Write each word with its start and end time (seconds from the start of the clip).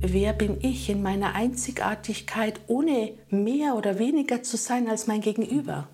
wer 0.00 0.32
bin 0.32 0.58
ich 0.62 0.88
in 0.88 1.02
meiner 1.02 1.34
Einzigartigkeit, 1.34 2.60
ohne 2.66 3.18
mehr 3.30 3.74
oder 3.74 3.98
weniger 3.98 4.42
zu 4.42 4.56
sein 4.56 4.88
als 4.88 5.06
mein 5.06 5.20
Gegenüber. 5.20 5.88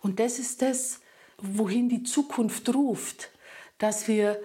Und 0.00 0.20
das 0.20 0.38
ist 0.38 0.62
das, 0.62 1.00
wohin 1.38 1.88
die 1.88 2.02
Zukunft 2.02 2.74
ruft, 2.74 3.30
dass 3.78 4.08
wir 4.08 4.40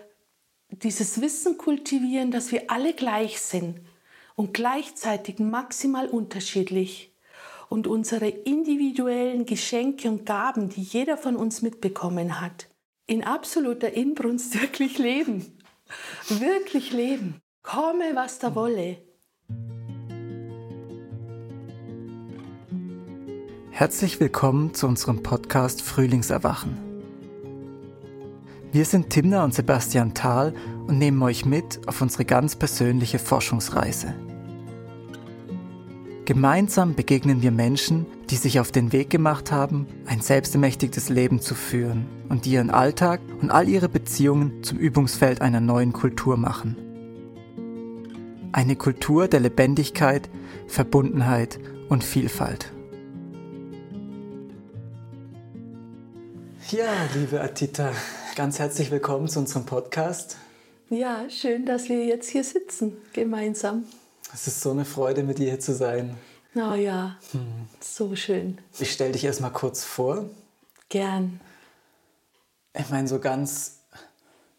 dieses 0.69 1.21
Wissen 1.21 1.57
kultivieren, 1.57 2.31
dass 2.31 2.51
wir 2.51 2.69
alle 2.69 2.93
gleich 2.93 3.39
sind 3.39 3.79
und 4.35 4.53
gleichzeitig 4.53 5.39
maximal 5.39 6.07
unterschiedlich 6.07 7.13
und 7.69 7.87
unsere 7.87 8.27
individuellen 8.27 9.45
Geschenke 9.45 10.09
und 10.09 10.25
Gaben, 10.25 10.69
die 10.69 10.81
jeder 10.81 11.17
von 11.17 11.35
uns 11.35 11.61
mitbekommen 11.61 12.41
hat, 12.41 12.67
in 13.07 13.23
absoluter 13.23 13.93
Inbrunst 13.93 14.61
wirklich 14.61 14.97
leben. 14.97 15.57
Wirklich 16.27 16.91
leben. 16.91 17.41
Komme, 17.65 18.11
was 18.13 18.37
da 18.37 18.53
wolle. 18.53 18.97
Herzlich 23.71 24.19
willkommen 24.19 24.75
zu 24.75 24.85
unserem 24.85 25.23
Podcast 25.23 25.81
Frühlingserwachen. 25.81 26.77
Wir 28.71 28.85
sind 28.85 29.09
Timna 29.09 29.43
und 29.43 29.55
Sebastian 29.55 30.13
Thal 30.13 30.53
und 30.85 30.99
nehmen 30.99 31.19
euch 31.23 31.47
mit 31.47 31.87
auf 31.87 32.01
unsere 32.01 32.23
ganz 32.23 32.55
persönliche 32.55 33.17
Forschungsreise. 33.17 34.13
Gemeinsam 36.25 36.93
begegnen 36.93 37.41
wir 37.41 37.51
Menschen, 37.51 38.05
die 38.29 38.35
sich 38.35 38.59
auf 38.59 38.71
den 38.71 38.91
Weg 38.91 39.09
gemacht 39.09 39.51
haben, 39.51 39.87
ein 40.05 40.21
selbstermächtigtes 40.21 41.09
Leben 41.09 41.41
zu 41.41 41.55
führen 41.55 42.05
und 42.29 42.45
die 42.45 42.51
ihren 42.51 42.69
Alltag 42.69 43.21
und 43.41 43.49
all 43.49 43.67
ihre 43.67 43.89
Beziehungen 43.89 44.61
zum 44.61 44.77
Übungsfeld 44.77 45.41
einer 45.41 45.61
neuen 45.61 45.93
Kultur 45.93 46.37
machen. 46.37 46.84
Eine 48.55 48.77
Kultur 48.77 49.27
der 49.27 49.41
Lebendigkeit, 49.41 50.29
Verbundenheit 50.65 51.59
und 51.89 52.05
Vielfalt. 52.05 52.71
Ja, 56.71 56.87
liebe 57.13 57.41
Atita, 57.41 57.91
ganz 58.37 58.57
herzlich 58.57 58.91
willkommen 58.91 59.27
zu 59.27 59.39
unserem 59.39 59.65
Podcast. 59.65 60.37
Ja, 60.89 61.29
schön, 61.29 61.65
dass 61.65 61.89
wir 61.89 62.05
jetzt 62.05 62.29
hier 62.29 62.45
sitzen, 62.45 62.95
gemeinsam. 63.11 63.83
Es 64.33 64.47
ist 64.47 64.61
so 64.61 64.71
eine 64.71 64.85
Freude, 64.85 65.23
mit 65.23 65.37
dir 65.37 65.49
hier 65.49 65.59
zu 65.59 65.73
sein. 65.73 66.15
Oh 66.55 66.75
ja, 66.75 67.17
hm. 67.31 67.67
so 67.81 68.15
schön. 68.15 68.59
Ich 68.79 68.93
stelle 68.93 69.11
dich 69.11 69.25
erstmal 69.25 69.51
kurz 69.51 69.83
vor. 69.83 70.29
Gern. 70.87 71.41
Ich 72.73 72.89
meine, 72.89 73.09
so 73.09 73.19
ganz 73.19 73.79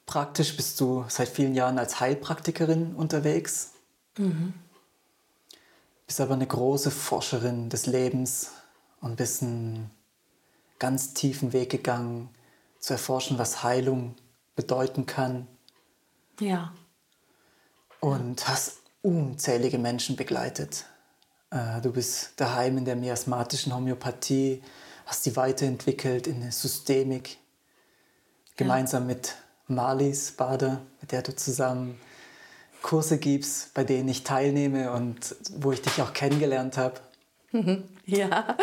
praktisch 0.05 0.55
bist 0.55 0.79
du 0.83 1.07
seit 1.09 1.31
vielen 1.31 1.55
Jahren 1.55 1.79
als 1.79 1.99
Heilpraktikerin 1.99 2.95
unterwegs. 2.95 3.73
Mhm. 4.17 4.55
Bist 6.07 6.21
aber 6.21 6.35
eine 6.35 6.47
große 6.47 6.91
Forscherin 6.91 7.69
des 7.69 7.87
Lebens 7.87 8.53
und 9.01 9.17
bist 9.17 9.43
einen 9.43 9.91
ganz 10.79 11.15
tiefen 11.15 11.53
Weg 11.53 11.71
gegangen, 11.71 12.29
zu 12.79 12.93
erforschen, 12.93 13.39
was 13.39 13.63
Heilung 13.63 14.15
bedeuten 14.55 15.07
kann. 15.07 15.49
Ja. 16.39 16.73
Und 18.01 18.47
hast 18.47 18.79
unzählige 19.03 19.79
Menschen 19.79 20.17
begleitet. 20.17 20.85
Äh, 21.51 21.81
du 21.81 21.93
bist 21.93 22.33
daheim 22.37 22.79
in 22.79 22.85
der 22.85 22.97
miasmatischen 22.97 23.75
Homöopathie, 23.75 24.63
hast 25.07 25.27
die 25.27 25.37
weiterentwickelt 25.37 26.27
in 26.27 26.43
eine 26.43 26.53
Systemik, 26.53 27.39
gemeinsam 28.57 29.03
ja. 29.03 29.15
mit 29.15 29.35
Marlies 29.69 30.33
Bader, 30.33 30.83
mit 31.01 31.13
der 31.13 31.23
du 31.23 31.35
zusammen 31.35 32.01
Kurse 32.87 33.19
gibst, 33.19 33.75
bei 33.75 33.83
denen 33.83 34.09
ich 34.09 34.23
teilnehme 34.23 34.93
und 34.93 35.35
wo 35.57 35.73
ich 35.73 35.83
dich 35.83 36.01
auch 36.01 36.13
kennengelernt 36.13 36.79
habe. 36.79 37.01
Ja. 38.09 38.57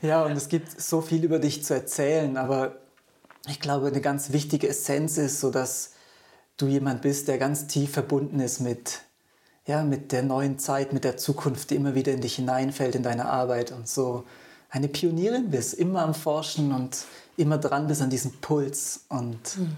Ja, 0.00 0.24
und 0.24 0.32
es 0.32 0.48
gibt 0.48 0.80
so 0.80 1.02
viel 1.02 1.22
über 1.22 1.38
dich 1.38 1.62
zu 1.62 1.74
erzählen, 1.74 2.38
aber 2.38 2.76
ich 3.46 3.60
glaube, 3.60 3.88
eine 3.88 4.00
ganz 4.00 4.32
wichtige 4.32 4.68
Essenz 4.68 5.18
ist, 5.18 5.40
so 5.40 5.50
dass 5.50 5.90
du 6.56 6.66
jemand 6.66 7.02
bist, 7.02 7.28
der 7.28 7.36
ganz 7.36 7.66
tief 7.66 7.90
verbunden 7.90 8.40
ist 8.40 8.60
mit 8.60 9.00
ja, 9.66 9.82
mit 9.82 10.12
der 10.12 10.22
neuen 10.22 10.58
Zeit, 10.58 10.94
mit 10.94 11.04
der 11.04 11.18
Zukunft, 11.18 11.68
die 11.68 11.74
immer 11.74 11.94
wieder 11.94 12.12
in 12.12 12.22
dich 12.22 12.36
hineinfällt, 12.36 12.94
in 12.94 13.02
deine 13.02 13.26
Arbeit 13.26 13.70
und 13.70 13.86
so 13.86 14.24
eine 14.70 14.88
Pionierin 14.88 15.50
bist, 15.50 15.74
immer 15.74 16.00
am 16.00 16.14
Forschen 16.14 16.72
und 16.72 17.04
immer 17.36 17.58
dran 17.58 17.86
bist 17.86 18.00
an 18.00 18.08
diesem 18.08 18.32
Puls 18.40 19.04
und 19.10 19.58
mhm. 19.58 19.76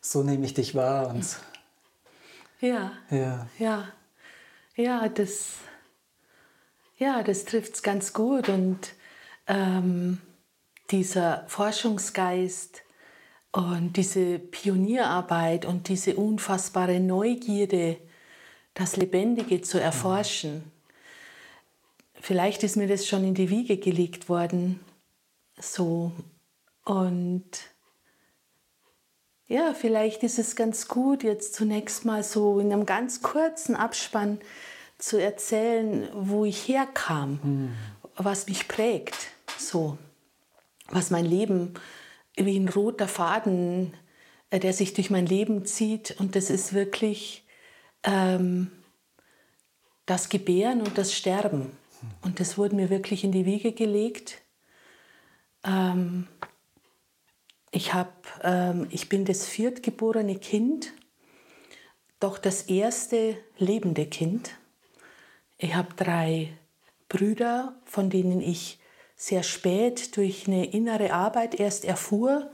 so 0.00 0.22
nehme 0.22 0.46
ich 0.46 0.54
dich 0.54 0.74
wahr 0.74 1.08
und 1.08 1.36
ja, 2.60 2.92
ja, 3.10 3.48
ja, 3.58 3.88
ja, 4.76 5.08
das, 5.08 5.54
ja, 6.98 7.22
das 7.22 7.44
trifft 7.44 7.74
es 7.74 7.82
ganz 7.82 8.12
gut 8.12 8.48
und 8.48 8.94
ähm, 9.46 10.20
dieser 10.90 11.44
Forschungsgeist 11.48 12.82
und 13.52 13.96
diese 13.96 14.38
Pionierarbeit 14.38 15.64
und 15.64 15.88
diese 15.88 16.16
unfassbare 16.16 17.00
Neugierde, 17.00 17.98
das 18.74 18.96
Lebendige 18.96 19.62
zu 19.62 19.80
erforschen. 19.80 20.70
Vielleicht 22.20 22.62
ist 22.62 22.76
mir 22.76 22.86
das 22.86 23.06
schon 23.06 23.24
in 23.24 23.34
die 23.34 23.50
Wiege 23.50 23.78
gelegt 23.78 24.28
worden, 24.28 24.80
so. 25.58 26.12
Und 26.84 27.50
ja, 29.48 29.74
vielleicht 29.74 30.22
ist 30.22 30.38
es 30.38 30.56
ganz 30.56 30.88
gut, 30.88 31.22
jetzt 31.22 31.54
zunächst 31.54 32.04
mal 32.04 32.22
so 32.22 32.58
in 32.58 32.72
einem 32.72 32.86
ganz 32.86 33.22
kurzen 33.22 33.76
Abspann 33.76 34.40
zu 34.98 35.20
erzählen, 35.20 36.08
wo 36.12 36.44
ich 36.44 36.66
herkam, 36.68 37.38
mhm. 37.42 37.72
was 38.16 38.48
mich 38.48 38.66
prägt, 38.66 39.14
so, 39.58 39.98
was 40.88 41.10
mein 41.10 41.26
Leben 41.26 41.74
wie 42.36 42.58
ein 42.58 42.68
roter 42.68 43.08
Faden, 43.08 43.94
äh, 44.50 44.58
der 44.58 44.72
sich 44.72 44.94
durch 44.94 45.10
mein 45.10 45.26
Leben 45.26 45.64
zieht. 45.64 46.16
Und 46.18 46.36
das 46.36 46.50
ist 46.50 46.74
wirklich 46.74 47.46
ähm, 48.02 48.70
das 50.06 50.28
Gebären 50.28 50.82
und 50.82 50.98
das 50.98 51.14
Sterben. 51.14 51.70
Und 52.22 52.40
das 52.40 52.58
wurde 52.58 52.76
mir 52.76 52.90
wirklich 52.90 53.24
in 53.24 53.32
die 53.32 53.46
Wiege 53.46 53.72
gelegt. 53.72 54.42
Ähm, 55.64 56.28
ich, 57.76 57.92
hab, 57.92 58.26
ähm, 58.42 58.86
ich 58.90 59.08
bin 59.08 59.24
das 59.24 59.46
viertgeborene 59.46 60.36
Kind, 60.36 60.92
doch 62.18 62.38
das 62.38 62.62
erste 62.62 63.36
lebende 63.58 64.06
Kind. 64.06 64.52
Ich 65.58 65.74
habe 65.74 65.88
drei 65.94 66.52
Brüder, 67.08 67.76
von 67.84 68.08
denen 68.08 68.40
ich 68.40 68.78
sehr 69.14 69.42
spät 69.42 70.16
durch 70.16 70.46
eine 70.46 70.72
innere 70.72 71.12
Arbeit 71.12 71.60
erst 71.60 71.84
erfuhr, 71.84 72.50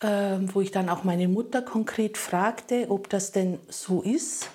äh, 0.00 0.38
wo 0.40 0.60
ich 0.60 0.70
dann 0.70 0.88
auch 0.88 1.02
meine 1.02 1.26
Mutter 1.26 1.60
konkret 1.62 2.16
fragte, 2.16 2.86
ob 2.88 3.08
das 3.08 3.32
denn 3.32 3.58
so 3.68 4.02
ist 4.02 4.48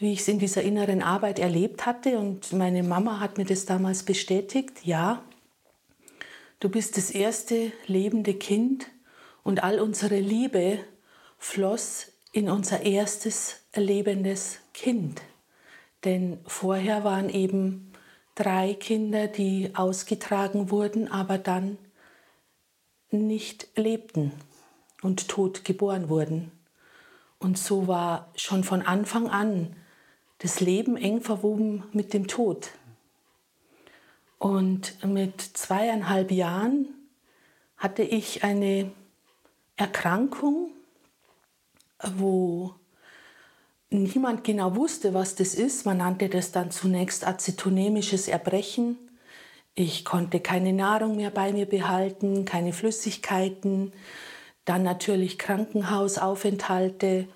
wie 0.00 0.14
ich 0.14 0.20
es 0.20 0.28
in 0.28 0.38
dieser 0.38 0.62
inneren 0.62 1.02
Arbeit 1.02 1.38
erlebt 1.38 1.84
hatte. 1.84 2.18
Und 2.18 2.54
meine 2.54 2.82
Mama 2.82 3.20
hat 3.20 3.36
mir 3.36 3.44
das 3.44 3.66
damals 3.66 4.02
bestätigt. 4.02 4.86
Ja, 4.86 5.22
du 6.58 6.70
bist 6.70 6.96
das 6.96 7.10
erste 7.10 7.70
lebende 7.86 8.32
Kind 8.32 8.86
und 9.42 9.62
all 9.62 9.80
unsere 9.80 10.18
Liebe 10.18 10.78
floss 11.38 12.12
in 12.32 12.48
unser 12.48 12.82
erstes 12.82 13.60
lebendes 13.74 14.58
Kind. 14.72 15.22
Denn 16.04 16.38
vorher 16.46 17.04
waren 17.04 17.28
eben 17.28 17.92
drei 18.34 18.74
Kinder, 18.74 19.26
die 19.26 19.72
ausgetragen 19.74 20.70
wurden, 20.70 21.10
aber 21.10 21.38
dann 21.38 21.78
nicht 23.10 23.68
lebten 23.76 24.32
und 25.02 25.28
tot 25.28 25.64
geboren 25.64 26.08
wurden. 26.08 26.52
Und 27.38 27.58
so 27.58 27.88
war 27.88 28.30
schon 28.36 28.64
von 28.64 28.82
Anfang 28.82 29.28
an 29.28 29.74
das 30.38 30.60
Leben 30.60 30.96
eng 30.96 31.20
verwoben 31.20 31.84
mit 31.92 32.14
dem 32.14 32.28
Tod. 32.28 32.70
Und 34.38 35.04
mit 35.04 35.40
zweieinhalb 35.40 36.30
Jahren 36.30 36.88
hatte 37.76 38.02
ich 38.02 38.42
eine 38.42 38.90
Erkrankung, 39.80 40.70
wo 42.14 42.74
niemand 43.90 44.44
genau 44.44 44.76
wusste, 44.76 45.14
was 45.14 45.34
das 45.34 45.54
ist. 45.54 45.86
Man 45.86 45.98
nannte 45.98 46.28
das 46.28 46.52
dann 46.52 46.70
zunächst 46.70 47.26
acetonemisches 47.26 48.28
Erbrechen. 48.28 48.98
Ich 49.74 50.04
konnte 50.04 50.40
keine 50.40 50.72
Nahrung 50.72 51.16
mehr 51.16 51.30
bei 51.30 51.52
mir 51.52 51.66
behalten, 51.66 52.44
keine 52.44 52.72
Flüssigkeiten, 52.72 53.92
dann 54.64 54.82
natürlich 54.82 55.38
Krankenhausaufenthalte 55.38 57.26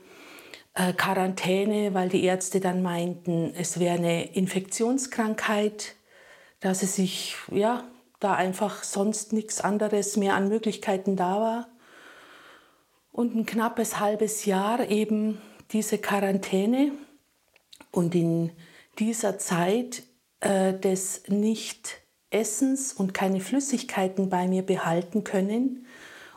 äh, 0.74 0.92
Quarantäne, 0.92 1.94
weil 1.94 2.08
die 2.08 2.24
Ärzte 2.24 2.60
dann 2.60 2.82
meinten, 2.82 3.54
es 3.56 3.80
wäre 3.80 3.96
eine 3.96 4.34
Infektionskrankheit, 4.34 5.94
dass 6.60 6.82
es 6.82 6.96
sich, 6.96 7.36
ja, 7.50 7.84
da 8.20 8.34
einfach 8.34 8.82
sonst 8.84 9.32
nichts 9.32 9.60
anderes 9.60 10.16
mehr 10.16 10.34
an 10.34 10.48
Möglichkeiten 10.48 11.16
da 11.16 11.40
war. 11.40 11.73
Und 13.14 13.36
ein 13.36 13.46
knappes 13.46 14.00
halbes 14.00 14.44
Jahr 14.44 14.88
eben 14.88 15.40
diese 15.70 15.98
Quarantäne. 15.98 16.90
Und 17.92 18.12
in 18.16 18.50
dieser 18.98 19.38
Zeit 19.38 20.02
äh, 20.40 20.74
des 20.74 21.22
Nicht-Essens 21.28 22.92
und 22.92 23.14
keine 23.14 23.38
Flüssigkeiten 23.38 24.30
bei 24.30 24.48
mir 24.48 24.62
behalten 24.62 25.22
können 25.22 25.86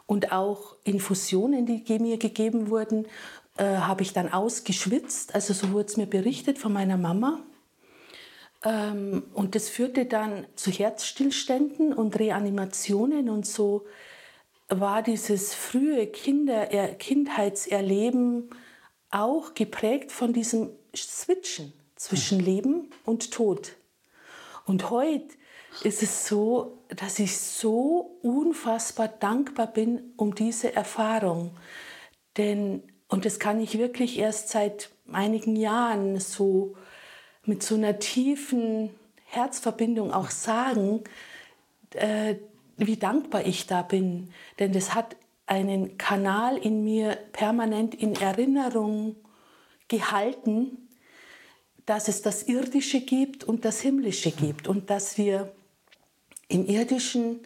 und 0.05 0.31
auch 0.31 0.75
Infusionen, 0.83 1.65
die 1.65 1.97
mir 1.97 2.19
gegeben 2.19 2.69
wurden, 2.69 3.07
äh, 3.57 3.63
habe 3.63 4.03
ich 4.03 4.13
dann 4.13 4.31
ausgeschwitzt. 4.31 5.33
Also 5.33 5.55
so 5.55 5.71
wurde 5.71 5.87
es 5.87 5.97
mir 5.97 6.05
berichtet 6.05 6.59
von 6.59 6.73
meiner 6.73 6.97
Mama. 6.97 7.39
Ähm, 8.63 9.23
und 9.33 9.55
das 9.55 9.67
führte 9.67 10.05
dann 10.05 10.45
zu 10.55 10.69
Herzstillständen 10.69 11.91
und 11.91 12.19
Reanimationen 12.19 13.29
und 13.29 13.47
so 13.47 13.87
war 14.69 15.01
dieses 15.01 15.53
frühe 15.53 16.07
Kinder 16.07 16.67
Kindheitserleben 16.95 18.49
auch 19.09 19.53
geprägt 19.53 20.11
von 20.11 20.33
diesem 20.33 20.71
Switchen 20.95 21.73
zwischen 21.95 22.39
Leben 22.39 22.89
und 23.05 23.31
Tod. 23.31 23.73
Und 24.65 24.89
heute 24.89 25.27
ist 25.83 26.03
es 26.03 26.27
so, 26.27 26.79
dass 26.89 27.19
ich 27.19 27.37
so 27.37 28.17
unfassbar 28.21 29.07
dankbar 29.07 29.67
bin 29.67 30.13
um 30.17 30.35
diese 30.35 30.75
Erfahrung. 30.75 31.55
Denn, 32.35 32.83
und 33.07 33.25
das 33.25 33.39
kann 33.39 33.61
ich 33.61 33.77
wirklich 33.77 34.19
erst 34.19 34.49
seit 34.49 34.89
einigen 35.11 35.55
Jahren 35.55 36.19
so 36.19 36.75
mit 37.45 37.63
so 37.63 37.75
einer 37.75 37.99
tiefen 37.99 38.89
Herzverbindung 39.25 40.11
auch 40.11 40.29
sagen, 40.29 41.03
äh, 41.91 42.35
wie 42.77 42.97
dankbar 42.97 43.45
ich 43.45 43.67
da 43.67 43.81
bin. 43.81 44.31
Denn 44.59 44.71
das 44.71 44.93
hat 44.93 45.15
einen 45.45 45.97
Kanal 45.97 46.57
in 46.57 46.83
mir 46.83 47.15
permanent 47.31 47.95
in 47.95 48.15
Erinnerung 48.15 49.15
gehalten, 49.87 50.89
dass 51.85 52.07
es 52.07 52.21
das 52.21 52.43
Irdische 52.43 53.01
gibt 53.01 53.43
und 53.43 53.65
das 53.65 53.81
Himmlische 53.81 54.31
gibt 54.31 54.67
und 54.67 54.89
dass 54.89 55.17
wir 55.17 55.53
im 56.49 56.65
Irdischen 56.65 57.39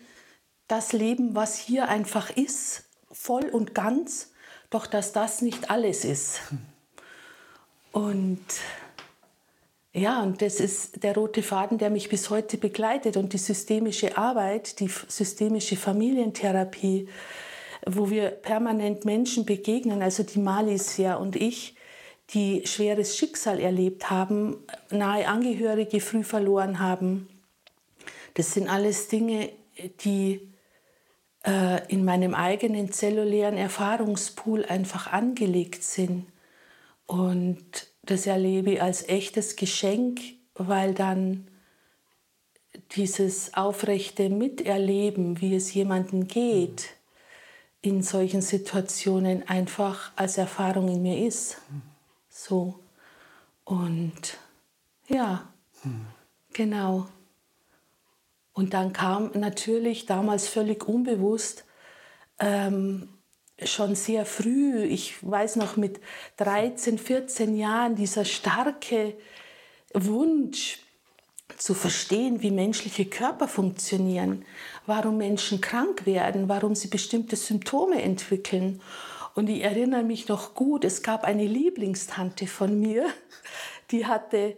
das 0.67 0.93
leben, 0.93 1.35
was 1.35 1.57
hier 1.57 1.89
einfach 1.89 2.35
ist, 2.35 2.85
voll 3.11 3.45
und 3.45 3.75
ganz, 3.75 4.31
doch 4.69 4.87
dass 4.87 5.11
das 5.11 5.41
nicht 5.41 5.69
alles 5.69 6.05
ist. 6.05 6.41
Und 7.91 8.39
ja, 9.93 10.23
und 10.23 10.41
das 10.41 10.61
ist 10.61 11.03
der 11.03 11.15
rote 11.15 11.43
Faden, 11.43 11.77
der 11.77 11.89
mich 11.89 12.07
bis 12.07 12.29
heute 12.29 12.57
begleitet 12.57 13.17
und 13.17 13.33
die 13.33 13.37
systemische 13.37 14.17
Arbeit, 14.17 14.79
die 14.79 14.89
systemische 15.07 15.75
Familientherapie, 15.75 17.09
wo 17.85 18.09
wir 18.09 18.29
permanent 18.29 19.03
Menschen 19.03 19.45
begegnen, 19.45 20.01
also 20.01 20.23
die 20.23 20.39
Malisia 20.39 21.15
und 21.15 21.35
ich, 21.35 21.75
die 22.29 22.65
schweres 22.65 23.17
Schicksal 23.17 23.59
erlebt 23.59 24.09
haben, 24.09 24.63
nahe 24.89 25.27
Angehörige 25.27 25.99
früh 25.99 26.23
verloren 26.23 26.79
haben. 26.79 27.27
Das 28.35 28.53
sind 28.53 28.69
alles 28.69 29.09
Dinge, 29.09 29.49
die 30.05 30.53
äh, 31.45 31.85
in 31.91 32.05
meinem 32.05 32.33
eigenen 32.33 32.93
zellulären 32.93 33.57
Erfahrungspool 33.57 34.63
einfach 34.63 35.11
angelegt 35.11 35.83
sind. 35.83 36.27
Und 37.07 37.90
das 38.03 38.25
erlebe 38.25 38.71
ich 38.71 38.81
als 38.81 39.07
echtes 39.07 39.55
Geschenk, 39.55 40.19
weil 40.55 40.93
dann 40.93 41.47
dieses 42.95 43.53
aufrechte 43.53 44.29
Miterleben, 44.29 45.41
wie 45.41 45.55
es 45.55 45.73
jemandem 45.73 46.27
geht, 46.27 46.89
in 47.81 48.03
solchen 48.03 48.41
Situationen 48.41 49.47
einfach 49.47 50.11
als 50.15 50.37
Erfahrung 50.37 50.87
in 50.87 51.01
mir 51.01 51.25
ist. 51.25 51.57
So. 52.29 52.79
Und 53.63 54.37
ja, 55.07 55.49
hm. 55.81 56.05
genau. 56.53 57.07
Und 58.53 58.73
dann 58.73 58.93
kam 58.93 59.31
natürlich 59.33 60.05
damals 60.05 60.47
völlig 60.47 60.87
unbewusst, 60.87 61.65
ähm, 62.39 63.09
schon 63.63 63.95
sehr 63.95 64.25
früh, 64.25 64.83
ich 64.83 65.15
weiß 65.21 65.57
noch 65.57 65.77
mit 65.77 65.99
13, 66.37 66.97
14 66.97 67.55
Jahren, 67.55 67.95
dieser 67.95 68.25
starke 68.25 69.13
Wunsch 69.93 70.79
zu 71.57 71.73
verstehen, 71.73 72.41
wie 72.41 72.51
menschliche 72.51 73.05
Körper 73.05 73.47
funktionieren, 73.47 74.45
warum 74.85 75.17
Menschen 75.17 75.61
krank 75.61 76.05
werden, 76.05 76.49
warum 76.49 76.75
sie 76.75 76.87
bestimmte 76.87 77.35
Symptome 77.35 78.01
entwickeln. 78.01 78.81
Und 79.35 79.49
ich 79.49 79.61
erinnere 79.61 80.03
mich 80.03 80.27
noch 80.27 80.55
gut, 80.55 80.83
es 80.83 81.03
gab 81.03 81.23
eine 81.23 81.45
Lieblingstante 81.45 82.47
von 82.47 82.79
mir, 82.79 83.05
die 83.91 84.05
hatte 84.05 84.57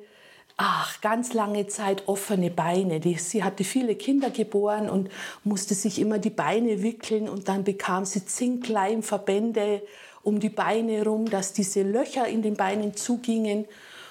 ach, 0.58 1.02
ganz 1.02 1.34
lange 1.34 1.68
Zeit 1.68 2.08
offene 2.08 2.50
Beine. 2.50 3.00
Die, 3.00 3.16
sie 3.16 3.44
hatte 3.44 3.64
viele 3.64 3.96
Kinder 3.96 4.30
geboren 4.30 4.90
und 4.90 5.10
musste 5.44 5.74
sich 5.74 6.00
immer 6.00 6.20
die 6.20 6.30
Beine 6.30 6.84
wickeln 6.84 7.28
und 7.28 7.48
dann 7.48 7.64
bekam 7.64 8.06
sie 8.06 8.26
Zinkleimverbände 8.26 9.82
um 10.22 10.40
die 10.40 10.50
Beine 10.50 11.04
rum, 11.04 11.30
dass 11.30 11.54
diese 11.54 11.84
Löcher 11.84 12.28
in 12.28 12.42
den 12.42 12.56
Beinen 12.56 12.96
zugingen. 12.96 13.66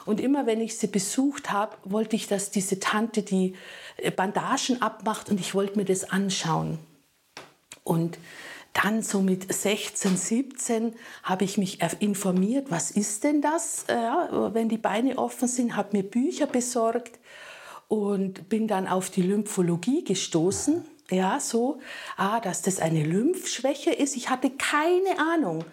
Und 0.05 0.21
immer 0.21 0.47
wenn 0.47 0.61
ich 0.61 0.77
sie 0.77 0.89
besucht 0.89 1.51
habe, 1.51 1.77
wollte 1.85 2.17
ich, 2.17 2.27
dass 2.27 2.51
diese 2.51 2.81
Tante 2.81 3.23
die 3.23 3.55
äh, 3.97 4.11
Bandagen 4.11 4.83
abmacht 4.83 5.31
und 5.31 5.41
ich 5.41 5.55
wollte 5.55 5.79
mir 5.79 5.85
das 5.85 6.11
anschauen. 6.11 6.79
Und 7.85 8.19
dann 8.73 9.03
so 9.03 9.21
mit 9.21 9.53
16, 9.53 10.17
17 10.17 10.95
habe 11.23 11.45
ich 11.45 11.59
mich 11.59 11.81
informiert, 12.01 12.71
was 12.71 12.91
ist 12.91 13.25
denn 13.25 13.43
das, 13.43 13.85
äh, 13.89 13.95
wenn 13.95 14.69
die 14.69 14.79
Beine 14.79 15.19
offen 15.19 15.49
sind, 15.49 15.77
habe 15.77 15.97
mir 15.97 16.03
Bücher 16.03 16.47
besorgt 16.47 17.19
und 17.89 18.49
bin 18.49 18.69
dann 18.69 18.89
auf 18.89 19.11
die 19.11 19.23
Lymphologie 19.23 20.05
gestoßen. 20.05 20.85
Ja, 21.11 21.41
so, 21.41 21.81
ah, 22.17 22.41
dass 22.41 22.63
das 22.63 22.81
eine 22.81 23.05
Lymphschwäche 23.05 23.91
ist. 23.91 24.17
Ich 24.17 24.31
hatte 24.31 24.49
keine 24.51 25.19
Ahnung 25.19 25.65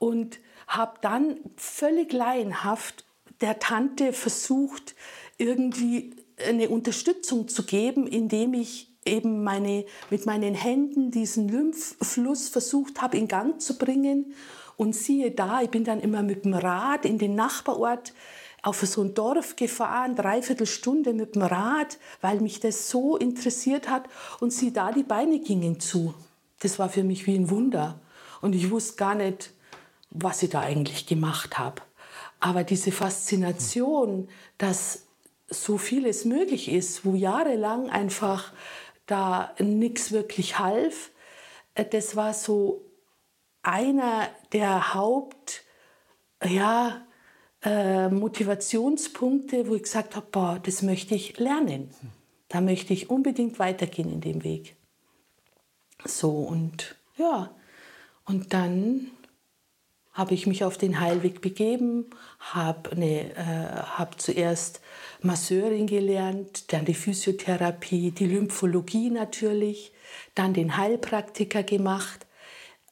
und 0.00 0.40
habe 0.66 0.98
dann 1.02 1.38
völlig 1.56 2.12
laienhaft 2.12 3.04
der 3.40 3.60
Tante 3.60 4.12
versucht, 4.12 4.96
irgendwie 5.38 6.16
eine 6.48 6.68
Unterstützung 6.68 7.46
zu 7.46 7.64
geben, 7.64 8.06
indem 8.06 8.54
ich 8.54 8.91
eben 9.04 9.42
meine, 9.42 9.84
mit 10.10 10.26
meinen 10.26 10.54
Händen 10.54 11.10
diesen 11.10 11.48
Lymphfluss 11.48 12.48
versucht 12.48 13.02
habe 13.02 13.16
in 13.16 13.28
Gang 13.28 13.60
zu 13.60 13.78
bringen. 13.78 14.34
Und 14.76 14.94
siehe 14.94 15.30
da, 15.30 15.62
ich 15.62 15.70
bin 15.70 15.84
dann 15.84 16.00
immer 16.00 16.22
mit 16.22 16.44
dem 16.44 16.54
Rad 16.54 17.04
in 17.04 17.18
den 17.18 17.34
Nachbarort 17.34 18.12
auf 18.62 18.80
so 18.80 19.02
ein 19.02 19.14
Dorf 19.14 19.56
gefahren, 19.56 20.14
dreiviertel 20.14 20.66
Stunde 20.66 21.12
mit 21.12 21.34
dem 21.34 21.42
Rad, 21.42 21.98
weil 22.20 22.40
mich 22.40 22.60
das 22.60 22.88
so 22.88 23.16
interessiert 23.16 23.88
hat. 23.88 24.04
Und 24.40 24.52
siehe 24.52 24.72
da, 24.72 24.92
die 24.92 25.02
Beine 25.02 25.40
gingen 25.40 25.80
zu. 25.80 26.14
Das 26.60 26.78
war 26.78 26.88
für 26.88 27.02
mich 27.02 27.26
wie 27.26 27.34
ein 27.34 27.50
Wunder. 27.50 28.00
Und 28.40 28.54
ich 28.54 28.70
wusste 28.70 28.96
gar 28.96 29.14
nicht, 29.14 29.52
was 30.10 30.42
ich 30.42 30.50
da 30.50 30.60
eigentlich 30.60 31.06
gemacht 31.06 31.58
habe. 31.58 31.82
Aber 32.38 32.64
diese 32.64 32.92
Faszination, 32.92 34.28
dass 34.58 35.06
so 35.48 35.78
vieles 35.78 36.24
möglich 36.24 36.70
ist, 36.70 37.04
wo 37.04 37.14
jahrelang 37.14 37.90
einfach 37.90 38.52
da 39.12 39.54
nichts 39.58 40.10
wirklich 40.10 40.58
half. 40.58 41.10
Äh, 41.74 41.84
das 41.84 42.16
war 42.16 42.32
so 42.32 42.90
einer 43.62 44.28
der 44.52 44.94
Haupt, 44.94 45.62
ja, 46.44 47.06
äh, 47.62 48.08
Motivationspunkte, 48.08 49.68
wo 49.68 49.74
ich 49.76 49.84
gesagt 49.84 50.16
habe, 50.16 50.26
boah, 50.32 50.58
das 50.60 50.82
möchte 50.82 51.14
ich 51.14 51.38
lernen. 51.38 51.94
Da 52.48 52.60
möchte 52.60 52.92
ich 52.92 53.08
unbedingt 53.10 53.58
weitergehen 53.58 54.10
in 54.10 54.20
dem 54.20 54.42
Weg. 54.42 54.76
So 56.04 56.30
und 56.30 56.96
ja, 57.16 57.54
und 58.24 58.52
dann 58.52 59.10
habe 60.12 60.34
ich 60.34 60.46
mich 60.46 60.62
auf 60.64 60.76
den 60.76 61.00
Heilweg 61.00 61.40
begeben, 61.40 62.10
habe 62.38 62.94
ne, 62.96 63.34
äh, 63.34 63.82
hab 63.96 64.20
zuerst 64.20 64.80
Masseurin 65.22 65.86
gelernt, 65.86 66.72
dann 66.72 66.84
die 66.84 66.94
Physiotherapie, 66.94 68.10
die 68.10 68.26
Lymphologie 68.26 69.10
natürlich, 69.10 69.92
dann 70.34 70.52
den 70.52 70.76
Heilpraktiker 70.76 71.62
gemacht. 71.62 72.26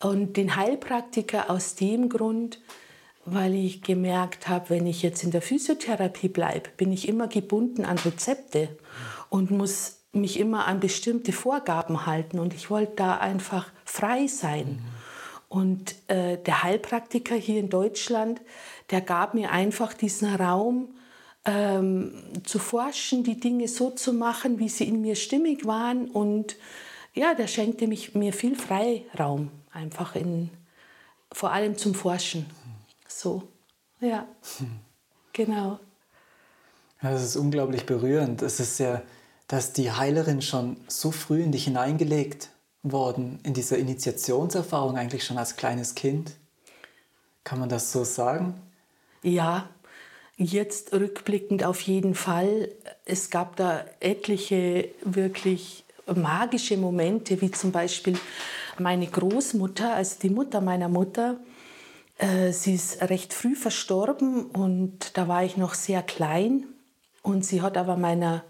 Und 0.03 0.39
den 0.39 0.57
Heilpraktiker 0.57 1.51
aus 1.51 1.75
dem 1.75 2.09
Grund, 2.09 2.59
weil 3.27 3.55
ich 3.55 3.83
gemerkt 3.83 4.49
habe, 4.49 4.71
wenn 4.71 4.87
ich 4.87 5.03
jetzt 5.03 5.23
in 5.23 5.31
der 5.31 5.43
Physiotherapie 5.43 6.29
bleibe, 6.29 6.71
bin 6.79 6.91
ich 6.91 7.07
immer 7.07 7.29
gebunden 7.29 7.85
an 7.85 7.99
Rezepte 7.99 8.71
und 9.29 9.51
muss 9.51 9.99
mich 10.13 10.41
immer 10.41 10.67
an 10.67 10.81
bestimmte 10.81 11.33
Vorgaben 11.33 12.07
halten. 12.07 12.39
Und 12.39 12.55
ich 12.55 12.71
wollte 12.71 12.95
da 12.97 13.19
einfach 13.19 13.71
frei 13.85 14.27
sein. 14.27 14.81
Mhm. 14.83 15.00
Und 15.51 15.97
äh, 16.07 16.39
der 16.39 16.63
Heilpraktiker 16.63 17.35
hier 17.35 17.59
in 17.59 17.71
Deutschland, 17.71 18.41
der 18.91 19.01
gab 19.01 19.35
mir 19.35 19.51
einfach 19.51 19.95
diesen 19.95 20.33
Raum, 20.37 20.95
ähm, 21.45 22.13
zu 22.45 22.61
forschen, 22.61 23.25
die 23.25 23.41
Dinge 23.41 23.67
so 23.67 23.91
zu 23.91 24.13
machen, 24.13 24.61
wie 24.61 24.69
sie 24.69 24.85
in 24.85 25.01
mir 25.01 25.17
stimmig 25.17 25.67
waren. 25.67 26.09
Und 26.09 26.57
ja, 27.15 27.35
der 27.35 27.49
schenkte 27.49 27.89
mich, 27.89 28.15
mir 28.15 28.33
viel 28.33 28.55
Freiraum, 28.55 29.51
einfach 29.73 30.15
in, 30.15 30.51
vor 31.33 31.51
allem 31.51 31.77
zum 31.77 31.95
Forschen. 31.95 32.47
So, 33.09 33.43
ja, 34.01 34.29
genau. 35.33 35.81
Das 37.03 37.25
ist 37.25 37.35
unglaublich 37.35 37.87
berührend. 37.87 38.41
Es 38.43 38.61
ist 38.61 38.79
ja, 38.79 39.03
dass 39.49 39.73
die 39.73 39.91
Heilerin 39.91 40.43
schon 40.43 40.77
so 40.87 41.11
früh 41.11 41.43
in 41.43 41.51
dich 41.51 41.65
hineingelegt 41.65 42.51
worden, 42.83 43.41
in 43.43 43.55
dieser 43.55 43.79
Initiationserfahrung 43.79 44.97
eigentlich 44.97 45.25
schon 45.25 45.39
als 45.39 45.57
kleines 45.57 45.95
Kind. 45.95 46.33
Kann 47.45 47.59
man 47.59 47.69
das 47.69 47.93
so 47.93 48.05
sagen? 48.05 48.55
Ja, 49.23 49.69
jetzt 50.37 50.93
rückblickend 50.93 51.65
auf 51.65 51.81
jeden 51.83 52.15
Fall. 52.15 52.71
Es 53.05 53.31
gab 53.31 53.57
da 53.57 53.85
etliche 54.01 54.89
wirklich 55.03 55.85
magische 56.15 56.77
Momente, 56.77 57.41
wie 57.41 57.51
zum 57.51 57.73
Beispiel 57.73 58.19
meine 58.79 59.07
Großmutter, 59.07 59.95
also 59.95 60.17
die 60.23 60.31
Mutter 60.31 60.61
meiner 60.61 60.89
Mutter. 60.89 61.39
Äh, 62.19 62.53
sie 62.53 62.75
ist 62.75 63.03
recht 63.03 63.33
früh 63.35 63.55
verstorben 63.55 64.47
und 64.47 65.17
da 65.17 65.29
war 65.29 65.45
ich 65.45 65.57
noch 65.57 65.75
sehr 65.75 66.03
klein. 66.03 66.65
Und 67.23 67.45
sie 67.45 67.63
hat 67.63 67.77
aber 67.77 67.97
meiner, 67.97 68.45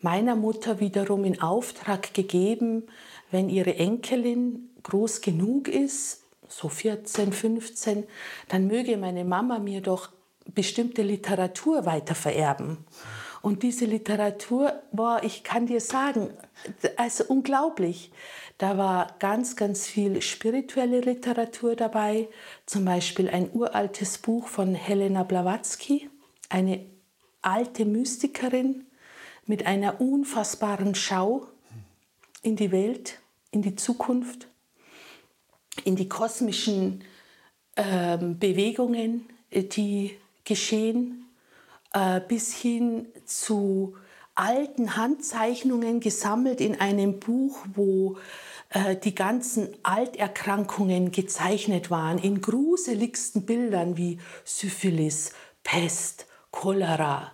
meiner 0.00 0.34
Mutter 0.34 0.80
wiederum 0.80 1.24
in 1.24 1.40
Auftrag 1.40 2.12
gegeben, 2.12 2.84
wenn 3.30 3.48
ihre 3.48 3.76
Enkelin 3.76 4.70
groß 4.82 5.20
genug 5.20 5.68
ist, 5.68 6.22
so 6.48 6.68
14, 6.68 7.32
15, 7.32 8.04
dann 8.48 8.66
möge 8.66 8.96
meine 8.96 9.24
Mama 9.24 9.58
mir 9.58 9.80
doch 9.80 10.10
bestimmte 10.54 11.02
Literatur 11.02 11.86
weiter 11.86 12.14
vererben. 12.14 12.78
Und 13.42 13.62
diese 13.62 13.84
Literatur, 13.84 14.82
boah, 14.92 15.20
ich 15.22 15.44
kann 15.44 15.66
dir 15.66 15.80
sagen, 15.80 16.30
also 16.96 17.24
unglaublich. 17.28 18.10
Da 18.58 18.78
war 18.78 19.14
ganz, 19.18 19.54
ganz 19.54 19.86
viel 19.86 20.22
spirituelle 20.22 21.00
Literatur 21.00 21.76
dabei, 21.76 22.28
zum 22.64 22.84
Beispiel 22.84 23.28
ein 23.28 23.50
uraltes 23.52 24.18
Buch 24.18 24.48
von 24.48 24.74
Helena 24.74 25.22
Blavatsky, 25.24 26.08
eine 26.48 26.86
alte 27.42 27.84
Mystikerin 27.84 28.86
mit 29.44 29.66
einer 29.66 30.00
unfassbaren 30.00 30.94
Schau 30.94 31.46
in 32.42 32.56
die 32.56 32.72
Welt, 32.72 33.18
in 33.50 33.62
die 33.62 33.76
Zukunft, 33.76 34.48
in 35.84 35.96
die 35.96 36.08
kosmischen 36.08 37.04
äh, 37.76 38.18
Bewegungen, 38.18 39.28
die 39.52 40.16
geschehen, 40.44 41.26
äh, 41.92 42.20
bis 42.20 42.54
hin 42.54 43.06
zu 43.24 43.96
alten 44.34 44.96
Handzeichnungen 44.96 46.00
gesammelt 46.00 46.60
in 46.60 46.78
einem 46.80 47.18
Buch, 47.20 47.58
wo 47.74 48.18
äh, 48.70 48.96
die 48.96 49.14
ganzen 49.14 49.68
Alterkrankungen 49.82 51.10
gezeichnet 51.10 51.90
waren, 51.90 52.18
in 52.18 52.40
gruseligsten 52.40 53.46
Bildern 53.46 53.96
wie 53.96 54.18
Syphilis, 54.44 55.32
Pest, 55.64 56.26
Cholera, 56.50 57.32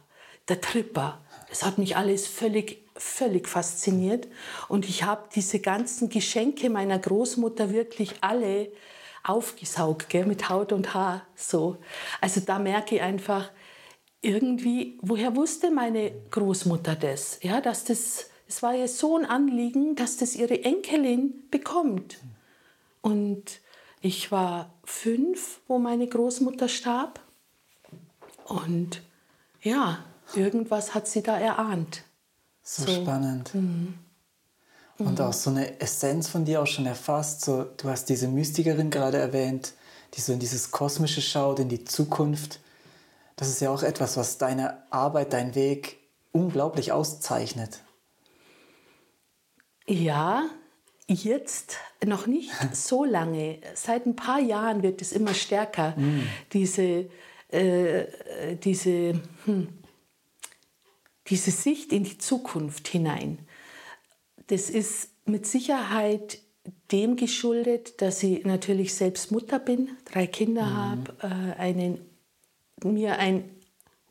der 0.49 0.61
Tripper. 0.61 1.21
Das 1.49 1.65
hat 1.65 1.79
mich 1.79 1.97
alles 1.97 2.27
völlig, 2.27 2.82
völlig 3.03 3.49
fasziniert. 3.49 4.29
Und 4.69 4.89
ich 4.89 5.03
habe 5.03 5.29
diese 5.35 5.59
ganzen 5.59 6.09
Geschenke 6.09 6.71
meiner 6.71 6.99
Großmutter 6.99 7.73
wirklich 7.73 8.15
alle 8.21 8.71
aufgesaugt, 9.25 10.09
gell, 10.09 10.27
mit 10.27 10.49
Haut 10.49 10.73
und 10.73 10.95
Haar. 10.95 11.27
So. 11.35 11.77
Also 12.21 12.41
da 12.41 12.59
merke 12.59 12.97
ich 12.97 13.03
einfach, 13.03 13.51
irgendwie, 14.21 14.99
woher 15.03 15.35
wusste 15.35 15.71
meine 15.71 16.13
Großmutter 16.31 16.95
das? 16.95 17.39
Ja, 17.43 17.61
dass 17.61 17.85
das, 17.85 18.31
es 18.49 18.63
war 18.63 18.75
ihr 18.75 18.89
so 18.89 19.17
ein 19.17 19.25
Anliegen, 19.25 19.97
dass 19.97 20.17
das 20.17 20.37
ihre 20.37 20.63
Enkelin 20.63 21.49
bekommt. 21.51 22.19
Und 23.01 23.61
ich 24.01 24.31
war 24.31 24.73
fünf, 24.85 25.61
wo 25.67 25.79
meine 25.79 26.07
Großmutter 26.07 26.69
starb. 26.69 27.21
Und 28.45 29.03
ja, 29.61 30.05
irgendwas 30.35 30.95
hat 30.95 31.09
sie 31.09 31.23
da 31.23 31.39
erahnt. 31.39 32.05
So, 32.63 32.85
so. 32.85 33.03
spannend. 33.03 33.55
Mhm. 33.55 33.99
Und 34.99 35.21
auch 35.21 35.33
so 35.33 35.51
eine 35.51 35.81
Essenz 35.81 36.29
von 36.29 36.45
dir 36.45 36.63
auch 36.63 36.67
schon 36.67 36.87
erfasst. 36.87 37.43
So, 37.43 37.65
du 37.65 37.89
hast 37.89 38.09
diese 38.09 38.29
Mystikerin 38.29 38.91
gerade 38.91 39.19
erwähnt, 39.19 39.73
die 40.15 40.21
so 40.21 40.33
in 40.33 40.39
dieses 40.39 40.71
Kosmische 40.71 41.23
schaut, 41.23 41.59
in 41.59 41.69
die 41.69 41.85
Zukunft. 41.85 42.61
Das 43.37 43.49
ist 43.49 43.61
ja 43.61 43.71
auch 43.71 43.83
etwas, 43.83 44.17
was 44.17 44.39
deine 44.39 44.83
Arbeit, 44.91 45.33
dein 45.33 45.55
Weg 45.55 45.99
unglaublich 46.31 46.93
auszeichnet. 46.93 47.81
Ja, 49.87 50.45
jetzt 51.09 51.77
noch 52.05 52.27
nicht 52.27 52.53
so 52.73 53.05
lange. 53.05 53.59
Seit 53.75 54.07
ein 54.07 54.17
paar 54.17 54.41
Jahren 54.41 54.83
wird 54.83 55.03
es 55.03 55.13
immer 55.13 55.35
stärker, 55.35 55.97
mm. 55.97 56.23
diese, 56.53 57.07
äh, 57.49 58.57
diese, 58.63 59.21
hm, 59.45 59.82
diese 61.29 61.51
Sicht 61.51 61.93
in 61.93 62.05
die 62.05 62.19
Zukunft 62.19 62.89
hinein. 62.89 63.39
Das 64.49 64.71
ist 64.71 65.11
mit 65.25 65.47
Sicherheit 65.47 66.39
dem 66.91 67.17
geschuldet, 67.17 68.01
dass 68.03 68.23
ich 68.23 68.45
natürlich 68.45 68.95
selbst 68.95 69.31
Mutter 69.31 69.59
bin, 69.59 69.91
drei 70.05 70.27
Kinder 70.27 70.65
mhm. 70.65 70.77
habe, 70.77 71.15
äh, 71.23 71.61
einen 71.61 72.13
mir 72.85 73.19
ein 73.19 73.49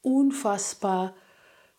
unfassbar 0.01 1.15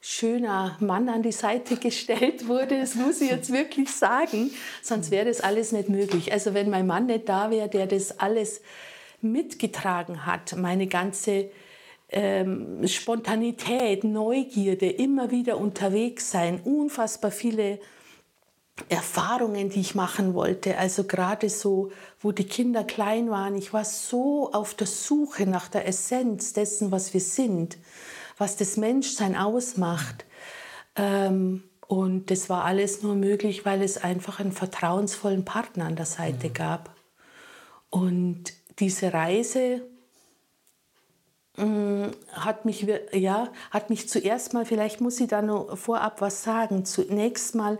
schöner 0.00 0.76
Mann 0.80 1.08
an 1.08 1.22
die 1.22 1.32
Seite 1.32 1.76
gestellt 1.76 2.48
wurde. 2.48 2.80
Das 2.80 2.94
muss 2.94 3.20
ich 3.20 3.30
jetzt 3.30 3.52
wirklich 3.52 3.90
sagen, 3.90 4.50
sonst 4.82 5.10
wäre 5.10 5.26
das 5.26 5.40
alles 5.40 5.72
nicht 5.72 5.88
möglich. 5.88 6.32
Also 6.32 6.54
wenn 6.54 6.70
mein 6.70 6.86
Mann 6.86 7.06
nicht 7.06 7.28
da 7.28 7.50
wäre, 7.50 7.68
der 7.68 7.86
das 7.86 8.18
alles 8.18 8.60
mitgetragen 9.20 10.26
hat, 10.26 10.56
meine 10.56 10.88
ganze 10.88 11.50
ähm, 12.12 12.86
Spontanität, 12.86 14.04
Neugierde, 14.04 14.88
immer 14.88 15.30
wieder 15.30 15.58
unterwegs 15.58 16.30
sein, 16.30 16.60
unfassbar 16.62 17.30
viele 17.30 17.80
Erfahrungen, 18.88 19.68
die 19.68 19.80
ich 19.80 19.94
machen 19.94 20.34
wollte. 20.34 20.78
Also 20.78 21.04
gerade 21.04 21.48
so, 21.48 21.90
wo 22.20 22.32
die 22.32 22.44
Kinder 22.46 22.84
klein 22.84 23.30
waren, 23.30 23.54
ich 23.54 23.72
war 23.72 23.84
so 23.84 24.50
auf 24.52 24.74
der 24.74 24.86
Suche 24.86 25.46
nach 25.46 25.68
der 25.68 25.86
Essenz 25.86 26.52
dessen, 26.52 26.90
was 26.90 27.12
wir 27.12 27.20
sind, 27.20 27.78
was 28.38 28.56
das 28.56 28.76
Menschsein 28.76 29.36
ausmacht. 29.36 30.24
Ähm, 30.96 31.64
und 31.86 32.30
das 32.30 32.48
war 32.48 32.64
alles 32.64 33.02
nur 33.02 33.14
möglich, 33.14 33.66
weil 33.66 33.82
es 33.82 34.02
einfach 34.02 34.40
einen 34.40 34.52
vertrauensvollen 34.52 35.44
Partner 35.44 35.84
an 35.84 35.96
der 35.96 36.06
Seite 36.06 36.48
mhm. 36.48 36.54
gab. 36.54 36.96
Und 37.90 38.54
diese 38.78 39.12
Reise 39.12 39.82
hat 41.56 42.64
mich, 42.64 42.86
ja, 43.12 43.52
hat 43.70 43.90
mich 43.90 44.08
zuerst 44.08 44.54
mal, 44.54 44.64
vielleicht 44.64 45.00
muss 45.00 45.20
ich 45.20 45.28
da 45.28 45.42
noch 45.42 45.76
vorab 45.76 46.20
was 46.20 46.42
sagen, 46.42 46.84
zunächst 46.84 47.54
mal 47.54 47.78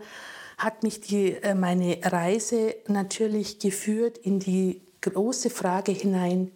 hat 0.59 0.83
mich 0.83 1.01
die, 1.01 1.33
äh, 1.33 1.55
meine 1.55 1.99
Reise 2.03 2.75
natürlich 2.87 3.59
geführt 3.59 4.19
in 4.19 4.39
die 4.39 4.83
große 5.01 5.51
Frage 5.51 5.93
hinein, 5.93 6.53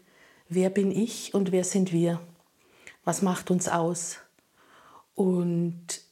wer 0.49 0.71
bin 0.71 0.91
ich 0.91 1.35
und 1.35 1.53
wer 1.53 1.65
sind 1.65 1.93
wir? 1.93 2.21
Was 3.05 3.23
macht 3.23 3.51
uns 3.51 3.69
aus? 3.69 4.19
Und 5.15 6.03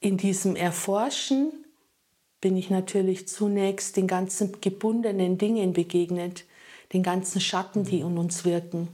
in 0.00 0.18
diesem 0.18 0.56
Erforschen 0.56 1.52
bin 2.40 2.56
ich 2.56 2.70
natürlich 2.70 3.28
zunächst 3.28 3.96
den 3.96 4.06
ganzen 4.06 4.60
gebundenen 4.60 5.38
Dingen 5.38 5.72
begegnet, 5.72 6.44
den 6.92 7.02
ganzen 7.02 7.40
Schatten, 7.40 7.84
die 7.84 8.00
in 8.00 8.18
uns 8.18 8.44
wirken. 8.44 8.88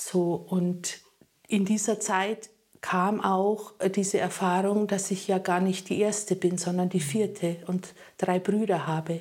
So 0.00 0.34
und 0.34 1.00
in 1.46 1.66
dieser 1.66 2.00
Zeit 2.00 2.48
kam 2.80 3.20
auch 3.20 3.74
äh, 3.78 3.90
diese 3.90 4.18
Erfahrung, 4.18 4.86
dass 4.86 5.10
ich 5.10 5.28
ja 5.28 5.38
gar 5.38 5.60
nicht 5.60 5.90
die 5.90 6.00
erste 6.00 6.36
bin, 6.36 6.56
sondern 6.56 6.88
die 6.88 7.00
vierte 7.00 7.58
und 7.66 7.94
drei 8.16 8.38
Brüder 8.38 8.86
habe. 8.86 9.20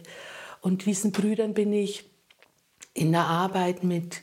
Und 0.61 0.85
diesen 0.85 1.11
Brüdern 1.11 1.53
bin 1.53 1.73
ich 1.73 2.09
in 2.93 3.11
der 3.11 3.25
Arbeit 3.25 3.83
mit 3.83 4.21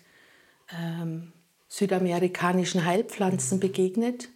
ähm, 0.75 1.33
südamerikanischen 1.69 2.87
Heilpflanzen 2.87 3.61
begegnet. 3.61 4.31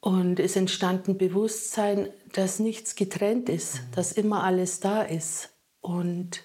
Und 0.00 0.40
es 0.40 0.56
entstand 0.56 1.06
ein 1.06 1.18
Bewusstsein, 1.18 2.08
dass 2.32 2.58
nichts 2.58 2.96
getrennt 2.96 3.48
ist, 3.48 3.82
dass 3.94 4.12
immer 4.12 4.42
alles 4.42 4.80
da 4.80 5.02
ist 5.02 5.50
und 5.80 6.42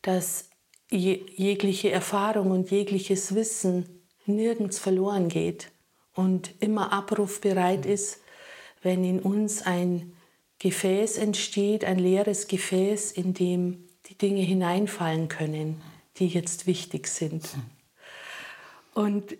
dass 0.00 0.48
je, 0.90 1.26
jegliche 1.34 1.90
Erfahrung 1.90 2.52
und 2.52 2.70
jegliches 2.70 3.34
Wissen 3.34 3.95
nirgends 4.28 4.78
verloren 4.78 5.28
geht 5.28 5.70
und 6.14 6.54
immer 6.60 6.92
abrufbereit 6.92 7.86
ist, 7.86 8.20
wenn 8.82 9.04
in 9.04 9.20
uns 9.20 9.62
ein 9.62 10.12
Gefäß 10.58 11.18
entsteht, 11.18 11.84
ein 11.84 11.98
leeres 11.98 12.48
Gefäß, 12.48 13.12
in 13.12 13.34
dem 13.34 13.84
die 14.06 14.16
Dinge 14.16 14.42
hineinfallen 14.42 15.28
können, 15.28 15.82
die 16.16 16.28
jetzt 16.28 16.66
wichtig 16.66 17.08
sind. 17.08 17.48
Und 18.94 19.36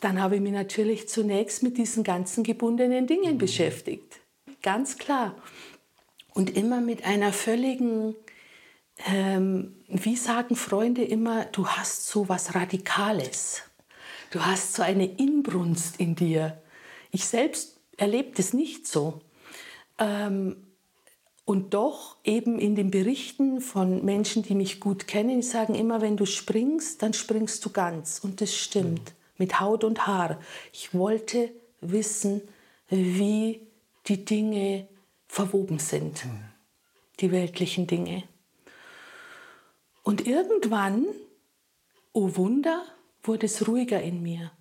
dann 0.00 0.20
habe 0.20 0.36
ich 0.36 0.40
mich 0.40 0.52
natürlich 0.52 1.08
zunächst 1.08 1.62
mit 1.62 1.78
diesen 1.78 2.02
ganzen 2.02 2.42
gebundenen 2.42 3.06
Dingen 3.06 3.34
mhm. 3.34 3.38
beschäftigt. 3.38 4.20
Ganz 4.62 4.98
klar. 4.98 5.36
Und 6.34 6.56
immer 6.56 6.80
mit 6.80 7.04
einer 7.04 7.32
völligen, 7.32 8.14
ähm, 9.06 9.76
wie 9.88 10.16
sagen 10.16 10.56
Freunde 10.56 11.04
immer, 11.04 11.44
du 11.44 11.66
hast 11.68 12.08
so 12.08 12.28
was 12.28 12.54
Radikales. 12.54 13.62
Du 14.32 14.44
hast 14.44 14.72
so 14.72 14.82
eine 14.82 15.04
Inbrunst 15.04 16.00
in 16.00 16.14
dir. 16.14 16.58
ich 17.10 17.26
selbst 17.26 17.78
erlebe 17.98 18.32
das 18.34 18.54
nicht 18.54 18.86
so. 18.86 19.20
Ähm, 19.98 20.56
und 21.44 21.74
doch 21.74 22.16
eben 22.24 22.58
in 22.58 22.74
den 22.74 22.90
Berichten 22.90 23.60
von 23.60 24.02
Menschen, 24.06 24.42
die 24.42 24.54
mich 24.54 24.80
gut 24.80 25.06
kennen, 25.06 25.42
die 25.42 25.46
sagen 25.46 25.74
immer, 25.74 26.00
wenn 26.00 26.16
du 26.16 26.24
springst, 26.24 27.02
dann 27.02 27.12
springst 27.12 27.62
du 27.62 27.70
ganz. 27.70 28.20
Und 28.20 28.40
das 28.40 28.56
stimmt, 28.56 29.12
mit 29.36 29.60
Haut 29.60 29.84
und 29.84 30.06
Haar. 30.06 30.40
Ich 30.72 30.94
wollte 30.94 31.50
wissen, 31.82 32.40
wie 32.88 33.60
die 34.06 34.24
Dinge 34.24 34.88
verwoben 35.28 35.78
sind, 35.78 36.24
die 37.20 37.32
weltlichen 37.32 37.86
Dinge. 37.86 38.22
Und 40.02 40.26
irgendwann, 40.26 41.04
oh 42.14 42.34
Wunder, 42.36 42.82
wurde 43.22 43.46
es 43.46 43.66
ruhiger 43.66 44.02
in 44.02 44.22
mir 44.22 44.52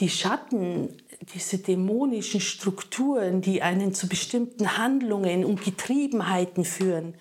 die 0.00 0.08
Schatten, 0.08 0.96
diese 1.34 1.58
dämonischen 1.58 2.40
Strukturen, 2.40 3.40
die 3.40 3.62
einen 3.62 3.94
zu 3.94 4.08
bestimmten 4.08 4.78
Handlungen 4.78 5.44
und 5.44 5.64
Getriebenheiten 5.64 6.64
führen, 6.64 7.16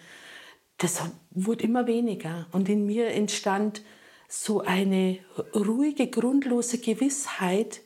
das 0.78 1.02
wurde 1.32 1.64
immer 1.64 1.88
weniger. 1.88 2.48
Und 2.52 2.70
in 2.70 2.86
mir 2.86 3.08
entstand 3.08 3.82
so 4.30 4.62
eine 4.62 5.18
ruhige, 5.56 6.08
grundlose 6.08 6.78
Gewissheit, 6.78 7.82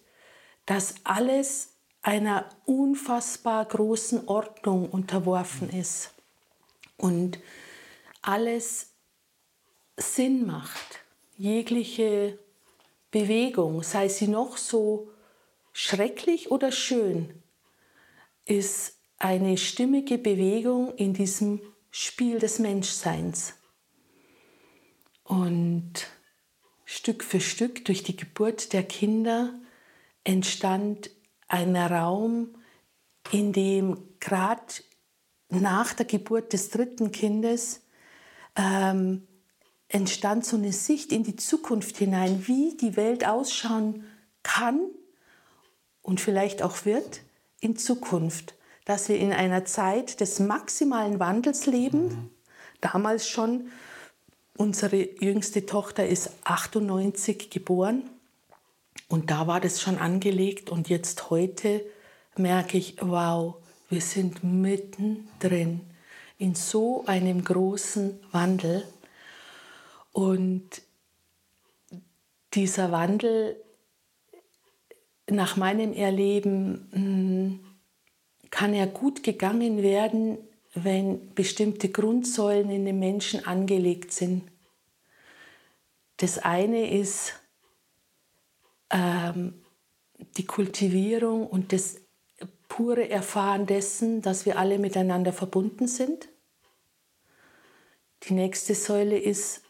dass 0.66 0.96
alles 1.06 1.78
einer 2.02 2.50
unfassbar 2.66 3.64
großen 3.64 4.28
Ordnung 4.28 4.90
unterworfen 4.90 5.70
ist 5.70 6.14
und 6.98 7.40
alles 8.22 8.94
Sinn 9.96 10.46
macht. 10.46 11.01
Jegliche 11.42 12.38
Bewegung, 13.10 13.82
sei 13.82 14.10
sie 14.10 14.28
noch 14.28 14.58
so 14.58 15.10
schrecklich 15.74 16.52
oder 16.52 16.72
schön, 16.72 17.34
ist 18.46 19.00
eine 19.18 19.58
stimmige 19.58 20.20
Bewegung 20.20 20.94
in 20.98 21.16
diesem 21.16 21.60
Spiel 21.90 22.38
des 22.38 22.60
Menschseins. 22.60 23.56
Und 25.24 26.12
Stück 26.86 27.24
für 27.24 27.42
Stück 27.42 27.86
durch 27.86 28.04
die 28.04 28.16
Geburt 28.16 28.72
der 28.72 28.84
Kinder 28.84 29.60
entstand 30.24 31.10
ein 31.48 31.76
Raum, 31.76 32.54
in 33.32 33.52
dem 33.52 33.98
gerade 34.20 34.76
nach 35.50 35.96
der 35.96 36.06
Geburt 36.06 36.54
des 36.54 36.70
dritten 36.70 37.12
Kindes 37.12 37.82
ähm, 38.56 39.28
entstand 39.94 40.46
so 40.46 40.58
eine 40.58 40.72
Sicht 40.72 41.12
in 41.12 41.24
die 41.24 41.36
Zukunft 41.36 41.98
hinein, 41.98 42.48
wie 42.48 42.76
die 42.78 42.96
Welt 42.96 43.26
ausschauen 43.28 44.06
kann 44.44 44.80
und 46.02 46.22
vielleicht 46.22 46.62
auch 46.62 46.86
wird 46.86 47.22
in 47.60 47.78
Zukunft. 47.78 48.56
Dass 48.86 49.10
wir 49.10 49.18
in 49.18 49.32
einer 49.32 49.66
Zeit 49.66 50.22
des 50.22 50.40
maximalen 50.40 51.20
Wandels 51.20 51.68
leben. 51.68 52.04
Mhm. 52.04 52.30
Damals 52.82 53.28
schon, 53.28 53.70
unsere 54.58 54.98
jüngste 55.24 55.66
Tochter 55.66 56.08
ist 56.08 56.32
98 56.44 57.50
geboren 57.50 58.10
und 59.12 59.30
da 59.30 59.46
war 59.46 59.60
das 59.60 59.82
schon 59.82 59.98
angelegt 59.98 60.70
und 60.70 60.88
jetzt 60.88 61.30
heute 61.30 61.86
merke 62.38 62.78
ich, 62.78 62.96
wow, 63.02 63.56
wir 63.90 64.00
sind 64.00 64.42
mittendrin 64.42 65.82
in 66.38 66.56
so 66.56 67.04
einem 67.08 67.44
großen 67.44 68.20
Wandel. 68.32 68.86
Und 70.12 70.82
dieser 72.54 72.92
Wandel 72.92 73.62
nach 75.30 75.56
meinem 75.56 75.94
Erleben 75.94 76.90
hm, 76.92 77.60
kann 78.50 78.74
er 78.74 78.88
gut 78.88 79.24
gegangen 79.24 79.82
werden, 79.82 80.38
wenn 80.74 81.34
bestimmte 81.34 81.90
Grundsäulen 81.90 82.70
in 82.70 82.86
den 82.86 83.00
Menschen 83.00 83.46
angelegt 83.46 84.12
sind. 84.12 84.44
Das 86.18 86.38
eine 86.38 86.92
ist 86.92 87.34
ähm, 88.90 89.64
die 90.38 90.46
Kultivierung 90.46 91.48
und 91.48 91.74
das 91.74 91.98
pure 92.68 93.10
Erfahren 93.10 93.66
dessen, 93.66 94.22
dass 94.22 94.46
wir 94.46 94.58
alle 94.58 94.80
miteinander 94.80 95.34
verbunden 95.34 95.88
sind. 95.88 96.30
Die 98.24 98.34
nächste 98.34 98.76
Säule 98.76 99.18
ist 99.18 99.64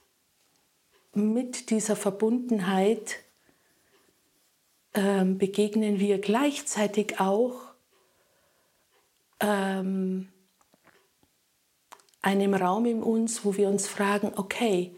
mit 1.13 1.69
dieser 1.69 1.95
Verbundenheit 1.95 3.17
ähm, 4.93 5.37
begegnen 5.37 5.99
wir 5.99 6.19
gleichzeitig 6.19 7.19
auch 7.19 7.73
ähm, 9.39 10.29
einem 12.21 12.53
Raum 12.53 12.85
in 12.85 13.03
uns, 13.03 13.43
wo 13.43 13.57
wir 13.57 13.67
uns 13.67 13.87
fragen, 13.87 14.33
okay, 14.35 14.95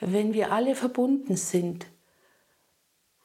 wenn 0.00 0.32
wir 0.32 0.52
alle 0.52 0.74
verbunden 0.74 1.36
sind, 1.36 1.86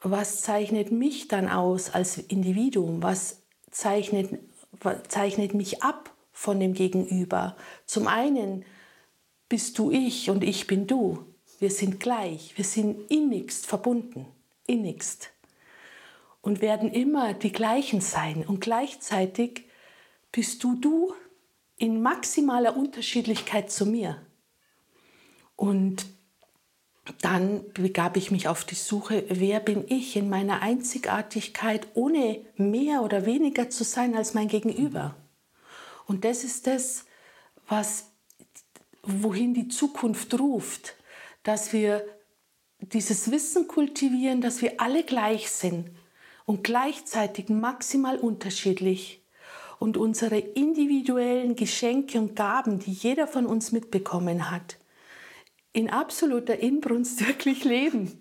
was 0.04 0.42
zeichnet 0.42 0.92
mich 0.92 1.28
dann 1.28 1.48
aus 1.48 1.90
als 1.90 2.18
Individuum? 2.18 3.02
Was 3.02 3.42
zeichnet, 3.70 4.38
was 4.72 5.02
zeichnet 5.08 5.54
mich 5.54 5.82
ab 5.82 6.14
von 6.30 6.60
dem 6.60 6.74
Gegenüber? 6.74 7.56
Zum 7.86 8.06
einen 8.06 8.66
bist 9.48 9.78
du 9.78 9.90
ich 9.90 10.28
und 10.28 10.44
ich 10.44 10.66
bin 10.66 10.86
du. 10.86 11.33
Wir 11.60 11.70
sind 11.70 12.00
gleich, 12.00 12.56
wir 12.56 12.64
sind 12.64 13.10
innigst 13.10 13.66
verbunden, 13.66 14.26
innigst 14.66 15.30
und 16.42 16.60
werden 16.60 16.92
immer 16.92 17.32
die 17.34 17.52
gleichen 17.52 18.00
sein. 18.00 18.44
Und 18.46 18.60
gleichzeitig 18.60 19.64
bist 20.30 20.62
du 20.62 20.76
du 20.76 21.14
in 21.76 22.02
maximaler 22.02 22.76
Unterschiedlichkeit 22.76 23.70
zu 23.70 23.86
mir. 23.86 24.20
Und 25.56 26.06
dann 27.20 27.64
begab 27.72 28.16
ich 28.16 28.30
mich 28.30 28.48
auf 28.48 28.64
die 28.64 28.74
Suche, 28.74 29.24
wer 29.28 29.60
bin 29.60 29.84
ich 29.88 30.16
in 30.16 30.28
meiner 30.28 30.62
Einzigartigkeit, 30.62 31.86
ohne 31.94 32.44
mehr 32.56 33.02
oder 33.02 33.26
weniger 33.26 33.70
zu 33.70 33.84
sein 33.84 34.16
als 34.16 34.34
mein 34.34 34.48
Gegenüber. 34.48 35.14
Und 36.06 36.24
das 36.24 36.44
ist 36.44 36.66
das, 36.66 37.04
was, 37.68 38.10
wohin 39.02 39.54
die 39.54 39.68
Zukunft 39.68 40.38
ruft 40.38 40.94
dass 41.44 41.72
wir 41.72 42.04
dieses 42.80 43.30
Wissen 43.30 43.68
kultivieren, 43.68 44.40
dass 44.40 44.60
wir 44.60 44.80
alle 44.80 45.04
gleich 45.04 45.50
sind 45.50 45.90
und 46.44 46.64
gleichzeitig 46.64 47.48
maximal 47.48 48.18
unterschiedlich 48.18 49.22
und 49.78 49.96
unsere 49.96 50.38
individuellen 50.38 51.56
Geschenke 51.56 52.18
und 52.18 52.36
Gaben, 52.36 52.80
die 52.80 52.92
jeder 52.92 53.26
von 53.26 53.46
uns 53.46 53.72
mitbekommen 53.72 54.50
hat, 54.50 54.78
in 55.72 55.90
absoluter 55.90 56.58
Inbrunst 56.58 57.26
wirklich 57.26 57.64
leben. 57.64 58.20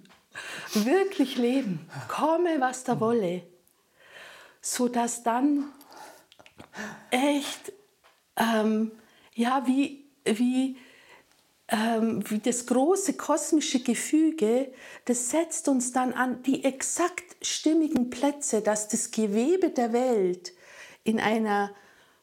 Wirklich 0.74 1.38
leben. 1.38 1.88
Komme, 2.08 2.60
was 2.60 2.84
da 2.84 3.00
wolle. 3.00 3.44
So 4.62 4.88
dass 4.88 5.24
dann 5.24 5.66
echt, 7.12 7.72
ähm, 8.38 8.92
ja, 9.36 9.68
wie, 9.68 10.06
wie, 10.26 10.78
ähm, 11.74 12.24
wie 12.30 12.38
das 12.38 12.68
große 12.68 13.14
kosmische 13.14 13.80
Gefüge, 13.80 14.72
das 15.06 15.32
setzt 15.32 15.68
uns 15.68 15.92
dann 15.92 16.14
an 16.14 16.44
die 16.44 16.64
exakt 16.64 17.36
stimmigen 17.42 18.12
Plätze, 18.12 18.62
dass 18.62 18.88
das 18.88 19.10
Gewebe 19.10 19.72
der 19.72 19.92
Welt 19.92 20.54
in 21.04 21.20
einer 21.20 21.72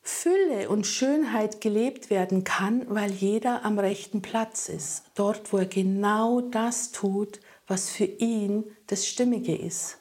Fülle 0.02 0.68
und 0.68 0.86
Schönheit 0.86 1.60
gelebt 1.60 2.10
werden 2.10 2.44
kann, 2.44 2.86
weil 2.88 3.10
jeder 3.10 3.64
am 3.64 3.78
rechten 3.78 4.22
Platz 4.22 4.68
ist, 4.68 5.02
dort, 5.14 5.52
wo 5.52 5.58
er 5.58 5.66
genau 5.66 6.40
das 6.40 6.92
tut, 6.92 7.40
was 7.66 7.90
für 7.90 8.04
ihn 8.04 8.64
das 8.86 9.06
Stimmige 9.06 9.54
ist. 9.54 9.98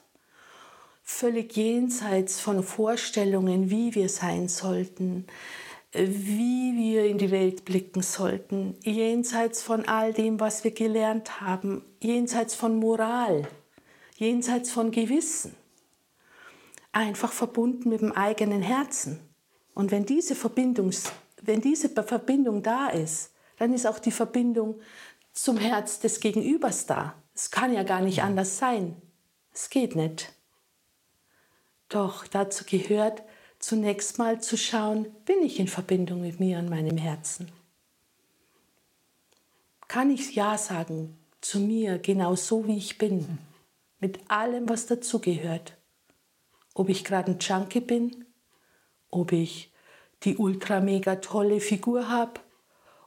Völlig 1.02 1.56
jenseits 1.56 2.40
von 2.40 2.62
Vorstellungen, 2.62 3.68
wie 3.68 3.96
wir 3.96 4.08
sein 4.08 4.48
sollten, 4.48 5.26
wie 5.92 6.76
wir 6.76 7.04
in 7.04 7.18
die 7.18 7.30
Welt 7.30 7.64
blicken 7.64 8.02
sollten, 8.02 8.76
jenseits 8.82 9.62
von 9.62 9.86
all 9.86 10.12
dem, 10.12 10.38
was 10.38 10.62
wir 10.62 10.70
gelernt 10.70 11.40
haben, 11.40 11.84
jenseits 12.00 12.54
von 12.54 12.76
Moral, 12.76 13.48
jenseits 14.16 14.70
von 14.70 14.92
Gewissen, 14.92 15.54
einfach 16.92 17.32
verbunden 17.32 17.88
mit 17.88 18.02
dem 18.02 18.12
eigenen 18.12 18.62
Herzen. 18.62 19.20
Und 19.74 19.90
wenn 19.90 20.06
diese 20.06 20.34
Verbindung, 20.34 20.90
wenn 21.42 21.60
diese 21.60 21.88
Verbindung 21.88 22.62
da 22.62 22.88
ist, 22.88 23.32
dann 23.58 23.74
ist 23.74 23.86
auch 23.86 23.98
die 23.98 24.12
Verbindung 24.12 24.80
zum 25.32 25.56
Herz 25.56 26.00
des 26.00 26.20
Gegenübers 26.20 26.86
da. 26.86 27.14
Es 27.34 27.50
kann 27.50 27.72
ja 27.72 27.82
gar 27.82 28.00
nicht 28.00 28.22
anders 28.22 28.58
sein. 28.58 29.00
Es 29.52 29.70
geht 29.70 29.96
nicht. 29.96 30.32
Doch 31.88 32.26
dazu 32.26 32.64
gehört, 32.64 33.22
zunächst 33.60 34.18
mal 34.18 34.40
zu 34.40 34.56
schauen, 34.56 35.06
bin 35.24 35.42
ich 35.42 35.60
in 35.60 35.68
Verbindung 35.68 36.22
mit 36.22 36.40
mir 36.40 36.58
und 36.58 36.68
meinem 36.68 36.96
Herzen? 36.96 37.52
Kann 39.86 40.10
ich 40.10 40.34
Ja 40.34 40.58
sagen 40.58 41.16
zu 41.40 41.60
mir, 41.60 41.98
genau 41.98 42.34
so 42.34 42.66
wie 42.66 42.76
ich 42.76 42.98
bin, 42.98 43.38
mit 44.00 44.18
allem, 44.28 44.68
was 44.68 44.86
dazugehört? 44.86 45.76
ob 46.74 46.88
ich 46.88 47.04
gerade 47.04 47.32
ein 47.32 47.38
Junkie 47.38 47.80
bin, 47.80 48.24
ob 49.10 49.32
ich 49.32 49.72
die 50.22 50.36
ultra 50.36 50.80
mega 50.80 51.16
tolle 51.16 51.60
Figur 51.60 52.08
habe 52.08 52.40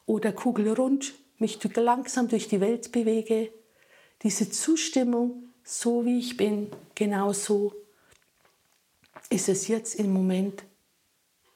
oder 0.05 0.31
kugelrund 0.31 1.13
mich 1.37 1.59
langsam 1.75 2.27
durch 2.27 2.47
die 2.47 2.61
Welt 2.61 2.91
bewege. 2.91 3.51
Diese 4.21 4.49
Zustimmung, 4.49 5.49
so 5.63 6.05
wie 6.05 6.19
ich 6.19 6.37
bin, 6.37 6.69
genau 6.95 7.33
so 7.33 7.73
ist 9.33 9.49
es 9.49 9.67
jetzt 9.67 9.95
im 9.95 10.13
Moment 10.13 10.63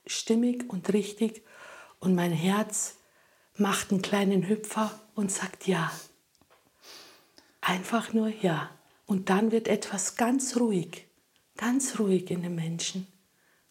stimmig 0.08 0.68
und 0.70 0.92
richtig 0.94 1.44
und 2.00 2.16
mein 2.16 2.32
Herz 2.32 2.98
macht 3.56 3.92
einen 3.92 4.02
kleinen 4.02 4.48
Hüpfer 4.48 5.00
und 5.14 5.32
sagt 5.32 5.68
ja. 5.68 5.92
Einfach 7.62 8.14
nur 8.14 8.30
ja. 8.30 8.72
Und 9.06 9.30
dann 9.30 9.52
wird 9.52 9.68
etwas 9.68 10.16
ganz 10.16 10.58
ruhig, 10.58 11.08
ganz 11.56 12.00
ruhig 12.00 12.32
in 12.32 12.42
den 12.42 12.56
Menschen. 12.56 13.08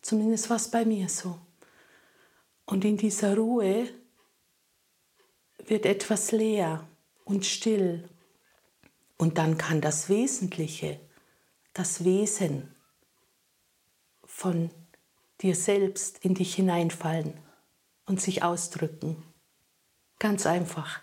Zumindest 0.03 0.51
war 0.51 0.57
es 0.57 0.71
bei 0.71 0.85
mir 0.85 1.09
so. 1.09 1.39
Und 2.65 2.85
in 2.85 2.97
dieser 2.97 3.37
Ruhe 3.37 3.89
wird 5.67 5.85
etwas 5.85 6.31
leer 6.31 6.87
und 7.25 7.45
still. 7.45 8.09
Und 9.19 9.39
dann 9.39 9.59
kann 9.59 9.81
das 9.81 10.09
Wesentliche, 10.09 11.01
das 11.73 12.05
Wesen 12.05 12.76
von 14.37 14.71
dir 15.41 15.55
selbst 15.55 16.23
in 16.23 16.35
dich 16.35 16.57
hineinfallen 16.57 17.33
und 18.05 18.21
sich 18.21 18.43
ausdrücken. 18.43 19.17
Ganz 20.19 20.45
einfach. 20.45 21.01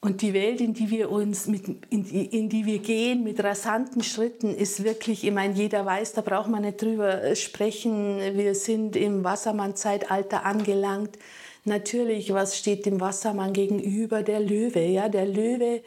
Und 0.00 0.20
die 0.20 0.34
Welt, 0.34 0.60
in 0.60 0.74
die 0.74 0.90
wir 0.90 1.10
uns, 1.10 1.46
mit, 1.46 1.66
in, 1.66 2.04
die, 2.04 2.26
in 2.26 2.50
die 2.50 2.66
wir 2.66 2.80
gehen 2.80 3.24
mit 3.24 3.42
rasanten 3.42 4.02
Schritten, 4.02 4.54
ist 4.54 4.84
wirklich, 4.84 5.24
ich 5.24 5.32
meine, 5.32 5.54
jeder 5.54 5.86
weiß, 5.86 6.12
da 6.12 6.20
braucht 6.20 6.50
man 6.50 6.60
nicht 6.60 6.82
drüber 6.82 7.34
sprechen. 7.34 8.18
Wir 8.36 8.54
sind 8.54 8.96
im 8.96 9.24
Wassermann-Zeitalter 9.24 10.44
angelangt. 10.44 11.18
Natürlich, 11.64 12.34
was 12.34 12.58
steht 12.58 12.84
dem 12.84 13.00
Wassermann 13.00 13.54
gegenüber? 13.54 14.22
Der 14.22 14.40
Löwe, 14.40 14.84
ja, 14.84 15.08
der 15.08 15.24
Löwe, 15.24 15.82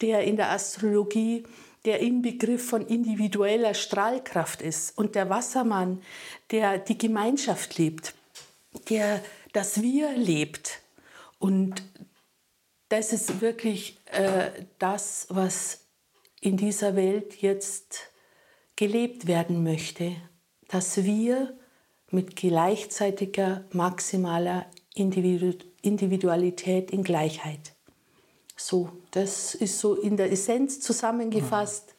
der 0.00 0.24
in 0.24 0.34
der 0.34 0.50
Astrologie 0.50 1.44
der 1.84 2.00
Inbegriff 2.00 2.68
von 2.68 2.86
individueller 2.86 3.74
Strahlkraft 3.74 4.62
ist. 4.62 4.96
Und 4.96 5.14
der 5.14 5.28
Wassermann, 5.28 6.02
der 6.50 6.78
die 6.78 6.96
Gemeinschaft 6.96 7.76
lebt, 7.78 8.14
der 8.88 9.22
das 9.52 9.82
Wir 9.82 10.16
lebt. 10.16 10.80
Und 11.38 11.82
das 12.88 13.12
ist 13.12 13.40
wirklich 13.40 13.98
äh, 14.06 14.50
das, 14.78 15.26
was 15.28 15.80
in 16.40 16.56
dieser 16.56 16.96
Welt 16.96 17.40
jetzt 17.42 18.10
gelebt 18.76 19.26
werden 19.26 19.62
möchte. 19.62 20.16
Dass 20.68 21.04
wir 21.04 21.56
mit 22.10 22.36
gleichzeitiger 22.36 23.64
maximaler 23.72 24.66
Individualität 24.94 26.90
in 26.90 27.02
Gleichheit. 27.02 27.73
So, 28.56 28.90
das 29.10 29.54
ist 29.54 29.78
so 29.78 29.94
in 29.94 30.16
der 30.16 30.30
Essenz 30.30 30.80
zusammengefasst. 30.80 31.94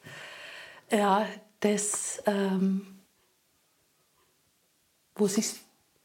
Mhm. 0.90 0.98
Ja, 0.98 1.26
das, 1.60 2.22
ähm, 2.26 2.86
wo 5.14 5.26
sich 5.26 5.54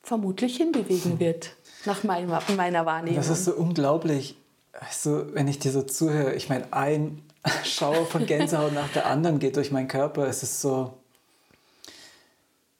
vermutlich 0.02 0.58
hinbewegen 0.58 1.20
wird, 1.20 1.56
nach 1.86 2.04
meiner, 2.04 2.42
meiner 2.56 2.86
Wahrnehmung. 2.86 3.18
Das 3.18 3.30
ist 3.30 3.46
so 3.46 3.54
unglaublich. 3.54 4.36
Also, 4.74 5.34
wenn 5.34 5.48
ich 5.48 5.60
dir 5.60 5.72
so 5.72 5.84
zuhöre, 5.84 6.34
ich 6.34 6.50
meine, 6.50 6.72
ein 6.74 7.22
Schauer 7.64 8.06
von 8.06 8.26
Gänsehaut 8.26 8.74
nach 8.74 8.90
der 8.90 9.06
anderen 9.06 9.40
geht 9.40 9.56
durch 9.56 9.72
meinen 9.72 9.88
Körper. 9.88 10.28
Es 10.28 10.44
ist 10.44 10.62
so, 10.62 10.94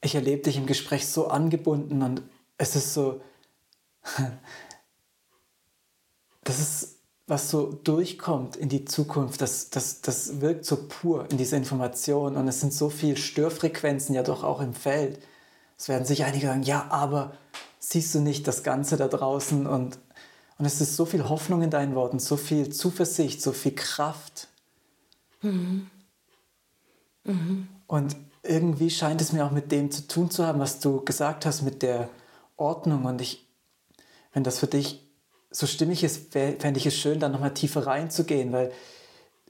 ich 0.02 0.16
erlebe 0.16 0.44
dich 0.44 0.58
im 0.58 0.66
Gespräch 0.66 1.08
so 1.08 1.28
angebunden 1.28 2.02
und 2.02 2.24
es 2.58 2.76
ist 2.76 2.94
so, 2.94 3.22
das 6.44 6.60
ist 6.60 7.01
was 7.32 7.50
so 7.50 7.80
durchkommt 7.86 8.58
in 8.58 8.68
die 8.68 8.84
Zukunft, 8.84 9.40
das, 9.40 9.70
das, 9.70 10.02
das 10.02 10.42
wirkt 10.42 10.66
so 10.66 10.76
pur 10.76 11.32
in 11.32 11.38
diese 11.38 11.56
Information 11.56 12.36
und 12.36 12.46
es 12.50 12.60
sind 12.60 12.74
so 12.74 12.90
viele 12.90 13.16
Störfrequenzen 13.16 14.14
ja 14.14 14.22
doch 14.22 14.44
auch 14.44 14.60
im 14.60 14.74
Feld. 14.74 15.18
Es 15.78 15.88
werden 15.88 16.04
sich 16.04 16.26
einige 16.26 16.48
sagen, 16.48 16.64
ja, 16.64 16.88
aber 16.90 17.32
siehst 17.80 18.14
du 18.14 18.20
nicht 18.20 18.50
das 18.50 18.64
Ganze 18.64 18.98
da 18.98 19.08
draußen 19.08 19.66
und, 19.66 19.98
und 20.58 20.66
es 20.66 20.82
ist 20.82 20.98
so 20.98 21.06
viel 21.06 21.30
Hoffnung 21.30 21.62
in 21.62 21.70
deinen 21.70 21.96
Worten, 21.96 22.20
so 22.20 22.36
viel 22.36 22.70
Zuversicht, 22.70 23.42
so 23.42 23.54
viel 23.54 23.76
Kraft. 23.76 24.50
Mhm. 25.42 25.90
Mhm. 27.24 27.70
Und 27.88 28.18
irgendwie 28.44 28.90
scheint 28.90 29.22
es 29.22 29.32
mir 29.32 29.46
auch 29.46 29.52
mit 29.52 29.72
dem 29.72 29.90
zu 29.90 30.06
tun 30.06 30.30
zu 30.32 30.46
haben, 30.46 30.60
was 30.60 30.82
du 30.82 31.00
gesagt 31.06 31.46
hast, 31.46 31.62
mit 31.62 31.82
der 31.82 32.10
Ordnung. 32.58 33.06
Und 33.06 33.22
ich, 33.22 33.48
wenn 34.34 34.44
das 34.44 34.60
für 34.60 34.68
dich 34.68 35.11
so 35.52 35.68
stimmig 35.68 36.04
ist, 36.04 36.32
fände 36.32 36.78
ich 36.78 36.86
es 36.86 36.96
schön, 36.96 37.20
da 37.20 37.30
nochmal 37.30 37.54
tiefer 37.54 37.86
reinzugehen, 37.86 38.52
weil 38.54 38.72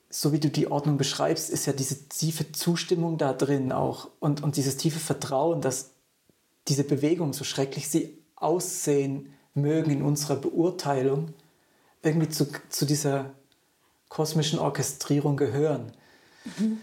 so 0.10 0.34
wie 0.34 0.40
du 0.40 0.50
die 0.50 0.70
Ordnung 0.70 0.98
beschreibst, 0.98 1.50
ist 1.50 1.68
ja 1.68 1.74
diese 1.74 2.10
tiefe 2.10 2.52
Zustimmung 2.52 3.18
da 3.18 3.32
drin 3.34 3.72
auch 3.72 4.10
und, 4.20 4.44
und 4.44 4.58
dieses 4.58 4.76
tiefe 4.76 5.00
Vertrauen, 5.00 5.62
dass 5.62 5.92
diese 6.68 6.84
Bewegung, 6.84 7.34
so 7.34 7.44
schrecklich 7.44 7.88
sie 7.88 8.18
aussehen 8.36 9.34
mögen 9.54 9.92
in 9.92 10.02
unserer 10.02 10.36
Beurteilung, 10.36 11.34
irgendwie 12.02 12.30
zu, 12.30 12.48
zu 12.70 12.86
dieser 12.86 13.32
kosmischen 14.10 14.60
Orchestrierung 14.60 15.38
gehören. 15.38 15.94
Mhm. 16.58 16.82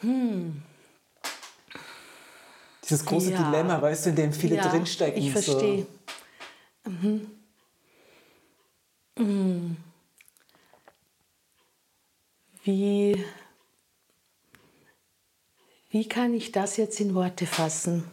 Hm. 0.00 0.62
Dieses 2.84 3.04
große 3.04 3.32
ja. 3.32 3.42
Dilemma, 3.42 3.82
weißt 3.82 4.06
du, 4.06 4.10
in 4.10 4.16
dem 4.16 4.32
viele 4.32 4.56
ja, 4.56 4.68
drinstecken. 4.68 5.20
Ich 5.20 5.32
verstehe. 5.32 5.82
So. 5.82 5.86
Mhm. 6.88 7.30
Mhm. 9.18 9.76
Wie, 12.64 13.24
wie 15.90 16.08
kann 16.08 16.32
ich 16.32 16.50
das 16.50 16.78
jetzt 16.78 16.98
in 17.00 17.14
Worte 17.14 17.46
fassen? 17.46 18.04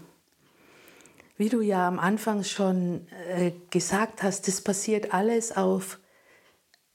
Wie 1.37 1.47
du 1.47 1.61
ja 1.61 1.87
am 1.87 1.99
Anfang 1.99 2.43
schon 2.43 3.07
äh, 3.29 3.53
gesagt 3.69 4.23
hast, 4.23 4.49
das 4.49 4.61
passiert 4.61 5.13
alles 5.13 5.55
auf 5.55 5.99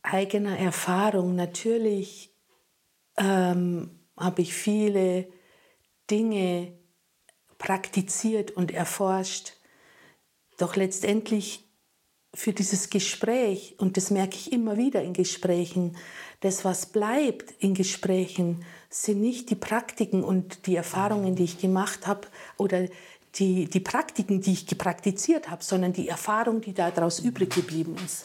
eigener 0.03 0.59
Erfahrung. 0.59 1.35
Natürlich 1.35 2.35
ähm, 3.17 4.01
habe 4.19 4.43
ich 4.43 4.53
viele 4.53 5.33
Dinge 6.11 6.79
praktiziert 7.57 8.51
und 8.51 8.71
erforscht. 8.71 9.55
Doch 10.59 10.77
letztendlich 10.77 11.70
für 12.33 12.53
dieses 12.53 12.91
Gespräch, 12.91 13.75
und 13.79 13.97
das 13.97 14.11
merke 14.11 14.37
ich 14.37 14.53
immer 14.53 14.77
wieder 14.77 15.03
in 15.03 15.13
Gesprächen, 15.13 15.97
das, 16.41 16.65
was 16.65 16.87
bleibt 16.87 17.53
in 17.59 17.75
Gesprächen, 17.75 18.65
sind 18.89 19.21
nicht 19.21 19.51
die 19.51 19.57
Praktiken 19.57 20.25
und 20.25 20.67
die 20.67 20.77
Erfahrungen, 20.77 21.35
die 21.35 21.45
ich 21.45 21.59
gemacht 21.59 22.07
habe 22.07 22.29
oder 22.57 22.87
die, 23.37 23.67
die 23.67 23.81
Praktiken, 23.81 24.41
die 24.41 24.53
ich 24.53 24.67
gepraktiziert 24.67 25.51
habe, 25.51 25.63
sondern 25.63 25.93
die 25.93 26.09
Erfahrung, 26.09 26.61
die 26.61 26.73
daraus 26.73 27.21
übrig 27.21 27.55
geblieben 27.55 27.97
ist. 28.05 28.25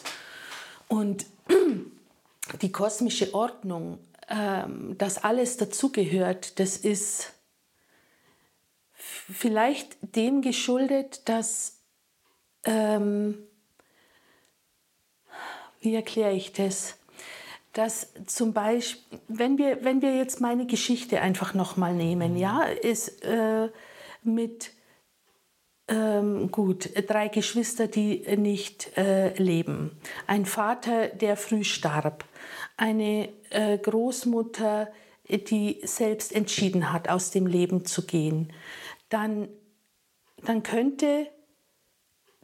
Und 0.88 1.26
die 2.62 2.72
kosmische 2.72 3.34
Ordnung, 3.34 3.98
ähm, 4.28 4.96
dass 4.98 5.18
alles 5.18 5.56
dazugehört, 5.56 6.58
das 6.58 6.76
ist 6.76 7.32
vielleicht 8.94 9.96
dem 10.00 10.42
geschuldet, 10.42 11.28
dass 11.28 11.80
ähm, 12.64 13.45
wie 15.86 15.94
erkläre 15.94 16.32
ich 16.32 16.52
das? 16.52 16.98
Dass 17.72 18.12
zum 18.26 18.52
Beispiel, 18.52 19.20
wenn 19.28 19.56
wir, 19.56 19.84
wenn 19.84 20.02
wir 20.02 20.16
jetzt 20.16 20.40
meine 20.40 20.66
Geschichte 20.66 21.20
einfach 21.20 21.54
nochmal 21.54 21.94
nehmen, 21.94 22.36
ja, 22.36 22.62
ist 22.64 23.22
äh, 23.24 23.68
mit 24.24 24.72
ähm, 25.86 26.50
gut, 26.50 26.90
drei 27.06 27.28
Geschwister, 27.28 27.86
die 27.86 28.24
nicht 28.36 28.98
äh, 28.98 29.32
leben, 29.40 29.96
ein 30.26 30.44
Vater, 30.44 31.06
der 31.06 31.36
früh 31.36 31.62
starb, 31.62 32.24
eine 32.76 33.28
äh, 33.50 33.78
Großmutter, 33.78 34.88
die 35.28 35.80
selbst 35.84 36.34
entschieden 36.34 36.92
hat, 36.92 37.08
aus 37.08 37.30
dem 37.30 37.46
Leben 37.46 37.84
zu 37.84 38.04
gehen, 38.06 38.52
dann, 39.08 39.48
dann 40.44 40.64
könnte 40.64 41.28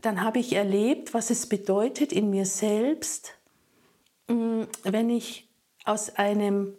dann 0.02 0.22
habe 0.22 0.38
ich 0.38 0.54
erlebt, 0.54 1.14
was 1.14 1.30
es 1.30 1.48
bedeutet 1.48 2.12
in 2.12 2.30
mir 2.30 2.46
selbst, 2.46 3.38
mm, 4.28 4.62
wenn 4.84 5.10
ich 5.10 5.48
aus 5.84 6.16
einem, 6.16 6.74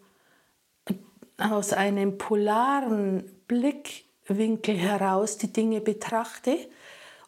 aus 1.37 1.73
einem 1.73 2.17
polaren 2.17 3.23
Blickwinkel 3.47 4.77
heraus 4.77 5.37
die 5.37 5.51
Dinge 5.51 5.81
betrachte 5.81 6.57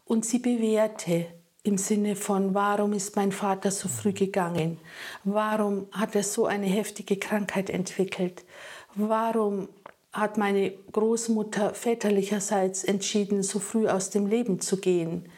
und 0.06 0.26
sie 0.26 0.40
bewerte 0.40 1.28
im 1.64 1.78
Sinne 1.80 2.16
von, 2.16 2.54
warum 2.54 2.94
ist 2.94 3.16
mein 3.16 3.32
Vater 3.32 3.72
so 3.72 3.90
früh 3.90 4.14
gegangen? 4.14 4.78
Warum 5.24 5.88
hat 5.92 6.16
er 6.16 6.24
so 6.24 6.46
eine 6.46 6.68
heftige 6.68 7.18
Krankheit 7.18 7.70
entwickelt? 7.70 8.46
warum 8.96 9.68
hat 10.12 10.38
meine 10.38 10.72
Großmutter 10.92 11.74
väterlicherseits 11.74 12.84
entschieden, 12.84 13.44
so 13.44 13.60
früh 13.60 13.88
aus 13.88 14.10
dem 14.10 14.28
Leben 14.28 14.62
zu 14.62 14.78
gehen? 14.78 15.30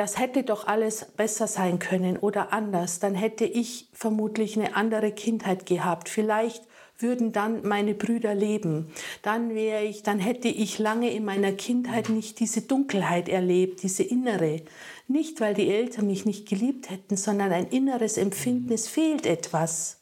Das 0.00 0.18
hätte 0.18 0.44
doch 0.44 0.66
alles 0.66 1.04
besser 1.14 1.46
sein 1.46 1.78
können 1.78 2.16
oder 2.16 2.54
anders. 2.54 3.00
Dann 3.00 3.14
hätte 3.14 3.44
ich 3.44 3.90
vermutlich 3.92 4.56
eine 4.56 4.74
andere 4.74 5.12
Kindheit 5.12 5.66
gehabt. 5.66 6.08
Vielleicht 6.08 6.66
würden 6.96 7.32
dann 7.32 7.68
meine 7.68 7.92
Brüder 7.92 8.34
leben. 8.34 8.90
Dann 9.20 9.54
wäre 9.54 9.84
ich, 9.84 10.02
dann 10.02 10.18
hätte 10.18 10.48
ich 10.48 10.78
lange 10.78 11.10
in 11.10 11.26
meiner 11.26 11.52
Kindheit 11.52 12.08
nicht 12.08 12.40
diese 12.40 12.62
Dunkelheit 12.62 13.28
erlebt, 13.28 13.82
diese 13.82 14.02
innere. 14.02 14.62
Nicht, 15.06 15.38
weil 15.42 15.52
die 15.52 15.68
Eltern 15.68 16.06
mich 16.06 16.24
nicht 16.24 16.48
geliebt 16.48 16.88
hätten, 16.88 17.18
sondern 17.18 17.52
ein 17.52 17.66
inneres 17.66 18.16
Empfinden, 18.16 18.72
es 18.72 18.88
fehlt 18.88 19.26
etwas. 19.26 20.00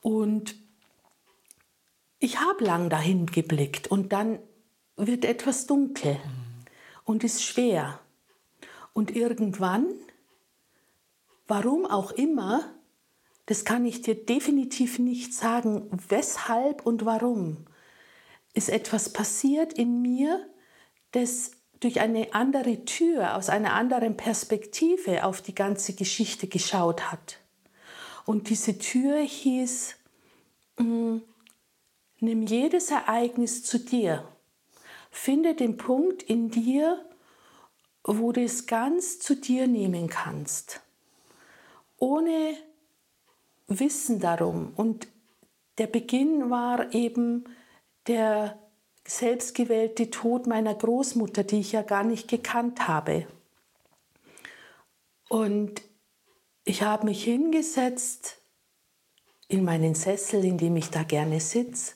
Und 0.00 0.56
ich 2.18 2.40
habe 2.40 2.64
lang 2.64 2.90
dahin 2.90 3.26
geblickt 3.26 3.86
und 3.86 4.12
dann 4.12 4.40
wird 4.96 5.24
etwas 5.24 5.68
dunkel 5.68 6.16
und 7.04 7.22
ist 7.22 7.44
schwer. 7.44 8.00
Und 8.98 9.14
irgendwann, 9.14 9.86
warum 11.46 11.86
auch 11.86 12.10
immer, 12.10 12.74
das 13.46 13.64
kann 13.64 13.86
ich 13.86 14.02
dir 14.02 14.16
definitiv 14.16 14.98
nicht 14.98 15.32
sagen, 15.32 15.88
weshalb 16.08 16.84
und 16.84 17.04
warum, 17.04 17.66
ist 18.54 18.68
etwas 18.68 19.12
passiert 19.12 19.72
in 19.72 20.02
mir, 20.02 20.44
das 21.12 21.52
durch 21.78 22.00
eine 22.00 22.34
andere 22.34 22.84
Tür, 22.86 23.36
aus 23.36 23.50
einer 23.50 23.74
anderen 23.74 24.16
Perspektive 24.16 25.22
auf 25.22 25.42
die 25.42 25.54
ganze 25.54 25.94
Geschichte 25.94 26.48
geschaut 26.48 27.12
hat. 27.12 27.38
Und 28.26 28.50
diese 28.50 28.78
Tür 28.78 29.20
hieß, 29.20 29.94
mm, 30.78 31.18
Nimm 32.18 32.42
jedes 32.42 32.90
Ereignis 32.90 33.62
zu 33.62 33.78
dir. 33.78 34.26
Finde 35.08 35.54
den 35.54 35.76
Punkt 35.76 36.24
in 36.24 36.50
dir, 36.50 37.07
wo 38.04 38.32
du 38.32 38.42
es 38.42 38.66
ganz 38.66 39.18
zu 39.18 39.34
dir 39.36 39.66
nehmen 39.66 40.08
kannst. 40.08 40.80
Ohne 41.98 42.56
Wissen 43.66 44.20
darum. 44.20 44.72
Und 44.76 45.08
der 45.78 45.86
Beginn 45.86 46.50
war 46.50 46.92
eben 46.94 47.44
der 48.06 48.58
selbstgewählte 49.06 50.10
Tod 50.10 50.46
meiner 50.46 50.74
Großmutter, 50.74 51.44
die 51.44 51.60
ich 51.60 51.72
ja 51.72 51.82
gar 51.82 52.04
nicht 52.04 52.28
gekannt 52.28 52.88
habe. 52.88 53.26
Und 55.28 55.82
ich 56.64 56.82
habe 56.82 57.06
mich 57.06 57.24
hingesetzt 57.24 58.38
in 59.48 59.64
meinen 59.64 59.94
Sessel, 59.94 60.44
in 60.44 60.58
dem 60.58 60.76
ich 60.76 60.90
da 60.90 61.02
gerne 61.02 61.40
sitze, 61.40 61.94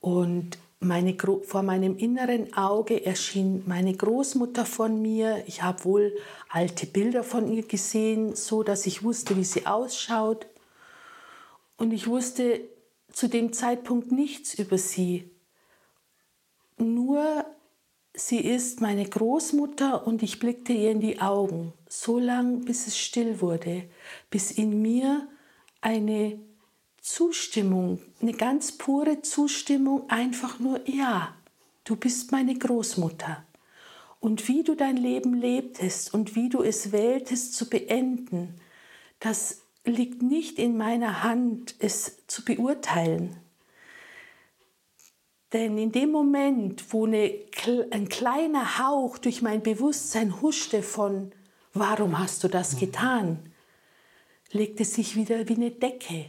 und 0.00 0.56
meine, 0.80 1.14
vor 1.44 1.62
meinem 1.62 1.96
inneren 1.96 2.54
Auge 2.54 3.04
erschien 3.04 3.62
meine 3.66 3.94
Großmutter 3.94 4.64
von 4.64 5.00
mir. 5.00 5.44
Ich 5.46 5.62
habe 5.62 5.84
wohl 5.84 6.16
alte 6.48 6.86
Bilder 6.86 7.22
von 7.22 7.52
ihr 7.52 7.66
gesehen, 7.66 8.34
so 8.34 8.62
dass 8.62 8.86
ich 8.86 9.04
wusste, 9.04 9.36
wie 9.36 9.44
sie 9.44 9.66
ausschaut. 9.66 10.46
Und 11.76 11.92
ich 11.92 12.06
wusste 12.06 12.62
zu 13.12 13.28
dem 13.28 13.52
Zeitpunkt 13.52 14.10
nichts 14.10 14.54
über 14.54 14.78
sie. 14.78 15.30
Nur 16.78 17.44
sie 18.14 18.40
ist 18.40 18.80
meine 18.80 19.04
Großmutter 19.04 20.06
und 20.06 20.22
ich 20.22 20.38
blickte 20.38 20.72
ihr 20.72 20.92
in 20.92 21.00
die 21.00 21.20
Augen, 21.20 21.74
so 21.88 22.18
lang 22.18 22.64
bis 22.64 22.86
es 22.86 22.98
still 22.98 23.42
wurde, 23.42 23.84
bis 24.30 24.50
in 24.50 24.80
mir 24.80 25.28
eine 25.82 26.38
Zustimmung, 27.00 27.98
eine 28.20 28.34
ganz 28.34 28.72
pure 28.72 29.22
Zustimmung, 29.22 30.08
einfach 30.10 30.58
nur, 30.58 30.86
ja, 30.88 31.34
du 31.84 31.96
bist 31.96 32.30
meine 32.30 32.56
Großmutter. 32.58 33.44
Und 34.20 34.48
wie 34.48 34.62
du 34.62 34.74
dein 34.74 34.98
Leben 34.98 35.32
lebtest 35.32 36.12
und 36.12 36.36
wie 36.36 36.50
du 36.50 36.62
es 36.62 36.92
wähltest 36.92 37.54
zu 37.54 37.70
beenden, 37.70 38.60
das 39.18 39.62
liegt 39.84 40.20
nicht 40.20 40.58
in 40.58 40.76
meiner 40.76 41.22
Hand, 41.22 41.74
es 41.78 42.26
zu 42.26 42.44
beurteilen. 42.44 43.34
Denn 45.54 45.78
in 45.78 45.90
dem 45.90 46.12
Moment, 46.12 46.92
wo 46.92 47.06
eine, 47.06 47.32
ein 47.90 48.10
kleiner 48.10 48.78
Hauch 48.78 49.16
durch 49.16 49.40
mein 49.40 49.62
Bewusstsein 49.62 50.42
huschte 50.42 50.82
von, 50.82 51.32
warum 51.72 52.18
hast 52.18 52.44
du 52.44 52.48
das 52.48 52.78
getan, 52.78 53.38
legte 54.52 54.84
sich 54.84 55.16
wieder 55.16 55.48
wie 55.48 55.56
eine 55.56 55.70
Decke 55.70 56.26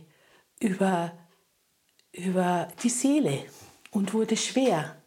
über, 0.62 1.12
über 2.14 2.70
die 2.84 2.90
Seele 2.90 3.46
und 3.92 4.14
wurde 4.14 4.38
schwer. 4.38 5.02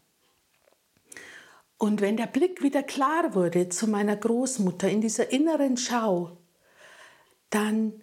Und 1.77 2.01
wenn 2.01 2.17
der 2.17 2.27
Blick 2.27 2.61
wieder 2.61 2.83
klar 2.83 3.33
wurde 3.33 3.69
zu 3.69 3.87
meiner 3.87 4.15
Großmutter 4.15 4.89
in 4.89 5.01
dieser 5.01 5.31
inneren 5.31 5.77
Schau, 5.77 6.37
dann 7.49 8.01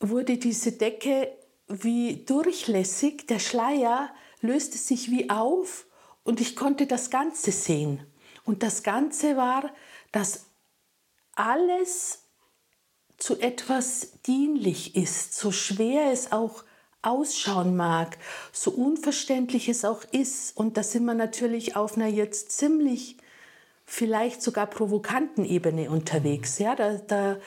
wurde 0.00 0.38
diese 0.38 0.72
Decke 0.72 1.36
wie 1.68 2.24
durchlässig, 2.24 3.26
der 3.26 3.38
Schleier 3.38 4.12
löste 4.40 4.78
sich 4.78 5.10
wie 5.10 5.30
auf 5.30 5.86
und 6.24 6.40
ich 6.40 6.56
konnte 6.56 6.86
das 6.86 7.10
Ganze 7.10 7.52
sehen. 7.52 8.04
Und 8.44 8.62
das 8.62 8.82
Ganze 8.82 9.36
war, 9.36 9.72
dass 10.12 10.46
alles 11.34 12.19
zu 13.20 13.38
etwas 13.38 14.12
dienlich 14.26 14.96
ist, 14.96 15.34
so 15.34 15.52
schwer 15.52 16.10
es 16.10 16.32
auch 16.32 16.64
ausschauen 17.02 17.76
mag, 17.76 18.18
so 18.52 18.70
unverständlich 18.70 19.68
es 19.68 19.84
auch 19.84 20.02
ist. 20.10 20.56
Und 20.56 20.76
da 20.76 20.82
sind 20.82 21.04
wir 21.04 21.14
natürlich 21.14 21.76
auf 21.76 21.96
einer 21.96 22.08
jetzt 22.08 22.52
ziemlich, 22.52 23.18
vielleicht 23.84 24.42
sogar 24.42 24.66
provokanten 24.66 25.44
Ebene 25.44 25.90
unterwegs. 25.90 26.58
Ja, 26.58 26.74
da, 26.74 26.94
da, 26.94 27.38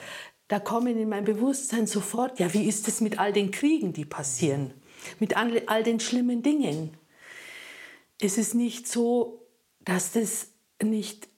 da 0.48 0.60
kommen 0.60 0.96
in 0.96 1.08
mein 1.08 1.24
Bewusstsein 1.24 1.86
sofort, 1.86 2.38
ja, 2.38 2.54
wie 2.54 2.68
ist 2.68 2.88
es 2.88 3.00
mit 3.00 3.18
all 3.18 3.32
den 3.32 3.50
Kriegen, 3.50 3.92
die 3.92 4.04
passieren, 4.04 4.72
mit 5.18 5.36
all, 5.36 5.82
den 5.82 6.00
schlimmen 6.00 6.42
Dingen. 6.42 6.96
Es 8.20 8.38
ist 8.38 8.54
nicht 8.54 8.86
so, 8.86 9.44
dass 9.80 10.12
das 10.12 10.48
nicht 10.82 11.28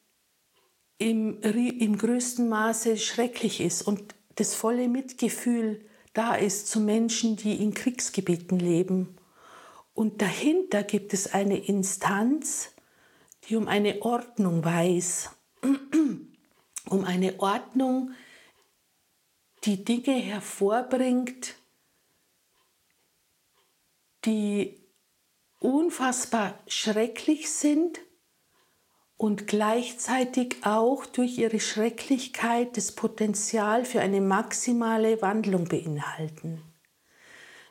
im, 0.99 1.41
im 1.43 1.99
größten 1.99 2.49
Maße 2.49 2.97
schrecklich 2.97 3.61
ist 3.61 3.83
und 3.83 4.16
das 4.37 4.55
volle 4.55 4.89
Mitgefühl 4.89 5.85
da 6.17 6.35
ist 6.35 6.69
zu 6.69 6.81
Menschen, 6.81 7.37
die 7.37 7.63
in 7.63 7.75
Kriegsgebieten 7.75 8.59
leben. 8.59 9.19
Und 9.93 10.23
dahinter 10.23 10.83
gibt 10.83 11.13
es 11.13 11.35
eine 11.35 11.59
Instanz, 11.59 12.73
die 13.45 13.57
um 13.57 13.69
eine 13.69 14.01
Ordnung 14.01 14.65
weiß, 14.65 15.31
um 16.89 17.05
eine 17.05 17.39
Ordnung, 17.39 18.13
die 19.65 19.85
Dinge 19.85 20.15
hervorbringt, 20.15 21.57
die 24.25 24.81
unfassbar 25.61 26.59
schrecklich 26.67 27.51
sind, 27.51 28.01
und 29.17 29.47
gleichzeitig 29.47 30.57
auch 30.63 31.07
durch 31.07 31.39
ihre 31.39 31.61
Schrecklichkeit 31.61 32.77
das 32.77 32.93
Potenzial 32.93 33.85
für 33.85 34.01
eine 34.01 34.21
maximale 34.21 35.23
Wandlung 35.23 35.65
beinhalten. 35.67 36.63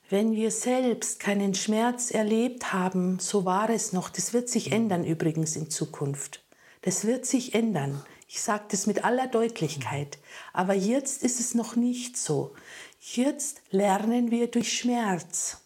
Wenn 0.10 0.34
wir 0.34 0.52
selbst 0.52 1.20
keinen 1.20 1.56
Schmerz 1.56 2.12
erlebt 2.12 2.74
haben, 2.74 3.20
so 3.20 3.46
war 3.46 3.70
es 3.70 3.92
noch. 3.92 4.10
Das 4.10 4.34
wird 4.34 4.50
sich 4.50 4.72
ändern 4.72 5.04
übrigens 5.04 5.56
in 5.56 5.70
Zukunft. 5.70 6.44
Das 6.82 7.06
wird 7.06 7.26
sich 7.26 7.56
ändern. 7.56 8.04
Ich 8.28 8.42
sage 8.42 8.66
das 8.70 8.86
mit 8.86 9.04
aller 9.04 9.28
Deutlichkeit. 9.28 10.20
Aber 10.54 10.76
jetzt 10.76 11.24
ist 11.24 11.40
es 11.40 11.56
noch 11.56 11.76
nicht 11.76 12.18
so. 12.18 12.54
Jetzt 13.00 13.62
lernen 13.72 14.30
wir 14.30 14.48
durch 14.48 14.78
Schmerz. 14.78 15.62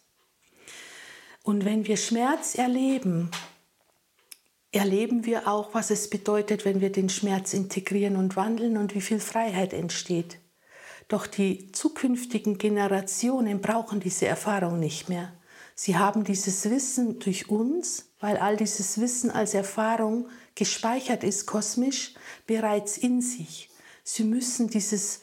Und 1.42 1.64
wenn 1.64 1.86
wir 1.86 1.96
Schmerz 1.96 2.54
erleben, 2.54 3.30
erleben 4.72 5.26
wir 5.26 5.48
auch, 5.48 5.74
was 5.74 5.90
es 5.90 6.10
bedeutet, 6.10 6.64
wenn 6.64 6.80
wir 6.80 6.92
den 6.92 7.08
Schmerz 7.08 7.54
integrieren 7.54 8.16
und 8.16 8.36
wandeln 8.36 8.76
und 8.76 8.94
wie 8.94 9.00
viel 9.00 9.20
Freiheit 9.20 9.72
entsteht. 9.72 10.38
Doch 11.08 11.26
die 11.26 11.72
zukünftigen 11.72 12.56
Generationen 12.56 13.60
brauchen 13.60 13.98
diese 13.98 14.26
Erfahrung 14.26 14.78
nicht 14.78 15.08
mehr. 15.08 15.32
Sie 15.74 15.96
haben 15.96 16.24
dieses 16.24 16.70
Wissen 16.70 17.18
durch 17.18 17.48
uns, 17.48 18.12
weil 18.20 18.36
all 18.36 18.56
dieses 18.56 19.00
Wissen 19.00 19.30
als 19.30 19.54
Erfahrung 19.54 20.28
gespeichert 20.54 21.24
ist 21.24 21.46
kosmisch, 21.46 22.14
bereits 22.46 22.98
in 22.98 23.22
sich. 23.22 23.70
Sie 24.04 24.24
müssen 24.24 24.68
dieses, 24.68 25.22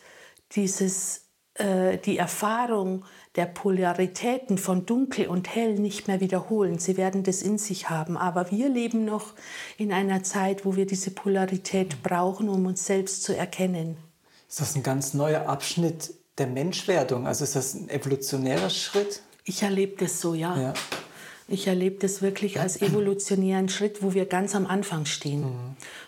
dieses, 0.51 1.27
äh, 1.53 1.97
die 1.99 2.17
Erfahrung 2.17 3.05
der 3.37 3.45
Polaritäten 3.45 4.57
von 4.57 4.85
dunkel 4.85 5.27
und 5.27 5.53
hell 5.53 5.75
nicht 5.75 6.07
mehr 6.07 6.19
wiederholen. 6.19 6.79
Sie 6.79 6.97
werden 6.97 7.23
das 7.23 7.43
in 7.43 7.57
sich 7.59 7.89
haben. 7.89 8.17
Aber 8.17 8.51
wir 8.51 8.67
leben 8.67 9.05
noch 9.05 9.33
in 9.77 9.93
einer 9.93 10.23
Zeit, 10.23 10.65
wo 10.65 10.75
wir 10.75 10.87
diese 10.87 11.11
Polarität 11.11 12.01
brauchen, 12.01 12.49
um 12.49 12.65
uns 12.65 12.85
selbst 12.85 13.23
zu 13.23 13.37
erkennen. 13.37 13.95
Ist 14.49 14.59
das 14.59 14.75
ein 14.75 14.83
ganz 14.83 15.13
neuer 15.13 15.47
Abschnitt 15.47 16.13
der 16.39 16.47
Menschwerdung? 16.47 17.27
Also 17.27 17.43
ist 17.43 17.55
das 17.55 17.75
ein 17.75 17.89
evolutionärer 17.89 18.71
Schritt? 18.71 19.21
Ich 19.43 19.61
erlebe 19.61 19.97
das 19.97 20.19
so, 20.19 20.33
ja. 20.33 20.59
ja. 20.59 20.73
Ich 21.47 21.67
erlebe 21.67 21.99
das 21.99 22.21
wirklich 22.21 22.59
als 22.59 22.81
evolutionären 22.81 23.69
Schritt, 23.69 24.03
wo 24.03 24.13
wir 24.13 24.25
ganz 24.25 24.53
am 24.55 24.65
Anfang 24.65 25.05
stehen 25.05 25.45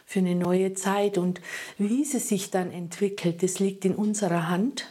für 0.06 0.20
eine 0.20 0.36
neue 0.36 0.74
Zeit. 0.74 1.18
Und 1.18 1.40
wie 1.78 2.04
sie 2.04 2.20
sich 2.20 2.50
dann 2.50 2.72
entwickelt, 2.72 3.44
das 3.44 3.60
liegt 3.60 3.86
in 3.86 3.96
unserer 3.96 4.50
Hand. 4.50 4.88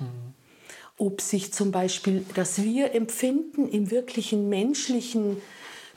Ob 0.98 1.20
sich 1.20 1.52
zum 1.52 1.72
Beispiel 1.72 2.24
das 2.34 2.62
Wir 2.62 2.94
empfinden 2.94 3.68
im 3.68 3.90
wirklichen 3.90 4.48
menschlichen 4.48 5.40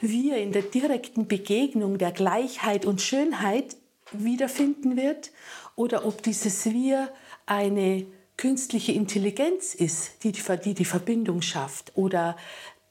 Wir, 0.00 0.38
in 0.38 0.52
der 0.52 0.62
direkten 0.62 1.26
Begegnung 1.26 1.98
der 1.98 2.12
Gleichheit 2.12 2.86
und 2.86 3.02
Schönheit 3.02 3.76
wiederfinden 4.12 4.96
wird 4.96 5.30
oder 5.76 6.06
ob 6.06 6.22
dieses 6.22 6.64
Wir 6.66 7.08
eine 7.46 8.06
künstliche 8.36 8.92
Intelligenz 8.92 9.74
ist, 9.74 10.24
die 10.24 10.32
die, 10.32 10.74
die 10.74 10.84
Verbindung 10.84 11.42
schafft 11.42 11.92
oder 11.96 12.36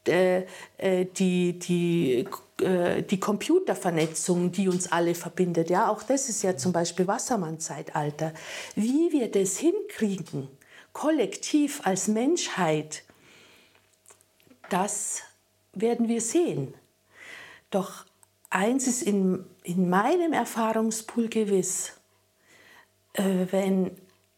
äh, 0.07 0.45
äh, 0.77 1.05
die, 1.05 1.59
die, 1.59 2.25
äh, 2.61 3.03
die 3.03 3.19
Computervernetzung, 3.19 4.51
die 4.51 4.67
uns 4.67 4.91
alle 4.91 5.13
verbindet. 5.13 5.69
Ja, 5.69 5.89
auch 5.89 6.01
das 6.01 6.27
ist 6.27 6.41
ja 6.41 6.57
zum 6.57 6.71
Beispiel 6.71 7.07
Wassermann-Zeitalter. 7.07 8.33
Wie 8.75 9.11
wir 9.11 9.29
das 9.29 9.57
hinkriegen, 9.57 10.47
kollektiv 10.93 11.81
als 11.83 12.07
Menschheit, 12.07 13.03
das 14.69 15.21
werden 15.73 16.07
wir 16.07 16.21
sehen. 16.21 16.73
Doch 17.69 18.05
eins 18.49 18.87
ist 18.87 19.01
in, 19.01 19.45
in 19.63 19.89
meinem 19.89 20.33
Erfahrungspool 20.33 21.29
gewiss, 21.29 21.93
äh, 23.13 23.47
wenn 23.51 23.91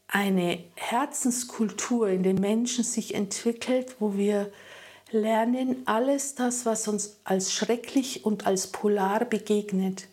eine 0.07 0.63
Herzenskultur 0.75 2.09
in 2.09 2.21
den 2.21 2.35
Menschen 2.35 2.83
sich 2.83 3.15
entwickelt, 3.15 3.95
wo 3.99 4.15
wir 4.15 4.51
lernen, 5.11 5.83
alles 5.85 6.35
das, 6.35 6.65
was 6.65 6.87
uns 6.87 7.19
als 7.23 7.51
schrecklich 7.51 8.25
und 8.25 8.45
als 8.45 8.67
polar 8.67 9.25
begegnet, 9.25 10.07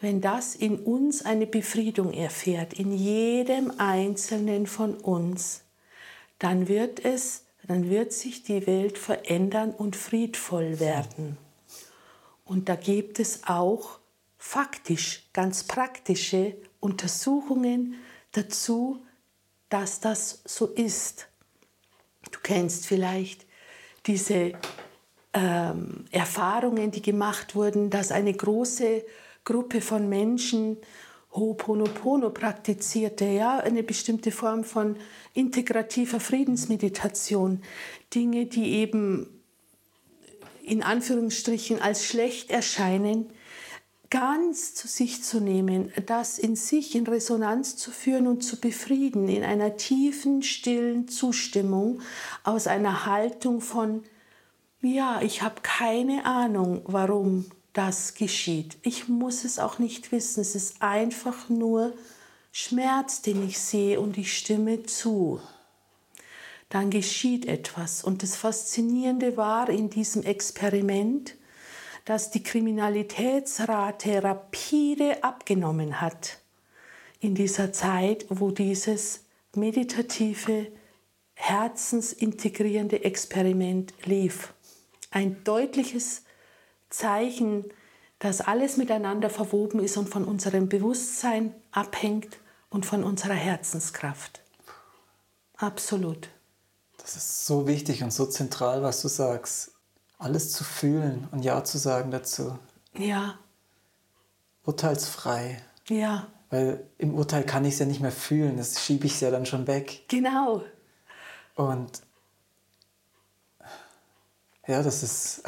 wenn 0.00 0.20
das 0.20 0.54
in 0.54 0.78
uns 0.78 1.24
eine 1.24 1.46
Befriedung 1.46 2.12
erfährt, 2.12 2.74
in 2.74 2.92
jedem 2.92 3.72
einzelnen 3.78 4.66
von 4.66 4.94
uns, 4.94 5.63
dann 6.44 6.68
wird 6.68 7.02
es, 7.02 7.46
dann 7.66 7.88
wird 7.88 8.12
sich 8.12 8.42
die 8.42 8.66
Welt 8.66 8.98
verändern 8.98 9.70
und 9.70 9.96
friedvoll 9.96 10.78
werden. 10.78 11.38
Und 12.44 12.68
da 12.68 12.74
gibt 12.74 13.18
es 13.18 13.44
auch 13.46 13.98
faktisch, 14.36 15.30
ganz 15.32 15.64
praktische 15.64 16.54
Untersuchungen 16.80 17.94
dazu, 18.32 19.02
dass 19.70 20.00
das 20.00 20.42
so 20.44 20.66
ist. 20.66 21.28
Du 22.30 22.38
kennst 22.42 22.84
vielleicht 22.84 23.46
diese 24.04 24.52
ähm, 25.32 26.04
Erfahrungen, 26.10 26.90
die 26.90 27.00
gemacht 27.00 27.54
wurden, 27.54 27.88
dass 27.88 28.12
eine 28.12 28.34
große 28.34 29.02
Gruppe 29.44 29.80
von 29.80 30.10
Menschen 30.10 30.76
Ho'oponopono 31.34 32.30
praktizierte, 32.30 33.24
ja, 33.24 33.58
eine 33.58 33.82
bestimmte 33.82 34.30
Form 34.30 34.62
von 34.62 34.96
integrativer 35.32 36.20
Friedensmeditation, 36.20 37.62
Dinge, 38.14 38.46
die 38.46 38.74
eben 38.74 39.42
in 40.62 40.82
Anführungsstrichen 40.82 41.80
als 41.80 42.04
schlecht 42.06 42.50
erscheinen, 42.50 43.30
ganz 44.10 44.74
zu 44.74 44.86
sich 44.86 45.24
zu 45.24 45.40
nehmen, 45.40 45.92
das 46.06 46.38
in 46.38 46.54
sich 46.54 46.94
in 46.94 47.04
Resonanz 47.04 47.76
zu 47.76 47.90
führen 47.90 48.28
und 48.28 48.42
zu 48.42 48.60
befrieden, 48.60 49.28
in 49.28 49.42
einer 49.42 49.76
tiefen, 49.76 50.42
stillen 50.44 51.08
Zustimmung 51.08 52.00
aus 52.44 52.68
einer 52.68 53.06
Haltung 53.06 53.60
von, 53.60 54.04
ja, 54.82 55.20
ich 55.20 55.42
habe 55.42 55.56
keine 55.62 56.26
Ahnung, 56.26 56.82
warum 56.84 57.46
das 57.74 58.14
geschieht. 58.14 58.78
Ich 58.82 59.08
muss 59.08 59.44
es 59.44 59.58
auch 59.58 59.78
nicht 59.78 60.10
wissen, 60.12 60.40
es 60.40 60.54
ist 60.54 60.80
einfach 60.80 61.48
nur 61.50 61.92
Schmerz, 62.52 63.20
den 63.20 63.46
ich 63.46 63.58
sehe 63.58 64.00
und 64.00 64.16
ich 64.16 64.36
stimme 64.38 64.84
zu. 64.84 65.40
Dann 66.70 66.90
geschieht 66.90 67.46
etwas. 67.46 68.02
Und 68.02 68.22
das 68.22 68.36
Faszinierende 68.36 69.36
war 69.36 69.68
in 69.68 69.90
diesem 69.90 70.22
Experiment, 70.22 71.34
dass 72.04 72.30
die 72.30 72.42
Kriminalitätsrate 72.42 74.22
rapide 74.22 75.22
abgenommen 75.22 76.00
hat 76.00 76.38
in 77.20 77.34
dieser 77.34 77.72
Zeit, 77.72 78.26
wo 78.28 78.50
dieses 78.50 79.24
meditative, 79.56 80.68
herzensintegrierende 81.34 83.04
Experiment 83.04 83.94
lief. 84.04 84.52
Ein 85.10 85.42
deutliches 85.42 86.23
Zeichen, 86.96 87.64
dass 88.18 88.40
alles 88.40 88.76
miteinander 88.76 89.30
verwoben 89.30 89.80
ist 89.80 89.96
und 89.96 90.08
von 90.08 90.24
unserem 90.24 90.68
Bewusstsein 90.68 91.54
abhängt 91.72 92.38
und 92.70 92.86
von 92.86 93.04
unserer 93.04 93.34
Herzenskraft. 93.34 94.40
Absolut. 95.56 96.28
Das 96.98 97.16
ist 97.16 97.46
so 97.46 97.66
wichtig 97.66 98.02
und 98.02 98.12
so 98.12 98.26
zentral, 98.26 98.82
was 98.82 99.02
du 99.02 99.08
sagst 99.08 99.72
alles 100.18 100.52
zu 100.52 100.64
fühlen 100.64 101.28
und 101.32 101.44
Ja 101.44 101.64
zu 101.64 101.78
sagen 101.78 102.10
dazu. 102.10 102.58
Ja. 102.96 103.38
Urteilsfrei. 104.64 105.62
Ja. 105.88 106.28
Weil 106.50 106.86
im 106.98 107.14
Urteil 107.14 107.44
kann 107.44 107.64
ich 107.64 107.74
es 107.74 107.80
ja 107.80 107.86
nicht 107.86 108.00
mehr 108.00 108.12
fühlen, 108.12 108.56
das 108.56 108.82
schiebe 108.82 109.06
ich 109.06 109.20
ja 109.20 109.30
dann 109.30 109.44
schon 109.44 109.66
weg. 109.66 110.08
Genau. 110.08 110.64
Und 111.56 112.02
ja, 114.66 114.82
das 114.82 115.02
ist, 115.02 115.42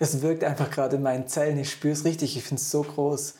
es 0.00 0.22
wirkt 0.22 0.42
einfach 0.42 0.70
gerade 0.70 0.96
in 0.96 1.02
meinen 1.02 1.28
Zellen, 1.28 1.58
ich 1.58 1.70
spüre 1.70 1.92
es 1.92 2.04
richtig, 2.04 2.36
ich 2.36 2.42
finde 2.42 2.60
es 2.60 2.70
so 2.70 2.82
groß. 2.82 3.34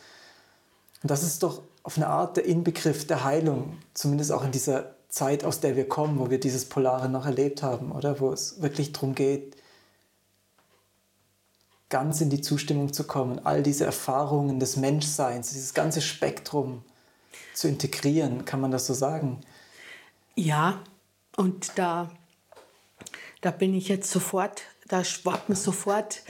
Und 1.03 1.11
das 1.11 1.23
ist 1.23 1.43
doch 1.43 1.63
auf 1.83 1.97
eine 1.97 2.07
Art 2.07 2.37
der 2.37 2.45
Inbegriff 2.45 3.07
der 3.07 3.25
Heilung, 3.25 3.79
zumindest 3.95 4.31
auch 4.31 4.45
in 4.45 4.53
dieser 4.53 4.95
Zeit, 5.09 5.43
aus 5.43 5.61
der 5.61 5.75
wir 5.75 5.89
kommen, 5.89 6.19
wo 6.19 6.31
wir 6.31 6.39
dieses 6.39 6.67
Polare 6.67 7.09
noch 7.09 7.25
erlebt 7.25 7.63
haben, 7.63 7.91
oder? 7.91 8.21
Wo 8.21 8.31
es 8.31 8.61
wirklich 8.61 8.93
darum 8.93 9.15
geht, 9.15 9.57
ganz 11.89 12.21
in 12.21 12.29
die 12.29 12.43
Zustimmung 12.43 12.93
zu 12.93 13.05
kommen, 13.05 13.41
all 13.45 13.63
diese 13.63 13.87
Erfahrungen 13.87 14.61
des 14.61 14.77
Menschseins, 14.77 15.51
dieses 15.51 15.73
ganze 15.73 16.03
Spektrum 16.03 16.85
zu 17.55 17.69
integrieren, 17.69 18.45
kann 18.45 18.61
man 18.61 18.71
das 18.71 18.87
so 18.87 18.93
sagen? 18.93 19.41
Ja, 20.37 20.83
und 21.37 21.73
da, 21.77 22.11
da 23.41 23.51
bin 23.51 23.75
ich 23.75 23.89
jetzt 23.89 24.11
sofort, 24.11 24.63
da 24.91 25.05
schwappen 25.05 25.55
sofort 25.55 26.23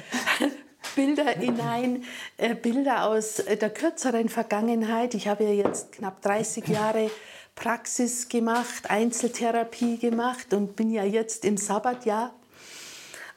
Bilder 0.94 1.30
hinein, 1.30 2.04
äh, 2.36 2.54
Bilder 2.54 3.06
aus 3.06 3.36
der 3.36 3.70
kürzeren 3.70 4.28
Vergangenheit. 4.28 5.14
Ich 5.14 5.28
habe 5.28 5.44
ja 5.44 5.52
jetzt 5.52 5.92
knapp 5.92 6.20
30 6.22 6.68
Jahre 6.68 7.10
Praxis 7.54 8.28
gemacht, 8.28 8.90
Einzeltherapie 8.90 9.98
gemacht 9.98 10.52
und 10.52 10.76
bin 10.76 10.90
ja 10.90 11.04
jetzt 11.04 11.44
im 11.44 11.56
Sabbatjahr. 11.56 12.34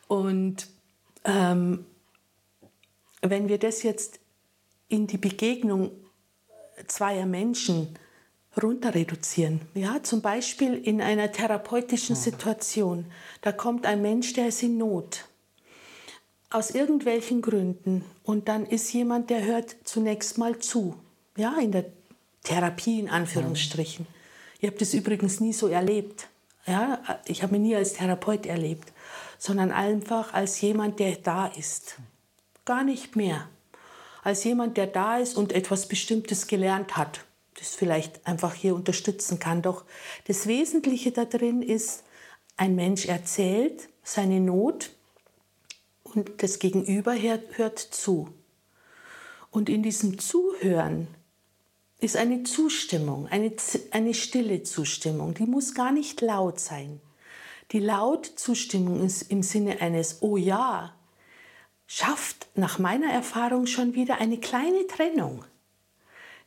Und 0.08 0.68
ähm, 1.24 1.86
wenn 3.22 3.48
wir 3.48 3.60
das 3.60 3.84
jetzt 3.84 4.20
in 4.90 5.08
die 5.08 5.18
Begegnung 5.18 5.92
zweier 6.88 7.26
Menschen 7.26 7.98
runter 8.62 8.94
reduzieren, 8.94 9.62
ja, 9.74 10.04
zum 10.04 10.22
Beispiel 10.22 10.76
in 10.76 11.02
einer 11.02 11.32
therapeutischen 11.32 12.16
Situation, 12.16 13.06
da 13.42 13.52
kommt 13.52 13.86
ein 13.86 14.02
Mensch, 14.02 14.34
der 14.34 14.50
ist 14.50 14.62
in 14.62 14.78
Not, 14.78 15.26
aus 16.50 16.72
irgendwelchen 16.72 17.42
Gründen, 17.42 18.04
und 18.24 18.48
dann 18.48 18.66
ist 18.66 18.94
jemand, 18.94 19.30
der 19.30 19.44
hört 19.44 19.76
zunächst 19.84 20.38
mal 20.38 20.60
zu, 20.60 20.96
ja, 21.36 21.58
in 21.60 21.72
der 21.72 21.86
Therapie 22.44 23.00
in 23.00 23.10
Anführungsstrichen. 23.10 24.06
Ich 24.60 24.68
habe 24.68 24.78
das 24.78 24.94
übrigens 24.94 25.40
nie 25.40 25.54
so 25.54 25.68
erlebt. 25.68 26.28
Ja, 26.66 27.02
ich 27.26 27.44
habe 27.44 27.54
mich 27.54 27.62
nie 27.62 27.76
als 27.76 27.94
Therapeut 27.94 28.46
erlebt, 28.46 28.94
sondern 29.38 29.72
einfach 29.72 30.34
als 30.34 30.62
jemand, 30.62 31.00
der 31.00 31.16
da 31.18 31.48
ist. 31.48 31.98
Gar 32.64 32.86
nicht 32.86 33.18
mehr. 33.18 33.50
Als 34.24 34.46
jemand, 34.46 34.78
der 34.78 34.88
da 34.88 35.18
ist 35.18 35.36
und 35.36 35.52
etwas 35.52 35.90
Bestimmtes 35.90 36.48
gelernt 36.48 36.96
hat, 36.96 37.26
das 37.60 37.76
vielleicht 37.76 38.26
einfach 38.28 38.54
hier 38.54 38.76
unterstützen 38.76 39.40
kann. 39.40 39.62
Doch 39.62 39.86
das 40.26 40.48
Wesentliche 40.48 41.12
da 41.12 41.26
drin 41.26 41.62
ist, 41.62 42.04
ein 42.58 42.76
Mensch 42.76 43.06
erzählt 43.06 43.90
seine 44.04 44.40
Not 44.40 44.92
und 46.04 46.44
das 46.44 46.60
Gegenüber 46.60 47.16
hört 47.16 47.80
zu. 47.80 48.30
Und 49.50 49.70
in 49.70 49.84
diesem 49.84 50.20
Zuhören 50.20 51.08
ist 52.00 52.18
eine 52.18 52.44
Zustimmung, 52.44 53.28
eine, 53.28 53.54
eine 53.92 54.14
stille 54.14 54.64
Zustimmung. 54.64 55.34
Die 55.34 55.46
muss 55.46 55.74
gar 55.74 55.92
nicht 55.92 56.22
laut 56.22 56.60
sein. 56.60 57.00
Die 57.72 57.80
laut 57.80 58.26
Zustimmung 58.26 59.06
ist 59.06 59.32
im 59.32 59.42
Sinne 59.42 59.82
eines 59.82 60.22
Oh 60.22 60.38
ja, 60.38 60.94
schafft 61.88 62.48
nach 62.56 62.78
meiner 62.78 63.12
Erfahrung 63.12 63.68
schon 63.68 63.96
wieder 63.96 64.20
eine 64.20 64.38
kleine 64.38 64.86
Trennung. 64.88 65.46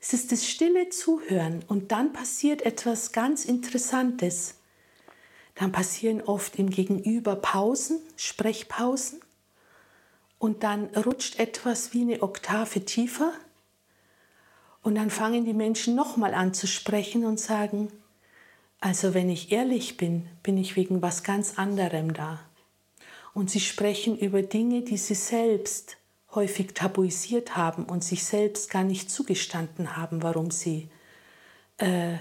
Es 0.09 0.13
ist 0.13 0.31
das 0.31 0.47
stille 0.47 0.89
Zuhören 0.89 1.65
und 1.67 1.91
dann 1.91 2.13
passiert 2.13 2.63
etwas 2.63 3.11
ganz 3.11 3.45
Interessantes. 3.45 4.55
Dann 5.57 5.73
passieren 5.73 6.23
oft 6.23 6.61
im 6.61 6.71
Gegenüber 6.71 7.35
Pausen, 7.35 7.99
Sprechpausen 8.15 9.21
und 10.39 10.63
dann 10.63 10.85
rutscht 10.95 11.41
etwas 11.41 11.93
wie 11.93 12.03
eine 12.03 12.23
Oktave 12.23 12.85
tiefer 12.85 13.33
und 14.81 14.95
dann 14.95 15.11
fangen 15.11 15.45
die 15.45 15.55
Menschen 15.55 15.97
nochmal 15.97 16.35
an 16.35 16.55
zu 16.55 16.69
sprechen 16.69 17.25
und 17.25 17.41
sagen, 17.41 17.91
also 18.79 19.13
wenn 19.13 19.29
ich 19.29 19.51
ehrlich 19.51 19.97
bin, 19.97 20.29
bin 20.45 20.57
ich 20.57 20.77
wegen 20.77 21.03
was 21.03 21.25
ganz 21.25 21.59
anderem 21.59 22.15
da. 22.15 22.39
Und 23.35 23.51
sie 23.51 23.59
sprechen 23.59 24.17
über 24.17 24.43
Dinge, 24.43 24.83
die 24.83 24.99
sie 24.99 25.17
selbst 25.17 25.97
häufig 26.37 26.75
tabuisiert 26.75 27.57
haben 27.57 27.85
und 27.85 28.05
sich 28.05 28.25
selbst 28.25 28.71
gar 28.71 28.85
nicht 28.85 29.11
zugestanden 29.11 29.97
haben, 29.97 30.23
warum 30.23 30.53
sie, 30.53 30.89
äh, 31.79 32.15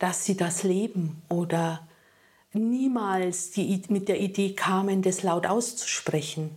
dass 0.00 0.24
sie 0.24 0.36
das 0.36 0.64
leben 0.64 1.22
oder 1.28 1.86
niemals 2.52 3.50
die, 3.50 3.80
mit 3.88 4.08
der 4.08 4.20
Idee 4.20 4.54
kamen, 4.54 5.02
das 5.02 5.22
laut 5.22 5.46
auszusprechen. 5.46 6.56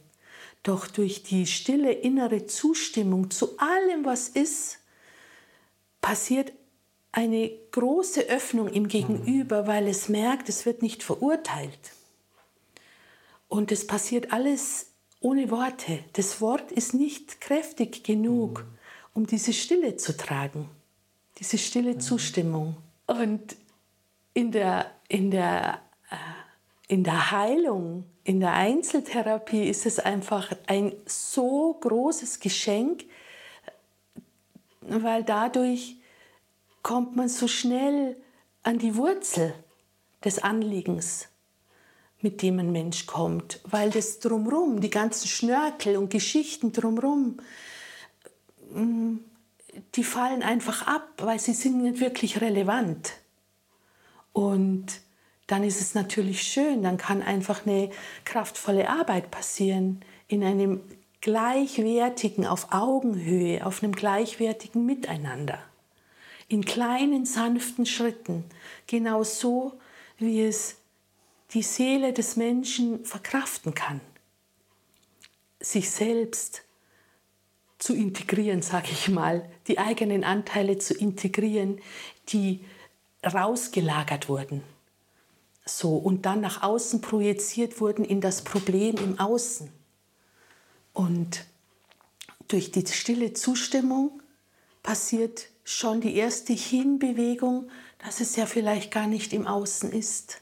Doch 0.64 0.88
durch 0.88 1.24
die 1.24 1.45
stille 1.45 1.91
innere 1.91 2.45
Zustimmung 2.45 3.30
zu 3.30 3.57
allem, 3.57 4.05
was 4.05 4.30
ist, 4.30 4.80
passiert 6.01 6.51
eine 7.12 7.51
große 7.72 8.22
Öffnung 8.22 8.70
im 8.70 8.88
Gegenüber, 8.88 9.68
weil 9.68 9.88
es 9.88 10.07
merkt, 10.07 10.49
es 10.49 10.66
wird 10.66 10.82
nicht 10.82 11.03
verurteilt. 11.03 11.93
Und 13.49 13.72
es 13.72 13.86
passiert 13.86 14.32
alles 14.32 14.90
ohne 15.22 15.49
Worte. 15.49 15.99
Das 16.13 16.41
Wort 16.41 16.72
ist 16.72 16.93
nicht 16.93 17.39
kräftig 17.39 18.03
genug, 18.03 18.65
um 19.13 19.26
diese 19.26 19.53
Stille 19.53 19.95
zu 19.95 20.17
tragen, 20.17 20.69
diese 21.38 21.57
stille 21.57 21.97
Zustimmung. 21.99 22.76
Und 23.07 23.55
in 24.34 24.51
der, 24.51 24.91
in 25.07 25.32
der, 25.32 25.82
äh, 26.09 26.93
in 26.93 27.03
der 27.03 27.32
Heilung, 27.32 28.05
in 28.24 28.39
der 28.39 28.53
Einzeltherapie 28.53 29.69
ist 29.69 29.86
es 29.86 29.99
einfach 29.99 30.51
ein 30.67 30.93
so 31.05 31.74
großes 31.82 32.39
Geschenk, 32.39 33.05
weil 34.82 35.24
dadurch 35.24 35.97
kommt 36.84 37.15
man 37.15 37.30
so 37.30 37.47
schnell 37.47 38.15
an 38.63 38.80
die 38.80 38.95
Wurzel 38.95 39.53
des 40.24 40.39
Anliegens, 40.39 41.28
mit 42.24 42.41
dem 42.41 42.59
ein 42.59 42.72
Mensch 42.72 43.05
kommt, 43.05 43.59
weil 43.63 43.89
das 43.89 44.19
drumrum, 44.19 44.82
die 44.82 44.89
ganzen 44.89 45.28
Schnörkel 45.28 45.97
und 45.97 46.09
Geschichten 46.09 46.72
drumrum, 46.72 47.38
mm, 48.74 49.17
die 49.95 50.03
fallen 50.03 50.43
einfach 50.43 50.88
ab, 50.88 51.07
weil 51.17 51.39
sie 51.39 51.53
sind 51.53 51.82
nicht 51.82 51.99
wirklich 51.99 52.41
relevant. 52.41 53.13
Und 54.34 54.86
dann 55.47 55.63
ist 55.63 55.82
es 55.82 55.95
natürlich 55.95 56.43
schön, 56.43 56.84
dann 56.84 56.97
kann 56.97 57.22
einfach 57.22 57.65
eine 57.65 57.89
kraftvolle 58.26 58.89
Arbeit 58.89 59.32
passieren 59.32 60.01
in 60.28 60.43
einem 60.43 60.82
gleichwertigen, 61.19 62.45
auf 62.45 62.72
Augenhöhe, 62.72 63.65
auf 63.65 63.84
einem 63.84 63.91
gleichwertigen 63.93 64.86
Miteinander 64.86 65.59
in 66.51 66.65
kleinen, 66.65 67.26
sanften 67.26 67.86
Schritten, 67.86 68.43
genau 68.86 69.24
so, 69.24 69.80
wie 70.17 70.41
es 70.41 70.80
die 71.54 71.64
Seele 71.64 72.14
des 72.14 72.36
Menschen 72.36 73.04
verkraften 73.06 73.74
kann, 73.74 74.02
sich 75.60 75.91
selbst 75.91 76.64
zu 77.78 77.93
integrieren, 77.93 78.62
sage 78.62 78.89
ich 78.91 79.10
mal, 79.10 79.49
die 79.68 79.80
eigenen 79.80 80.24
Anteile 80.24 80.78
zu 80.78 80.93
integrieren, 80.93 81.82
die 82.30 82.64
rausgelagert 83.26 84.30
wurden. 84.30 84.64
So 85.66 85.95
und 85.97 86.26
dann 86.26 86.41
nach 86.41 86.64
außen 86.64 87.02
projiziert 87.02 87.82
wurden 87.82 88.06
in 88.06 88.22
das 88.22 88.43
Problem 88.43 88.95
im 88.97 89.20
Außen. 89.20 89.72
Und 90.93 91.45
durch 92.47 92.72
die 92.72 92.86
stille 92.86 93.34
Zustimmung 93.34 94.22
passiert 94.84 95.47
schon 95.64 96.02
die 96.02 96.16
erste 96.16 96.54
Hinbewegung, 96.54 97.70
dass 97.99 98.20
es 98.20 98.36
ja 98.36 98.45
vielleicht 98.45 98.91
gar 98.91 99.08
nicht 99.08 99.34
im 99.34 99.47
Außen 99.47 99.91
ist, 99.91 100.41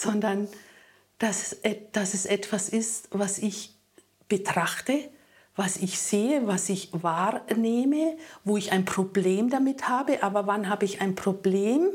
sondern 0.00 0.48
dass 1.18 1.52
es, 1.62 1.76
dass 1.92 2.14
es 2.14 2.26
etwas 2.26 2.68
ist, 2.68 3.08
was 3.10 3.38
ich 3.38 3.74
betrachte, 4.28 5.10
was 5.54 5.78
ich 5.78 5.98
sehe, 5.98 6.46
was 6.46 6.68
ich 6.68 6.90
wahrnehme, 6.92 8.18
wo 8.44 8.56
ich 8.56 8.72
ein 8.72 8.84
Problem 8.84 9.48
damit 9.48 9.88
habe. 9.88 10.22
Aber 10.22 10.46
wann 10.46 10.68
habe 10.68 10.84
ich 10.84 11.00
ein 11.00 11.14
Problem? 11.14 11.88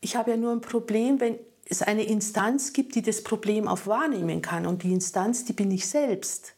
Ich 0.00 0.14
habe 0.14 0.30
ja 0.30 0.36
nur 0.36 0.52
ein 0.52 0.60
Problem, 0.60 1.20
wenn 1.20 1.38
es 1.68 1.82
eine 1.82 2.04
Instanz 2.04 2.72
gibt, 2.72 2.94
die 2.94 3.02
das 3.02 3.24
Problem 3.24 3.66
auch 3.66 3.86
wahrnehmen 3.86 4.40
kann. 4.40 4.66
Und 4.66 4.84
die 4.84 4.92
Instanz, 4.92 5.44
die 5.44 5.52
bin 5.52 5.70
ich 5.72 5.88
selbst. 5.88 6.54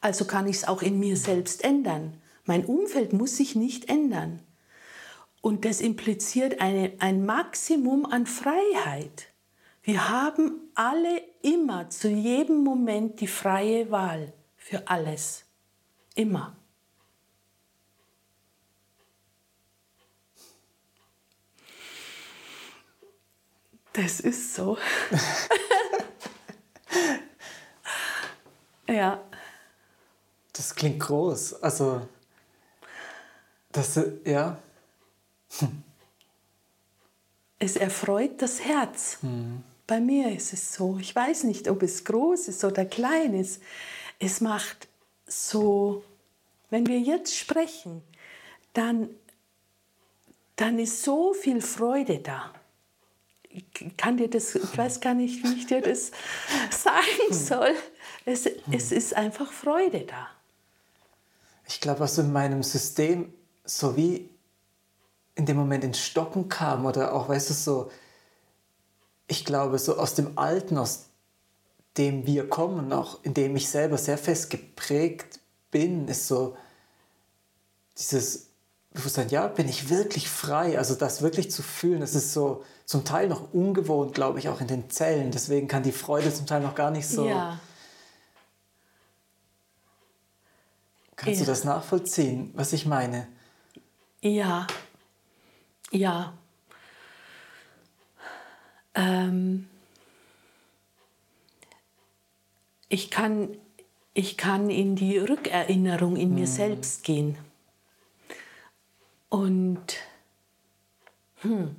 Also 0.00 0.24
kann 0.24 0.48
ich 0.48 0.56
es 0.56 0.68
auch 0.68 0.82
in 0.82 0.98
mir 0.98 1.16
selbst 1.16 1.62
ändern. 1.62 2.20
Mein 2.44 2.64
Umfeld 2.64 3.12
muss 3.12 3.36
sich 3.36 3.54
nicht 3.54 3.88
ändern. 3.88 4.42
Und 5.40 5.64
das 5.64 5.80
impliziert 5.80 6.60
eine, 6.60 6.92
ein 6.98 7.24
Maximum 7.24 8.04
an 8.04 8.26
Freiheit. 8.26 9.31
Wir 9.84 10.08
haben 10.08 10.70
alle 10.76 11.18
immer 11.42 11.90
zu 11.90 12.08
jedem 12.08 12.62
Moment 12.62 13.20
die 13.20 13.26
freie 13.26 13.90
Wahl 13.90 14.32
für 14.56 14.86
alles. 14.86 15.44
Immer. 16.14 16.56
Das 23.92 24.20
ist 24.20 24.54
so. 24.54 24.78
ja. 28.88 29.20
Das 30.52 30.74
klingt 30.76 31.00
groß. 31.00 31.60
Also 31.62 32.06
das, 33.72 33.98
ja. 34.24 34.62
Es 37.58 37.76
erfreut 37.76 38.40
das 38.40 38.60
Herz. 38.60 39.18
Mhm. 39.22 39.64
Bei 39.86 40.00
mir 40.00 40.34
ist 40.34 40.52
es 40.52 40.74
so. 40.74 40.98
Ich 41.00 41.14
weiß 41.14 41.44
nicht, 41.44 41.68
ob 41.68 41.82
es 41.82 42.04
groß 42.04 42.48
ist 42.48 42.64
oder 42.64 42.84
klein 42.84 43.34
ist. 43.34 43.62
Es 44.18 44.40
macht 44.40 44.88
so, 45.26 46.04
wenn 46.70 46.86
wir 46.86 47.00
jetzt 47.00 47.36
sprechen, 47.36 48.02
dann, 48.72 49.10
dann 50.56 50.78
ist 50.78 51.02
so 51.02 51.34
viel 51.34 51.60
Freude 51.60 52.18
da. 52.18 52.52
Ich 53.48 53.64
kann 53.98 54.16
dir 54.16 54.30
das, 54.30 54.54
ich 54.54 54.78
weiß 54.78 55.00
gar 55.00 55.14
nicht, 55.14 55.42
wie 55.44 55.54
ich 55.58 55.66
dir 55.66 55.82
das 55.82 56.10
sagen 56.70 57.32
soll. 57.32 57.74
Es, 58.24 58.46
es 58.70 58.92
ist 58.92 59.14
einfach 59.14 59.52
Freude 59.52 60.06
da. 60.06 60.28
Ich 61.68 61.80
glaube, 61.80 62.00
was 62.00 62.16
in 62.18 62.32
meinem 62.32 62.62
System 62.62 63.32
so 63.64 63.96
wie 63.96 64.28
in 65.34 65.46
dem 65.46 65.56
Moment 65.56 65.84
ins 65.84 65.98
Stocken 65.98 66.48
kam 66.48 66.86
oder 66.86 67.14
auch, 67.14 67.28
weißt 67.28 67.50
du, 67.50 67.54
so, 67.54 67.90
ich 69.32 69.44
glaube, 69.44 69.78
so 69.78 69.96
aus 69.96 70.14
dem 70.14 70.38
Alten, 70.38 70.78
aus 70.78 71.06
dem 71.96 72.26
wir 72.26 72.48
kommen, 72.48 72.92
auch 72.92 73.18
in 73.24 73.34
dem 73.34 73.56
ich 73.56 73.68
selber 73.68 73.98
sehr 73.98 74.18
fest 74.18 74.50
geprägt 74.50 75.40
bin, 75.70 76.06
ist 76.06 76.28
so 76.28 76.56
dieses 77.98 78.48
Bewusstsein, 78.92 79.30
ja, 79.30 79.48
bin 79.48 79.68
ich 79.68 79.88
wirklich 79.88 80.28
frei, 80.28 80.78
also 80.78 80.94
das 80.94 81.22
wirklich 81.22 81.50
zu 81.50 81.62
fühlen, 81.62 82.00
das 82.00 82.14
ist 82.14 82.34
so 82.34 82.62
zum 82.84 83.04
Teil 83.04 83.28
noch 83.28 83.54
ungewohnt, 83.54 84.14
glaube 84.14 84.38
ich, 84.38 84.50
auch 84.50 84.60
in 84.60 84.66
den 84.66 84.90
Zellen, 84.90 85.30
deswegen 85.30 85.66
kann 85.66 85.82
die 85.82 85.92
Freude 85.92 86.32
zum 86.32 86.46
Teil 86.46 86.60
noch 86.60 86.74
gar 86.74 86.90
nicht 86.90 87.08
so... 87.08 87.26
Ja. 87.26 87.58
Kannst 91.16 91.40
ja. 91.40 91.46
du 91.46 91.50
das 91.52 91.64
nachvollziehen, 91.64 92.50
was 92.54 92.72
ich 92.72 92.84
meine? 92.84 93.28
Ja, 94.20 94.66
ja. 95.90 96.34
Ähm, 98.94 99.68
ich, 102.88 103.10
kann, 103.10 103.56
ich 104.14 104.36
kann 104.36 104.70
in 104.70 104.96
die 104.96 105.18
Rückerinnerung 105.18 106.16
in 106.16 106.34
mir 106.34 106.42
mhm. 106.42 106.46
selbst 106.46 107.04
gehen. 107.04 107.38
Und 109.28 109.96
hm, 111.40 111.74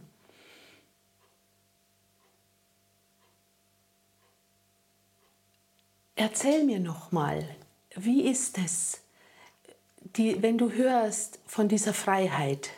erzähl 6.16 6.64
mir 6.64 6.80
noch 6.80 7.11
mal, 7.11 7.47
wie 7.95 8.24
ist 8.24 8.57
es? 8.57 9.03
die, 10.16 10.41
wenn 10.41 10.57
du 10.57 10.72
hörst 10.72 11.39
von 11.45 11.68
dieser 11.68 11.93
Freiheit 11.93 12.70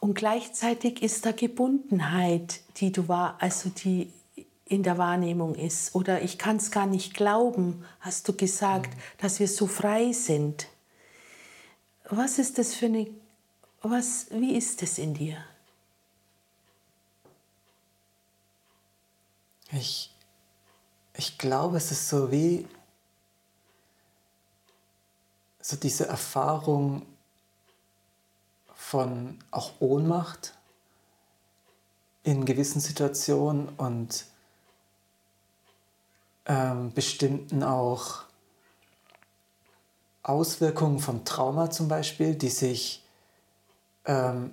und 0.00 0.14
gleichzeitig 0.14 1.02
ist 1.02 1.26
da 1.26 1.32
Gebundenheit, 1.32 2.60
die 2.78 2.90
du 2.90 3.06
war, 3.06 3.36
also 3.40 3.68
die 3.68 4.12
in 4.64 4.82
der 4.82 4.98
Wahrnehmung 4.98 5.54
ist. 5.54 5.94
Oder 5.94 6.22
ich 6.22 6.38
kann 6.38 6.56
es 6.56 6.70
gar 6.70 6.86
nicht 6.86 7.12
glauben, 7.14 7.84
hast 8.00 8.26
du 8.26 8.32
gesagt, 8.34 8.94
mhm. 8.94 9.00
dass 9.18 9.38
wir 9.40 9.48
so 9.48 9.66
frei 9.66 10.12
sind. 10.12 10.68
Was 12.08 12.38
ist 12.38 12.56
das 12.58 12.74
für 12.74 12.86
eine, 12.86 13.08
was, 13.82 14.28
wie 14.30 14.56
ist 14.56 14.82
es 14.82 14.98
in 14.98 15.14
dir? 15.14 15.36
Ich, 19.72 20.12
ich 21.14 21.36
glaube, 21.36 21.76
es 21.76 21.92
ist 21.92 22.08
so 22.08 22.32
wie 22.32 22.66
so 25.60 25.76
diese 25.76 26.06
Erfahrung 26.06 27.02
von 28.90 29.38
auch 29.52 29.74
Ohnmacht 29.78 30.54
in 32.24 32.44
gewissen 32.44 32.80
Situationen 32.80 33.68
und 33.76 34.24
ähm, 36.46 36.92
bestimmten 36.92 37.62
auch 37.62 38.24
Auswirkungen 40.24 40.98
vom 40.98 41.24
Trauma 41.24 41.70
zum 41.70 41.86
Beispiel, 41.86 42.34
die 42.34 42.48
sich 42.48 43.04
ähm, 44.06 44.50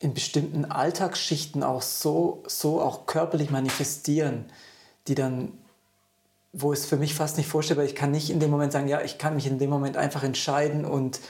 in 0.00 0.12
bestimmten 0.12 0.66
Alltagsschichten 0.66 1.62
auch 1.62 1.80
so, 1.80 2.42
so 2.46 2.82
auch 2.82 3.06
körperlich 3.06 3.48
manifestieren, 3.48 4.52
die 5.06 5.14
dann, 5.14 5.50
wo 6.52 6.74
es 6.74 6.84
für 6.84 6.98
mich 6.98 7.14
fast 7.14 7.38
nicht 7.38 7.48
vorstellbar 7.48 7.86
ist, 7.86 7.92
ich 7.92 7.96
kann 7.96 8.10
nicht 8.10 8.28
in 8.28 8.38
dem 8.38 8.50
Moment 8.50 8.70
sagen, 8.70 8.86
ja, 8.86 9.00
ich 9.00 9.16
kann 9.16 9.34
mich 9.34 9.46
in 9.46 9.58
dem 9.58 9.70
Moment 9.70 9.96
einfach 9.96 10.24
entscheiden 10.24 10.84
und 10.84 11.20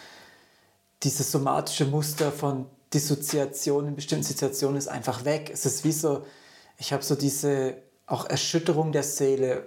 dieses 1.03 1.31
somatische 1.31 1.85
Muster 1.85 2.33
von 2.33 2.67
Dissoziation 2.93 3.89
in 3.89 3.95
bestimmten 3.95 4.25
Situationen 4.25 4.77
ist 4.77 4.89
einfach 4.89 5.25
weg. 5.25 5.51
Es 5.53 5.67
ist 5.67 5.85
wie 5.85 5.93
so, 5.93 6.27
ich 6.79 6.93
habe 6.93 7.03
so 7.03 7.15
diese 7.15 7.77
auch 8.07 8.25
Erschütterung 8.25 8.93
der 8.93 9.03
Seele 9.03 9.67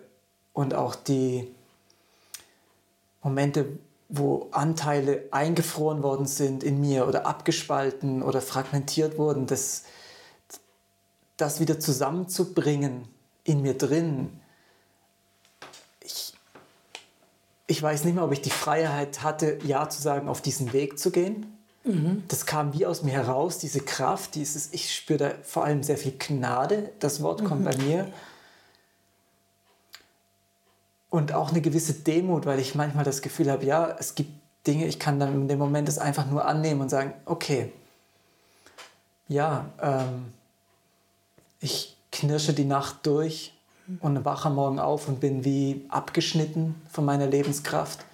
und 0.53 0.73
auch 0.73 0.95
die 0.95 1.47
Momente, 3.23 3.67
wo 4.09 4.49
Anteile 4.51 5.27
eingefroren 5.31 6.03
worden 6.03 6.25
sind 6.25 6.63
in 6.63 6.81
mir 6.81 7.07
oder 7.07 7.25
abgespalten 7.25 8.23
oder 8.23 8.41
fragmentiert 8.41 9.17
wurden, 9.17 9.45
das, 9.45 9.83
das 11.37 11.59
wieder 11.59 11.79
zusammenzubringen 11.79 13.07
in 13.43 13.61
mir 13.61 13.77
drin. 13.77 14.41
Ich, 16.01 16.33
ich 17.71 17.81
weiß 17.81 18.03
nicht 18.03 18.15
mehr, 18.15 18.25
ob 18.25 18.33
ich 18.33 18.41
die 18.41 18.49
Freiheit 18.49 19.23
hatte, 19.23 19.57
Ja 19.63 19.87
zu 19.87 20.01
sagen, 20.01 20.27
auf 20.27 20.41
diesen 20.41 20.73
Weg 20.73 20.99
zu 20.99 21.09
gehen. 21.09 21.57
Mhm. 21.85 22.23
Das 22.27 22.45
kam 22.45 22.73
wie 22.73 22.85
aus 22.85 23.01
mir 23.01 23.13
heraus, 23.13 23.59
diese 23.59 23.79
Kraft, 23.79 24.35
dieses, 24.35 24.73
ich 24.73 24.93
spüre 24.93 25.17
da 25.17 25.31
vor 25.41 25.63
allem 25.63 25.81
sehr 25.81 25.97
viel 25.97 26.13
Gnade, 26.19 26.91
das 26.99 27.23
Wort 27.23 27.45
kommt 27.45 27.61
mhm. 27.61 27.65
bei 27.65 27.77
mir 27.77 28.07
und 31.09 31.33
auch 31.33 31.49
eine 31.49 31.61
gewisse 31.61 31.93
Demut, 31.93 32.45
weil 32.45 32.59
ich 32.59 32.75
manchmal 32.75 33.05
das 33.05 33.21
Gefühl 33.21 33.49
habe, 33.49 33.65
ja, 33.65 33.95
es 33.97 34.15
gibt 34.15 34.31
Dinge, 34.67 34.85
ich 34.85 34.99
kann 34.99 35.19
dann 35.19 35.33
in 35.33 35.47
dem 35.47 35.57
Moment 35.57 35.87
es 35.87 35.97
einfach 35.97 36.25
nur 36.25 36.45
annehmen 36.45 36.81
und 36.81 36.89
sagen, 36.89 37.13
okay, 37.25 37.71
ja, 39.29 39.65
ähm, 39.81 40.33
ich 41.61 41.95
knirsche 42.11 42.53
die 42.53 42.65
Nacht 42.65 43.05
durch 43.07 43.53
und 43.99 44.25
wache 44.25 44.49
Morgen 44.49 44.79
auf 44.79 45.07
und 45.07 45.19
bin 45.19 45.43
wie 45.43 45.85
abgeschnitten 45.89 46.75
von 46.89 47.05
meiner 47.05 47.27
Lebenskraft. 47.27 48.05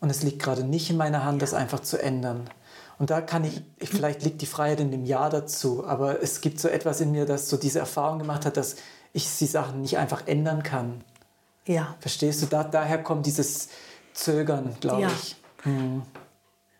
Und 0.00 0.10
es 0.10 0.22
liegt 0.22 0.40
gerade 0.42 0.64
nicht 0.64 0.90
in 0.90 0.96
meiner 0.96 1.24
Hand, 1.24 1.42
das 1.42 1.54
einfach 1.54 1.80
zu 1.80 2.00
ändern. 2.00 2.48
Und 2.98 3.10
da 3.10 3.20
kann 3.20 3.44
ich, 3.44 3.62
vielleicht 3.80 4.22
liegt 4.22 4.42
die 4.42 4.46
Freiheit 4.46 4.80
in 4.80 4.90
dem 4.90 5.04
Ja 5.04 5.28
dazu, 5.28 5.86
aber 5.86 6.22
es 6.22 6.40
gibt 6.40 6.58
so 6.60 6.68
etwas 6.68 7.00
in 7.00 7.12
mir, 7.12 7.26
das 7.26 7.48
so 7.48 7.56
diese 7.56 7.78
Erfahrung 7.78 8.18
gemacht 8.18 8.44
hat, 8.44 8.56
dass 8.56 8.76
ich 9.12 9.38
die 9.38 9.46
Sachen 9.46 9.82
nicht 9.82 9.98
einfach 9.98 10.26
ändern 10.26 10.62
kann. 10.62 11.02
Ja. 11.66 11.96
Verstehst 12.00 12.42
du? 12.42 12.46
Da, 12.46 12.64
daher 12.64 13.02
kommt 13.02 13.26
dieses 13.26 13.68
Zögern, 14.12 14.76
glaube 14.80 15.02
ja. 15.02 15.08
ich. 15.08 15.36
Hm. 15.62 16.02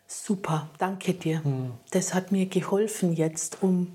Super, 0.07 0.69
danke 0.77 1.13
dir. 1.13 1.43
Hm. 1.43 1.71
Das 1.91 2.13
hat 2.13 2.31
mir 2.31 2.47
geholfen 2.47 3.13
jetzt, 3.13 3.61
um, 3.61 3.93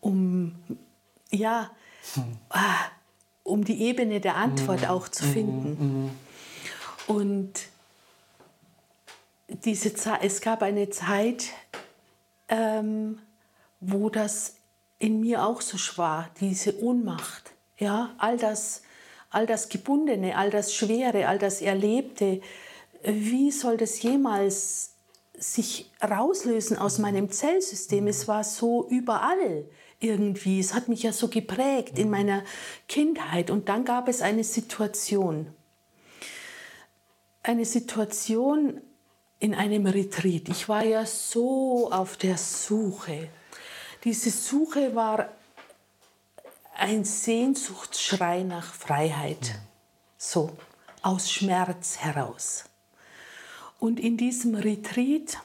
um 0.00 0.54
ja, 1.30 1.70
hm. 2.14 2.38
ah, 2.50 2.76
um 3.50 3.64
die 3.64 3.82
Ebene 3.82 4.20
der 4.20 4.36
Antwort 4.36 4.82
hm. 4.82 4.88
auch 4.88 5.08
zu 5.08 5.24
finden. 5.24 6.12
Hm. 7.06 7.16
Und 7.16 7.52
diese 9.48 9.94
Zeit, 9.94 10.20
es 10.22 10.40
gab 10.40 10.62
eine 10.62 10.90
Zeit, 10.90 11.46
ähm, 12.48 13.18
wo 13.80 14.08
das 14.08 14.54
in 14.98 15.20
mir 15.20 15.44
auch 15.44 15.60
so 15.60 15.76
war, 15.98 16.30
diese 16.40 16.82
Ohnmacht, 16.82 17.52
ja, 17.78 18.14
all 18.18 18.36
das, 18.36 18.82
all 19.30 19.46
das 19.46 19.68
Gebundene, 19.68 20.36
all 20.36 20.50
das 20.50 20.74
Schwere, 20.74 21.26
all 21.26 21.38
das 21.38 21.62
Erlebte, 21.62 22.40
wie 23.02 23.50
soll 23.50 23.76
das 23.76 24.02
jemals 24.02 24.90
sich 25.38 25.90
rauslösen 26.02 26.76
aus 26.76 26.98
meinem 26.98 27.30
Zellsystem? 27.30 28.06
Es 28.06 28.28
war 28.28 28.44
so 28.44 28.86
überall 28.88 29.64
irgendwie. 30.00 30.58
Es 30.58 30.74
hat 30.74 30.88
mich 30.88 31.02
ja 31.02 31.12
so 31.12 31.28
geprägt 31.28 31.98
in 31.98 32.10
meiner 32.10 32.42
Kindheit. 32.88 33.50
Und 33.50 33.68
dann 33.68 33.84
gab 33.84 34.08
es 34.08 34.22
eine 34.22 34.44
Situation. 34.44 35.54
Eine 37.42 37.64
Situation 37.64 38.80
in 39.38 39.54
einem 39.54 39.86
Retreat. 39.86 40.48
Ich 40.48 40.68
war 40.68 40.84
ja 40.84 41.06
so 41.06 41.90
auf 41.92 42.16
der 42.16 42.36
Suche. 42.36 43.28
Diese 44.04 44.30
Suche 44.30 44.94
war 44.94 45.28
ein 46.76 47.04
Sehnsuchtsschrei 47.04 48.42
nach 48.42 48.72
Freiheit. 48.74 49.58
So, 50.16 50.50
aus 51.02 51.30
Schmerz 51.30 51.98
heraus. 51.98 52.64
Und 53.78 53.98
in 53.98 54.16
diesem 54.18 54.54
Retreat 54.54 55.38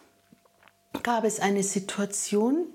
gab 1.04 1.24
es 1.24 1.40
eine 1.40 1.64
Situation, 1.64 2.68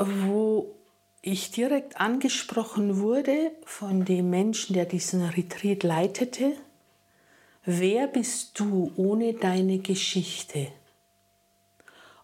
wo 0.00 0.74
ich 1.22 1.50
direkt 1.50 2.00
angesprochen 2.00 3.00
wurde 3.00 3.52
von 3.64 4.04
dem 4.04 4.30
Menschen, 4.30 4.72
der 4.72 4.86
diesen 4.86 5.22
Retreat 5.22 5.82
leitete. 5.82 6.52
Wer 7.64 8.06
bist 8.06 8.58
du 8.58 8.90
ohne 8.96 9.34
deine 9.34 9.78
Geschichte? 9.78 10.68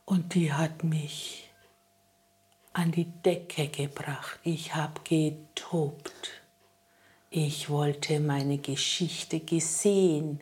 Und 0.06 0.34
die 0.34 0.52
hat 0.52 0.82
mich 0.84 1.50
an 2.72 2.92
die 2.92 3.04
Decke 3.04 3.68
gebracht. 3.68 4.40
Ich 4.44 4.74
habe 4.74 5.00
getobt. 5.04 6.30
Ich 7.28 7.68
wollte 7.68 8.20
meine 8.20 8.58
Geschichte 8.58 9.40
gesehen. 9.40 10.40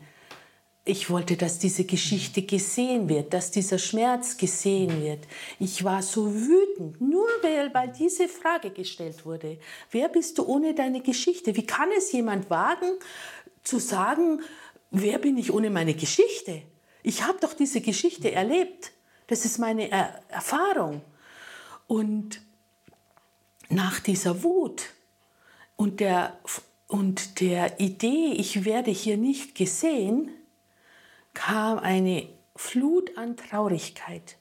Ich 0.87 1.09
wollte, 1.09 1.39
dass 1.39 1.59
diese 1.59 1.85
Geschichte 1.85 2.43
gesehen 2.43 3.09
wird, 3.09 3.33
dass 3.33 3.51
dieser 3.51 3.79
Schmerz 3.79 4.37
gesehen 4.37 5.03
wird. 5.03 5.27
Ich 5.59 5.83
war 5.83 6.03
so 6.03 6.35
wütend, 6.35 7.01
nur 7.01 7.27
weil, 7.41 7.73
weil 7.73 7.89
diese 7.89 8.29
Frage 8.29 8.71
gestellt 8.71 9.25
wurde. 9.25 9.59
Wer 9.91 10.11
bist 10.11 10.37
du 10.37 10.45
ohne 10.45 10.75
deine 10.75 11.01
Geschichte? 11.01 11.57
Wie 11.57 11.65
kann 11.65 11.89
es 11.97 12.13
jemand 12.13 12.51
wagen 12.51 12.93
zu 13.63 13.79
sagen, 13.79 14.43
wer 14.91 15.19
bin 15.19 15.39
ich 15.39 15.55
ohne 15.55 15.71
meine 15.71 15.95
Geschichte? 15.95 16.61
Ich 17.03 17.23
habe 17.23 17.39
doch 17.41 17.55
diese 17.55 17.81
Geschichte 17.81 18.33
erlebt. 18.33 18.93
Das 19.29 19.47
ist 19.47 19.59
meine 19.59 19.91
er 19.91 20.21
Erfahrung. 20.29 21.01
Und 21.87 22.43
nach 23.71 24.01
dieser 24.01 24.43
Wut 24.43 24.91
und 25.77 26.01
der, 26.01 26.39
und 26.89 27.41
der 27.41 27.81
Idee, 27.81 28.33
ich 28.37 28.67
werde 28.67 28.91
hier 28.91 29.17
nicht 29.17 29.55
gesehen, 29.55 30.31
kam 31.35 31.79
eine 31.79 32.29
Flut 32.57 33.19
an 33.19 33.37
Traurigkeit. 33.37 34.37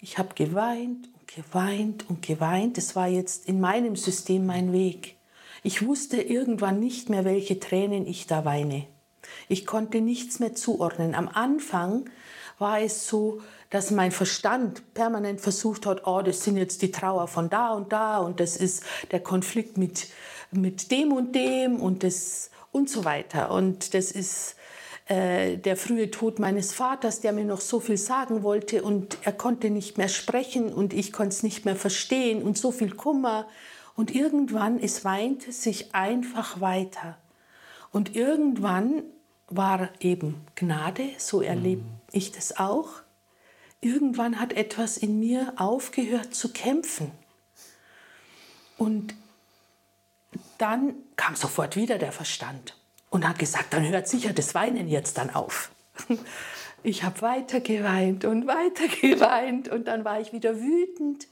Ich 0.00 0.18
habe 0.18 0.34
geweint 0.34 1.08
und 1.18 1.28
geweint 1.28 2.10
und 2.10 2.22
geweint. 2.22 2.76
Es 2.76 2.96
war 2.96 3.06
jetzt 3.06 3.46
in 3.48 3.60
meinem 3.60 3.96
System 3.96 4.44
mein 4.46 4.72
Weg. 4.72 5.16
Ich 5.62 5.86
wusste 5.86 6.20
irgendwann 6.20 6.80
nicht 6.80 7.08
mehr, 7.08 7.24
welche 7.24 7.60
Tränen 7.60 8.06
ich 8.06 8.26
da 8.26 8.44
weine. 8.44 8.86
Ich 9.48 9.64
konnte 9.64 10.00
nichts 10.00 10.40
mehr 10.40 10.54
zuordnen. 10.54 11.14
Am 11.14 11.28
Anfang 11.28 12.10
war 12.58 12.80
es 12.80 13.06
so, 13.06 13.40
dass 13.70 13.90
mein 13.90 14.12
Verstand 14.12 14.92
permanent 14.92 15.40
versucht 15.40 15.86
hat, 15.86 16.06
oh, 16.06 16.20
das 16.20 16.44
sind 16.44 16.56
jetzt 16.56 16.82
die 16.82 16.90
Trauer 16.90 17.28
von 17.28 17.48
da 17.48 17.72
und 17.72 17.92
da 17.92 18.18
und 18.18 18.40
das 18.40 18.56
ist 18.56 18.84
der 19.12 19.20
Konflikt 19.20 19.78
mit, 19.78 20.08
mit 20.50 20.90
dem 20.90 21.12
und 21.12 21.34
dem 21.34 21.80
und 21.80 22.02
das 22.02 22.50
und 22.72 22.90
so 22.90 23.04
weiter. 23.04 23.50
Und 23.52 23.94
das 23.94 24.10
ist 24.10 24.56
äh, 25.06 25.56
der 25.56 25.76
frühe 25.76 26.10
Tod 26.10 26.38
meines 26.38 26.72
Vaters, 26.72 27.20
der 27.20 27.32
mir 27.32 27.44
noch 27.44 27.60
so 27.60 27.80
viel 27.80 27.96
sagen 27.96 28.42
wollte 28.42 28.82
und 28.82 29.18
er 29.22 29.32
konnte 29.32 29.70
nicht 29.70 29.98
mehr 29.98 30.08
sprechen 30.08 30.72
und 30.72 30.92
ich 30.92 31.12
konnte 31.12 31.30
es 31.30 31.42
nicht 31.42 31.64
mehr 31.64 31.76
verstehen 31.76 32.42
und 32.42 32.58
so 32.58 32.70
viel 32.72 32.94
Kummer. 32.94 33.48
Und 33.94 34.14
irgendwann, 34.14 34.80
es 34.80 35.04
weinte 35.04 35.52
sich 35.52 35.94
einfach 35.94 36.60
weiter. 36.60 37.18
Und 37.90 38.16
irgendwann 38.16 39.02
war 39.48 39.90
eben 40.00 40.46
Gnade, 40.54 41.10
so 41.18 41.42
erlebe 41.42 41.82
mhm. 41.82 42.00
ich 42.12 42.32
das 42.32 42.58
auch 42.58 43.02
irgendwann 43.82 44.40
hat 44.40 44.54
etwas 44.54 44.96
in 44.96 45.20
mir 45.20 45.52
aufgehört 45.56 46.34
zu 46.34 46.52
kämpfen. 46.52 47.10
Und 48.78 49.14
dann 50.56 50.94
kam 51.16 51.36
sofort 51.36 51.76
wieder 51.76 51.98
der 51.98 52.12
Verstand 52.12 52.74
und 53.12 53.28
hat 53.28 53.38
gesagt, 53.38 53.74
dann 53.74 53.86
hört 53.86 54.08
sicher 54.08 54.32
das 54.32 54.54
Weinen 54.54 54.88
jetzt 54.88 55.18
dann 55.18 55.30
auf. 55.30 55.70
Ich 56.84 57.04
habe 57.04 57.22
weiter 57.22 57.60
geweint 57.60 58.24
und 58.24 58.48
weiter 58.48 58.88
geweint 59.00 59.68
und 59.68 59.86
dann 59.86 60.04
war 60.04 60.20
ich 60.20 60.32
wieder 60.32 60.58
wütend. 60.58 61.28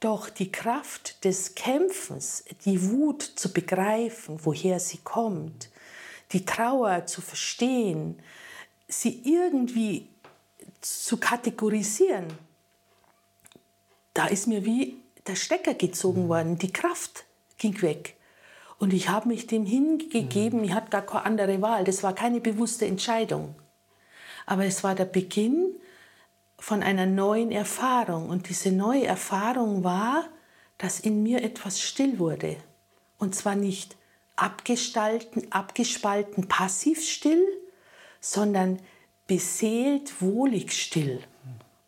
Doch 0.00 0.28
die 0.28 0.52
Kraft 0.52 1.24
des 1.24 1.54
Kämpfens, 1.54 2.44
die 2.66 2.90
Wut 2.90 3.22
zu 3.22 3.54
begreifen, 3.54 4.38
woher 4.42 4.80
sie 4.80 4.98
kommt, 4.98 5.70
die 6.32 6.44
Trauer 6.44 7.06
zu 7.06 7.22
verstehen, 7.22 8.20
sie 8.86 9.22
irgendwie 9.24 10.10
zu 10.82 11.16
kategorisieren, 11.16 12.26
da 14.12 14.26
ist 14.26 14.46
mir 14.46 14.66
wie 14.66 14.98
der 15.26 15.36
Stecker 15.36 15.72
gezogen 15.72 16.28
worden, 16.28 16.58
die 16.58 16.70
Kraft 16.70 17.24
ging 17.56 17.80
weg. 17.80 18.14
Und 18.78 18.92
ich 18.92 19.08
habe 19.08 19.28
mich 19.28 19.46
dem 19.46 19.64
hingegeben, 19.64 20.64
ich 20.64 20.72
hatte 20.72 20.90
gar 20.90 21.02
keine 21.02 21.24
andere 21.24 21.62
Wahl, 21.62 21.84
das 21.84 22.02
war 22.02 22.14
keine 22.14 22.40
bewusste 22.40 22.86
Entscheidung. 22.86 23.54
Aber 24.46 24.64
es 24.64 24.84
war 24.84 24.94
der 24.94 25.06
Beginn 25.06 25.74
von 26.58 26.82
einer 26.82 27.06
neuen 27.06 27.50
Erfahrung. 27.50 28.28
Und 28.28 28.48
diese 28.48 28.72
neue 28.72 29.06
Erfahrung 29.06 29.84
war, 29.84 30.24
dass 30.78 31.00
in 31.00 31.22
mir 31.22 31.42
etwas 31.42 31.80
still 31.80 32.18
wurde. 32.18 32.56
Und 33.18 33.34
zwar 33.34 33.54
nicht 33.54 33.96
abgestalten, 34.36 35.50
abgespalten, 35.52 36.48
passiv 36.48 37.02
still, 37.02 37.46
sondern 38.20 38.80
beseelt, 39.26 40.20
wohlig 40.20 40.72
still. 40.72 41.20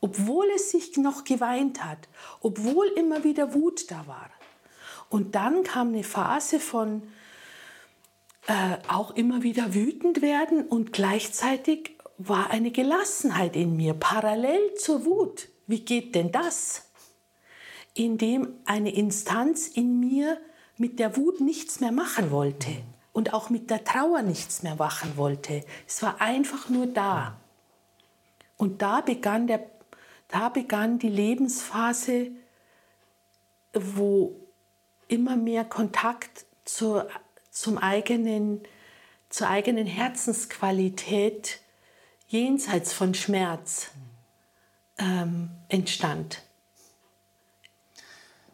Obwohl 0.01 0.47
es 0.55 0.70
sich 0.70 0.97
noch 0.97 1.24
geweint 1.24 1.84
hat, 1.84 2.09
obwohl 2.41 2.87
immer 2.97 3.24
wieder 3.24 3.55
Wut 3.55 3.91
da 3.91 4.07
war. 4.07 4.30
Und 5.09 5.34
dann 5.34 5.62
kam 5.62 5.88
eine 5.88 6.04
Phase 6.04 6.61
von 6.61 7.02
äh, 8.46 8.76
auch 8.88 9.12
immer 9.12 9.42
wieder 9.42 9.74
wütend 9.74 10.22
werden 10.22 10.66
und 10.66 10.92
gleichzeitig 10.92 11.96
war 12.18 12.50
eine 12.50 12.70
Gelassenheit 12.70 13.57
in 13.57 13.76
mir, 13.76 13.94
parallel 13.94 14.74
zur 14.74 15.04
Wut. 15.04 15.48
Wie 15.66 15.80
geht 15.80 16.14
denn 16.14 16.32
das? 16.32 16.90
Indem 17.94 18.54
eine 18.64 18.94
Instanz 18.94 19.68
in 19.68 20.00
mir 20.00 20.38
mit 20.76 20.98
der 20.98 21.16
Wut 21.16 21.40
nichts 21.40 21.80
mehr 21.80 21.92
machen 21.92 22.30
wollte 22.30 22.70
und 23.12 23.32
auch 23.32 23.50
mit 23.50 23.70
der 23.70 23.82
Trauer 23.82 24.22
nichts 24.22 24.62
mehr 24.62 24.76
machen 24.76 25.16
wollte. 25.16 25.64
Es 25.86 26.02
war 26.02 26.20
einfach 26.20 26.68
nur 26.68 26.86
da. 26.86 27.38
Und 28.57 28.82
da 28.82 29.00
begann, 29.00 29.46
der, 29.46 29.66
da 30.28 30.50
begann 30.50 30.98
die 30.98 31.09
Lebensphase, 31.09 32.30
wo 33.72 34.45
immer 35.09 35.36
mehr 35.36 35.64
Kontakt 35.64 36.46
zur, 36.64 37.09
zum 37.50 37.78
eigenen, 37.78 38.62
zur 39.28 39.48
eigenen 39.48 39.86
Herzensqualität 39.86 41.61
jenseits 42.28 42.92
von 42.92 43.14
Schmerz 43.14 43.88
ähm, 44.98 45.50
entstand. 45.68 46.42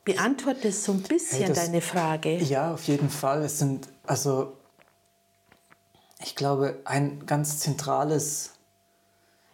Beantwortet 0.05 0.75
so 0.75 0.93
ein 0.93 1.03
bisschen 1.03 1.39
hey, 1.39 1.49
das, 1.49 1.65
deine 1.65 1.81
Frage. 1.81 2.37
Ja, 2.39 2.75
auf 2.75 2.87
jeden 2.89 3.09
Fall. 3.09 3.43
Es 3.43 3.59
sind, 3.59 3.89
also, 4.05 4.57
ich 6.21 6.35
glaube, 6.35 6.81
ein 6.85 7.25
ganz 7.25 7.61
zentrales 7.61 8.55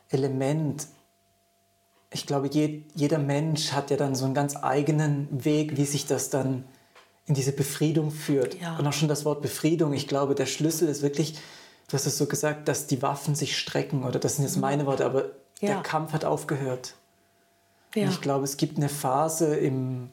Element. 0.09 0.86
Ich 2.11 2.26
glaube, 2.26 2.49
je, 2.49 2.82
jeder 2.94 3.18
Mensch 3.18 3.72
hat 3.72 3.90
ja 3.90 3.99
dann 3.99 4.14
so 4.14 4.24
einen 4.24 4.32
ganz 4.32 4.57
eigenen 4.57 5.44
Weg, 5.44 5.76
wie 5.76 5.84
sich 5.84 6.07
das 6.07 6.30
dann 6.30 6.64
in 7.29 7.35
diese 7.35 7.53
Befriedung 7.53 8.11
führt. 8.11 8.61
Ja. 8.61 8.76
Und 8.76 8.87
auch 8.87 8.93
schon 8.93 9.09
das 9.09 9.24
Wort 9.24 9.43
Befriedung, 9.43 9.93
ich 9.93 10.09
glaube, 10.09 10.35
der 10.35 10.47
Schlüssel 10.47 10.89
ist 10.89 11.03
wirklich, 11.03 11.35
du 11.89 11.93
hast 11.93 12.07
es 12.07 12.18
so 12.18 12.26
gesagt, 12.26 12.66
dass 12.68 12.87
die 12.87 13.03
Waffen 13.03 13.35
sich 13.35 13.57
strecken, 13.57 14.03
oder 14.03 14.18
das 14.18 14.37
sind 14.37 14.45
jetzt 14.47 14.57
meine 14.57 14.87
Worte, 14.87 15.05
aber 15.05 15.26
ja. 15.61 15.74
der 15.74 15.83
Kampf 15.83 16.12
hat 16.12 16.24
aufgehört. 16.24 16.95
Ja. 17.95 18.05
Und 18.05 18.11
ich 18.11 18.20
glaube, 18.20 18.45
es 18.45 18.57
gibt 18.57 18.79
eine 18.79 18.89
Phase 18.89 19.55
im 19.55 20.11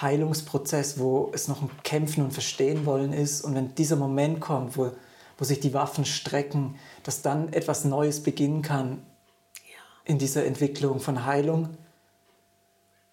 Heilungsprozess, 0.00 0.98
wo 0.98 1.30
es 1.34 1.48
noch 1.48 1.62
ein 1.62 1.70
Kämpfen 1.82 2.24
und 2.24 2.32
Verstehen 2.32 2.86
wollen 2.86 3.12
ist. 3.12 3.42
Und 3.42 3.54
wenn 3.54 3.74
dieser 3.74 3.96
Moment 3.96 4.40
kommt, 4.40 4.76
wo, 4.76 4.92
wo 5.38 5.44
sich 5.44 5.60
die 5.60 5.74
Waffen 5.74 6.04
strecken, 6.04 6.76
dass 7.02 7.22
dann 7.22 7.52
etwas 7.52 7.84
Neues 7.84 8.22
beginnen 8.22 8.62
kann 8.62 9.02
in 10.04 10.18
dieser 10.18 10.44
Entwicklung 10.46 11.00
von 11.00 11.26
Heilung. 11.26 11.76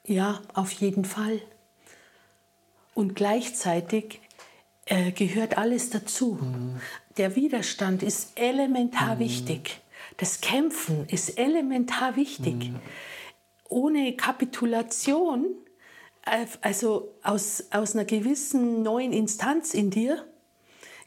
Ja, 0.05 0.39
auf 0.53 0.71
jeden 0.71 1.05
Fall. 1.05 1.41
Und 2.99 3.15
gleichzeitig 3.15 4.19
äh, 4.85 5.13
gehört 5.13 5.57
alles 5.57 5.89
dazu. 5.89 6.37
Mhm. 6.41 6.81
Der 7.15 7.37
Widerstand 7.37 8.03
ist 8.03 8.37
elementar 8.37 9.15
mhm. 9.15 9.19
wichtig. 9.19 9.79
Das 10.17 10.41
Kämpfen 10.41 11.07
ist 11.07 11.37
elementar 11.37 12.17
wichtig. 12.17 12.55
Mhm. 12.55 12.79
Ohne 13.69 14.17
Kapitulation 14.17 15.45
also 16.59 17.15
aus, 17.23 17.67
aus 17.71 17.95
einer 17.95 18.03
gewissen 18.03 18.83
neuen 18.83 19.13
Instanz 19.13 19.73
in 19.73 19.91
dir, 19.91 20.25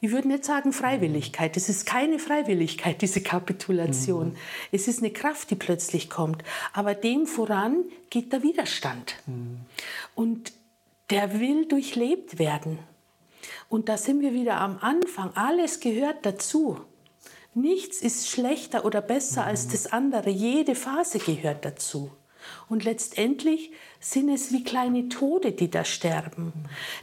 ich 0.00 0.12
würde 0.12 0.28
nicht 0.28 0.46
sagen 0.46 0.72
Freiwilligkeit. 0.72 1.58
Es 1.58 1.68
ist 1.68 1.84
keine 1.84 2.18
Freiwilligkeit, 2.18 3.02
diese 3.02 3.20
Kapitulation. 3.20 4.30
Mhm. 4.30 4.36
Es 4.72 4.88
ist 4.88 5.00
eine 5.00 5.12
Kraft, 5.12 5.50
die 5.50 5.56
plötzlich 5.56 6.08
kommt. 6.08 6.42
Aber 6.72 6.94
dem 6.94 7.26
voran 7.26 7.84
geht 8.08 8.32
der 8.32 8.42
Widerstand. 8.42 9.16
Mhm. 9.26 9.60
Und 10.14 10.52
der 11.10 11.40
will 11.40 11.66
durchlebt 11.66 12.38
werden. 12.38 12.78
Und 13.68 13.88
da 13.88 13.96
sind 13.96 14.20
wir 14.20 14.32
wieder 14.32 14.60
am 14.60 14.78
Anfang. 14.80 15.30
Alles 15.34 15.80
gehört 15.80 16.24
dazu. 16.24 16.80
Nichts 17.54 18.00
ist 18.00 18.28
schlechter 18.28 18.84
oder 18.84 19.00
besser 19.00 19.44
als 19.44 19.68
das 19.68 19.92
andere. 19.92 20.30
Jede 20.30 20.74
Phase 20.74 21.18
gehört 21.18 21.64
dazu. 21.64 22.10
Und 22.68 22.84
letztendlich 22.84 23.72
sind 24.00 24.28
es 24.28 24.52
wie 24.52 24.64
kleine 24.64 25.08
Tode, 25.08 25.52
die 25.52 25.70
da 25.70 25.84
sterben. 25.84 26.52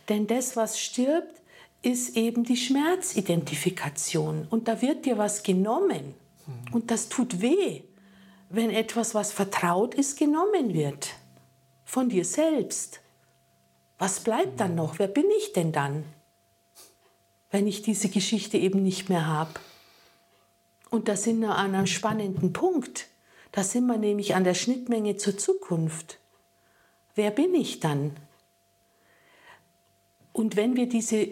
Denn 0.10 0.28
das, 0.28 0.56
was 0.56 0.80
stirbt, 0.80 1.42
ist 1.82 2.18
eben 2.18 2.44
die 2.44 2.58
Schmerzidentifikation. 2.58 4.48
Und 4.50 4.68
da 4.68 4.82
wird 4.82 5.06
dir 5.06 5.18
was 5.18 5.44
genommen. 5.44 6.16
Und 6.72 6.92
das 6.92 7.10
tut 7.10 7.42
weh, 7.42 7.84
wenn 8.50 8.70
etwas, 8.70 9.14
was 9.14 9.32
vertraut 9.32 9.94
ist, 9.94 10.18
genommen 10.18 10.74
wird. 10.74 11.12
Von 11.86 12.10
dir 12.10 12.26
selbst. 12.26 13.02
Was 14.00 14.22
bleibt 14.22 14.60
dann 14.60 14.76
noch? 14.76 14.98
Wer 14.98 15.08
bin 15.08 15.26
ich 15.38 15.54
denn 15.54 15.72
dann? 15.72 16.06
Wenn 17.52 17.68
ich 17.68 17.82
diese 17.82 18.10
Geschichte 18.10 18.58
eben 18.58 18.82
nicht 18.82 19.10
mehr 19.10 19.28
habe. 19.28 19.52
Und 20.90 21.08
da 21.08 21.16
sind 21.16 21.42
wir 21.42 21.56
an 21.56 21.76
einem 21.76 21.86
spannenden 21.86 22.54
Punkt. 22.54 23.08
Da 23.52 23.64
sind 23.64 23.86
wir 23.88 23.98
nämlich 23.98 24.36
an 24.36 24.44
der 24.44 24.54
Schnittmenge 24.54 25.18
zur 25.18 25.38
Zukunft. 25.38 26.18
Wer 27.16 27.32
bin 27.32 27.54
ich 27.54 27.80
dann? 27.82 28.16
Und 30.32 30.56
wenn 30.56 30.78
wir 30.78 30.88
diese 30.88 31.28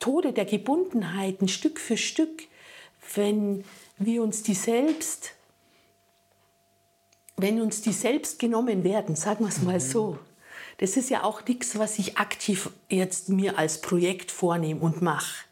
Tode 0.00 0.32
der 0.32 0.46
Gebundenheiten 0.46 1.48
Stück 1.48 1.78
für 1.78 1.98
Stück, 1.98 2.44
wenn 3.14 3.64
wir 3.98 4.22
uns 4.22 4.42
die 4.42 4.54
selbst, 4.54 5.32
wenn 7.36 7.60
uns 7.60 7.82
die 7.82 7.92
selbst 7.92 8.38
genommen 8.38 8.84
werden, 8.84 9.16
sagen 9.16 9.44
wir 9.44 9.48
es 9.48 9.60
mal 9.60 9.80
so, 9.80 10.18
das 10.78 10.96
ist 10.96 11.10
ja 11.10 11.22
auch 11.22 11.44
nichts, 11.46 11.78
was 11.78 11.98
ich 11.98 12.18
aktiv 12.18 12.70
jetzt 12.88 13.28
mir 13.28 13.58
als 13.58 13.80
Projekt 13.80 14.30
vornehme 14.30 14.80
und 14.80 15.02
mache. 15.02 15.44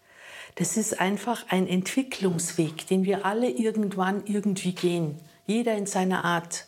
Das 0.56 0.76
ist 0.76 1.00
einfach 1.00 1.44
ein 1.48 1.68
Entwicklungsweg, 1.68 2.86
den 2.86 3.04
wir 3.04 3.26
alle 3.26 3.50
irgendwann 3.50 4.24
irgendwie 4.26 4.72
gehen 4.72 5.20
jeder 5.46 5.76
in 5.76 5.86
seiner 5.86 6.24
Art. 6.24 6.66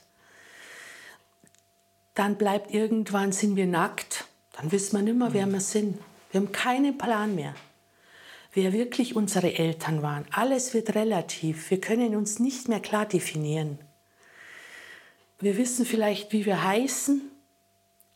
Dann 2.15 2.37
bleibt 2.37 2.73
irgendwann, 2.73 3.33
sind 3.33 3.57
wir 3.57 3.67
nackt, 3.67 4.25
dann 4.53 4.73
wissen 4.73 4.97
wir 4.97 5.03
nicht 5.03 5.19
mehr, 5.19 5.33
wer 5.33 5.47
wir 5.47 5.61
sind. 5.61 5.99
Wir 6.31 6.41
haben 6.41 6.53
keinen 6.53 6.99
Plan 6.99 7.35
mehr, 7.35 7.55
wer 8.53 8.73
wirklich 8.73 9.15
unsere 9.17 9.55
Eltern 9.55 10.03
waren. 10.03 10.27
Alles 10.33 10.75
wird 10.75 10.95
relativ, 10.95 11.71
wir 11.71 11.81
können 11.81 12.17
uns 12.17 12.39
nicht 12.39 12.69
mehr 12.69 12.81
klar 12.81 13.07
definieren. 13.07 13.79
Wir 15.41 15.57
wissen 15.57 15.87
vielleicht, 15.87 16.33
wie 16.33 16.47
wir 16.47 16.65
heißen, 16.65 17.23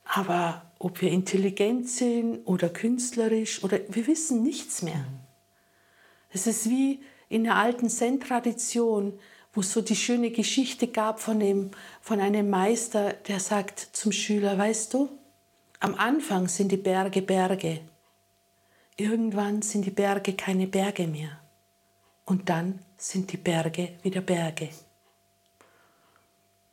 aber 0.04 0.62
ob 0.78 1.00
wir 1.00 1.10
intelligent 1.10 1.88
sind 1.88 2.44
oder 2.44 2.68
künstlerisch 2.68 3.62
oder 3.62 3.80
wir 3.88 4.06
wissen 4.06 4.42
nichts 4.42 4.82
mehr. 4.82 5.04
Es 6.30 6.46
ist 6.46 6.68
wie 6.68 7.00
in 7.28 7.44
der 7.44 7.56
alten 7.56 7.88
Zen-Tradition, 7.88 9.18
wo 9.52 9.60
es 9.60 9.72
so 9.72 9.80
die 9.80 9.96
schöne 9.96 10.30
Geschichte 10.30 10.88
gab 10.88 11.20
von, 11.20 11.38
dem, 11.38 11.70
von 12.00 12.20
einem 12.20 12.50
Meister, 12.50 13.12
der 13.12 13.38
sagt 13.38 13.78
zum 13.92 14.12
Schüler, 14.12 14.56
weißt 14.56 14.94
du, 14.94 15.08
am 15.80 15.94
Anfang 15.94 16.48
sind 16.48 16.72
die 16.72 16.76
Berge 16.76 17.22
Berge, 17.22 17.80
irgendwann 18.96 19.62
sind 19.62 19.84
die 19.84 19.90
Berge 19.90 20.34
keine 20.34 20.66
Berge 20.66 21.06
mehr 21.06 21.40
und 22.24 22.48
dann 22.48 22.80
sind 22.96 23.32
die 23.32 23.36
Berge 23.36 23.94
wieder 24.02 24.20
Berge. 24.20 24.68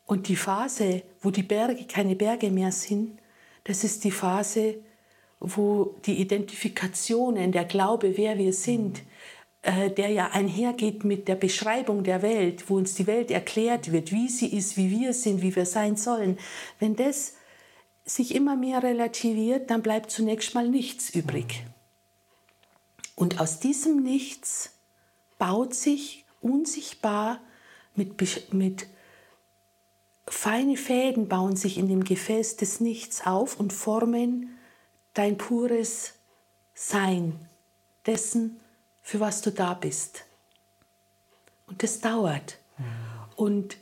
Und 0.10 0.28
die 0.28 0.36
Phase, 0.36 1.04
wo 1.22 1.30
die 1.30 1.44
Berge 1.44 1.86
keine 1.86 2.16
Berge 2.16 2.50
mehr 2.50 2.72
sind, 2.72 3.20
das 3.66 3.84
ist 3.84 4.04
die 4.04 4.10
Phase, 4.10 4.80
wo 5.40 5.98
die 6.04 6.20
Identifikationen, 6.20 7.52
der 7.52 7.66
Glaube, 7.66 8.18
wer 8.18 8.36
wir 8.40 8.52
sind, 8.52 9.04
äh, 9.62 9.92
der 9.92 10.10
ja 10.10 10.32
einhergeht 10.32 11.04
mit 11.04 11.28
der 11.28 11.36
Beschreibung 11.36 12.04
der 12.04 12.24
Welt, 12.24 12.72
wo 12.72 12.78
uns 12.78 12.96
die 12.96 13.06
Welt 13.06 13.30
erklärt 13.30 13.92
wird, 13.92 14.12
wie 14.12 14.30
sie 14.30 14.48
ist, 14.48 14.78
wie 14.78 14.90
wir 14.90 15.14
sind, 15.14 15.44
wie 15.44 15.56
wir 15.56 15.68
sein 15.68 15.96
sollen, 15.96 16.40
wenn 16.80 16.96
das 16.96 17.36
sich 18.04 18.34
immer 18.34 18.56
mehr 18.56 18.82
relativiert, 18.82 19.70
dann 19.70 19.84
bleibt 19.84 20.10
zunächst 20.10 20.56
mal 20.56 20.68
nichts 20.68 21.12
übrig. 21.12 21.64
Und 23.14 23.40
aus 23.40 23.60
diesem 23.60 24.02
Nichts 24.02 24.74
baut 25.38 25.76
sich 25.76 26.26
unsichtbar 26.42 27.42
mit, 27.94 28.52
mit 28.52 28.88
feine 30.30 30.78
Fäden 30.78 31.28
bauen 31.28 31.56
sich 31.56 31.78
in 31.78 31.88
dem 31.88 32.04
Gefäß 32.04 32.56
des 32.56 32.80
Nichts 32.80 33.26
auf 33.26 33.60
und 33.60 33.74
formen 33.74 34.58
dein 35.14 35.38
pures 35.38 36.14
Sein, 36.74 37.48
dessen, 38.06 38.60
für 39.02 39.20
was 39.20 39.42
du 39.42 39.52
da 39.52 39.74
bist. 39.74 40.24
Und 41.68 41.84
das 41.84 42.00
dauert. 42.00 42.58
Mhm. 42.78 42.86
Und 43.36 43.78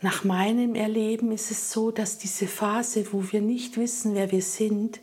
nach 0.00 0.24
meinem 0.24 0.74
Erleben 0.74 1.32
ist 1.32 1.50
es 1.50 1.70
so, 1.70 1.90
dass 1.90 2.18
diese 2.18 2.46
Phase, 2.46 3.12
wo 3.12 3.32
wir 3.32 3.40
nicht 3.40 3.76
wissen, 3.76 4.14
wer 4.14 4.30
wir 4.30 4.42
sind, 4.42 5.00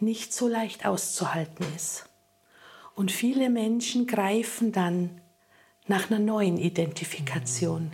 nicht 0.00 0.32
so 0.32 0.48
leicht 0.48 0.86
auszuhalten 0.86 1.66
ist. 1.76 2.08
Und 2.94 3.12
viele 3.12 3.50
Menschen 3.50 4.06
greifen 4.06 4.72
dann 4.72 5.20
nach 5.86 6.10
einer 6.10 6.18
neuen 6.18 6.58
Identifikation. 6.58 7.84
Mhm. 7.84 7.92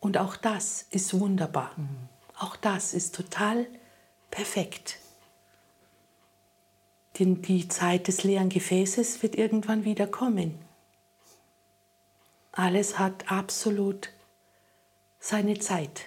Und 0.00 0.16
auch 0.16 0.36
das 0.36 0.86
ist 0.90 1.18
wunderbar. 1.18 1.72
Auch 2.38 2.56
das 2.56 2.94
ist 2.94 3.14
total 3.14 3.66
perfekt. 4.30 4.96
Denn 7.18 7.42
die 7.42 7.68
Zeit 7.68 8.08
des 8.08 8.24
leeren 8.24 8.48
Gefäßes 8.48 9.22
wird 9.22 9.36
irgendwann 9.36 9.84
wieder 9.84 10.06
kommen. 10.06 10.58
Alles 12.52 12.98
hat 12.98 13.30
absolut 13.30 14.08
seine 15.18 15.58
Zeit. 15.58 16.02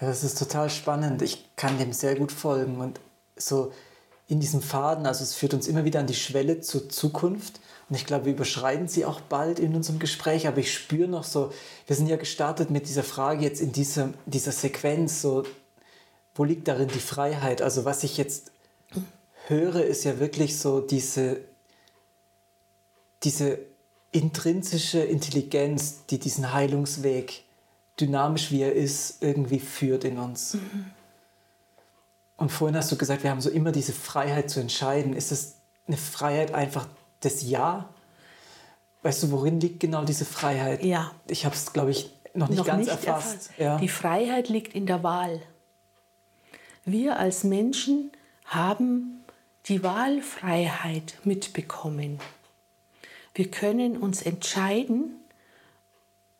Ja, 0.00 0.08
das 0.08 0.24
ist 0.24 0.38
total 0.38 0.70
spannend. 0.70 1.22
Ich 1.22 1.48
kann 1.56 1.78
dem 1.78 1.92
sehr 1.92 2.14
gut 2.14 2.32
folgen. 2.32 2.80
Und 2.80 3.00
so 3.36 3.72
in 4.28 4.40
diesem 4.40 4.62
Faden, 4.62 5.06
also 5.06 5.24
es 5.24 5.34
führt 5.34 5.54
uns 5.54 5.66
immer 5.66 5.84
wieder 5.84 6.00
an 6.00 6.06
die 6.06 6.14
Schwelle 6.14 6.60
zur 6.60 6.88
Zukunft. 6.88 7.60
Und 7.88 7.96
ich 7.96 8.06
glaube, 8.06 8.26
wir 8.26 8.32
überschreiten 8.32 8.88
sie 8.88 9.04
auch 9.04 9.20
bald 9.20 9.58
in 9.58 9.74
unserem 9.74 9.98
Gespräch. 9.98 10.46
Aber 10.48 10.58
ich 10.58 10.72
spüre 10.72 11.08
noch 11.08 11.24
so, 11.24 11.52
wir 11.86 11.96
sind 11.96 12.06
ja 12.06 12.16
gestartet 12.16 12.70
mit 12.70 12.88
dieser 12.88 13.02
Frage 13.02 13.42
jetzt 13.42 13.60
in 13.60 13.72
dieser, 13.72 14.10
dieser 14.26 14.52
Sequenz, 14.52 15.20
so, 15.20 15.44
wo 16.34 16.44
liegt 16.44 16.66
darin 16.66 16.88
die 16.88 16.98
Freiheit? 16.98 17.62
Also 17.62 17.84
was 17.84 18.02
ich 18.04 18.16
jetzt 18.16 18.52
höre, 19.46 19.84
ist 19.84 20.04
ja 20.04 20.18
wirklich 20.18 20.58
so 20.58 20.80
diese, 20.80 21.40
diese 23.22 23.58
intrinsische 24.12 25.00
Intelligenz, 25.00 26.06
die 26.08 26.18
diesen 26.18 26.52
Heilungsweg, 26.52 27.44
dynamisch 28.00 28.50
wie 28.50 28.62
er 28.62 28.72
ist, 28.72 29.22
irgendwie 29.22 29.60
führt 29.60 30.04
in 30.04 30.18
uns. 30.18 30.54
Mhm. 30.54 30.86
Und 32.36 32.50
vorhin 32.50 32.76
hast 32.76 32.90
du 32.90 32.96
gesagt, 32.96 33.22
wir 33.22 33.30
haben 33.30 33.40
so 33.40 33.50
immer 33.50 33.72
diese 33.72 33.92
Freiheit 33.92 34.50
zu 34.50 34.60
entscheiden. 34.60 35.12
Ist 35.12 35.30
es 35.30 35.56
eine 35.86 35.96
Freiheit 35.96 36.52
einfach 36.52 36.88
des 37.24 37.42
Ja? 37.48 37.88
Weißt 39.02 39.22
du, 39.22 39.30
worin 39.30 39.60
liegt 39.60 39.80
genau 39.80 40.04
diese 40.04 40.24
Freiheit? 40.24 40.82
Ja. 40.82 41.12
Ich 41.28 41.44
habe 41.44 41.54
es, 41.54 41.72
glaube 41.72 41.90
ich, 41.90 42.10
noch 42.34 42.48
nicht 42.48 42.58
noch 42.58 42.66
ganz 42.66 42.86
nicht 42.86 42.90
erfasst. 42.90 43.34
erfasst. 43.34 43.50
Ja. 43.58 43.78
Die 43.78 43.88
Freiheit 43.88 44.48
liegt 44.48 44.74
in 44.74 44.86
der 44.86 45.02
Wahl. 45.02 45.42
Wir 46.84 47.18
als 47.18 47.44
Menschen 47.44 48.10
haben 48.44 49.24
die 49.66 49.82
Wahlfreiheit 49.82 51.14
mitbekommen. 51.24 52.20
Wir 53.34 53.50
können 53.50 53.96
uns 53.96 54.22
entscheiden, 54.22 55.16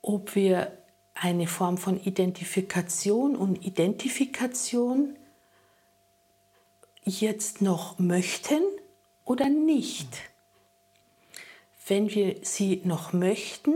ob 0.03 0.35
wir 0.35 0.73
eine 1.15 1.47
Form 1.47 1.79
von 1.79 2.01
Identifikation 2.01 3.37
und 3.37 3.65
Identifikation 3.65 5.17
jetzt 7.05 7.63
noch 7.63 7.99
möchten 7.99 8.63
oder 9.25 9.49
nicht. 9.49 10.09
Wenn 11.87 12.15
wir 12.15 12.37
sie 12.43 12.81
noch 12.85 13.13
möchten, 13.13 13.75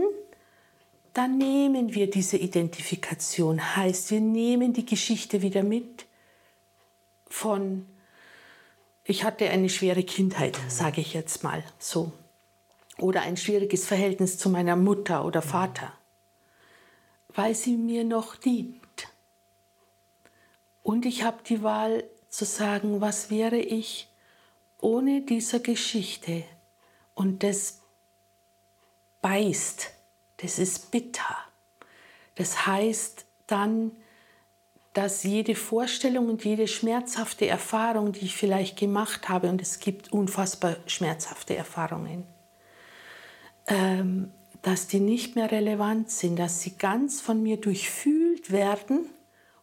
dann 1.13 1.37
nehmen 1.37 1.93
wir 1.93 2.09
diese 2.09 2.37
Identifikation. 2.37 3.75
Heißt, 3.75 4.11
wir 4.11 4.21
nehmen 4.21 4.73
die 4.73 4.85
Geschichte 4.85 5.41
wieder 5.41 5.63
mit 5.63 6.05
von, 7.27 7.85
ich 9.03 9.23
hatte 9.23 9.49
eine 9.49 9.69
schwere 9.69 10.03
Kindheit, 10.03 10.57
sage 10.67 11.01
ich 11.01 11.13
jetzt 11.13 11.43
mal 11.43 11.63
so. 11.77 12.11
Oder 12.97 13.21
ein 13.21 13.37
schwieriges 13.37 13.85
Verhältnis 13.85 14.37
zu 14.37 14.49
meiner 14.49 14.75
Mutter 14.75 15.23
oder 15.23 15.41
Vater, 15.41 15.93
weil 17.29 17.55
sie 17.55 17.77
mir 17.77 18.03
noch 18.03 18.35
dient. 18.35 18.79
Und 20.83 21.05
ich 21.05 21.23
habe 21.23 21.37
die 21.47 21.61
Wahl 21.63 22.03
zu 22.29 22.45
sagen, 22.45 23.01
was 23.01 23.29
wäre 23.29 23.59
ich 23.59 24.09
ohne 24.81 25.21
diese 25.21 25.61
Geschichte? 25.61 26.43
Und 27.13 27.43
das 27.43 27.78
beißt, 29.21 29.91
das 30.37 30.59
ist 30.59 30.91
bitter. 30.91 31.37
Das 32.35 32.65
heißt 32.65 33.25
dann, 33.47 33.91
dass 34.93 35.23
jede 35.23 35.55
Vorstellung 35.55 36.29
und 36.29 36.43
jede 36.43 36.67
schmerzhafte 36.67 37.47
Erfahrung, 37.47 38.11
die 38.11 38.25
ich 38.25 38.35
vielleicht 38.35 38.77
gemacht 38.77 39.29
habe, 39.29 39.49
und 39.49 39.61
es 39.61 39.79
gibt 39.79 40.11
unfassbar 40.11 40.77
schmerzhafte 40.87 41.55
Erfahrungen, 41.55 42.25
ähm, 43.67 44.31
dass 44.61 44.87
die 44.87 44.99
nicht 44.99 45.35
mehr 45.35 45.51
relevant 45.51 46.09
sind, 46.09 46.37
dass 46.37 46.61
sie 46.61 46.77
ganz 46.77 47.21
von 47.21 47.41
mir 47.41 47.57
durchfühlt 47.57 48.51
werden 48.51 49.09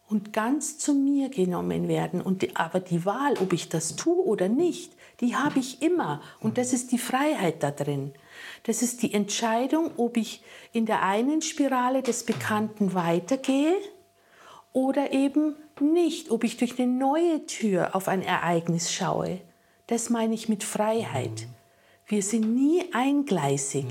und 0.07 0.33
ganz 0.33 0.77
zu 0.77 0.93
mir 0.93 1.29
genommen 1.29 1.87
werden. 1.87 2.21
Und 2.21 2.41
die, 2.41 2.55
aber 2.55 2.79
die 2.79 3.05
Wahl, 3.05 3.33
ob 3.39 3.53
ich 3.53 3.69
das 3.69 3.95
tue 3.95 4.25
oder 4.25 4.47
nicht, 4.47 4.93
die 5.19 5.35
habe 5.35 5.59
ich 5.59 5.81
immer. 5.81 6.21
Und 6.39 6.57
das 6.57 6.73
ist 6.73 6.91
die 6.91 6.97
Freiheit 6.97 7.61
da 7.61 7.71
drin. 7.71 8.13
Das 8.67 8.81
ist 8.81 9.01
die 9.01 9.13
Entscheidung, 9.13 9.91
ob 9.95 10.17
ich 10.17 10.43
in 10.73 10.85
der 10.85 11.01
einen 11.01 11.41
Spirale 11.41 12.03
des 12.03 12.25
Bekannten 12.25 12.93
weitergehe 12.93 13.77
oder 14.73 15.13
eben 15.13 15.55
nicht, 15.79 16.31
ob 16.31 16.43
ich 16.43 16.57
durch 16.57 16.77
eine 16.77 16.91
neue 16.91 17.45
Tür 17.45 17.95
auf 17.95 18.09
ein 18.09 18.21
Ereignis 18.21 18.91
schaue. 18.91 19.39
Das 19.87 20.09
meine 20.09 20.33
ich 20.33 20.49
mit 20.49 20.65
Freiheit. 20.65 21.47
Wir 22.07 22.21
sind 22.21 22.55
nie 22.55 22.83
eingleisig. 22.93 23.85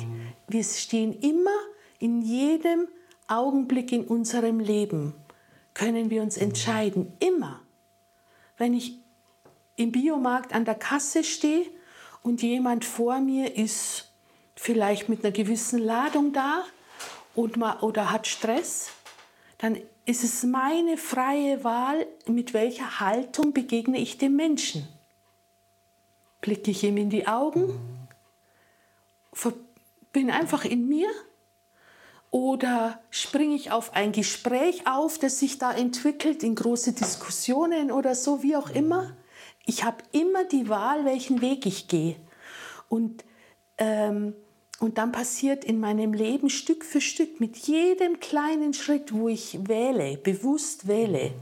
Wir 0.46 0.62
stehen 0.62 1.18
immer 1.20 1.56
in 1.98 2.20
jedem 2.20 2.86
Augenblick 3.28 3.92
in 3.92 4.04
unserem 4.04 4.60
Leben 4.60 5.14
können 5.72 6.10
wir 6.10 6.22
uns 6.22 6.36
entscheiden. 6.36 7.12
Immer. 7.18 7.60
Wenn 8.56 8.74
ich 8.74 8.98
im 9.76 9.92
Biomarkt 9.92 10.54
an 10.54 10.64
der 10.64 10.74
Kasse 10.74 11.24
stehe 11.24 11.66
und 12.22 12.42
jemand 12.42 12.84
vor 12.84 13.20
mir 13.20 13.56
ist 13.56 14.12
vielleicht 14.56 15.08
mit 15.08 15.24
einer 15.24 15.32
gewissen 15.32 15.78
Ladung 15.78 16.32
da 16.32 16.64
und 17.34 17.56
mal, 17.56 17.78
oder 17.80 18.10
hat 18.10 18.26
Stress, 18.26 18.88
dann 19.58 19.78
ist 20.04 20.24
es 20.24 20.42
meine 20.42 20.96
freie 20.96 21.62
Wahl, 21.62 22.06
mit 22.26 22.54
welcher 22.54 23.00
Haltung 23.00 23.52
begegne 23.52 23.98
ich 23.98 24.18
dem 24.18 24.36
Menschen. 24.36 24.88
Blicke 26.40 26.70
ich 26.70 26.84
ihm 26.84 26.96
in 26.96 27.10
die 27.10 27.26
Augen, 27.26 27.78
bin 30.12 30.30
einfach 30.30 30.64
in 30.64 30.88
mir 30.88 31.10
oder 32.30 33.00
springe 33.10 33.54
ich 33.54 33.70
auf 33.70 33.94
ein 33.94 34.12
Gespräch 34.12 34.86
auf, 34.86 35.18
das 35.18 35.38
sich 35.38 35.58
da 35.58 35.72
entwickelt 35.72 36.42
in 36.42 36.54
große 36.54 36.92
Diskussionen 36.92 37.90
oder 37.90 38.14
so, 38.14 38.42
wie 38.42 38.56
auch 38.56 38.70
immer. 38.70 39.14
Ich 39.66 39.84
habe 39.84 39.98
immer 40.12 40.44
die 40.44 40.70
Wahl, 40.70 41.04
welchen 41.04 41.42
Weg 41.42 41.66
ich 41.66 41.88
gehe. 41.88 42.16
Und, 42.88 43.24
ähm, 43.76 44.34
und 44.78 44.98
dann 44.98 45.12
passiert 45.12 45.64
in 45.64 45.80
meinem 45.80 46.12
Leben 46.12 46.50
Stück 46.50 46.84
für 46.84 47.00
Stück, 47.00 47.40
mit 47.40 47.56
jedem 47.56 48.20
kleinen 48.20 48.74
Schritt, 48.74 49.12
wo 49.14 49.28
ich 49.28 49.68
wähle, 49.68 50.18
bewusst 50.18 50.86
wähle, 50.86 51.32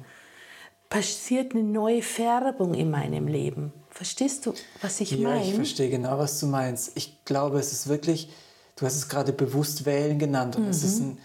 passiert 0.89 1.53
eine 1.53 1.65
neue 1.65 2.03
Färbung 2.03 2.75
in 2.75 2.91
meinem 2.91 3.27
Leben. 3.27 3.73
Verstehst 3.91 4.47
du, 4.47 4.55
was 4.83 5.01
ich 5.01 5.13
ja, 5.13 5.29
meine? 5.29 5.41
Ja, 5.41 5.49
ich 5.49 5.55
verstehe 5.55 5.91
genau, 5.91 6.19
was 6.19 6.39
du 6.41 6.47
meinst. 6.47 6.93
Ich 6.97 7.25
glaube, 7.25 7.59
es 7.59 7.73
ist 7.73 7.89
wirklich 7.89 8.29
du 8.77 8.87
hast 8.87 8.97
es 8.97 9.09
gerade 9.09 9.33
bewusst 9.33 9.87
wählen 9.87 10.19
genannt. 10.19 10.57
Und 10.57 10.65
mhm. 10.65 10.71
es 10.71 10.83
ist 10.83 11.01
mhm. 11.01 11.07
ein, 11.07 11.19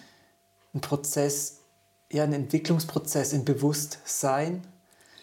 ein, 0.75 0.81
Prozess, 0.81 1.59
ja, 2.11 2.23
ein 2.23 2.33
Entwicklungsprozess 2.33 3.33
im 3.33 3.45
Bewusstsein. 3.45 4.61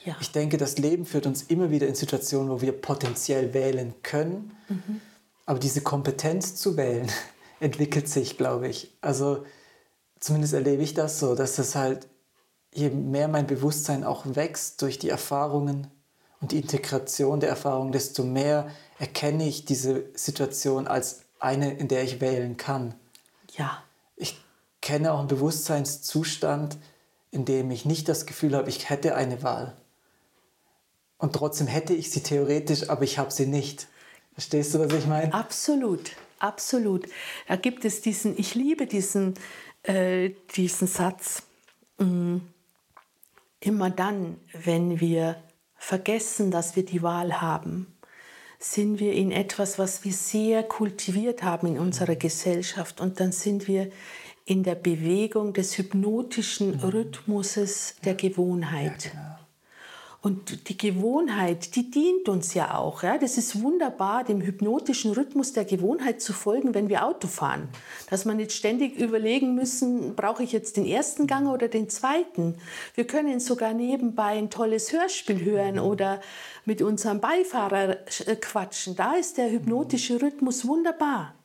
Ja. 0.04 0.16
Ich 0.20 0.30
denke, 0.30 0.56
das 0.56 0.78
Leben 0.78 1.04
führt 1.04 1.26
uns 1.26 1.42
immer 1.44 1.70
wieder 1.70 1.86
in 1.86 1.94
Situationen, 1.94 2.50
wo 2.50 2.60
wir 2.60 2.72
potenziell 2.72 3.54
wählen 3.54 3.94
können. 4.02 4.56
Mhm. 4.68 5.00
Aber 5.46 5.58
diese 5.58 5.80
Kompetenz 5.80 6.56
zu 6.56 6.76
wählen 6.76 7.10
entwickelt 7.60 8.08
sich, 8.08 8.36
glaube 8.36 8.68
ich. 8.68 8.96
Also 9.00 9.44
zumindest 10.20 10.54
erlebe 10.54 10.82
ich 10.82 10.94
das 10.94 11.20
so, 11.20 11.34
dass 11.34 11.58
es 11.58 11.74
halt, 11.74 12.08
je 12.74 12.90
mehr 12.90 13.28
mein 13.28 13.46
Bewusstsein 13.46 14.04
auch 14.04 14.24
wächst 14.26 14.82
durch 14.82 14.98
die 14.98 15.08
Erfahrungen 15.08 15.86
und 16.40 16.52
die 16.52 16.58
Integration 16.58 17.40
der 17.40 17.48
Erfahrungen, 17.48 17.92
desto 17.92 18.22
mehr 18.22 18.70
erkenne 18.98 19.46
ich 19.48 19.64
diese 19.64 20.04
Situation 20.14 20.86
als 20.86 21.22
eine, 21.38 21.72
in 21.74 21.88
der 21.88 22.02
ich 22.02 22.20
wählen 22.20 22.56
kann. 22.56 22.94
Ja. 23.56 23.82
Ich 24.16 24.42
kenne 24.82 25.12
auch 25.12 25.20
einen 25.20 25.28
Bewusstseinszustand, 25.28 26.76
in 27.30 27.44
dem 27.44 27.70
ich 27.70 27.84
nicht 27.84 28.08
das 28.08 28.26
Gefühl 28.26 28.56
habe, 28.56 28.68
ich 28.68 28.88
hätte 28.88 29.14
eine 29.14 29.42
Wahl. 29.42 29.76
Und 31.18 31.34
trotzdem 31.34 31.66
hätte 31.66 31.94
ich 31.94 32.10
sie 32.10 32.22
theoretisch, 32.22 32.90
aber 32.90 33.02
ich 33.02 33.18
habe 33.18 33.30
sie 33.30 33.46
nicht. 33.46 33.88
Verstehst 34.36 34.74
du, 34.74 34.80
was 34.80 34.92
ich 34.92 35.06
meine? 35.06 35.32
Absolut. 35.32 36.10
absolut. 36.40 37.06
Da 37.48 37.56
gibt 37.56 37.86
es 37.86 38.02
diesen, 38.02 38.38
ich 38.38 38.54
liebe 38.54 38.86
diesen, 38.86 39.32
äh, 39.82 40.30
diesen 40.54 40.86
Satz. 40.86 41.42
Mm. 41.96 42.36
Immer 43.60 43.88
dann, 43.88 44.36
wenn 44.52 45.00
wir 45.00 45.42
vergessen, 45.74 46.50
dass 46.50 46.76
wir 46.76 46.84
die 46.84 47.02
Wahl 47.02 47.40
haben, 47.40 47.86
sind 48.58 49.00
wir 49.00 49.14
in 49.14 49.32
etwas, 49.32 49.78
was 49.78 50.04
wir 50.04 50.12
sehr 50.12 50.62
kultiviert 50.62 51.42
haben 51.42 51.66
in 51.68 51.78
unserer 51.78 52.16
Gesellschaft. 52.16 53.00
Und 53.00 53.18
dann 53.18 53.32
sind 53.32 53.66
wir 53.66 53.90
in 54.44 54.64
der 54.64 54.74
Bewegung 54.74 55.54
des 55.54 55.78
hypnotischen 55.78 56.76
mhm. 56.76 56.80
Rhythmuses 56.80 57.96
der 58.04 58.14
Gewohnheit. 58.14 59.06
Ja, 59.06 59.10
genau. 59.10 59.35
Und 60.26 60.68
die 60.68 60.76
Gewohnheit, 60.76 61.76
die 61.76 61.88
dient 61.88 62.28
uns 62.28 62.52
ja 62.52 62.74
auch. 62.74 63.04
Ja? 63.04 63.16
Das 63.16 63.38
ist 63.38 63.62
wunderbar, 63.62 64.24
dem 64.24 64.40
hypnotischen 64.40 65.12
Rhythmus 65.12 65.52
der 65.52 65.64
Gewohnheit 65.64 66.20
zu 66.20 66.32
folgen, 66.32 66.74
wenn 66.74 66.88
wir 66.88 67.06
Auto 67.06 67.28
fahren. 67.28 67.68
Dass 68.10 68.24
man 68.24 68.38
nicht 68.38 68.50
ständig 68.50 68.98
überlegen 68.98 69.54
müssen, 69.54 70.16
brauche 70.16 70.42
ich 70.42 70.50
jetzt 70.50 70.78
den 70.78 70.84
ersten 70.84 71.28
Gang 71.28 71.46
oder 71.46 71.68
den 71.68 71.88
zweiten. 71.88 72.56
Wir 72.96 73.06
können 73.06 73.38
sogar 73.38 73.72
nebenbei 73.72 74.36
ein 74.36 74.50
tolles 74.50 74.92
Hörspiel 74.92 75.44
hören 75.44 75.78
oder 75.78 76.20
mit 76.64 76.82
unserem 76.82 77.20
Beifahrer 77.20 77.90
äh, 78.26 78.34
quatschen. 78.34 78.96
Da 78.96 79.14
ist 79.14 79.38
der 79.38 79.48
hypnotische 79.52 80.20
Rhythmus 80.20 80.66
wunderbar. 80.66 81.36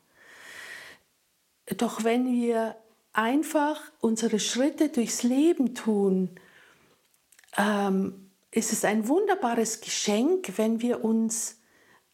Doch 1.77 2.03
wenn 2.03 2.25
wir 2.25 2.77
einfach 3.13 3.79
unsere 3.99 4.39
Schritte 4.39 4.89
durchs 4.89 5.21
Leben 5.21 5.75
tun, 5.75 6.32
ähm, 7.59 8.30
ist 8.52 8.74
es 8.74 8.84
ein 8.86 9.08
wunderbares 9.08 9.82
Geschenk, 9.82 10.54
wenn 10.58 10.82
wir 10.82 11.04
uns 11.04 11.58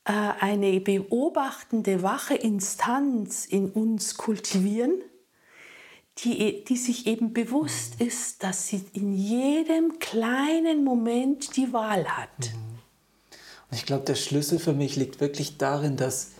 äh, 0.05 0.11
eine 0.11 0.79
beobachtende, 0.79 2.03
wache 2.03 2.35
Instanz 2.35 3.45
in 3.45 3.69
uns 3.69 4.17
kultivieren, 4.17 5.01
die, 6.19 6.63
die 6.63 6.77
sich 6.77 7.07
eben 7.07 7.33
bewusst 7.33 7.99
ist, 7.99 8.43
dass 8.43 8.67
sie 8.67 8.83
in 8.93 9.13
jedem 9.13 9.99
kleinen 9.99 10.83
Moment 10.83 11.55
die 11.57 11.73
Wahl 11.73 12.05
hat. 12.05 12.53
Und 13.69 13.77
ich 13.77 13.85
glaube, 13.85 14.05
der 14.05 14.15
Schlüssel 14.15 14.59
für 14.59 14.73
mich 14.73 14.95
liegt 14.95 15.19
wirklich 15.19 15.57
darin, 15.57 15.97
dass 15.97 16.31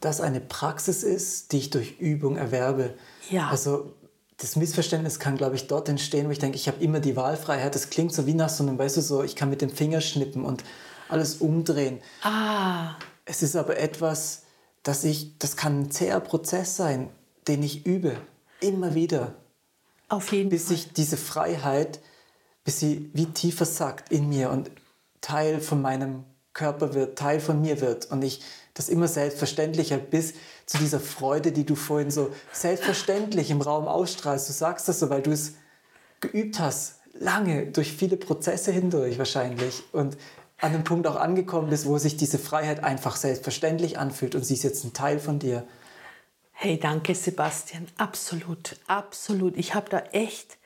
das 0.00 0.20
eine 0.20 0.40
Praxis 0.40 1.02
ist, 1.02 1.52
die 1.52 1.58
ich 1.58 1.70
durch 1.70 1.98
Übung 1.98 2.36
erwerbe. 2.36 2.94
Ja. 3.30 3.48
Also 3.48 3.94
das 4.38 4.56
Missverständnis 4.56 5.18
kann, 5.18 5.36
glaube 5.36 5.56
ich, 5.56 5.66
dort 5.66 5.88
entstehen, 5.88 6.26
wo 6.26 6.30
ich 6.30 6.38
denke, 6.38 6.56
ich 6.56 6.68
habe 6.68 6.82
immer 6.82 7.00
die 7.00 7.16
Wahlfreiheit. 7.16 7.74
Das 7.74 7.90
klingt 7.90 8.12
so 8.12 8.26
wie 8.26 8.34
nach 8.34 8.50
so 8.50 8.62
einem, 8.62 8.78
weißt 8.78 8.98
du, 8.98 9.00
so, 9.00 9.22
ich 9.22 9.34
kann 9.34 9.48
mit 9.48 9.62
dem 9.62 9.70
Finger 9.70 10.00
schnippen 10.00 10.44
und 10.44 10.62
alles 11.08 11.36
umdrehen. 11.36 12.00
Ah. 12.22 12.96
Es 13.24 13.42
ist 13.42 13.56
aber 13.56 13.78
etwas, 13.78 14.42
dass 14.82 15.04
ich, 15.04 15.38
das 15.38 15.56
kann 15.56 15.80
ein 15.80 15.90
zäher 15.90 16.20
Prozess 16.20 16.76
sein, 16.76 17.10
den 17.48 17.62
ich 17.62 17.86
übe. 17.86 18.16
Immer 18.60 18.94
wieder. 18.94 19.34
Auf 20.08 20.32
jeden 20.32 20.50
bis 20.50 20.64
Fall. 20.64 20.76
Bis 20.76 20.86
ich 20.86 20.92
diese 20.92 21.16
Freiheit, 21.16 22.00
bis 22.64 22.80
sie 22.80 23.10
wie 23.14 23.26
tiefer 23.26 23.64
sackt 23.64 24.12
in 24.12 24.28
mir 24.28 24.50
und 24.50 24.70
Teil 25.20 25.60
von 25.60 25.80
meinem 25.80 26.24
Körper 26.52 26.94
wird, 26.94 27.18
Teil 27.18 27.40
von 27.40 27.60
mir 27.60 27.80
wird 27.80 28.06
und 28.10 28.22
ich 28.22 28.42
das 28.74 28.88
immer 28.88 29.08
selbstverständlicher 29.08 29.98
bis 29.98 30.34
zu 30.66 30.78
dieser 30.78 31.00
Freude, 31.00 31.52
die 31.52 31.64
du 31.64 31.76
vorhin 31.76 32.10
so 32.10 32.32
selbstverständlich 32.52 33.50
im 33.50 33.60
Raum 33.60 33.86
ausstrahlst. 33.86 34.48
Du 34.48 34.52
sagst 34.52 34.88
das 34.88 34.98
so, 34.98 35.10
weil 35.10 35.22
du 35.22 35.30
es 35.30 35.54
geübt 36.20 36.58
hast, 36.58 37.00
lange, 37.14 37.66
durch 37.68 37.92
viele 37.92 38.16
Prozesse 38.16 38.72
hindurch 38.72 39.18
wahrscheinlich 39.18 39.82
und 39.92 40.16
an 40.58 40.72
einem 40.72 40.84
Punkt 40.84 41.06
auch 41.06 41.16
angekommen 41.16 41.70
bist, 41.70 41.86
wo 41.86 41.98
sich 41.98 42.16
diese 42.16 42.38
Freiheit 42.38 42.82
einfach 42.82 43.16
selbstverständlich 43.16 43.98
anfühlt 43.98 44.34
und 44.34 44.44
sie 44.44 44.54
ist 44.54 44.64
jetzt 44.64 44.84
ein 44.84 44.92
Teil 44.92 45.18
von 45.18 45.38
dir. 45.38 45.66
Hey, 46.52 46.78
danke 46.78 47.14
Sebastian, 47.14 47.86
absolut, 47.98 48.76
absolut. 48.86 49.56
Ich 49.56 49.74
habe 49.74 49.90
da 49.90 49.98
echt, 50.12 50.56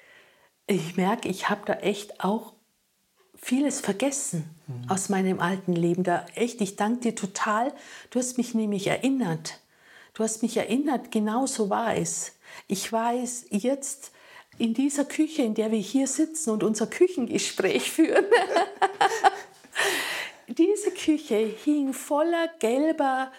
ich 0.67 0.97
merke, 0.97 1.29
ich 1.29 1.51
habe 1.51 1.63
da 1.67 1.75
echt 1.75 2.23
auch 2.23 2.55
vieles 3.35 3.81
vergessen 3.81 4.49
mhm. 4.69 4.89
aus 4.89 5.09
meinem 5.09 5.41
alten 5.41 5.73
Leben. 5.73 6.05
Da 6.05 6.25
echt, 6.37 6.61
ich 6.61 6.77
danke 6.77 7.01
dir 7.01 7.15
total. 7.17 7.73
Du 8.11 8.21
hast 8.21 8.39
mich 8.39 8.55
nämlich 8.55 8.87
erinnert. 8.87 9.61
Du 10.15 10.23
hast 10.23 10.43
mich 10.43 10.57
erinnert, 10.57 11.11
genau 11.11 11.47
so 11.47 11.71
war 11.71 11.97
es. 11.97 12.33
Ich 12.67 12.93
weiß 12.93 13.47
jetzt 13.51 14.13
in 14.59 14.75
dieser 14.75 15.05
Küche, 15.05 15.43
in 15.43 15.55
der 15.55 15.71
wir 15.71 15.79
hier 15.79 16.07
sitzen 16.07 16.51
und 16.51 16.63
unser 16.63 16.87
Küchengespräch 16.87 17.91
führen, 17.93 18.27
diese 20.49 20.91
Küche 20.91 21.37
hing 21.37 21.93
voller 21.93 22.49
gelber 22.59 23.33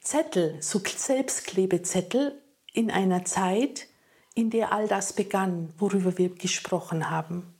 Zettel, 0.00 0.56
so 0.60 0.80
Selbstklebezettel 0.84 2.40
in 2.72 2.90
einer 2.90 3.24
Zeit, 3.24 3.88
in 4.34 4.50
der 4.50 4.72
all 4.72 4.88
das 4.88 5.12
begann, 5.12 5.72
worüber 5.78 6.16
wir 6.18 6.30
gesprochen 6.30 7.10
haben. 7.10 7.54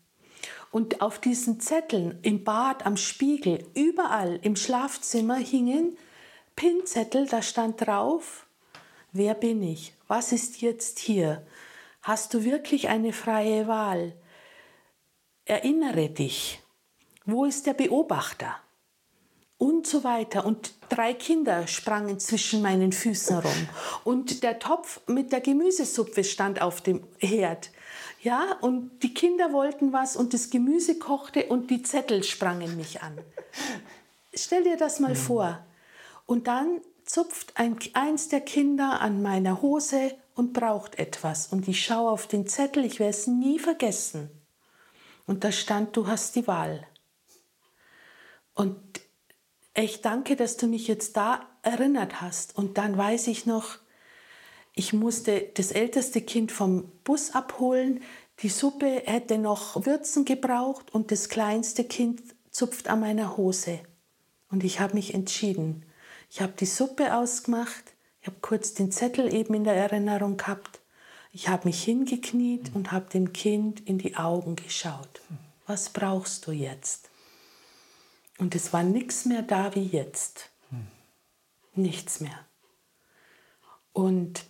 Und 0.71 1.01
auf 1.01 1.19
diesen 1.21 1.61
Zetteln 1.61 2.19
im 2.23 2.45
Bad, 2.45 2.85
am 2.87 2.97
Spiegel, 2.97 3.65
überall 3.75 4.41
im 4.43 4.57
Schlafzimmer 4.57 5.37
hingen 5.37 5.97
Pinzettel, 6.57 7.27
da 7.27 7.43
stand 7.43 7.87
drauf, 7.87 8.44
wer 9.15 9.35
bin 9.35 9.63
ich? 9.63 9.95
Was 10.07 10.33
ist 10.33 10.61
jetzt 10.61 10.99
hier? 10.99 11.47
Hast 12.03 12.35
du 12.35 12.45
wirklich 12.45 12.89
eine 12.89 13.15
freie 13.15 13.67
Wahl? 13.67 14.13
Erinnere 15.47 16.11
dich. 16.11 16.61
Wo 17.25 17.47
ist 17.47 17.67
der 17.67 17.73
Beobachter? 17.73 18.57
Und 19.57 19.87
so 19.87 20.05
weiter. 20.05 20.45
Und 20.45 20.75
drei 20.91 21.15
Kinder 21.15 21.67
sprangen 21.67 22.21
zwischen 22.21 22.61
meinen 22.61 22.93
Füßen 22.93 23.39
rum. 23.39 23.69
Und 24.03 24.43
der 24.43 24.59
Topf 24.59 25.01
mit 25.07 25.33
der 25.33 25.41
Gemüsesuppe 25.41 26.25
stand 26.25 26.61
auf 26.61 26.83
dem 26.83 27.03
Herd. 27.19 27.71
Ja, 28.21 28.59
und 28.61 29.03
die 29.03 29.15
Kinder 29.15 29.53
wollten 29.53 29.93
was 29.93 30.17
und 30.17 30.35
das 30.35 30.51
Gemüse 30.51 30.99
kochte 30.99 31.47
und 31.47 31.71
die 31.71 31.83
Zettel 31.83 32.25
sprangen 32.25 32.77
mich 32.77 33.03
an. 33.03 33.17
Stell 34.35 34.65
dir 34.65 34.77
das 34.77 34.99
mal 34.99 35.15
vor. 35.15 35.65
Und 36.27 36.47
dann 36.47 36.81
zupft 37.05 37.57
ein, 37.57 37.79
eins 37.93 38.29
der 38.29 38.41
Kinder 38.41 39.01
an 39.01 39.23
meiner 39.23 39.63
Hose 39.63 40.15
und 40.35 40.53
braucht 40.53 40.99
etwas. 40.99 41.49
Und 41.49 41.69
ich 41.69 41.85
schaue 41.85 42.11
auf 42.11 42.27
den 42.27 42.47
Zettel, 42.47 42.85
ich 42.85 42.99
werde 42.99 43.11
es 43.11 43.27
nie 43.27 43.59
vergessen. 43.59 44.31
Und 45.27 45.45
da 45.45 45.53
stand, 45.53 45.97
du 45.97 46.07
hast 46.07 46.37
die 46.37 46.47
Wahl. 46.47 46.87
Und 48.55 48.79
ich 49.75 50.03
danke, 50.03 50.37
dass 50.37 50.57
du 50.57 50.67
mich 50.67 50.87
jetzt 50.87 51.17
da 51.17 51.47
erinnert 51.63 52.21
hast. 52.21 52.57
Und 52.57 52.79
dann 52.79 52.97
weiß 52.97 53.27
ich 53.27 53.47
noch, 53.47 53.79
ich 54.75 54.93
musste 54.93 55.41
das 55.55 55.71
älteste 55.71 56.21
Kind 56.21 56.53
vom 56.53 56.91
Bus 57.05 57.31
abholen. 57.31 58.03
Die 58.41 58.49
Suppe 58.49 59.03
hätte 59.05 59.39
noch 59.39 59.87
Würzen 59.87 60.25
gebraucht 60.25 60.93
und 60.93 61.11
das 61.11 61.29
kleinste 61.29 61.85
Kind 61.85 62.23
zupft 62.51 62.89
an 62.89 63.01
meiner 63.01 63.37
Hose. 63.37 63.81
Und 64.51 64.65
ich 64.65 64.81
habe 64.81 64.95
mich 64.95 65.15
entschieden. 65.15 65.85
Ich 66.35 66.41
habe 66.41 66.55
die 66.59 66.67
Suppe 66.67 67.15
ausgemacht. 67.15 67.95
Ich 68.21 68.27
habe 68.27 68.39
kurz 68.41 68.75
den 68.75 68.91
Zettel 68.91 69.33
eben 69.33 69.55
in 69.55 69.63
der 69.63 69.77
Erinnerung 69.77 70.37
gehabt. 70.37 70.81
Ich 71.31 71.47
habe 71.47 71.69
mich 71.69 71.85
hingekniet 71.85 72.75
und 72.75 72.91
habe 72.91 73.09
dem 73.09 73.33
Kind 73.33 73.87
in 73.87 73.99
die 73.99 74.17
Augen 74.17 74.57
geschaut. 74.57 75.21
Was 75.69 75.91
brauchst 75.91 76.49
du 76.49 76.51
jetzt? 76.51 77.09
Und 78.39 78.57
es 78.57 78.73
war 78.73 78.83
nichts 78.83 79.27
mehr 79.27 79.43
da 79.43 79.77
wie 79.77 79.87
jetzt. 79.87 80.51
Nichts 81.77 82.19
mehr. 82.19 82.41
Und 83.93 84.45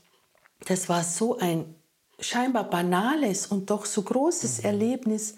das 0.64 0.88
war 0.88 1.04
so 1.04 1.36
ein 1.36 1.74
scheinbar 2.18 2.64
banales 2.64 3.46
und 3.46 3.68
doch 3.68 3.84
so 3.84 4.00
großes 4.00 4.60
mhm. 4.60 4.64
Erlebnis, 4.64 5.34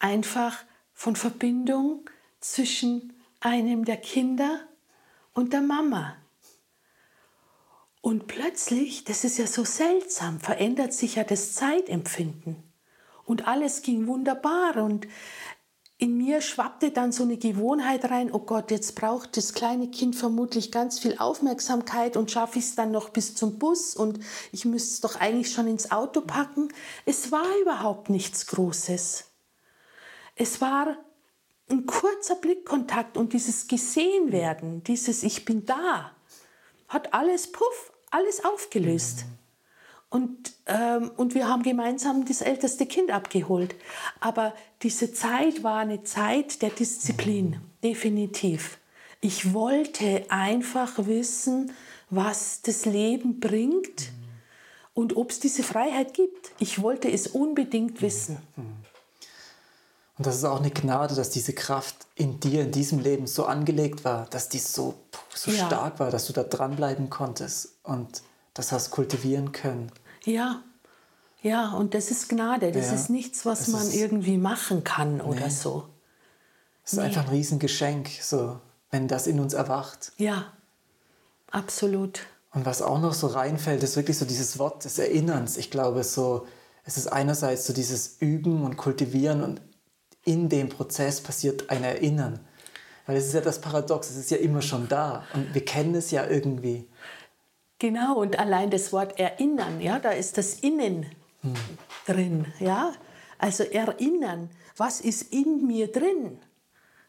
einfach 0.00 0.58
von 0.92 1.14
Verbindung 1.14 2.10
zwischen 2.40 3.12
einem 3.38 3.84
der 3.84 3.98
Kinder 3.98 4.66
und 5.34 5.52
der 5.52 5.60
Mama. 5.60 6.16
Und 8.00 8.26
plötzlich, 8.26 9.04
das 9.04 9.24
ist 9.24 9.38
ja 9.38 9.46
so 9.46 9.64
seltsam, 9.64 10.40
verändert 10.40 10.92
sich 10.92 11.16
ja 11.16 11.24
das 11.24 11.54
Zeitempfinden. 11.54 12.62
Und 13.24 13.48
alles 13.48 13.82
ging 13.82 14.06
wunderbar 14.06 14.76
und 14.76 15.06
in 15.96 16.18
mir 16.18 16.40
schwappte 16.40 16.90
dann 16.90 17.12
so 17.12 17.22
eine 17.22 17.38
Gewohnheit 17.38 18.10
rein, 18.10 18.30
oh 18.32 18.40
Gott, 18.40 18.70
jetzt 18.70 18.94
braucht 18.94 19.36
das 19.36 19.54
kleine 19.54 19.88
Kind 19.90 20.16
vermutlich 20.16 20.70
ganz 20.72 20.98
viel 20.98 21.16
Aufmerksamkeit 21.18 22.16
und 22.16 22.30
schaffe 22.30 22.58
ich 22.58 22.66
es 22.66 22.74
dann 22.74 22.90
noch 22.90 23.10
bis 23.10 23.34
zum 23.34 23.58
Bus 23.58 23.94
und 23.94 24.18
ich 24.52 24.64
müsste 24.64 24.94
es 24.94 25.00
doch 25.00 25.20
eigentlich 25.20 25.52
schon 25.52 25.68
ins 25.68 25.90
Auto 25.92 26.20
packen. 26.20 26.68
Es 27.06 27.32
war 27.32 27.46
überhaupt 27.62 28.10
nichts 28.10 28.46
Großes. 28.48 29.30
Es 30.34 30.60
war 30.60 30.98
ein 31.70 31.86
kurzer 31.86 32.36
Blickkontakt 32.36 33.16
und 33.16 33.32
dieses 33.32 33.68
Gesehenwerden, 33.68 34.82
dieses 34.84 35.22
Ich 35.22 35.44
bin 35.44 35.64
da, 35.64 36.12
hat 36.88 37.14
alles 37.14 37.50
puff, 37.50 37.92
alles 38.10 38.44
aufgelöst. 38.44 39.24
Und, 40.10 40.52
ähm, 40.66 41.10
und 41.16 41.34
wir 41.34 41.48
haben 41.48 41.64
gemeinsam 41.64 42.24
das 42.24 42.40
älteste 42.40 42.86
Kind 42.86 43.10
abgeholt. 43.10 43.74
Aber 44.20 44.54
diese 44.82 45.12
Zeit 45.12 45.64
war 45.64 45.78
eine 45.78 46.04
Zeit 46.04 46.62
der 46.62 46.70
Disziplin, 46.70 47.60
definitiv. 47.82 48.78
Ich 49.20 49.54
wollte 49.54 50.26
einfach 50.28 51.06
wissen, 51.06 51.72
was 52.10 52.62
das 52.62 52.84
Leben 52.84 53.40
bringt 53.40 54.12
und 54.92 55.16
ob 55.16 55.30
es 55.30 55.40
diese 55.40 55.64
Freiheit 55.64 56.14
gibt. 56.14 56.52
Ich 56.60 56.80
wollte 56.80 57.10
es 57.10 57.26
unbedingt 57.26 58.00
wissen. 58.00 58.38
Und 60.16 60.26
das 60.26 60.36
ist 60.36 60.44
auch 60.44 60.60
eine 60.60 60.70
Gnade, 60.70 61.14
dass 61.14 61.30
diese 61.30 61.52
Kraft 61.52 61.96
in 62.14 62.38
dir, 62.38 62.62
in 62.62 62.70
diesem 62.70 63.00
Leben 63.00 63.26
so 63.26 63.46
angelegt 63.46 64.04
war, 64.04 64.26
dass 64.26 64.48
die 64.48 64.60
so, 64.60 64.94
so 65.34 65.50
ja. 65.50 65.66
stark 65.66 65.98
war, 65.98 66.10
dass 66.10 66.26
du 66.26 66.32
da 66.32 66.44
dranbleiben 66.44 67.10
konntest 67.10 67.70
und 67.82 68.22
das 68.54 68.70
hast 68.70 68.92
kultivieren 68.92 69.50
können. 69.50 69.90
Ja, 70.24 70.62
ja, 71.42 71.72
und 71.72 71.94
das 71.94 72.10
ist 72.10 72.28
Gnade. 72.28 72.72
Das 72.72 72.86
ja. 72.86 72.94
ist 72.94 73.10
nichts, 73.10 73.44
was 73.44 73.62
es 73.62 73.68
man 73.68 73.90
irgendwie 73.90 74.38
machen 74.38 74.82
kann 74.82 75.20
oder 75.20 75.46
nee. 75.46 75.50
so. 75.50 75.88
Es 76.84 76.92
ist 76.92 76.98
nee. 76.98 77.04
einfach 77.04 77.24
ein 77.24 77.30
Riesengeschenk, 77.30 78.08
so, 78.22 78.60
wenn 78.90 79.08
das 79.08 79.26
in 79.26 79.40
uns 79.40 79.52
erwacht. 79.52 80.12
Ja, 80.16 80.52
absolut. 81.50 82.20
Und 82.52 82.64
was 82.64 82.80
auch 82.80 83.00
noch 83.00 83.12
so 83.12 83.26
reinfällt, 83.26 83.82
ist 83.82 83.96
wirklich 83.96 84.16
so 84.16 84.24
dieses 84.24 84.58
Wort 84.58 84.84
des 84.84 84.98
Erinnerns. 84.98 85.56
Ich 85.56 85.70
glaube, 85.70 86.04
so, 86.04 86.46
es 86.84 86.96
ist 86.96 87.08
einerseits 87.08 87.66
so 87.66 87.72
dieses 87.72 88.16
Üben 88.20 88.64
und 88.64 88.76
Kultivieren 88.76 89.42
und 89.42 89.60
in 90.24 90.48
dem 90.48 90.68
Prozess 90.68 91.20
passiert 91.20 91.70
ein 91.70 91.84
Erinnern. 91.84 92.40
Weil 93.06 93.16
es 93.16 93.26
ist 93.26 93.34
ja 93.34 93.40
das 93.40 93.60
Paradox, 93.60 94.10
es 94.10 94.16
ist 94.16 94.30
ja 94.30 94.38
immer 94.38 94.62
schon 94.62 94.88
da 94.88 95.24
und 95.34 95.54
wir 95.54 95.64
kennen 95.64 95.94
es 95.94 96.10
ja 96.10 96.26
irgendwie. 96.26 96.88
Genau, 97.78 98.16
und 98.16 98.38
allein 98.38 98.70
das 98.70 98.92
Wort 98.92 99.18
erinnern, 99.18 99.80
ja, 99.80 99.98
da 99.98 100.10
ist 100.10 100.38
das 100.38 100.60
Innen 100.60 101.06
hm. 101.42 101.54
drin, 102.06 102.46
ja. 102.60 102.92
Also 103.38 103.64
erinnern, 103.64 104.48
was 104.76 105.00
ist 105.00 105.32
in 105.32 105.66
mir 105.66 105.88
drin? 105.92 106.38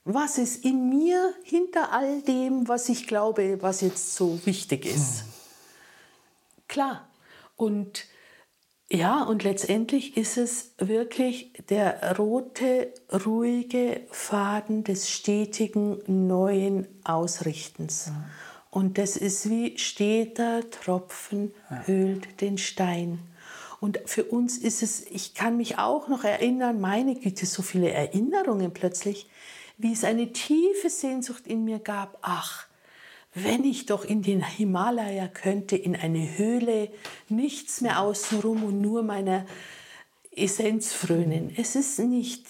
Was 0.04 0.38
ist 0.38 0.66
in 0.66 0.90
mir 0.90 1.34
hinter 1.44 1.92
all 1.94 2.22
dem, 2.22 2.68
was 2.68 2.90
ich 2.90 3.08
glaube, 3.08 3.62
was 3.62 3.82
jetzt 3.82 4.16
so 4.16 4.46
wichtig 4.46 4.86
ist? 4.86 5.22
Hm. 5.22 5.28
Klar. 6.68 7.08
Und 7.56 8.06
ja, 8.96 9.24
und 9.24 9.44
letztendlich 9.44 10.18
ist 10.18 10.38
es 10.38 10.74
wirklich 10.78 11.52
der 11.70 12.18
rote, 12.18 12.94
ruhige 13.26 14.02
Faden 14.10 14.84
des 14.84 15.10
stetigen 15.10 16.00
neuen 16.08 16.88
Ausrichtens. 17.04 18.08
Ja. 18.08 18.26
Und 18.72 18.98
das 18.98 19.16
ist 19.16 19.50
wie 19.50 19.78
steter 19.78 20.70
Tropfen 20.70 21.54
ja. 21.70 21.84
höhlt 21.86 22.42
den 22.42 22.58
Stein. 22.58 23.20
Und 23.80 24.00
für 24.06 24.24
uns 24.24 24.58
ist 24.58 24.82
es, 24.82 25.06
ich 25.06 25.34
kann 25.34 25.58
mich 25.58 25.78
auch 25.78 26.08
noch 26.08 26.24
erinnern, 26.24 26.82
meine 26.82 27.16
Güte, 27.16 27.46
so 27.46 27.62
viele 27.62 27.92
Erinnerungen 27.92 28.74
plötzlich, 28.74 29.30
wie 29.78 29.94
es 29.94 30.04
eine 30.04 30.32
tiefe 30.34 30.90
Sehnsucht 30.90 31.48
in 31.48 31.66
mir 31.66 31.80
gab. 31.80 32.18
Ach, 32.22 32.68
wenn 33.36 33.66
ich 33.66 33.86
doch 33.86 34.06
in 34.06 34.22
den 34.22 34.44
Himalaya 34.44 35.28
könnte, 35.28 35.76
in 35.76 35.96
eine 35.96 36.38
Höhle, 36.38 36.90
nichts 37.28 37.82
mehr 37.82 38.00
außenrum 38.00 38.64
und 38.64 38.82
nur 38.82 39.04
meiner 39.04 39.46
Essenz 40.32 40.94
frönen. 40.94 41.54
Es 41.56 41.76
ist 41.76 42.00
nicht, 42.00 42.46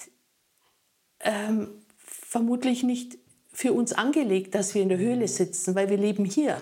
ähm, 1.21 1.69
vermutlich 1.97 2.83
nicht 2.83 3.17
für 3.51 3.73
uns 3.73 3.93
angelegt, 3.93 4.53
dass 4.53 4.75
wir 4.75 4.83
in 4.83 4.89
der 4.89 4.99
Höhle 4.99 5.27
sitzen, 5.27 5.73
weil 5.73 5.89
wir 5.89 5.97
leben 5.97 6.23
hier, 6.23 6.61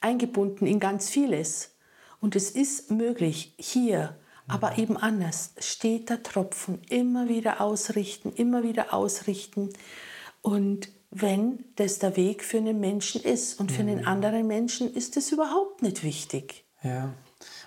eingebunden 0.00 0.66
in 0.66 0.78
ganz 0.78 1.08
vieles. 1.08 1.74
Und 2.20 2.36
es 2.36 2.50
ist 2.50 2.90
möglich, 2.90 3.54
hier, 3.58 4.18
aber 4.46 4.76
eben 4.76 4.96
anders, 4.96 5.54
steter 5.58 6.22
Tropfen, 6.22 6.82
immer 6.90 7.28
wieder 7.28 7.62
ausrichten, 7.62 8.32
immer 8.32 8.62
wieder 8.62 8.92
ausrichten. 8.92 9.70
Und 10.42 10.88
wenn 11.20 11.64
das 11.76 11.98
der 11.98 12.16
Weg 12.16 12.44
für 12.44 12.58
einen 12.58 12.80
Menschen 12.80 13.22
ist. 13.22 13.58
Und 13.60 13.72
für 13.72 13.82
mhm. 13.82 13.88
einen 13.88 14.06
anderen 14.06 14.46
Menschen 14.46 14.92
ist 14.92 15.16
es 15.16 15.32
überhaupt 15.32 15.82
nicht 15.82 16.02
wichtig. 16.02 16.64
Ja, 16.82 17.14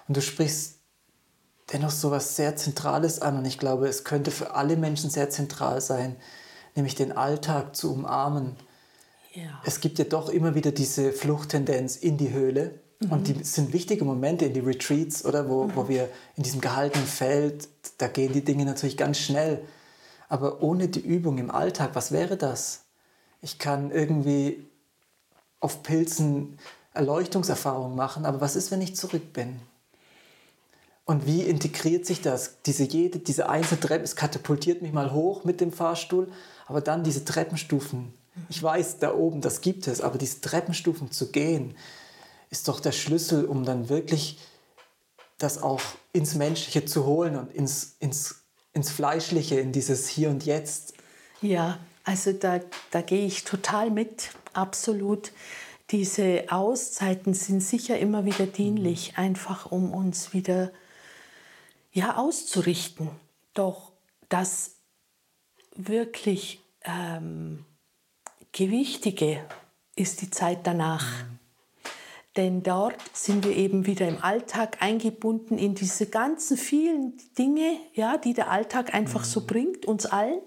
und 0.08 0.18
du 0.18 0.22
sprichst 0.22 0.80
dennoch 1.72 1.91
so 1.91 2.10
etwas 2.10 2.36
sehr 2.36 2.56
Zentrales 2.56 3.22
an. 3.22 3.38
Und 3.38 3.45
ich 3.45 3.58
glaube, 3.58 3.88
es 3.88 4.04
könnte 4.04 4.32
für 4.32 4.56
alle 4.56 4.78
Menschen 4.78 5.10
sehr 5.10 5.30
zentral 5.30 5.82
sein, 5.82 6.16
nämlich 6.76 6.95
den 6.95 7.12
Alltag 7.12 7.76
zu 7.76 7.93
umarmen. 7.93 8.56
Ja. 9.34 9.62
Es 9.66 9.80
gibt 9.80 9.99
ja 9.99 10.06
doch 10.06 10.30
immer 10.30 10.56
wieder 10.56 10.72
diese 10.72 11.12
Fluchttendenz 11.12 11.95
in 11.95 12.18
die 12.18 12.32
Höhle. 12.32 12.82
Mhm. 12.99 13.12
Und 13.12 13.28
die 13.28 13.43
sind 13.43 13.74
wichtige 13.74 14.06
Momente 14.06 14.45
in 14.45 14.54
die 14.54 14.60
Retreats, 14.60 15.26
oder? 15.26 15.49
Wo, 15.49 15.66
mhm. 15.66 15.76
wo 15.76 15.88
wir 15.88 16.10
in 16.36 16.43
diesem 16.43 16.62
gehaltenen 16.62 17.08
Feld, 17.08 17.70
da 17.97 18.08
gehen 18.08 18.34
die 18.34 18.43
Dinge 18.43 18.66
natürlich 18.66 18.97
ganz 18.97 19.18
schnell. 19.18 19.64
Aber 20.28 20.62
ohne 20.62 20.88
die 20.88 21.02
Übung 21.02 21.38
im 21.38 21.52
Alltag, 21.52 21.91
was 21.93 22.12
wäre 22.12 22.38
das? 22.38 22.86
Ich 23.42 23.60
kann 23.60 23.92
irgendwie 23.92 24.66
auf 25.60 25.84
Pilzen 25.84 26.58
Erleuchtungserfahrungen 26.94 27.96
machen, 27.96 28.26
aber 28.26 28.42
was 28.42 28.56
ist, 28.56 28.72
wenn 28.72 28.82
ich 28.82 28.96
zurück 28.96 29.34
bin? 29.34 29.62
Und 31.06 31.26
wie 31.26 31.42
integriert 31.42 32.06
sich 32.06 32.22
das? 32.22 32.62
Diese, 32.66 32.84
jede, 32.84 33.20
diese 33.20 33.50
einzelne 33.50 33.80
Treppe, 33.80 34.04
es 34.04 34.16
katapultiert 34.16 34.82
mich 34.82 34.94
mal 34.94 35.12
hoch 35.12 35.44
mit 35.44 35.62
dem 35.62 35.72
Fahrstuhl, 35.72 36.32
aber 36.68 36.82
dann 36.82 37.04
diese 37.04 37.26
Treppenstufen. 37.26 38.14
Ich 38.50 38.62
weiß, 38.62 39.00
da 39.00 39.14
oben, 39.14 39.42
das 39.42 39.62
gibt 39.62 39.88
es, 39.88 40.02
aber 40.02 40.18
diese 40.18 40.42
Treppenstufen 40.42 41.12
zu 41.12 41.32
gehen, 41.32 41.76
ist 42.50 42.68
doch 42.68 42.80
der 42.80 42.92
Schlüssel, 42.92 43.46
um 43.46 43.66
dann 43.66 43.89
wirklich 43.89 44.39
das 45.38 45.62
auch 45.62 45.82
ins 46.14 46.36
Menschliche 46.36 46.86
zu 46.86 47.06
holen 47.06 47.36
und 47.36 47.54
ins, 47.54 47.96
ins, 48.00 48.44
ins 48.74 48.92
Fleischliche, 48.92 49.60
in 49.60 49.72
dieses 49.72 50.08
Hier 50.08 50.30
und 50.30 50.46
Jetzt. 50.46 50.94
Ja, 51.42 51.80
also 52.04 52.34
da, 52.34 52.60
da 52.91 53.02
gehe 53.02 53.26
ich 53.26 53.43
total 53.43 53.91
mit, 53.91 54.32
absolut. 54.54 55.32
Diese 55.91 56.45
Auszeiten 56.49 57.34
sind 57.34 57.62
sicher 57.62 57.99
immer 57.99 58.26
wieder 58.26 58.45
dienlich, 58.45 59.18
einfach 59.18 59.72
um 59.72 59.93
uns 59.93 60.34
wieder 60.34 60.72
ja, 61.91 62.16
auszurichten. 62.16 63.10
Doch 63.54 63.91
das 64.30 64.76
wirklich 65.76 66.62
ähm, 66.84 67.66
Gewichtige 68.52 69.45
ist 69.95 70.22
die 70.22 70.30
Zeit 70.30 70.66
danach. 70.66 71.24
Mhm. 71.24 71.39
Denn 72.38 72.64
dort 72.64 72.95
sind 73.14 73.45
wir 73.45 73.56
eben 73.58 73.86
wieder 73.86 74.08
im 74.08 74.24
Alltag 74.24 74.78
eingebunden 74.82 75.58
in 75.58 75.76
diese 75.76 76.08
ganzen 76.08 76.56
vielen 76.56 77.18
Dinge, 77.38 77.78
ja, 77.93 78.18
die 78.18 78.34
der 78.34 78.49
Alltag 78.49 78.93
einfach 78.93 79.22
mhm. 79.22 79.30
so 79.30 79.45
bringt, 79.45 79.86
uns 79.86 80.06
allen 80.06 80.41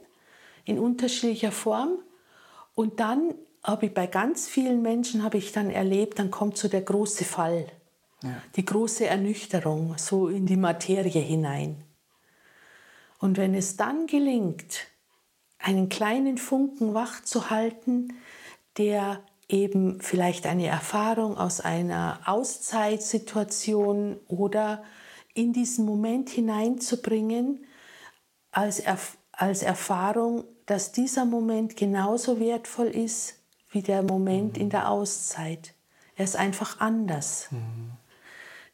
in 0.65 0.79
unterschiedlicher 0.79 1.53
Form. 1.53 1.99
Und 2.75 3.01
dann 3.01 3.35
habe 3.63 3.87
ich 3.87 3.95
bei 3.95 4.07
ganz 4.07 4.49
vielen 4.49 4.83
Menschen 4.83 5.23
habe 5.23 5.39
ich 5.39 5.53
dann 5.53 5.71
erlebt, 5.71 6.19
dann 6.19 6.31
kommt 6.31 6.59
so 6.59 6.69
der 6.69 6.83
große 6.83 7.25
Fall, 7.25 7.67
ja. 8.23 8.31
die 8.57 8.65
große 8.65 9.07
Ernüchterung 9.07 9.95
so 9.97 10.29
in 10.29 10.47
die 10.47 10.57
Materie 10.57 11.21
hinein. 11.21 11.83
Und 13.19 13.39
wenn 13.39 13.55
es 13.55 13.77
dann 13.77 14.07
gelingt, 14.07 14.87
einen 15.59 15.89
kleinen 15.89 16.37
Funken 16.37 16.93
wach 16.93 17.23
zu 17.23 17.49
halten, 17.49 18.13
der 18.77 19.23
eben 19.49 20.01
vielleicht 20.01 20.47
eine 20.47 20.67
Erfahrung 20.67 21.39
aus 21.39 21.61
einer 21.61 22.21
Auszeitsituation 22.27 24.19
oder 24.29 24.85
in 25.33 25.53
diesen 25.53 25.85
Moment 25.85 26.29
hineinzubringen, 26.29 27.65
als, 28.51 28.79
Erf 28.79 29.17
als 29.33 29.63
Erfahrung 29.63 30.45
dass 30.67 30.93
dieser 30.93 31.25
Moment 31.25 31.77
genauso 31.77 32.41
wertvoll 32.41 32.89
ist 32.89 33.39
wie 33.71 33.83
der 33.83 34.03
Moment 34.03 34.57
mhm. 34.57 34.63
in 34.63 34.71
der 34.71 34.91
Auszeit. 34.91 35.75
Er 36.17 36.25
ist 36.25 36.37
einfach 36.37 36.81
anders. 36.81 37.49
Mhm. 37.51 37.93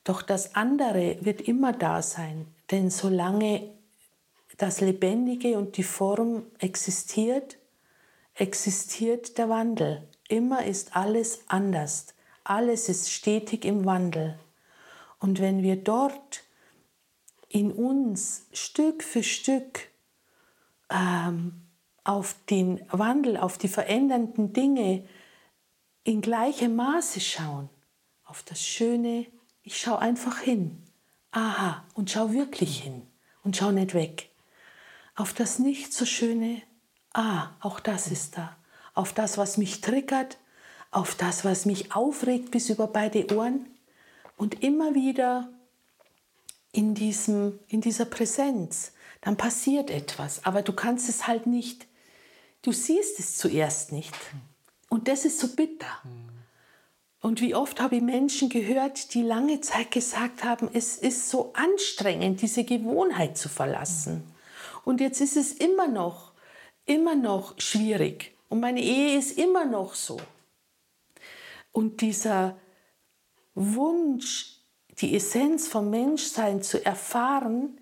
Doch 0.05 0.23
das 0.23 0.55
andere 0.55 1.19
wird 1.21 1.41
immer 1.41 1.73
da 1.73 2.03
sein, 2.03 2.47
denn 2.71 2.91
solange 2.91 3.71
das 4.57 4.81
Lebendige 4.81 5.59
und 5.59 5.77
die 5.77 5.83
Form 5.83 6.45
existiert, 6.59 7.57
existiert 8.35 9.39
der 9.39 9.49
Wandel. 9.49 10.07
Immer 10.29 10.65
ist 10.65 10.97
alles 10.97 11.41
anders. 11.49 12.15
Alles 12.45 12.89
ist 12.89 13.11
stetig 13.11 13.65
im 13.65 13.85
Wandel. 13.85 14.39
Und 15.19 15.41
wenn 15.41 15.63
wir 15.63 15.77
dort 15.77 16.45
in 17.49 17.73
uns 17.73 18.47
Stück 18.53 19.03
für 19.03 19.23
Stück 19.23 19.89
ähm, 20.91 21.63
auf 22.11 22.35
den 22.51 22.81
Wandel, 22.91 23.37
auf 23.37 23.57
die 23.57 23.69
verändernden 23.69 24.53
Dinge 24.53 25.05
in 26.03 26.21
gleichem 26.21 26.75
Maße 26.75 27.21
schauen, 27.21 27.69
auf 28.25 28.43
das 28.43 28.61
Schöne, 28.61 29.27
ich 29.63 29.79
schaue 29.79 30.01
einfach 30.01 30.41
hin. 30.41 30.83
Aha, 31.31 31.85
und 31.95 32.11
schau 32.11 32.33
wirklich 32.33 32.83
hin 32.83 33.07
und 33.45 33.57
schau 33.57 33.71
nicht 33.71 33.95
weg. 33.95 34.29
Auf 35.15 35.35
das 35.35 35.61
nicht 35.61 35.93
so 35.93 36.05
Schöne, 36.05 36.63
ah, 37.13 37.51
auch 37.61 37.79
das 37.79 38.09
ist 38.09 38.37
da. 38.37 38.57
Auf 38.93 39.13
das, 39.13 39.39
was 39.39 39.57
mich 39.57 39.81
triggert, 39.81 40.37
auf 40.91 41.15
das, 41.15 41.45
was 41.45 41.65
mich 41.65 41.95
aufregt 41.95 42.51
bis 42.51 42.71
über 42.71 42.89
beide 42.89 43.33
Ohren 43.37 43.67
und 44.37 44.65
immer 44.65 44.97
wieder 44.97 45.49
in, 46.73 46.97
diesem, 46.97 47.61
in 47.69 47.81
dieser 47.81 48.05
Präsenz, 48.05 48.95
dann 49.21 49.37
passiert 49.37 49.91
etwas, 49.91 50.45
aber 50.45 50.63
du 50.63 50.73
kannst 50.73 51.09
es 51.09 51.29
halt 51.29 51.47
nicht 51.47 51.87
Du 52.63 52.73
siehst 52.73 53.19
es 53.19 53.37
zuerst 53.37 53.93
nicht. 53.93 54.15
Und 54.89 55.09
das 55.09 55.25
ist 55.25 55.39
so 55.39 55.49
bitter. 55.49 56.03
Und 57.21 57.41
wie 57.41 57.55
oft 57.55 57.81
habe 57.81 57.97
ich 57.97 58.03
Menschen 58.03 58.49
gehört, 58.49 59.15
die 59.15 59.23
lange 59.23 59.61
Zeit 59.61 59.91
gesagt 59.91 60.43
haben, 60.43 60.69
es 60.73 60.97
ist 60.97 61.31
so 61.31 61.53
anstrengend, 61.55 62.43
diese 62.43 62.65
Gewohnheit 62.65 63.37
zu 63.37 63.49
verlassen. 63.49 64.25
Und 64.85 65.01
jetzt 65.01 65.21
ist 65.21 65.37
es 65.37 65.53
immer 65.53 65.87
noch, 65.87 66.33
immer 66.87 67.15
noch 67.15 67.59
schwierig. 67.61 68.35
Und 68.49 68.61
meine 68.61 68.83
Ehe 68.83 69.19
ist 69.19 69.39
immer 69.39 69.65
noch 69.65 69.95
so. 69.95 70.19
Und 71.73 72.01
dieser 72.01 72.59
Wunsch, 73.55 74.57
die 75.01 75.15
Essenz 75.15 75.69
vom 75.69 75.91
Menschsein 75.91 76.63
zu 76.63 76.85
erfahren, 76.85 77.81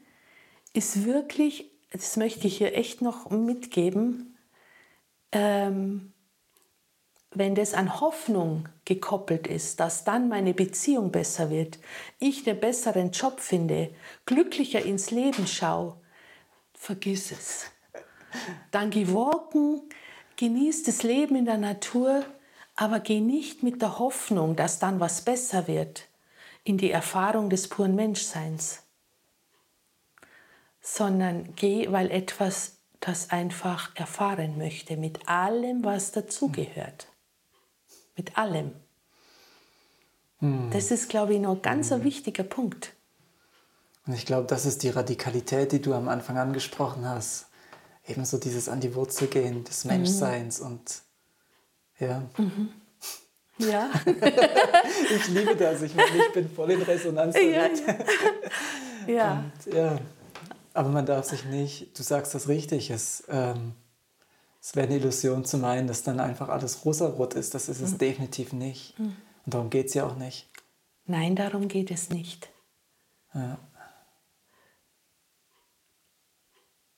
ist 0.72 1.04
wirklich, 1.04 1.70
das 1.92 2.16
möchte 2.16 2.46
ich 2.46 2.58
hier 2.58 2.76
echt 2.76 3.02
noch 3.02 3.30
mitgeben, 3.30 4.27
ähm, 5.32 6.12
wenn 7.30 7.54
das 7.54 7.74
an 7.74 8.00
Hoffnung 8.00 8.68
gekoppelt 8.84 9.46
ist, 9.46 9.80
dass 9.80 10.04
dann 10.04 10.28
meine 10.28 10.54
Beziehung 10.54 11.12
besser 11.12 11.50
wird, 11.50 11.78
ich 12.18 12.48
einen 12.48 12.58
besseren 12.58 13.10
Job 13.10 13.40
finde, 13.40 13.94
glücklicher 14.24 14.82
ins 14.82 15.10
Leben 15.10 15.46
schaue, 15.46 16.00
vergiss 16.72 17.30
es. 17.30 17.66
Dann 18.70 18.90
geh 18.90 19.08
walken, 19.12 19.82
genieß 20.36 20.84
das 20.84 21.02
Leben 21.02 21.36
in 21.36 21.44
der 21.44 21.58
Natur, 21.58 22.24
aber 22.76 23.00
geh 23.00 23.20
nicht 23.20 23.62
mit 23.62 23.82
der 23.82 23.98
Hoffnung, 23.98 24.56
dass 24.56 24.78
dann 24.78 25.00
was 25.00 25.22
besser 25.22 25.66
wird, 25.66 26.08
in 26.64 26.78
die 26.78 26.90
Erfahrung 26.90 27.50
des 27.50 27.68
puren 27.68 27.94
Menschseins, 27.94 28.84
sondern 30.80 31.54
geh, 31.56 31.90
weil 31.90 32.10
etwas 32.10 32.77
das 33.00 33.30
einfach 33.30 33.94
erfahren 33.96 34.58
möchte, 34.58 34.96
mit 34.96 35.28
allem, 35.28 35.84
was 35.84 36.12
dazugehört 36.12 37.08
mit 38.18 38.36
allem. 38.36 38.72
Hm. 40.40 40.70
Das 40.72 40.90
ist, 40.90 41.08
glaube 41.08 41.34
ich, 41.34 41.40
noch 41.40 41.56
ein 41.56 41.62
ganz 41.62 41.90
hm. 41.90 42.04
wichtiger 42.04 42.42
Punkt. 42.42 42.92
Und 44.06 44.14
ich 44.14 44.26
glaube, 44.26 44.46
das 44.46 44.66
ist 44.66 44.82
die 44.82 44.90
Radikalität, 44.90 45.72
die 45.72 45.80
du 45.80 45.94
am 45.94 46.08
Anfang 46.08 46.36
angesprochen 46.36 47.08
hast. 47.08 47.46
Ebenso 48.06 48.38
dieses 48.38 48.68
an 48.68 48.80
die 48.80 48.94
Wurzel 48.94 49.28
gehen 49.28 49.64
des 49.64 49.84
mhm. 49.84 49.90
Menschseins 49.90 50.60
mhm. 50.60 50.66
und 50.66 51.02
ja. 51.98 52.22
Mhm. 52.38 52.70
Ja. 53.58 53.90
ich 54.06 55.28
liebe 55.28 55.54
das. 55.56 55.82
Ich, 55.82 55.94
meine, 55.94 56.08
ich 56.16 56.32
bin 56.32 56.48
voll 56.48 56.70
in 56.70 56.80
Resonanz 56.80 57.34
damit. 57.34 57.86
Ja, 57.86 57.92
ja. 59.06 59.06
ja. 59.14 59.44
Und, 59.66 59.74
ja. 59.74 59.98
Aber 60.78 60.90
man 60.90 61.06
darf 61.06 61.24
sich 61.24 61.44
nicht, 61.44 61.98
du 61.98 62.04
sagst 62.04 62.34
das 62.34 62.46
richtig, 62.46 62.90
es 62.90 63.24
ähm, 63.28 63.72
es 64.60 64.76
wäre 64.76 64.86
eine 64.86 64.96
Illusion 64.96 65.44
zu 65.44 65.58
meinen, 65.58 65.88
dass 65.88 66.02
dann 66.02 66.20
einfach 66.20 66.48
alles 66.48 66.84
rosarot 66.84 67.34
ist. 67.34 67.54
Das 67.54 67.68
ist 67.68 67.80
es 67.80 67.92
mhm. 67.92 67.98
definitiv 67.98 68.52
nicht. 68.52 68.98
Mhm. 68.98 69.16
Und 69.44 69.54
darum 69.54 69.70
geht 69.70 69.86
es 69.86 69.94
ja 69.94 70.06
auch 70.06 70.16
nicht. 70.16 70.48
Nein, 71.04 71.36
darum 71.36 71.68
geht 71.68 71.90
es 71.90 72.10
nicht. 72.10 72.48
Ja. 73.34 73.58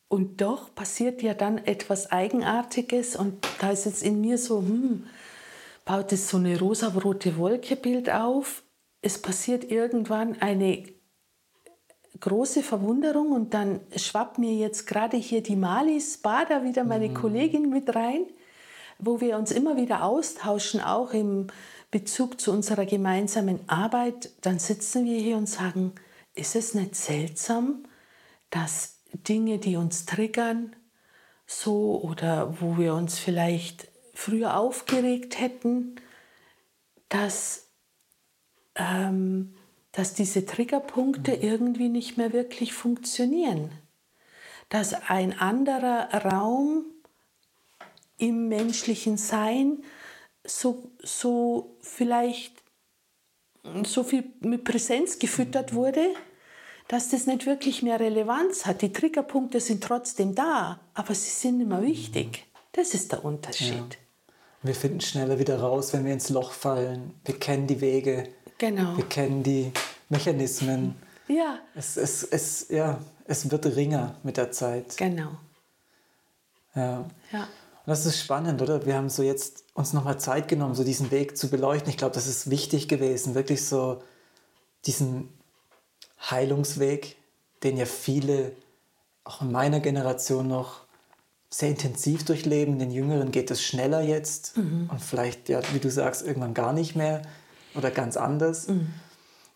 Und 0.09 0.41
doch 0.41 0.75
passiert 0.75 1.23
ja 1.23 1.33
dann 1.33 1.59
etwas 1.59 2.11
Eigenartiges 2.11 3.15
und 3.15 3.47
da 3.61 3.71
ist 3.71 3.87
jetzt 3.87 4.03
in 4.03 4.21
mir 4.21 4.37
so, 4.37 4.59
hm, 4.59 5.07
baut 5.87 6.13
es 6.13 6.29
so 6.29 6.39
eine 6.39 6.59
rosarote 6.59 7.39
Wolkebild 7.39 8.11
auf. 8.11 8.63
Es 9.01 9.23
passiert 9.23 9.71
irgendwann 9.71 10.43
eine 10.43 10.85
große 12.21 12.63
Verwunderung 12.63 13.33
und 13.33 13.55
dann 13.55 13.81
schwappt 13.97 14.39
mir 14.39 14.55
jetzt 14.55 14.87
gerade 14.87 15.17
hier 15.17 15.43
die 15.43 15.57
Malis 15.57 16.19
Bader 16.19 16.65
wieder 16.65 16.85
meine 16.85 17.09
mhm. 17.09 17.15
Kollegin 17.15 17.71
mit 17.71 17.95
rein, 17.95 18.27
wo 18.99 19.21
wir 19.21 19.37
uns 19.37 19.51
immer 19.51 19.77
wieder 19.77 20.05
austauschen, 20.05 20.81
auch 20.81 21.13
im 21.13 21.49
Bezug 21.91 22.41
zu 22.41 22.53
unserer 22.53 22.87
gemeinsamen 22.87 23.61
Arbeit. 23.69 24.31
Dann 24.43 24.59
sitzen 24.59 25.05
wir 25.05 25.19
hier 25.19 25.37
und 25.37 25.49
sagen, 25.49 25.93
ist 26.35 26.55
es 26.55 26.75
nicht 26.75 26.95
seltsam, 26.95 27.85
dass 28.51 29.01
Dinge, 29.13 29.59
die 29.59 29.77
uns 29.77 30.07
triggern, 30.07 30.77
so 31.47 32.01
oder 32.03 32.61
wo 32.61 32.79
wir 32.79 32.95
uns 32.95 33.19
vielleicht 33.19 33.89
früher 34.15 34.57
aufgeregt 34.57 35.41
hätten, 35.41 35.97
dass 37.09 37.69
ähm, 38.77 39.55
dass 39.93 40.15
diese 40.15 40.47
Triggerpunkte 40.47 41.37
mhm. 41.37 41.43
irgendwie 41.43 41.89
nicht 41.89 42.17
mehr 42.17 42.33
wirklich 42.33 42.73
funktionieren. 42.73 43.71
Dass 44.69 44.95
ein 45.09 45.39
anderer 45.39 46.13
Raum 46.25 46.85
im 48.19 48.49
menschlichen 48.49 49.17
Sein 49.17 49.83
so, 50.45 50.91
so 51.03 51.77
vielleicht 51.81 52.63
so 53.85 54.05
viel 54.05 54.25
mit 54.41 54.65
Präsenz 54.65 55.19
gefüttert 55.19 55.73
mhm. 55.73 55.77
wurde, 55.77 56.07
dass 56.89 57.09
das 57.09 57.27
nicht 57.27 57.47
wirklich 57.47 57.83
mehr 57.83 58.01
Relevanz 58.01 58.67
hat. 58.67 58.83
Die 58.83 58.93
Triggerpunkte 58.93 59.61
sind 59.61 59.83
trotzdem 59.83 60.35
da, 60.35 60.81
aber 60.95 61.15
sie 61.15 61.31
sind 61.31 61.59
nicht 61.59 61.69
mehr 61.69 61.83
wichtig. 61.83 62.47
Das 62.73 62.95
ist 62.95 63.13
der 63.13 63.25
Unterschied. 63.25 63.71
Ja. 63.71 64.35
Wir 64.63 64.75
finden 64.75 65.01
schneller 65.01 65.39
wieder 65.39 65.61
raus, 65.61 65.93
wenn 65.93 66.05
wir 66.05 66.13
ins 66.13 66.29
Loch 66.29 66.53
fallen. 66.53 67.15
Wir 67.25 67.39
kennen 67.39 67.67
die 67.67 67.81
Wege, 67.81 68.29
Genau. 68.61 68.95
Wir 68.95 69.07
kennen 69.07 69.43
die 69.43 69.73
Mechanismen. 70.11 70.95
Ja. 71.29 71.61
Es, 71.75 71.97
es, 71.97 72.23
es, 72.25 72.69
ja, 72.69 73.01
es 73.25 73.51
wird 73.51 73.65
ringer 73.65 74.17
mit 74.23 74.37
der 74.37 74.53
Zeit. 74.53 74.99
Genau. 74.99 75.31
Ja. 76.75 77.07
ja. 77.33 77.41
Und 77.41 77.87
das 77.87 78.05
ist 78.05 78.21
spannend, 78.21 78.61
oder? 78.61 78.85
Wir 78.85 78.97
haben 78.97 79.09
so 79.09 79.23
jetzt 79.23 79.65
uns 79.73 79.95
nochmal 79.95 80.21
Zeit 80.21 80.47
genommen, 80.47 80.75
so 80.75 80.85
diesen 80.85 81.11
Weg 81.11 81.39
zu 81.39 81.49
beleuchten. 81.49 81.89
Ich 81.89 81.97
glaube, 81.97 82.15
das 82.15 82.27
ist 82.27 82.51
wichtig 82.51 82.87
gewesen, 82.87 83.35
wirklich 83.35 83.65
so 83.65 84.03
diesen 84.85 85.31
Heilungsweg, 86.31 87.17
den 87.63 87.79
ja 87.79 87.87
viele, 87.87 88.53
auch 89.25 89.41
in 89.41 89.53
meiner 89.53 89.81
Generation 89.81 90.49
noch, 90.49 90.83
sehr 91.49 91.71
intensiv 91.71 92.27
durchleben. 92.27 92.79
Den 92.79 92.91
Jüngeren 92.91 93.33
geht 93.33 93.51
es 93.51 93.63
schneller 93.63 94.03
jetzt 94.03 94.59
mhm. 94.59 94.91
und 94.93 95.01
vielleicht, 95.01 95.49
ja, 95.49 95.63
wie 95.73 95.79
du 95.79 95.91
sagst, 95.91 96.23
irgendwann 96.23 96.53
gar 96.53 96.75
nicht 96.75 96.95
mehr 96.95 97.23
oder 97.75 97.91
ganz 97.91 98.17
anders. 98.17 98.69
Mhm. 98.69 98.89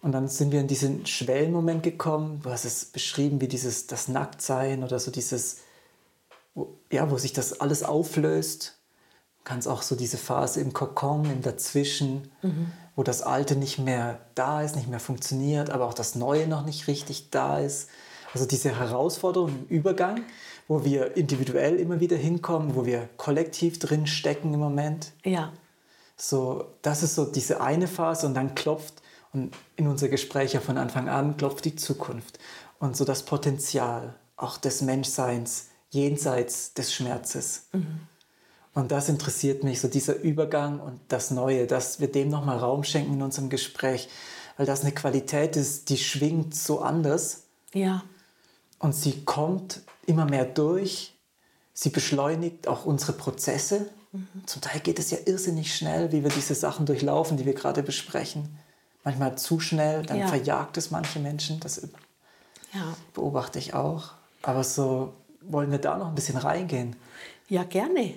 Und 0.03 0.13
dann 0.13 0.29
sind 0.29 0.53
wir 0.53 0.61
in 0.61 0.69
diesen 0.69 1.07
Schwellenmoment 1.07 1.83
gekommen. 1.83 2.41
Du 2.43 2.51
hast 2.51 2.67
es 2.67 2.85
beschrieben, 2.85 3.41
wie 3.41 3.49
dieses 3.49 3.87
das 3.87 4.07
Nacktsein 4.09 4.85
oder 4.85 4.99
so 4.99 5.11
dieses, 5.11 5.61
wo, 6.55 6.75
ja, 6.93 7.11
wo 7.11 7.17
sich 7.17 7.33
das 7.33 7.61
alles 7.61 7.83
auflöst. 7.83 8.79
Ganz 9.45 9.67
auch 9.67 9.81
so 9.81 9.97
diese 9.97 10.19
Phase 10.19 10.61
im 10.61 10.75
Kokon, 10.75 11.25
im 11.25 11.41
Dazwischen, 11.41 12.31
mhm. 12.43 12.67
wo 12.97 13.03
das 13.03 13.23
Alte 13.23 13.57
nicht 13.57 13.79
mehr 13.79 14.21
da 14.35 14.63
ist, 14.63 14.77
nicht 14.77 14.89
mehr 14.89 15.01
funktioniert, 15.01 15.71
aber 15.71 15.87
auch 15.87 15.95
das 15.95 16.15
Neue 16.15 16.49
noch 16.49 16.67
nicht 16.67 16.87
richtig 16.87 17.31
da 17.31 17.59
ist. 17.59 17.89
Also 18.35 18.47
diese 18.47 18.79
Herausforderung 18.79 19.51
im 19.51 19.67
Übergang, 19.69 20.23
wo 20.69 20.85
wir 20.85 21.17
individuell 21.17 21.77
immer 21.77 22.01
wieder 22.01 22.17
hinkommen, 22.17 22.75
wo 22.75 22.85
wir 22.85 23.09
kollektiv 23.17 23.79
drin 23.79 24.07
stecken 24.07 24.53
im 24.53 24.61
Moment. 24.61 25.13
Ja. 25.25 25.53
So, 26.17 26.67
das 26.83 27.03
ist 27.03 27.15
so 27.15 27.25
diese 27.25 27.61
eine 27.61 27.89
Phase 27.89 28.27
und 28.27 28.35
dann 28.35 28.55
klopft, 28.55 29.03
und 29.33 29.53
in 29.75 29.89
unser 29.89 30.09
Gespräch 30.09 30.53
ja 30.53 30.61
von 30.61 30.79
Anfang 30.79 31.09
an, 31.09 31.37
klopft 31.37 31.65
die 31.65 31.75
Zukunft. 31.75 32.39
Und 32.79 32.97
so 32.97 33.05
das 33.05 33.25
Potenzial 33.25 34.15
auch 34.37 34.59
des 34.59 34.81
Menschseins 34.81 35.69
jenseits 35.91 36.75
des 36.75 36.93
Schmerzes. 36.95 37.67
Mhm. 37.73 38.01
Und 38.75 38.91
das 38.91 39.09
interessiert 39.09 39.63
mich, 39.63 39.81
so 39.81 39.89
dieser 39.89 40.17
Übergang 40.17 40.81
und 40.81 41.01
das 41.09 41.31
Neue, 41.31 41.67
dass 41.67 42.01
wir 42.01 42.11
dem 42.11 42.29
nochmal 42.29 42.59
Raum 42.59 42.83
schenken 42.83 43.15
in 43.15 43.23
unserem 43.23 43.49
Gespräch, 43.49 44.09
weil 44.57 44.67
das 44.67 44.83
eine 44.83 44.93
Qualität 44.93 45.57
ist, 45.57 45.89
die 45.89 45.97
schwingt 45.97 46.55
so 46.55 46.81
anders. 46.81 47.45
Ja. 47.73 48.03
Und 48.81 48.95
sie 48.95 49.25
kommt 49.25 49.83
immer 50.07 50.25
mehr 50.27 50.45
durch, 50.45 51.17
sie 51.73 51.91
beschleunigt 51.91 52.67
auch 52.67 52.85
unsere 52.85 53.13
Prozesse, 53.13 53.89
Mhm. 54.15 54.47
Zum 54.47 54.63
Teil 54.63 54.81
geht 54.81 54.99
es 54.99 55.11
ja 55.11 55.19
irrsinnig 55.27 55.75
schnell, 55.75 56.13
wie 56.13 56.23
wir 56.23 56.31
diese 56.31 56.55
Sachen 56.55 56.87
durchlaufen, 56.87 57.37
die 57.37 57.45
wir 57.45 57.55
gerade 57.55 57.83
besprechen. 57.83 58.57
Manchmal 59.03 59.37
zu 59.37 59.61
schnell, 59.61 60.05
dann 60.05 60.21
ja. 60.21 60.29
verjagt 60.29 60.77
es 60.77 60.91
manche 60.91 61.19
Menschen. 61.19 61.61
Das 61.61 61.89
ja. 62.73 62.97
beobachte 63.13 63.59
ich 63.59 63.75
auch. 63.75 64.13
Aber 64.43 64.63
so 64.63 65.15
wollen 65.41 65.71
wir 65.71 65.79
da 65.79 65.99
noch 65.99 66.09
ein 66.09 66.15
bisschen 66.15 66.37
reingehen. 66.37 66.97
Ja, 67.49 67.65
gerne. 67.65 68.15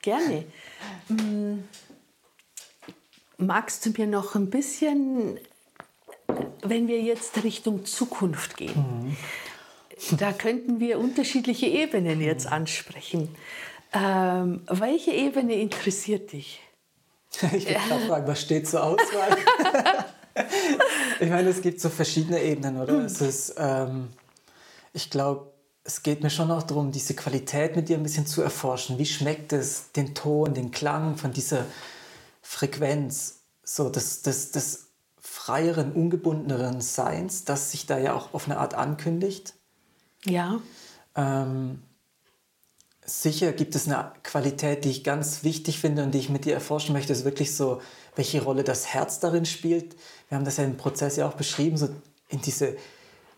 Gerne. 0.00 0.44
Hm, 1.08 1.64
magst 3.36 3.84
du 3.84 3.90
mir 3.90 4.06
noch 4.06 4.36
ein 4.36 4.48
bisschen, 4.48 5.38
wenn 6.62 6.86
wir 6.86 7.02
jetzt 7.02 7.42
Richtung 7.42 7.84
Zukunft 7.84 8.56
gehen, 8.56 9.16
mhm. 10.10 10.16
da 10.16 10.32
könnten 10.32 10.78
wir 10.78 10.98
unterschiedliche 10.98 11.66
Ebenen 11.66 12.20
jetzt 12.20 12.46
ansprechen. 12.46 13.34
Ähm, 13.92 14.62
welche 14.68 15.12
Ebene 15.12 15.54
interessiert 15.54 16.32
dich? 16.32 16.60
Ich 17.54 17.66
würde 17.66 17.80
gerade 17.88 18.06
fragen, 18.06 18.26
was 18.26 18.40
steht 18.42 18.68
zur 18.68 18.84
Auswahl? 18.84 19.36
ich 21.20 21.30
meine, 21.30 21.48
es 21.48 21.62
gibt 21.62 21.80
so 21.80 21.88
verschiedene 21.88 22.42
Ebenen, 22.42 22.80
oder? 22.80 22.92
Mhm. 22.92 23.04
Es 23.06 23.20
ist, 23.20 23.54
ähm, 23.56 24.10
ich 24.92 25.08
glaube, 25.08 25.50
es 25.84 26.02
geht 26.02 26.22
mir 26.22 26.30
schon 26.30 26.50
auch 26.50 26.62
darum, 26.62 26.92
diese 26.92 27.14
Qualität 27.14 27.74
mit 27.74 27.88
dir 27.88 27.96
ein 27.96 28.02
bisschen 28.02 28.26
zu 28.26 28.42
erforschen. 28.42 28.98
Wie 28.98 29.06
schmeckt 29.06 29.52
es, 29.52 29.92
den 29.92 30.14
Ton, 30.14 30.52
den 30.54 30.70
Klang 30.70 31.16
von 31.16 31.32
dieser 31.32 31.64
Frequenz? 32.42 33.42
so 33.64 33.88
des, 33.88 34.22
des, 34.22 34.52
des 34.52 34.88
freieren, 35.18 35.92
ungebundeneren 35.92 36.80
Seins, 36.80 37.44
das 37.44 37.70
sich 37.70 37.86
da 37.86 37.98
ja 37.98 38.14
auch 38.14 38.34
auf 38.34 38.46
eine 38.46 38.58
Art 38.58 38.74
ankündigt. 38.74 39.54
Ja. 40.24 40.60
Ähm, 41.16 41.82
sicher 43.20 43.52
gibt 43.52 43.74
es 43.74 43.86
eine 43.86 44.12
Qualität, 44.22 44.84
die 44.84 44.90
ich 44.90 45.04
ganz 45.04 45.44
wichtig 45.44 45.78
finde 45.78 46.02
und 46.02 46.12
die 46.12 46.18
ich 46.18 46.30
mit 46.30 46.44
dir 46.44 46.54
erforschen 46.54 46.94
möchte, 46.94 47.12
ist 47.12 47.24
wirklich 47.24 47.54
so, 47.54 47.80
welche 48.16 48.42
Rolle 48.42 48.64
das 48.64 48.86
Herz 48.86 49.20
darin 49.20 49.44
spielt. 49.44 49.96
Wir 50.28 50.38
haben 50.38 50.44
das 50.44 50.56
ja 50.56 50.64
im 50.64 50.76
Prozess 50.76 51.16
ja 51.16 51.28
auch 51.28 51.34
beschrieben, 51.34 51.76
so 51.76 51.88
in 52.28 52.40
diese 52.40 52.76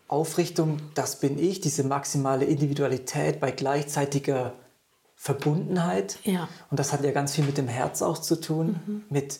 Aufrichtung, 0.07 0.79
das 0.93 1.19
bin 1.19 1.37
ich, 1.37 1.61
diese 1.61 1.83
maximale 1.83 2.45
Individualität 2.45 3.39
bei 3.39 3.51
gleichzeitiger 3.51 4.53
Verbundenheit. 5.15 6.19
Ja. 6.23 6.47
Und 6.69 6.79
das 6.79 6.93
hat 6.93 7.03
ja 7.03 7.11
ganz 7.11 7.35
viel 7.35 7.43
mit 7.43 7.57
dem 7.57 7.67
Herz 7.67 8.01
auch 8.01 8.19
zu 8.19 8.39
tun, 8.39 8.79
mhm. 8.85 9.03
mit 9.09 9.39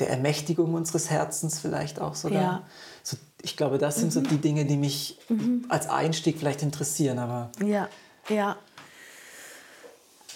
der 0.00 0.10
Ermächtigung 0.10 0.74
unseres 0.74 1.10
Herzens 1.10 1.60
vielleicht 1.60 2.00
auch 2.00 2.14
sogar. 2.14 2.42
Ja. 2.42 2.66
So, 3.02 3.16
ich 3.42 3.56
glaube, 3.56 3.78
das 3.78 3.96
sind 3.96 4.08
mhm. 4.08 4.10
so 4.12 4.20
die 4.22 4.38
Dinge, 4.38 4.64
die 4.64 4.76
mich 4.76 5.18
mhm. 5.28 5.66
als 5.68 5.88
Einstieg 5.88 6.38
vielleicht 6.38 6.62
interessieren. 6.62 7.18
Aber 7.18 7.52
ja, 7.64 7.88
ja. 8.28 8.56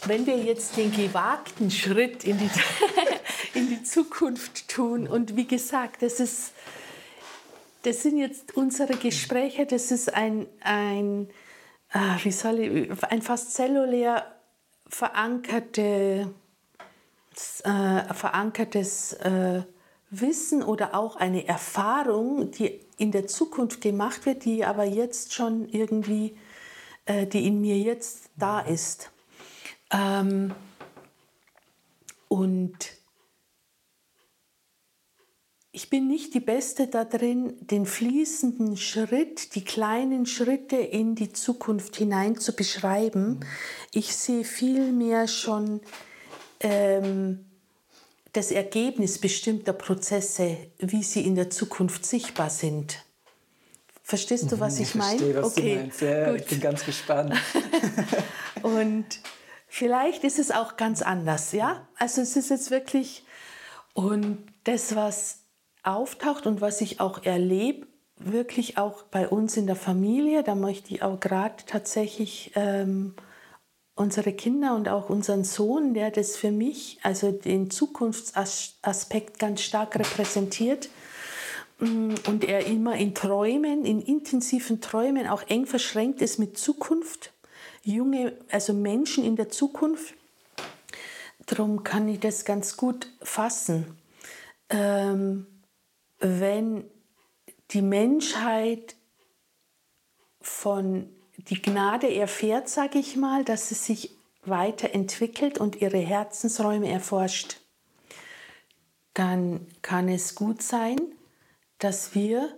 Wenn 0.06 0.26
wir 0.26 0.36
jetzt 0.36 0.76
den 0.76 0.92
gewagten 0.92 1.70
Schritt 1.70 2.24
in 2.24 2.38
die, 2.38 2.50
in 3.58 3.68
die 3.68 3.82
Zukunft 3.82 4.68
tun 4.68 5.06
und 5.06 5.36
wie 5.36 5.46
gesagt, 5.46 6.02
das 6.02 6.20
ist 6.20 6.52
das 7.84 8.02
sind 8.02 8.16
jetzt 8.16 8.56
unsere 8.56 8.96
Gespräche, 8.96 9.66
das 9.66 9.90
ist 9.90 10.12
ein, 10.14 10.46
ein, 10.60 11.28
äh, 11.92 11.98
wie 12.22 12.32
soll 12.32 12.60
ich, 12.60 13.02
ein 13.04 13.20
fast 13.20 13.52
zellulär 13.52 14.24
verankerte, 14.88 16.32
äh, 17.62 18.14
verankertes 18.14 19.12
äh, 19.14 19.62
Wissen 20.08 20.62
oder 20.62 20.94
auch 20.94 21.16
eine 21.16 21.46
Erfahrung, 21.46 22.50
die 22.52 22.80
in 22.96 23.12
der 23.12 23.26
Zukunft 23.26 23.82
gemacht 23.82 24.24
wird, 24.24 24.46
die 24.46 24.64
aber 24.64 24.84
jetzt 24.84 25.34
schon 25.34 25.68
irgendwie, 25.68 26.38
äh, 27.04 27.26
die 27.26 27.46
in 27.46 27.60
mir 27.60 27.76
jetzt 27.76 28.30
da 28.36 28.60
ist. 28.60 29.10
Ähm, 29.94 30.52
und 32.28 32.76
ich 35.70 35.90
bin 35.90 36.08
nicht 36.08 36.34
die 36.34 36.40
Beste 36.40 36.88
darin, 36.88 37.54
den 37.60 37.86
fließenden 37.86 38.76
Schritt, 38.76 39.54
die 39.54 39.64
kleinen 39.64 40.26
Schritte 40.26 40.76
in 40.76 41.14
die 41.14 41.32
Zukunft 41.32 41.96
hinein 41.96 42.36
zu 42.36 42.54
beschreiben. 42.54 43.40
Ich 43.92 44.16
sehe 44.16 44.44
vielmehr 44.44 45.28
schon 45.28 45.80
ähm, 46.60 47.44
das 48.32 48.50
Ergebnis 48.50 49.18
bestimmter 49.18 49.72
Prozesse, 49.72 50.56
wie 50.78 51.02
sie 51.02 51.24
in 51.24 51.36
der 51.36 51.50
Zukunft 51.50 52.04
sichtbar 52.04 52.50
sind. 52.50 53.04
Verstehst 54.02 54.50
du, 54.52 54.60
was 54.60 54.76
mhm, 54.76 54.82
ich, 54.82 54.88
ich 54.88 54.94
meine? 54.96 55.18
Verstehe, 55.18 55.42
was 55.42 55.56
okay, 55.56 55.74
du 55.74 55.80
meinst. 55.80 56.00
Ja, 56.00 56.30
gut. 56.30 56.40
Ich 56.40 56.46
bin 56.46 56.60
ganz 56.60 56.84
gespannt. 56.84 57.34
Und 58.62 59.06
vielleicht 59.74 60.22
ist 60.22 60.38
es 60.38 60.52
auch 60.52 60.76
ganz 60.76 61.02
anders, 61.02 61.50
ja? 61.50 61.88
Also 61.96 62.20
es 62.20 62.36
ist 62.36 62.50
jetzt 62.50 62.70
wirklich 62.70 63.24
und 63.92 64.38
das, 64.62 64.94
was 64.94 65.40
auftaucht 65.82 66.46
und 66.46 66.60
was 66.60 66.80
ich 66.80 67.00
auch 67.00 67.24
erlebe, 67.24 67.88
wirklich 68.16 68.78
auch 68.78 69.02
bei 69.02 69.26
uns 69.26 69.56
in 69.56 69.66
der 69.66 69.74
Familie, 69.74 70.44
da 70.44 70.54
möchte 70.54 70.94
ich 70.94 71.02
auch 71.02 71.18
gerade 71.18 71.64
tatsächlich 71.66 72.52
ähm, 72.54 73.14
unsere 73.96 74.32
Kinder 74.32 74.76
und 74.76 74.88
auch 74.88 75.10
unseren 75.10 75.42
Sohn, 75.42 75.92
der 75.92 76.12
das 76.12 76.36
für 76.36 76.52
mich, 76.52 77.00
also 77.02 77.32
den 77.32 77.68
Zukunftsaspekt 77.68 79.40
ganz 79.40 79.62
stark 79.62 79.98
repräsentiert 79.98 80.88
mm, 81.80 82.14
und 82.28 82.44
er 82.44 82.64
immer 82.66 82.94
in 82.94 83.12
Träumen, 83.12 83.84
in 83.84 84.00
intensiven 84.00 84.80
Träumen 84.80 85.26
auch 85.26 85.42
eng 85.48 85.66
verschränkt 85.66 86.22
ist 86.22 86.38
mit 86.38 86.56
Zukunft, 86.56 87.33
junge, 87.84 88.36
also 88.50 88.72
Menschen 88.72 89.24
in 89.24 89.36
der 89.36 89.50
Zukunft. 89.50 90.14
Darum 91.46 91.84
kann 91.84 92.08
ich 92.08 92.20
das 92.20 92.44
ganz 92.44 92.76
gut 92.76 93.06
fassen. 93.22 93.96
Ähm, 94.70 95.46
wenn 96.18 96.84
die 97.70 97.82
Menschheit 97.82 98.96
von 100.40 101.08
die 101.36 101.60
Gnade 101.60 102.12
erfährt, 102.14 102.68
sage 102.68 102.98
ich 102.98 103.16
mal, 103.16 103.44
dass 103.44 103.68
sie 103.68 103.74
sich 103.74 104.10
weiterentwickelt 104.44 105.58
und 105.58 105.76
ihre 105.76 105.98
Herzensräume 105.98 106.88
erforscht, 106.90 107.60
dann 109.12 109.66
kann 109.82 110.08
es 110.08 110.34
gut 110.34 110.62
sein, 110.62 111.00
dass 111.78 112.14
wir 112.14 112.56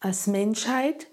als 0.00 0.26
Menschheit 0.26 1.06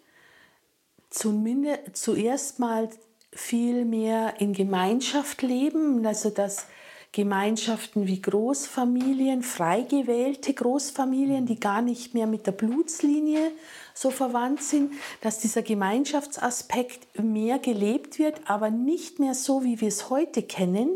zumindest 1.10 1.98
zuerst 1.98 2.60
mal 2.60 2.90
viel 3.36 3.86
mehr 3.86 4.36
in 4.40 4.54
Gemeinschaft 4.54 5.42
leben, 5.42 6.06
also 6.06 6.30
dass 6.30 6.66
Gemeinschaften 7.12 8.08
wie 8.08 8.22
Großfamilien, 8.22 9.42
frei 9.42 9.82
gewählte 9.82 10.54
Großfamilien, 10.54 11.46
die 11.46 11.60
gar 11.60 11.82
nicht 11.82 12.14
mehr 12.14 12.28
mit 12.28 12.46
der 12.46 12.52
Blutslinie 12.52 13.52
so 13.94 14.10
verwandt 14.10 14.62
sind, 14.62 14.92
dass 15.22 15.40
dieser 15.40 15.62
Gemeinschaftsaspekt 15.62 17.08
mehr 17.22 17.60
gelebt 17.60 18.20
wird, 18.20 18.42
aber 18.48 18.70
nicht 18.70 19.20
mehr 19.20 19.34
so, 19.34 19.64
wie 19.64 19.80
wir 19.80 19.88
es 19.88 20.10
heute 20.10 20.44
kennen, 20.44 20.90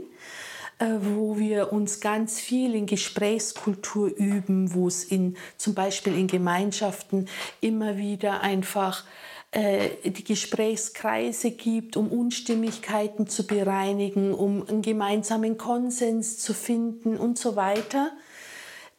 äh, 0.80 0.88
wo 1.02 1.38
wir 1.38 1.72
uns 1.72 2.02
ganz 2.02 2.40
viel 2.40 2.76
in 2.76 2.86
Gesprächskultur 2.86 4.10
üben, 4.10 4.74
wo 4.74 4.90
es 4.90 5.06
in, 5.06 5.38
zum 5.56 5.74
Beispiel 5.74 6.18
in 6.18 6.28
Gemeinschaften 6.28 7.30
immer 7.61 7.98
wieder 7.98 8.41
einfach 8.41 9.06
äh, 9.52 10.12
die 10.12 10.24
Gesprächskreise 10.24 11.52
gibt, 11.52 11.98
um 11.98 12.12
Unstimmigkeiten 12.12 13.28
zu 13.28 13.48
bereinigen, 13.48 14.34
um 14.34 14.68
einen 14.68 14.84
gemeinsamen 14.84 15.58
Konsens 15.58 16.38
zu 16.38 16.54
finden 16.54 17.18
und 17.18 17.40
so 17.40 17.56
weiter. 17.56 18.12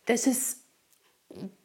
Das 0.07 0.27
ist, 0.27 0.59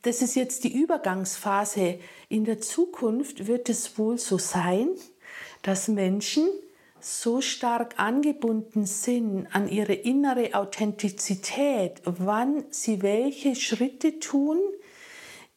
das 0.03 0.21
ist 0.21 0.35
jetzt 0.35 0.65
die 0.65 0.77
Übergangsphase. 0.77 1.99
In 2.29 2.45
der 2.45 2.61
Zukunft 2.61 3.47
wird 3.47 3.69
es 3.69 3.97
wohl 3.97 4.19
so 4.19 4.37
sein, 4.37 4.89
dass 5.63 5.87
Menschen 5.87 6.47
so 6.99 7.41
stark 7.41 7.99
angebunden 7.99 8.85
sind 8.85 9.47
an 9.51 9.67
ihre 9.67 9.93
innere 9.93 10.53
Authentizität, 10.53 12.01
wann 12.05 12.65
sie 12.69 13.01
welche 13.01 13.55
Schritte 13.55 14.19
tun, 14.19 14.59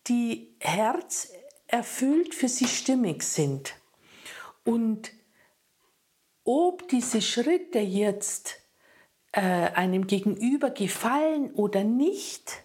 die 0.07 0.55
Herz 0.61 1.33
erfüllt 1.69 2.35
für 2.35 2.49
sie 2.49 2.67
stimmig 2.67 3.23
sind. 3.23 3.75
Und 4.65 5.13
ob 6.45 6.89
diese 6.89 7.23
Schritte 7.23 7.79
jetzt 7.79 8.57
äh, 9.33 9.41
einem 9.41 10.07
Gegenüber 10.07 10.71
gefallen 10.71 11.53
oder 11.53 11.85
nicht, 11.85 12.65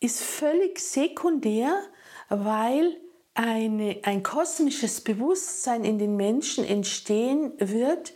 ist 0.00 0.20
völlig 0.22 0.80
sekundär, 0.80 1.80
weil 2.28 2.96
eine, 3.34 4.00
ein 4.02 4.22
kosmisches 4.22 5.02
Bewusstsein 5.02 5.84
in 5.84 5.98
den 5.98 6.16
Menschen 6.16 6.64
entstehen 6.64 7.52
wird, 7.58 8.12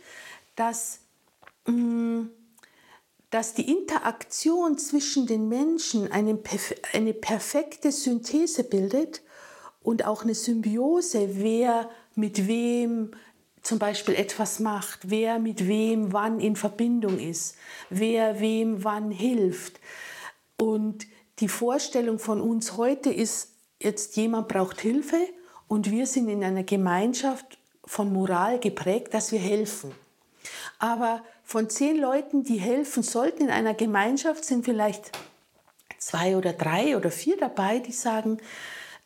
dass, 0.55 0.99
mh, 1.65 1.73
mm, 1.73 2.31
dass 3.29 3.53
die 3.53 3.69
Interaktion 3.71 4.77
zwischen 4.77 5.27
den 5.27 5.49
Menschen 5.49 6.11
eine, 6.11 6.39
eine 6.93 7.13
perfekte 7.13 7.91
Synthese 7.91 8.63
bildet 8.63 9.21
und 9.87 10.03
auch 10.05 10.23
eine 10.23 10.35
Symbiose, 10.35 11.37
wer 11.41 11.89
mit 12.13 12.45
wem 12.45 13.11
zum 13.61 13.79
Beispiel 13.79 14.15
etwas 14.15 14.59
macht, 14.59 15.09
wer 15.09 15.39
mit 15.39 15.65
wem 15.65 16.11
wann 16.11 16.41
in 16.41 16.57
Verbindung 16.57 17.17
ist, 17.17 17.55
wer 17.89 18.41
wem 18.41 18.83
wann 18.83 19.11
hilft. 19.11 19.79
Und 20.59 21.07
die 21.39 21.47
Vorstellung 21.47 22.19
von 22.19 22.41
uns 22.41 22.75
heute 22.75 23.13
ist, 23.13 23.53
jetzt 23.81 24.17
jemand 24.17 24.49
braucht 24.49 24.81
Hilfe 24.81 25.25
und 25.69 25.89
wir 25.89 26.05
sind 26.05 26.27
in 26.27 26.43
einer 26.43 26.63
Gemeinschaft 26.63 27.57
von 27.85 28.11
Moral 28.11 28.59
geprägt, 28.59 29.13
dass 29.13 29.31
wir 29.31 29.39
helfen. 29.39 29.93
Aber 30.79 31.23
von 31.45 31.69
zehn 31.69 31.97
Leuten, 31.97 32.43
die 32.43 32.57
helfen 32.57 33.03
sollten 33.03 33.43
in 33.43 33.51
einer 33.51 33.73
Gemeinschaft, 33.73 34.43
sind 34.43 34.65
vielleicht 34.65 35.13
zwei 35.97 36.35
oder 36.35 36.51
drei 36.51 36.97
oder 36.97 37.09
vier 37.09 37.37
dabei, 37.37 37.79
die 37.79 37.93
sagen, 37.93 38.41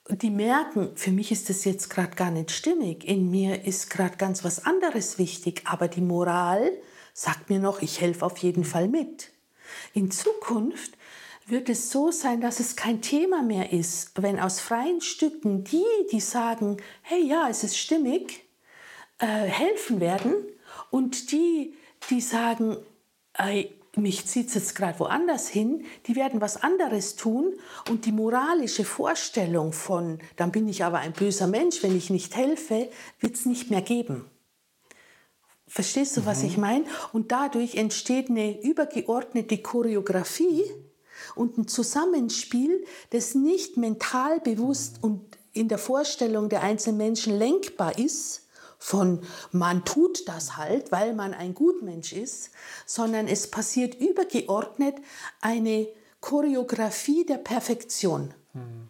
die 0.10 0.30
merken, 0.30 0.92
für 0.96 1.12
mich 1.12 1.32
ist 1.32 1.50
das 1.50 1.64
jetzt 1.64 1.90
gerade 1.90 2.16
gar 2.16 2.32
nicht 2.32 2.52
stimmig, 2.52 3.08
in 3.08 3.30
mir 3.30 3.66
ist 3.66 3.90
gerade 3.90 4.18
ganz 4.18 4.44
was 4.44 4.66
anderes 4.66 5.18
wichtig, 5.18 5.64
aber 5.66 5.88
die 5.88 6.02
Moral 6.02 6.72
sagt 7.14 7.50
mir 7.50 7.60
noch, 7.60 7.82
ich 7.82 8.02
helfe 8.02 8.26
auf 8.26 8.38
jeden 8.38 8.64
Fall 8.64 8.88
mit. 8.88 9.32
In 9.94 10.12
Zukunft 10.12 10.98
wird 11.46 11.70
es 11.70 11.92
so 11.92 12.12
sein, 12.12 12.42
dass 12.42 12.60
es 12.60 12.76
kein 12.76 13.02
Thema 13.02 13.42
mehr 13.42 13.72
ist, 13.74 14.22
wenn 14.22 14.40
aus 14.40 14.60
freien 14.60 15.02
Stücken 15.02 15.64
die, 15.64 15.86
die 16.12 16.20
sagen, 16.20 16.78
hey 17.02 17.24
ja, 17.24 17.48
es 17.50 17.64
ist 17.64 17.78
stimmig, 17.78 18.44
äh, 19.20 19.26
helfen 19.26 20.00
werden 20.00 20.34
und 20.90 21.32
die, 21.32 21.76
die 22.10 22.22
sagen, 22.22 22.78
äh, 23.38 23.66
mich 23.98 24.26
zieht 24.26 24.48
es 24.48 24.54
jetzt 24.54 24.76
gerade 24.76 25.00
woanders 25.00 25.50
hin, 25.50 25.84
die 26.08 26.16
werden 26.16 26.40
was 26.40 26.64
anderes 26.64 27.18
tun 27.18 27.54
und 27.90 28.06
die 28.06 28.14
moralische 28.14 28.86
Vorstellung 28.86 29.74
von, 29.74 30.20
dann 30.38 30.52
bin 30.52 30.70
ich 30.70 30.84
aber 30.84 31.00
ein 31.00 31.12
böser 31.12 31.48
Mensch, 31.48 31.84
wenn 31.84 31.98
ich 31.98 32.10
nicht 32.10 32.36
helfe, 32.36 32.90
wird 33.20 33.36
es 33.36 33.46
nicht 33.46 33.70
mehr 33.70 33.82
geben. 33.82 34.26
Verstehst 35.68 36.18
du, 36.18 36.26
was 36.26 36.42
mhm. 36.42 36.48
ich 36.48 36.58
meine? 36.58 36.86
Und 37.14 37.32
dadurch 37.32 37.76
entsteht 37.76 38.30
eine 38.30 38.62
übergeordnete 38.62 39.58
Choreografie 39.58 40.64
und 41.36 41.58
ein 41.58 41.68
Zusammenspiel, 41.68 42.86
das 43.12 43.36
nicht 43.36 43.78
mental 43.78 44.40
bewusst 44.40 44.98
und 45.02 45.38
in 45.54 45.68
der 45.68 45.78
Vorstellung 45.78 46.50
der 46.50 46.64
einzelnen 46.64 46.98
Menschen 46.98 47.38
lenkbar 47.38 47.98
ist, 47.98 48.48
von 48.82 49.22
man 49.52 49.86
tut 49.86 50.28
das 50.28 50.58
halt, 50.58 50.92
weil 50.92 51.14
man 51.14 51.36
ein 51.36 51.54
Gutmensch 51.54 52.14
ist, 52.14 52.50
sondern 52.88 53.28
es 53.28 53.50
passiert 53.50 53.94
übergeordnet 53.94 54.96
eine 55.40 55.88
Choreografie 56.20 57.24
der 57.24 57.38
Perfektion. 57.38 58.34
Mhm. 58.54 58.90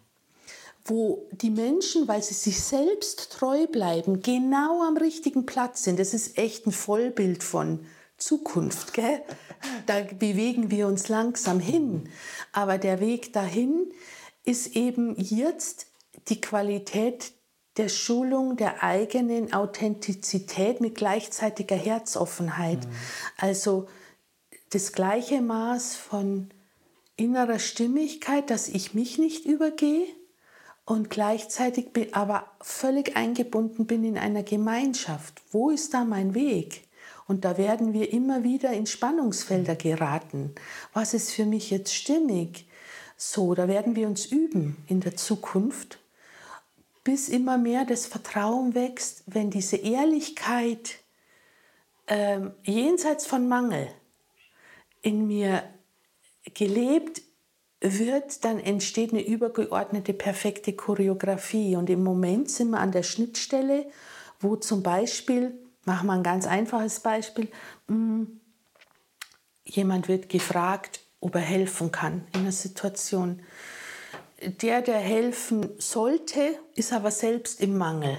Wo 0.86 1.28
die 1.30 1.50
Menschen, 1.50 2.08
weil 2.08 2.22
sie 2.22 2.34
sich 2.34 2.60
selbst 2.62 3.32
treu 3.32 3.66
bleiben, 3.66 4.22
genau 4.22 4.82
am 4.82 4.96
richtigen 4.96 5.44
Platz 5.44 5.84
sind. 5.84 5.98
Das 5.98 6.14
ist 6.14 6.38
echt 6.38 6.66
ein 6.66 6.72
Vollbild 6.72 7.44
von 7.44 7.86
Zukunft. 8.16 8.94
Gell? 8.94 9.22
Da 9.86 10.00
bewegen 10.00 10.70
wir 10.70 10.86
uns 10.86 11.08
langsam 11.08 11.60
hin. 11.60 12.08
Aber 12.52 12.78
der 12.78 12.98
Weg 12.98 13.34
dahin 13.34 13.92
ist 14.44 14.74
eben 14.74 15.14
jetzt 15.18 15.86
die 16.28 16.40
Qualität 16.40 17.32
der 17.76 17.88
Schulung 17.88 18.56
der 18.56 18.82
eigenen 18.82 19.52
Authentizität 19.52 20.80
mit 20.80 20.94
gleichzeitiger 20.94 21.76
Herzoffenheit. 21.76 22.84
Mhm. 22.84 22.90
Also 23.38 23.88
das 24.70 24.92
gleiche 24.92 25.40
Maß 25.40 25.96
von 25.96 26.50
innerer 27.16 27.58
Stimmigkeit, 27.58 28.50
dass 28.50 28.68
ich 28.68 28.94
mich 28.94 29.18
nicht 29.18 29.44
übergehe 29.44 30.06
und 30.84 31.10
gleichzeitig 31.10 31.92
bin, 31.92 32.12
aber 32.12 32.50
völlig 32.60 33.16
eingebunden 33.16 33.86
bin 33.86 34.04
in 34.04 34.18
einer 34.18 34.42
Gemeinschaft. 34.42 35.40
Wo 35.50 35.70
ist 35.70 35.94
da 35.94 36.04
mein 36.04 36.34
Weg? 36.34 36.88
Und 37.28 37.44
da 37.44 37.56
werden 37.56 37.92
wir 37.92 38.12
immer 38.12 38.42
wieder 38.42 38.72
in 38.72 38.86
Spannungsfelder 38.86 39.76
geraten. 39.76 40.54
Was 40.92 41.14
ist 41.14 41.30
für 41.30 41.46
mich 41.46 41.70
jetzt 41.70 41.94
stimmig? 41.94 42.66
So, 43.16 43.54
da 43.54 43.68
werden 43.68 43.94
wir 43.94 44.08
uns 44.08 44.26
üben 44.26 44.76
in 44.88 45.00
der 45.00 45.16
Zukunft 45.16 46.01
bis 47.04 47.28
immer 47.28 47.58
mehr 47.58 47.84
das 47.84 48.06
Vertrauen 48.06 48.74
wächst, 48.74 49.24
wenn 49.26 49.50
diese 49.50 49.76
Ehrlichkeit 49.76 50.96
ähm, 52.06 52.52
jenseits 52.62 53.26
von 53.26 53.48
Mangel 53.48 53.88
in 55.02 55.26
mir 55.26 55.64
gelebt 56.54 57.22
wird, 57.80 58.44
dann 58.44 58.60
entsteht 58.60 59.12
eine 59.12 59.26
übergeordnete, 59.26 60.12
perfekte 60.12 60.72
Choreografie. 60.72 61.76
Und 61.76 61.90
im 61.90 62.04
Moment 62.04 62.50
sind 62.50 62.70
wir 62.70 62.78
an 62.78 62.92
der 62.92 63.02
Schnittstelle, 63.02 63.86
wo 64.40 64.56
zum 64.56 64.82
Beispiel, 64.82 65.52
machen 65.84 66.06
wir 66.06 66.12
ein 66.12 66.22
ganz 66.22 66.46
einfaches 66.46 67.00
Beispiel, 67.00 67.48
mh, 67.88 67.94
hm, 67.96 68.40
jemand 69.64 70.08
wird 70.08 70.28
gefragt, 70.28 71.00
ob 71.20 71.34
er 71.34 71.40
helfen 71.40 71.92
kann 71.92 72.26
in 72.34 72.40
einer 72.40 72.52
Situation 72.52 73.42
der, 74.44 74.82
der 74.82 74.98
helfen 74.98 75.70
sollte, 75.78 76.58
ist 76.74 76.92
aber 76.92 77.10
selbst 77.10 77.60
im 77.60 77.78
Mangel, 77.78 78.18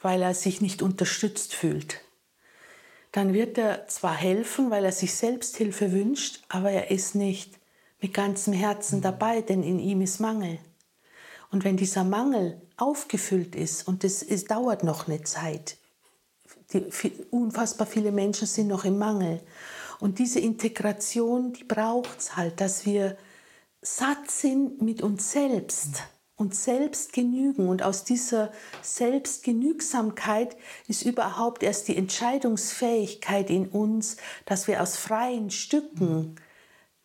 weil 0.00 0.22
er 0.22 0.34
sich 0.34 0.60
nicht 0.60 0.82
unterstützt 0.82 1.54
fühlt. 1.54 2.00
Dann 3.12 3.34
wird 3.34 3.58
er 3.58 3.86
zwar 3.88 4.14
helfen, 4.14 4.70
weil 4.70 4.84
er 4.84 4.92
sich 4.92 5.14
selbst 5.14 5.56
Hilfe 5.56 5.92
wünscht, 5.92 6.42
aber 6.48 6.70
er 6.70 6.90
ist 6.90 7.14
nicht 7.14 7.58
mit 8.00 8.14
ganzem 8.14 8.52
Herzen 8.52 9.02
dabei, 9.02 9.42
denn 9.42 9.62
in 9.62 9.78
ihm 9.78 10.00
ist 10.00 10.18
Mangel. 10.18 10.58
Und 11.50 11.64
wenn 11.64 11.76
dieser 11.76 12.04
Mangel 12.04 12.60
aufgefüllt 12.78 13.54
ist, 13.54 13.86
und 13.86 14.02
es 14.04 14.44
dauert 14.46 14.82
noch 14.82 15.06
eine 15.06 15.22
Zeit, 15.22 15.76
die, 16.72 16.86
unfassbar 17.30 17.86
viele 17.86 18.12
Menschen 18.12 18.46
sind 18.46 18.68
noch 18.68 18.84
im 18.84 18.98
Mangel. 18.98 19.40
Und 20.00 20.18
diese 20.18 20.40
Integration, 20.40 21.52
die 21.52 21.64
braucht 21.64 22.18
es 22.18 22.36
halt, 22.36 22.60
dass 22.60 22.86
wir 22.86 23.16
satt 23.82 24.30
sind 24.30 24.80
mit 24.80 25.02
uns 25.02 25.32
selbst 25.32 26.04
und 26.36 26.54
selbst 26.54 27.12
genügen. 27.12 27.68
Und 27.68 27.82
aus 27.82 28.04
dieser 28.04 28.52
Selbstgenügsamkeit 28.80 30.56
ist 30.88 31.02
überhaupt 31.02 31.62
erst 31.62 31.88
die 31.88 31.96
Entscheidungsfähigkeit 31.96 33.50
in 33.50 33.68
uns, 33.68 34.16
dass 34.46 34.68
wir 34.68 34.80
aus 34.80 34.96
freien 34.96 35.50
Stücken 35.50 36.36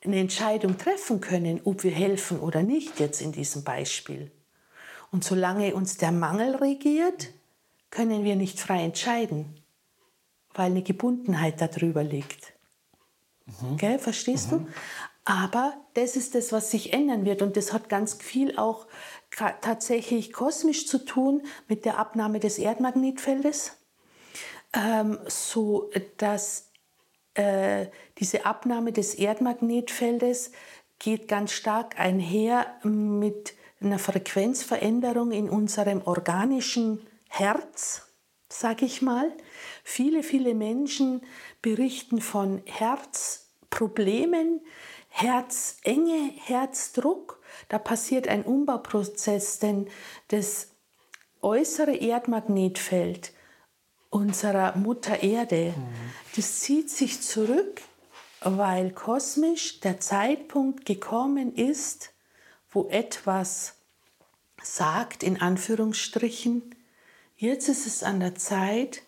eine 0.03 0.19
Entscheidung 0.19 0.77
treffen 0.77 1.19
können, 1.19 1.59
ob 1.63 1.83
wir 1.83 1.91
helfen 1.91 2.39
oder 2.39 2.61
nicht, 2.61 2.99
jetzt 2.99 3.21
in 3.21 3.31
diesem 3.31 3.63
Beispiel. 3.63 4.31
Und 5.11 5.23
solange 5.23 5.73
uns 5.73 5.97
der 5.97 6.11
Mangel 6.11 6.55
regiert, 6.55 7.29
können 7.89 8.23
wir 8.23 8.35
nicht 8.35 8.59
frei 8.59 8.83
entscheiden, 8.83 9.61
weil 10.53 10.67
eine 10.67 10.83
Gebundenheit 10.83 11.59
darüber 11.61 12.03
liegt. 12.03 12.53
Mhm. 13.45 13.77
Gell, 13.77 13.99
verstehst 13.99 14.51
mhm. 14.51 14.65
du? 14.65 14.71
Aber 15.29 15.73
das 15.95 16.15
ist 16.15 16.35
das, 16.35 16.53
was 16.53 16.71
sich 16.71 16.93
ändern 16.93 17.25
wird. 17.25 17.41
Und 17.41 17.57
das 17.57 17.73
hat 17.73 17.89
ganz 17.89 18.13
viel 18.13 18.57
auch 18.57 18.87
tatsächlich 19.59 20.31
kosmisch 20.31 20.87
zu 20.87 21.03
tun 21.03 21.41
mit 21.67 21.83
der 21.83 21.99
Abnahme 21.99 22.39
des 22.39 22.57
Erdmagnetfeldes. 22.57 23.75
Ähm, 24.71 25.19
so 25.27 25.91
dass 26.15 26.71
äh, 27.33 27.87
diese 28.19 28.45
Abnahme 28.45 28.93
des 28.93 29.15
Erdmagnetfeldes 29.15 30.53
geht 30.97 31.27
ganz 31.27 31.51
stark 31.51 31.99
einher 31.99 32.67
mit 32.83 33.53
einer 33.81 33.99
Frequenzveränderung 33.99 35.31
in 35.31 35.49
unserem 35.49 36.03
organischen 36.03 37.05
Herz, 37.27 38.13
sage 38.47 38.85
ich 38.85 39.01
mal. 39.01 39.29
Viele, 39.83 40.23
viele 40.23 40.55
Menschen 40.55 41.21
berichten 41.61 42.21
von 42.21 42.61
Herzproblemen, 42.63 44.61
Herzenge, 45.19 46.31
Herzdruck, 46.45 47.41
da 47.69 47.79
passiert 47.79 48.27
ein 48.27 48.43
Umbauprozess, 48.43 49.57
denn 49.57 49.87
das 50.27 50.67
äußere 51.41 51.95
Erdmagnetfeld 51.95 53.33
unserer 54.11 54.77
Mutter 54.77 55.23
Erde, 55.23 55.73
mhm. 55.75 55.85
das 56.35 56.59
zieht 56.59 56.91
sich 56.91 57.21
zurück, 57.21 57.81
weil 58.41 58.91
kosmisch 58.91 59.79
der 59.79 59.99
Zeitpunkt 59.99 60.85
gekommen 60.85 61.55
ist, 61.55 62.13
wo 62.69 62.87
etwas 62.89 63.73
sagt, 64.61 65.23
in 65.23 65.41
Anführungsstrichen, 65.41 66.75
jetzt 67.37 67.69
ist 67.69 67.87
es 67.87 68.03
an 68.03 68.19
der 68.19 68.35
Zeit, 68.35 69.01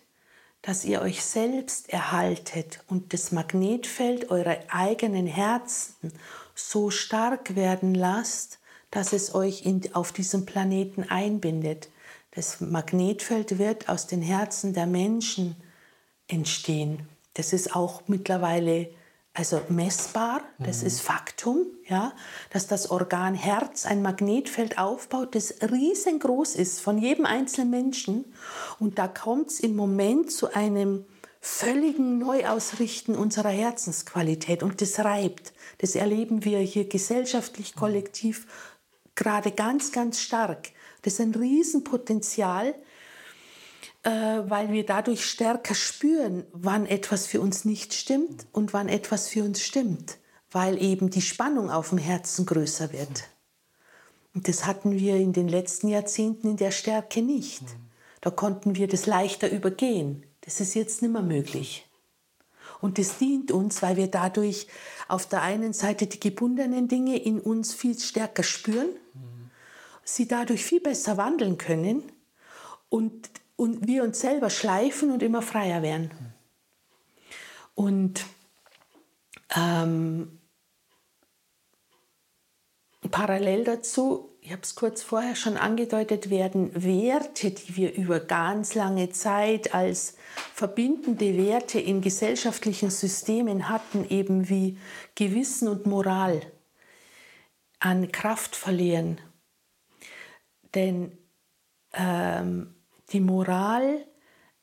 dass 0.62 0.84
ihr 0.84 1.00
euch 1.00 1.24
selbst 1.24 1.88
erhaltet 1.88 2.84
und 2.88 3.12
das 3.12 3.32
Magnetfeld 3.32 4.30
eurer 4.30 4.58
eigenen 4.68 5.26
Herzen 5.26 6.12
so 6.54 6.90
stark 6.90 7.56
werden 7.56 7.94
lasst, 7.94 8.58
dass 8.90 9.12
es 9.12 9.34
euch 9.34 9.64
in, 9.64 9.94
auf 9.94 10.12
diesem 10.12 10.44
Planeten 10.44 11.04
einbindet. 11.04 11.88
Das 12.32 12.60
Magnetfeld 12.60 13.58
wird 13.58 13.88
aus 13.88 14.06
den 14.06 14.22
Herzen 14.22 14.74
der 14.74 14.86
Menschen 14.86 15.56
entstehen. 16.28 17.08
Das 17.34 17.52
ist 17.52 17.74
auch 17.74 18.02
mittlerweile 18.06 18.90
also 19.32 19.60
messbar, 19.68 20.42
das 20.58 20.80
mhm. 20.80 20.86
ist 20.88 21.00
Faktum, 21.00 21.66
ja, 21.86 22.12
dass 22.50 22.66
das 22.66 22.90
Organ 22.90 23.34
Herz 23.34 23.86
ein 23.86 24.02
Magnetfeld 24.02 24.78
aufbaut, 24.78 25.34
das 25.34 25.54
riesengroß 25.62 26.56
ist 26.56 26.80
von 26.80 26.98
jedem 26.98 27.26
einzelnen 27.26 27.70
Menschen. 27.70 28.24
Und 28.78 28.98
da 28.98 29.06
kommt 29.06 29.50
es 29.50 29.60
im 29.60 29.76
Moment 29.76 30.32
zu 30.32 30.52
einem 30.52 31.04
völligen 31.40 32.18
Neuausrichten 32.18 33.14
unserer 33.16 33.50
Herzensqualität. 33.50 34.62
Und 34.62 34.80
das 34.80 34.98
reibt. 34.98 35.52
Das 35.78 35.94
erleben 35.94 36.44
wir 36.44 36.58
hier 36.58 36.88
gesellschaftlich, 36.88 37.74
kollektiv 37.74 38.46
gerade 39.14 39.52
ganz, 39.52 39.92
ganz 39.92 40.20
stark. 40.20 40.70
Das 41.02 41.14
ist 41.14 41.20
ein 41.20 41.34
Riesenpotenzial, 41.34 42.74
weil 44.02 44.72
wir 44.72 44.86
dadurch 44.86 45.24
stärker 45.24 45.74
spüren, 45.74 46.44
wann 46.52 46.86
etwas 46.86 47.26
für 47.26 47.40
uns 47.40 47.64
nicht 47.64 47.92
stimmt 47.94 48.46
und 48.52 48.72
wann 48.72 48.88
etwas 48.88 49.28
für 49.28 49.44
uns 49.44 49.60
stimmt, 49.60 50.18
weil 50.50 50.82
eben 50.82 51.10
die 51.10 51.22
Spannung 51.22 51.70
auf 51.70 51.90
dem 51.90 51.98
Herzen 51.98 52.46
größer 52.46 52.92
wird. 52.92 53.24
Und 54.34 54.48
das 54.48 54.64
hatten 54.64 54.92
wir 54.92 55.16
in 55.16 55.32
den 55.32 55.48
letzten 55.48 55.88
Jahrzehnten 55.88 56.48
in 56.50 56.56
der 56.56 56.70
Stärke 56.70 57.20
nicht. 57.20 57.62
Da 58.20 58.30
konnten 58.30 58.76
wir 58.76 58.86
das 58.86 59.06
leichter 59.06 59.50
übergehen. 59.50 60.24
Das 60.42 60.60
ist 60.60 60.74
jetzt 60.74 61.02
nicht 61.02 61.12
mehr 61.12 61.22
möglich. 61.22 61.86
Und 62.80 62.98
das 62.98 63.18
dient 63.18 63.50
uns, 63.52 63.82
weil 63.82 63.96
wir 63.96 64.06
dadurch 64.06 64.66
auf 65.08 65.26
der 65.26 65.42
einen 65.42 65.72
Seite 65.72 66.06
die 66.06 66.20
gebundenen 66.20 66.88
Dinge 66.88 67.18
in 67.18 67.40
uns 67.40 67.74
viel 67.74 67.98
stärker 67.98 68.42
spüren, 68.42 68.88
sie 70.04 70.26
dadurch 70.26 70.64
viel 70.64 70.80
besser 70.80 71.16
wandeln 71.16 71.58
können 71.58 72.02
und 72.88 73.30
und 73.60 73.86
wir 73.86 74.04
uns 74.04 74.18
selber 74.18 74.48
schleifen 74.48 75.10
und 75.10 75.22
immer 75.22 75.42
freier 75.42 75.82
werden. 75.82 76.10
Und 77.74 78.24
ähm, 79.54 80.40
parallel 83.10 83.64
dazu, 83.64 84.34
ich 84.40 84.50
habe 84.50 84.62
es 84.62 84.76
kurz 84.76 85.02
vorher 85.02 85.36
schon 85.36 85.58
angedeutet, 85.58 86.30
werden 86.30 86.70
Werte, 86.82 87.50
die 87.50 87.76
wir 87.76 87.92
über 87.92 88.18
ganz 88.18 88.74
lange 88.74 89.10
Zeit 89.10 89.74
als 89.74 90.16
verbindende 90.54 91.36
Werte 91.36 91.78
in 91.78 92.00
gesellschaftlichen 92.00 92.88
Systemen 92.88 93.68
hatten, 93.68 94.08
eben 94.08 94.48
wie 94.48 94.78
Gewissen 95.16 95.68
und 95.68 95.84
Moral, 95.84 96.40
an 97.78 98.10
Kraft 98.10 98.56
verlieren. 98.56 99.20
Denn 100.74 101.18
ähm, 101.92 102.74
die 103.12 103.20
Moral 103.20 104.06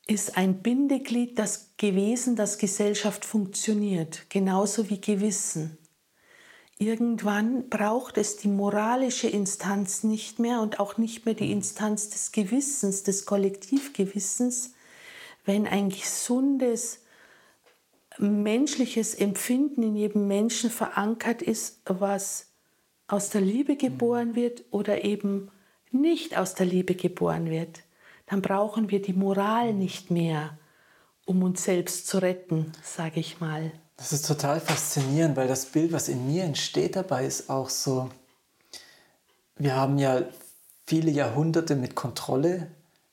ist 0.07 0.37
ein 0.37 0.61
Bindeglied 0.61 1.37
das 1.37 1.73
gewesen, 1.77 2.35
dass 2.35 2.57
Gesellschaft 2.57 3.25
funktioniert, 3.25 4.29
genauso 4.29 4.89
wie 4.89 5.01
Gewissen. 5.01 5.77
Irgendwann 6.79 7.69
braucht 7.69 8.17
es 8.17 8.37
die 8.37 8.47
moralische 8.47 9.27
Instanz 9.27 10.03
nicht 10.03 10.39
mehr 10.39 10.61
und 10.61 10.79
auch 10.79 10.97
nicht 10.97 11.25
mehr 11.25 11.33
die 11.33 11.51
Instanz 11.51 12.09
des 12.09 12.31
Gewissens, 12.31 13.03
des 13.03 13.25
Kollektivgewissens, 13.25 14.73
wenn 15.43 15.67
ein 15.67 15.89
gesundes 15.89 17.01
menschliches 18.19 19.13
Empfinden 19.15 19.83
in 19.83 19.95
jedem 19.95 20.27
Menschen 20.27 20.69
verankert 20.69 21.41
ist, 21.41 21.81
was 21.85 22.47
aus 23.07 23.29
der 23.29 23.41
Liebe 23.41 23.75
geboren 23.75 24.35
wird 24.35 24.63
oder 24.71 25.03
eben 25.03 25.51
nicht 25.91 26.37
aus 26.37 26.53
der 26.53 26.65
Liebe 26.65 26.95
geboren 26.95 27.49
wird 27.49 27.81
dann 28.27 28.41
brauchen 28.41 28.91
wir 28.91 29.01
die 29.01 29.13
Moral 29.13 29.73
nicht 29.73 30.11
mehr, 30.11 30.57
um 31.25 31.43
uns 31.43 31.63
selbst 31.63 32.07
zu 32.07 32.19
retten, 32.19 32.71
sage 32.83 33.19
ich 33.19 33.39
mal. 33.39 33.71
Das 33.95 34.13
ist 34.13 34.27
total 34.27 34.59
faszinierend, 34.59 35.35
weil 35.35 35.47
das 35.47 35.65
Bild, 35.65 35.91
was 35.91 36.07
in 36.07 36.27
mir 36.27 36.43
entsteht 36.43 36.95
dabei, 36.95 37.25
ist 37.25 37.49
auch 37.49 37.69
so, 37.69 38.09
wir 39.55 39.75
haben 39.75 39.97
ja 39.97 40.21
viele 40.85 41.09
Jahrhunderte 41.09 41.75
mit 41.75 41.95
Kontrolle, 41.95 42.67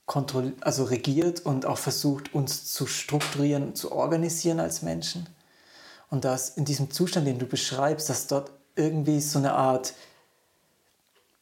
kontroll 0.05 0.53
also 0.61 0.85
regiert 0.85 1.41
und 1.41 1.65
auch 1.65 1.78
versucht, 1.78 2.35
uns 2.35 2.73
zu 2.73 2.86
strukturieren, 2.86 3.74
zu 3.74 3.93
organisieren 3.93 4.61
als 4.61 4.82
Menschen. 4.82 5.27
Und 6.11 6.24
dass 6.24 6.51
in 6.51 6.65
diesem 6.65 6.91
Zustand, 6.91 7.27
den 7.27 7.39
du 7.39 7.47
beschreibst, 7.47 8.11
dass 8.11 8.27
dort 8.27 8.53
irgendwie 8.77 9.20
so 9.20 9.39
eine 9.39 9.55
Art 9.55 9.95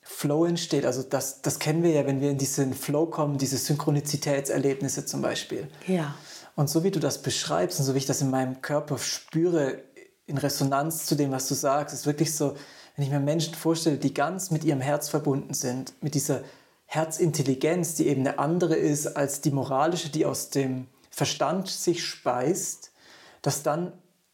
Flow 0.02 0.44
entsteht. 0.44 0.84
Also 0.84 1.02
das, 1.02 1.42
das 1.42 1.58
kennen 1.58 1.82
wir 1.82 1.90
ja, 1.90 2.06
wenn 2.06 2.20
wir 2.20 2.30
in 2.30 2.38
diesen 2.38 2.74
Flow 2.74 3.06
kommen, 3.06 3.38
diese 3.38 3.56
Synchronizitätserlebnisse 3.56 5.06
zum 5.06 5.22
Beispiel. 5.22 5.68
Ja. 5.86 6.14
Und 6.56 6.68
so 6.68 6.84
wie 6.84 6.90
du 6.90 7.00
das 7.00 7.22
beschreibst 7.22 7.78
und 7.78 7.86
so 7.86 7.94
wie 7.94 7.98
ich 7.98 8.06
das 8.06 8.20
in 8.20 8.30
meinem 8.30 8.60
Körper 8.60 8.98
spüre, 8.98 9.82
in 10.26 10.38
Resonanz 10.38 11.06
zu 11.06 11.14
dem, 11.14 11.30
was 11.30 11.48
du 11.48 11.54
sagst, 11.54 11.94
ist 11.94 12.06
wirklich 12.06 12.34
so, 12.34 12.56
wenn 12.96 13.04
ich 13.04 13.10
mir 13.10 13.20
Menschen 13.20 13.54
vorstelle, 13.54 13.96
die 13.96 14.12
ganz 14.12 14.50
mit 14.50 14.64
ihrem 14.64 14.80
Herz 14.80 15.08
verbunden 15.08 15.54
sind, 15.54 15.94
mit 16.02 16.14
dieser 16.14 16.42
Herzintelligenz, 16.86 17.94
die 17.94 18.08
eben 18.08 18.20
eine 18.20 18.38
andere 18.38 18.74
ist 18.74 19.06
als 19.16 19.40
die 19.40 19.50
moralische, 19.50 20.10
die 20.10 20.26
aus 20.26 20.50
dem 20.50 20.88
Verstand 21.10 21.68
sich 21.68 22.04
speist, 22.04 22.92
dass 23.40 23.62
dann 23.62 23.92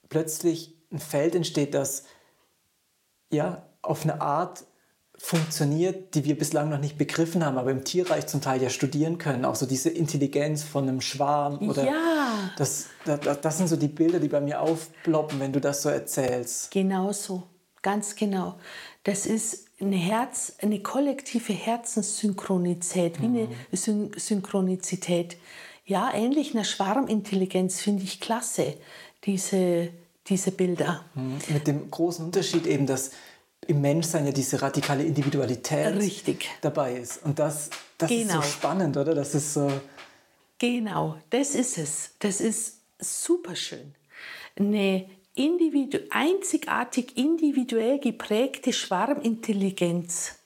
plötzlich 0.09 0.75
ein 0.91 0.99
Feld 0.99 1.35
entsteht, 1.35 1.75
das 1.75 2.05
ja 3.31 3.63
auf 3.83 4.03
eine 4.03 4.21
Art 4.21 4.65
funktioniert, 5.19 6.15
die 6.15 6.25
wir 6.25 6.39
bislang 6.39 6.71
noch 6.71 6.79
nicht 6.79 6.97
begriffen 6.97 7.45
haben, 7.45 7.59
aber 7.59 7.73
im 7.73 7.85
Tierreich 7.85 8.29
zum 8.29 8.41
Teil 8.41 8.63
ja 8.63 8.71
studieren 8.71 9.19
können. 9.19 9.45
Auch 9.45 9.57
so 9.57 9.67
diese 9.67 9.91
Intelligenz 9.91 10.63
von 10.63 10.89
einem 10.89 11.01
Schwarm 11.01 11.69
oder 11.69 11.85
ja. 11.85 12.51
das, 12.57 12.87
das, 13.05 13.41
das 13.41 13.59
sind 13.59 13.69
so 13.69 13.77
die 13.77 13.89
Bilder, 13.89 14.21
die 14.21 14.29
bei 14.29 14.41
mir 14.41 14.61
aufploppen, 14.61 15.41
wenn 15.41 15.53
du 15.53 15.61
das 15.61 15.83
so 15.83 15.89
erzählst. 15.89 16.71
Genau 16.71 17.13
so, 17.13 17.43
ganz 17.83 18.15
genau. 18.15 18.55
Das 19.03 19.27
ist 19.27 19.67
eine 19.81 19.97
Herz, 19.97 20.55
eine 20.63 20.81
kollektive 20.81 21.53
Herzenssynchronizität, 21.53 23.21
wie 23.21 23.29
mhm. 23.29 23.37
eine 23.37 23.49
Syn 23.73 24.11
Synchronizität. 24.17 25.37
Ja, 25.85 26.13
ähnlich 26.13 26.55
einer 26.55 26.65
Schwarmintelligenz 26.65 27.81
finde 27.81 28.05
ich 28.05 28.21
klasse, 28.21 28.75
diese, 29.25 29.89
diese 30.29 30.53
Bilder. 30.53 31.05
Mhm. 31.15 31.39
Mit 31.49 31.67
dem 31.67 31.91
großen 31.91 32.25
Unterschied 32.25 32.67
eben, 32.67 32.87
dass 32.87 33.11
im 33.69 33.83
Menschsein 33.83 34.25
ja 34.25 34.33
diese 34.33 34.61
radikale 34.61 35.05
Individualität 35.05 35.95
Richtig. 35.95 36.49
dabei 36.63 36.95
ist. 36.97 37.23
Und 37.25 37.39
das, 37.39 37.69
das 37.99 38.09
genau. 38.09 38.23
ist 38.25 38.33
so 38.33 38.43
spannend, 38.43 38.97
oder? 38.97 39.15
Das 39.15 39.35
ist 39.35 39.53
so. 39.53 39.71
Genau, 40.59 41.19
das 41.31 41.55
ist 41.55 41.77
es. 41.77 42.11
Das 42.19 42.41
ist 42.41 42.79
super 42.99 43.55
schön. 43.55 43.95
Eine 44.57 45.09
individu 45.35 45.99
einzigartig 46.11 47.17
individuell 47.17 48.01
geprägte 48.01 48.73
Schwarmintelligenz. 48.73 50.37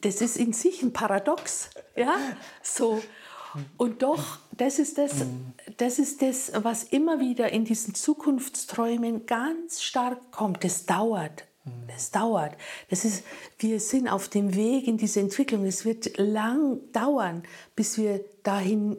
Das 0.00 0.20
ist 0.20 0.36
in 0.36 0.52
sich 0.52 0.82
ein 0.82 0.92
Paradox. 0.92 1.70
Ja? 1.96 2.16
So, 2.62 3.02
und 3.76 4.02
doch, 4.02 4.38
das 4.56 4.78
ist 4.78 4.98
das, 4.98 5.24
das 5.76 5.98
ist 5.98 6.22
das, 6.22 6.52
was 6.54 6.84
immer 6.84 7.20
wieder 7.20 7.50
in 7.50 7.64
diesen 7.64 7.94
Zukunftsträumen 7.94 9.26
ganz 9.26 9.82
stark 9.82 10.30
kommt. 10.30 10.64
Das 10.64 10.86
dauert. 10.86 11.44
Das 11.86 12.10
dauert. 12.10 12.56
Das 12.90 13.04
ist, 13.04 13.24
wir 13.58 13.78
sind 13.78 14.08
auf 14.08 14.28
dem 14.28 14.54
Weg 14.54 14.88
in 14.88 14.96
diese 14.96 15.20
Entwicklung. 15.20 15.64
Es 15.64 15.84
wird 15.84 16.18
lang 16.18 16.80
dauern, 16.92 17.44
bis 17.76 17.98
wir 17.98 18.24
dahin 18.42 18.96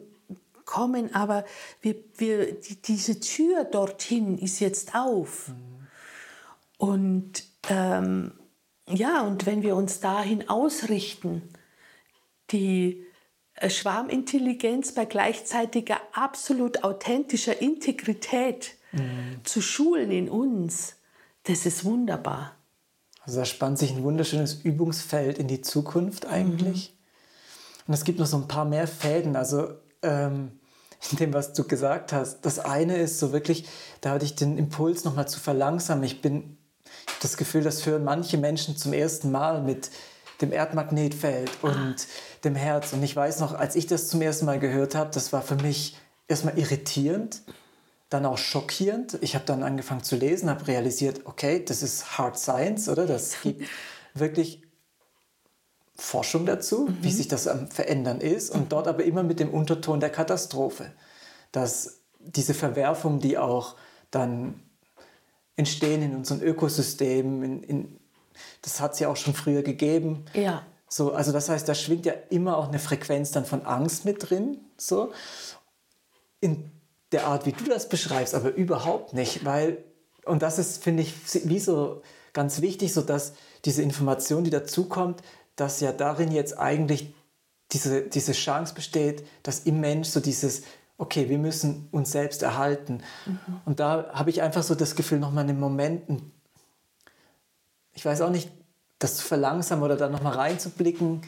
kommen, 0.64 1.14
aber 1.14 1.44
wir, 1.82 1.96
wir, 2.16 2.54
die, 2.54 2.76
diese 2.76 3.20
Tür 3.20 3.64
dorthin 3.64 4.38
ist 4.38 4.60
jetzt 4.60 4.94
auf. 4.94 5.50
Und 6.78 7.44
ähm, 7.68 8.32
ja, 8.88 9.22
und 9.22 9.46
wenn 9.46 9.62
wir 9.62 9.76
uns 9.76 10.00
dahin 10.00 10.48
ausrichten, 10.48 11.42
die 12.50 13.04
Schwarmintelligenz 13.68 14.92
bei 14.92 15.04
gleichzeitiger 15.04 15.98
absolut 16.12 16.82
authentischer 16.84 17.60
Integrität 17.60 18.72
mhm. 18.92 19.40
zu 19.44 19.60
schulen 19.60 20.10
in 20.10 20.28
uns, 20.28 20.96
das 21.44 21.66
ist 21.66 21.84
wunderbar. 21.84 22.56
Also 23.22 23.38
da 23.38 23.44
spannt 23.44 23.78
sich 23.78 23.92
ein 23.92 24.02
wunderschönes 24.02 24.54
Übungsfeld 24.64 25.38
in 25.38 25.48
die 25.48 25.62
Zukunft 25.62 26.26
eigentlich. 26.26 26.90
Mhm. 26.90 27.84
Und 27.86 27.94
es 27.94 28.04
gibt 28.04 28.18
noch 28.18 28.26
so 28.26 28.36
ein 28.36 28.48
paar 28.48 28.64
mehr 28.64 28.86
Fäden. 28.86 29.36
Also 29.36 29.68
ähm, 30.02 30.52
in 31.10 31.18
dem, 31.18 31.34
was 31.34 31.52
du 31.52 31.64
gesagt 31.64 32.12
hast. 32.12 32.42
Das 32.42 32.58
eine 32.58 32.96
ist 32.96 33.18
so 33.18 33.32
wirklich, 33.32 33.66
da 34.00 34.10
hatte 34.10 34.24
ich 34.24 34.34
den 34.34 34.58
Impuls 34.58 35.04
nochmal 35.04 35.28
zu 35.28 35.40
verlangsamen. 35.40 36.04
Ich 36.04 36.20
bin, 36.20 36.58
ich 36.84 37.12
habe 37.12 37.18
das 37.22 37.36
Gefühl, 37.36 37.62
das 37.62 37.84
hören 37.86 38.04
manche 38.04 38.38
Menschen 38.38 38.76
zum 38.76 38.92
ersten 38.92 39.30
Mal 39.30 39.62
mit 39.62 39.90
dem 40.44 40.52
Erdmagnetfeld 40.52 41.50
und 41.62 41.72
ah. 41.72 41.94
dem 42.44 42.54
Herz. 42.54 42.92
Und 42.92 43.02
ich 43.02 43.14
weiß 43.14 43.40
noch, 43.40 43.54
als 43.54 43.76
ich 43.76 43.86
das 43.86 44.08
zum 44.08 44.22
ersten 44.22 44.46
Mal 44.46 44.58
gehört 44.58 44.94
habe, 44.94 45.10
das 45.12 45.32
war 45.32 45.42
für 45.42 45.56
mich 45.56 45.96
erstmal 46.28 46.58
irritierend, 46.58 47.42
dann 48.10 48.26
auch 48.26 48.38
schockierend. 48.38 49.18
Ich 49.22 49.34
habe 49.34 49.44
dann 49.44 49.62
angefangen 49.62 50.02
zu 50.02 50.16
lesen, 50.16 50.50
habe 50.50 50.66
realisiert, 50.66 51.22
okay, 51.24 51.64
das 51.64 51.82
ist 51.82 52.18
Hard 52.18 52.38
Science, 52.38 52.88
oder? 52.88 53.06
Das 53.06 53.42
gibt 53.42 53.64
wirklich 54.14 54.62
Forschung 55.96 56.44
dazu, 56.46 56.86
mhm. 56.88 56.98
wie 57.02 57.12
sich 57.12 57.28
das 57.28 57.48
am 57.48 57.68
Verändern 57.68 58.20
ist. 58.20 58.50
Und 58.50 58.72
dort 58.72 58.88
aber 58.88 59.04
immer 59.04 59.22
mit 59.22 59.40
dem 59.40 59.50
Unterton 59.50 60.00
der 60.00 60.10
Katastrophe. 60.10 60.92
Dass 61.52 62.00
diese 62.18 62.54
Verwerfungen, 62.54 63.20
die 63.20 63.38
auch 63.38 63.76
dann 64.10 64.60
entstehen 65.56 66.02
in 66.02 66.16
unseren 66.16 66.42
Ökosystemen, 66.42 67.42
in, 67.42 67.62
in 67.62 68.00
das 68.62 68.80
hat 68.80 68.94
es 68.94 69.00
ja 69.00 69.08
auch 69.08 69.16
schon 69.16 69.34
früher 69.34 69.62
gegeben. 69.62 70.24
Ja. 70.34 70.62
So, 70.88 71.12
also 71.12 71.32
das 71.32 71.48
heißt, 71.48 71.68
da 71.68 71.74
schwingt 71.74 72.06
ja 72.06 72.14
immer 72.30 72.56
auch 72.56 72.68
eine 72.68 72.78
Frequenz 72.78 73.30
dann 73.32 73.44
von 73.44 73.66
Angst 73.66 74.04
mit 74.04 74.30
drin. 74.30 74.58
So. 74.76 75.12
In 76.40 76.70
der 77.12 77.26
Art, 77.26 77.46
wie 77.46 77.52
du 77.52 77.64
das 77.64 77.88
beschreibst, 77.88 78.34
aber 78.34 78.54
überhaupt 78.54 79.12
nicht, 79.12 79.44
weil, 79.44 79.82
und 80.24 80.42
das 80.42 80.58
ist, 80.58 80.82
finde 80.82 81.02
ich, 81.02 81.14
wie 81.48 81.58
so 81.58 82.02
ganz 82.32 82.60
wichtig, 82.60 82.92
so 82.92 83.02
dass 83.02 83.34
diese 83.64 83.82
Information, 83.82 84.44
die 84.44 84.50
dazukommt, 84.50 85.22
dass 85.56 85.80
ja 85.80 85.92
darin 85.92 86.32
jetzt 86.32 86.58
eigentlich 86.58 87.14
diese, 87.72 88.02
diese 88.02 88.32
Chance 88.32 88.74
besteht, 88.74 89.24
dass 89.42 89.60
im 89.60 89.80
Mensch 89.80 90.08
so 90.08 90.20
dieses, 90.20 90.62
okay, 90.98 91.28
wir 91.28 91.38
müssen 91.38 91.88
uns 91.90 92.12
selbst 92.12 92.42
erhalten. 92.42 93.02
Mhm. 93.26 93.38
Und 93.64 93.80
da 93.80 94.10
habe 94.12 94.30
ich 94.30 94.42
einfach 94.42 94.62
so 94.62 94.74
das 94.74 94.94
Gefühl, 94.94 95.18
nochmal 95.18 95.44
einen 95.44 95.58
Moment, 95.58 96.08
einen 96.08 96.32
ich 97.94 98.04
weiß 98.04 98.20
auch 98.20 98.30
nicht, 98.30 98.50
das 98.98 99.16
zu 99.16 99.24
verlangsamen 99.24 99.84
oder 99.84 99.96
da 99.96 100.08
nochmal 100.08 100.34
reinzublicken. 100.34 101.22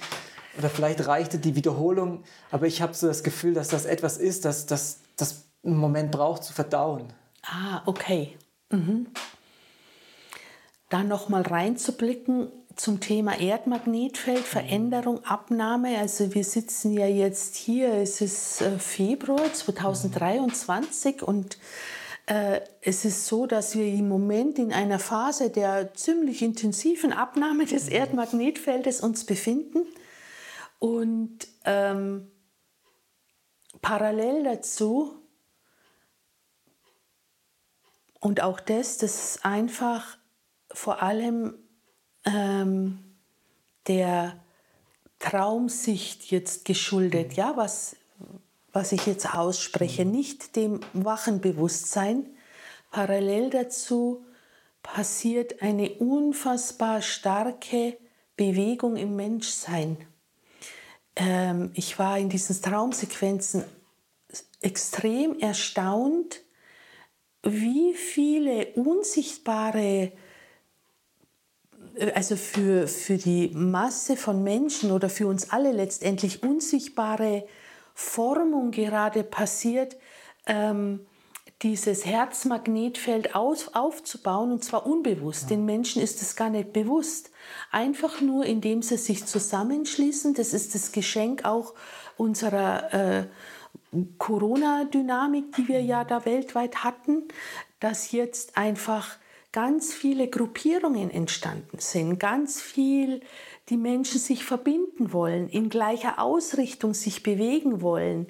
Oder 0.58 0.70
vielleicht 0.70 1.06
reichte 1.06 1.38
die 1.38 1.54
Wiederholung, 1.54 2.24
aber 2.50 2.66
ich 2.66 2.80
habe 2.80 2.94
so 2.94 3.06
das 3.06 3.22
Gefühl, 3.22 3.52
dass 3.52 3.68
das 3.68 3.84
etwas 3.84 4.16
ist, 4.16 4.46
das, 4.46 4.66
das, 4.66 5.00
einen 5.62 5.76
Moment 5.76 6.12
braucht 6.12 6.44
zu 6.44 6.52
verdauen. 6.52 7.12
Ah, 7.42 7.82
okay. 7.84 8.36
Mhm. 8.70 9.08
Dann 10.88 11.08
nochmal 11.08 11.42
reinzublicken 11.42 12.50
zum 12.74 13.00
Thema 13.00 13.38
Erdmagnetfeld, 13.38 14.44
Veränderung, 14.44 15.24
Abnahme. 15.24 15.98
Also 15.98 16.34
wir 16.34 16.44
sitzen 16.44 16.92
ja 16.92 17.06
jetzt 17.06 17.56
hier, 17.56 17.92
es 17.94 18.20
ist 18.20 18.62
äh, 18.62 18.78
Februar 18.78 19.52
2023 19.52 21.22
und 21.22 21.56
Äh, 21.56 21.95
es 22.28 23.04
ist 23.04 23.26
so, 23.26 23.46
dass 23.46 23.76
wir 23.76 23.86
im 23.86 24.08
Moment 24.08 24.58
in 24.58 24.72
einer 24.72 24.98
Phase 24.98 25.48
der 25.48 25.94
ziemlich 25.94 26.42
intensiven 26.42 27.12
Abnahme 27.12 27.66
des 27.66 27.86
mhm. 27.86 27.92
Erdmagnetfeldes 27.92 29.00
uns 29.00 29.24
befinden. 29.24 29.86
Und 30.80 31.46
ähm, 31.64 32.30
parallel 33.80 34.42
dazu, 34.42 35.14
und 38.18 38.42
auch 38.42 38.58
das, 38.58 38.98
das 38.98 39.36
ist 39.36 39.44
einfach 39.44 40.18
vor 40.72 41.02
allem 41.02 41.54
ähm, 42.24 43.16
der 43.86 44.42
Traumsicht 45.20 46.32
jetzt 46.32 46.64
geschuldet, 46.64 47.28
mhm. 47.28 47.34
ja, 47.34 47.56
was, 47.56 47.94
was 48.76 48.92
ich 48.92 49.06
jetzt 49.06 49.34
ausspreche, 49.34 50.04
mhm. 50.04 50.10
nicht 50.10 50.54
dem 50.54 50.80
wachen 50.92 51.40
Bewusstsein. 51.40 52.26
Parallel 52.90 53.48
dazu 53.48 54.22
passiert 54.82 55.62
eine 55.62 55.88
unfassbar 55.94 57.00
starke 57.00 57.96
Bewegung 58.36 58.96
im 58.96 59.16
Menschsein. 59.16 59.96
Ähm, 61.16 61.70
ich 61.72 61.98
war 61.98 62.18
in 62.18 62.28
diesen 62.28 62.60
Traumsequenzen 62.60 63.64
extrem 64.60 65.38
erstaunt, 65.38 66.42
wie 67.42 67.94
viele 67.94 68.66
unsichtbare 68.74 70.12
also 72.14 72.36
für, 72.36 72.88
für 72.88 73.16
die 73.16 73.48
Masse 73.54 74.18
von 74.18 74.44
Menschen 74.44 74.90
oder 74.90 75.08
für 75.08 75.28
uns 75.28 75.48
alle 75.48 75.72
letztendlich 75.72 76.42
unsichtbare 76.42 77.46
Formung 77.98 78.72
gerade 78.72 79.24
passiert, 79.24 79.96
ähm, 80.46 81.06
dieses 81.62 82.04
Herzmagnetfeld 82.04 83.34
aus, 83.34 83.74
aufzubauen 83.74 84.52
und 84.52 84.62
zwar 84.62 84.86
unbewusst. 84.86 85.44
Ja. 85.44 85.56
Den 85.56 85.64
Menschen 85.64 86.02
ist 86.02 86.20
es 86.20 86.36
gar 86.36 86.50
nicht 86.50 86.74
bewusst. 86.74 87.30
Einfach 87.72 88.20
nur, 88.20 88.44
indem 88.44 88.82
sie 88.82 88.98
sich 88.98 89.24
zusammenschließen. 89.24 90.34
Das 90.34 90.52
ist 90.52 90.74
das 90.74 90.92
Geschenk 90.92 91.46
auch 91.46 91.72
unserer 92.18 92.92
äh, 92.92 93.26
Corona-Dynamik, 94.18 95.56
die 95.56 95.68
wir 95.68 95.80
ja 95.80 96.04
da 96.04 96.26
weltweit 96.26 96.84
hatten, 96.84 97.24
dass 97.80 98.12
jetzt 98.12 98.58
einfach 98.58 99.16
ganz 99.52 99.94
viele 99.94 100.28
Gruppierungen 100.28 101.10
entstanden 101.10 101.78
sind, 101.78 102.18
ganz 102.18 102.60
viel 102.60 103.22
die 103.68 103.76
Menschen 103.76 104.20
sich 104.20 104.44
verbinden 104.44 105.12
wollen, 105.12 105.48
in 105.48 105.68
gleicher 105.68 106.20
Ausrichtung 106.20 106.94
sich 106.94 107.22
bewegen 107.22 107.80
wollen. 107.80 108.28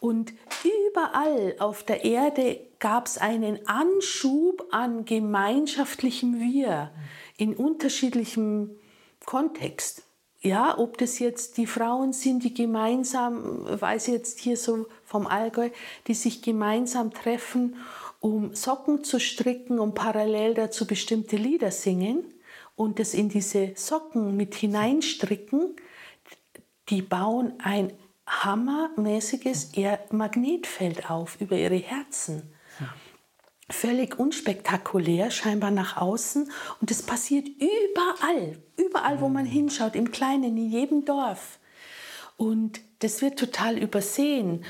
Und 0.00 0.32
überall 0.64 1.54
auf 1.60 1.84
der 1.84 2.04
Erde 2.04 2.60
gab 2.80 3.06
es 3.06 3.18
einen 3.18 3.66
Anschub 3.68 4.66
an 4.72 5.04
gemeinschaftlichem 5.04 6.40
Wir 6.40 6.90
in 7.36 7.54
unterschiedlichem 7.54 8.70
Kontext. 9.24 10.02
Ja, 10.40 10.76
ob 10.76 10.98
das 10.98 11.20
jetzt 11.20 11.56
die 11.56 11.68
Frauen 11.68 12.12
sind, 12.12 12.42
die 12.42 12.52
gemeinsam, 12.52 13.64
weiß 13.80 14.08
ich 14.08 14.14
jetzt 14.14 14.40
hier 14.40 14.56
so 14.56 14.86
vom 15.04 15.28
Allgäu, 15.28 15.70
die 16.08 16.14
sich 16.14 16.42
gemeinsam 16.42 17.12
treffen 17.12 17.76
um 18.22 18.54
Socken 18.54 19.02
zu 19.02 19.18
stricken, 19.18 19.80
um 19.80 19.94
parallel 19.94 20.54
dazu 20.54 20.86
bestimmte 20.86 21.36
Lieder 21.36 21.72
singen 21.72 22.24
und 22.74 22.98
das 22.98 23.14
in 23.14 23.28
diese 23.28 23.72
Socken 23.76 24.36
mit 24.36 24.54
hineinstricken, 24.54 25.76
die 26.88 27.02
bauen 27.02 27.54
ein 27.62 27.92
hammermäßiges 28.26 29.72
Magnetfeld 30.10 31.10
auf 31.10 31.40
über 31.40 31.56
ihre 31.56 31.76
Herzen. 31.76 32.52
Völlig 33.68 34.18
unspektakulär, 34.18 35.30
scheinbar 35.30 35.70
nach 35.70 35.96
außen. 35.96 36.50
Und 36.80 36.90
das 36.90 37.02
passiert 37.02 37.48
überall, 37.48 38.58
überall, 38.76 39.20
wo 39.20 39.28
man 39.28 39.46
hinschaut, 39.46 39.94
im 39.94 40.10
Kleinen, 40.10 40.56
in 40.56 40.70
jedem 40.70 41.04
Dorf. 41.04 41.58
Und 42.36 42.80
das 42.98 43.22
wird 43.22 43.38
total 43.38 43.78
übersehen. 43.78 44.64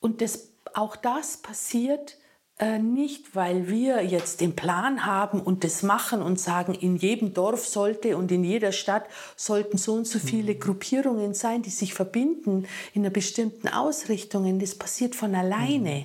Und 0.00 0.20
das, 0.20 0.52
auch 0.74 0.96
das 0.96 1.38
passiert 1.38 2.18
äh, 2.60 2.78
nicht, 2.78 3.34
weil 3.34 3.68
wir 3.68 4.04
jetzt 4.04 4.42
den 4.42 4.54
Plan 4.54 5.06
haben 5.06 5.40
und 5.40 5.64
das 5.64 5.82
machen 5.82 6.20
und 6.20 6.38
sagen, 6.38 6.74
in 6.74 6.96
jedem 6.96 7.32
Dorf 7.32 7.66
sollte 7.66 8.18
und 8.18 8.30
in 8.30 8.44
jeder 8.44 8.72
Stadt 8.72 9.06
sollten 9.34 9.78
so 9.78 9.94
und 9.94 10.06
so 10.06 10.18
viele 10.18 10.54
mhm. 10.54 10.60
Gruppierungen 10.60 11.32
sein, 11.32 11.62
die 11.62 11.70
sich 11.70 11.94
verbinden 11.94 12.66
in 12.92 13.00
einer 13.00 13.10
bestimmten 13.10 13.68
Ausrichtung. 13.68 14.58
Das 14.58 14.74
passiert 14.74 15.14
von 15.14 15.34
alleine. 15.34 16.00
Mhm. 16.00 16.04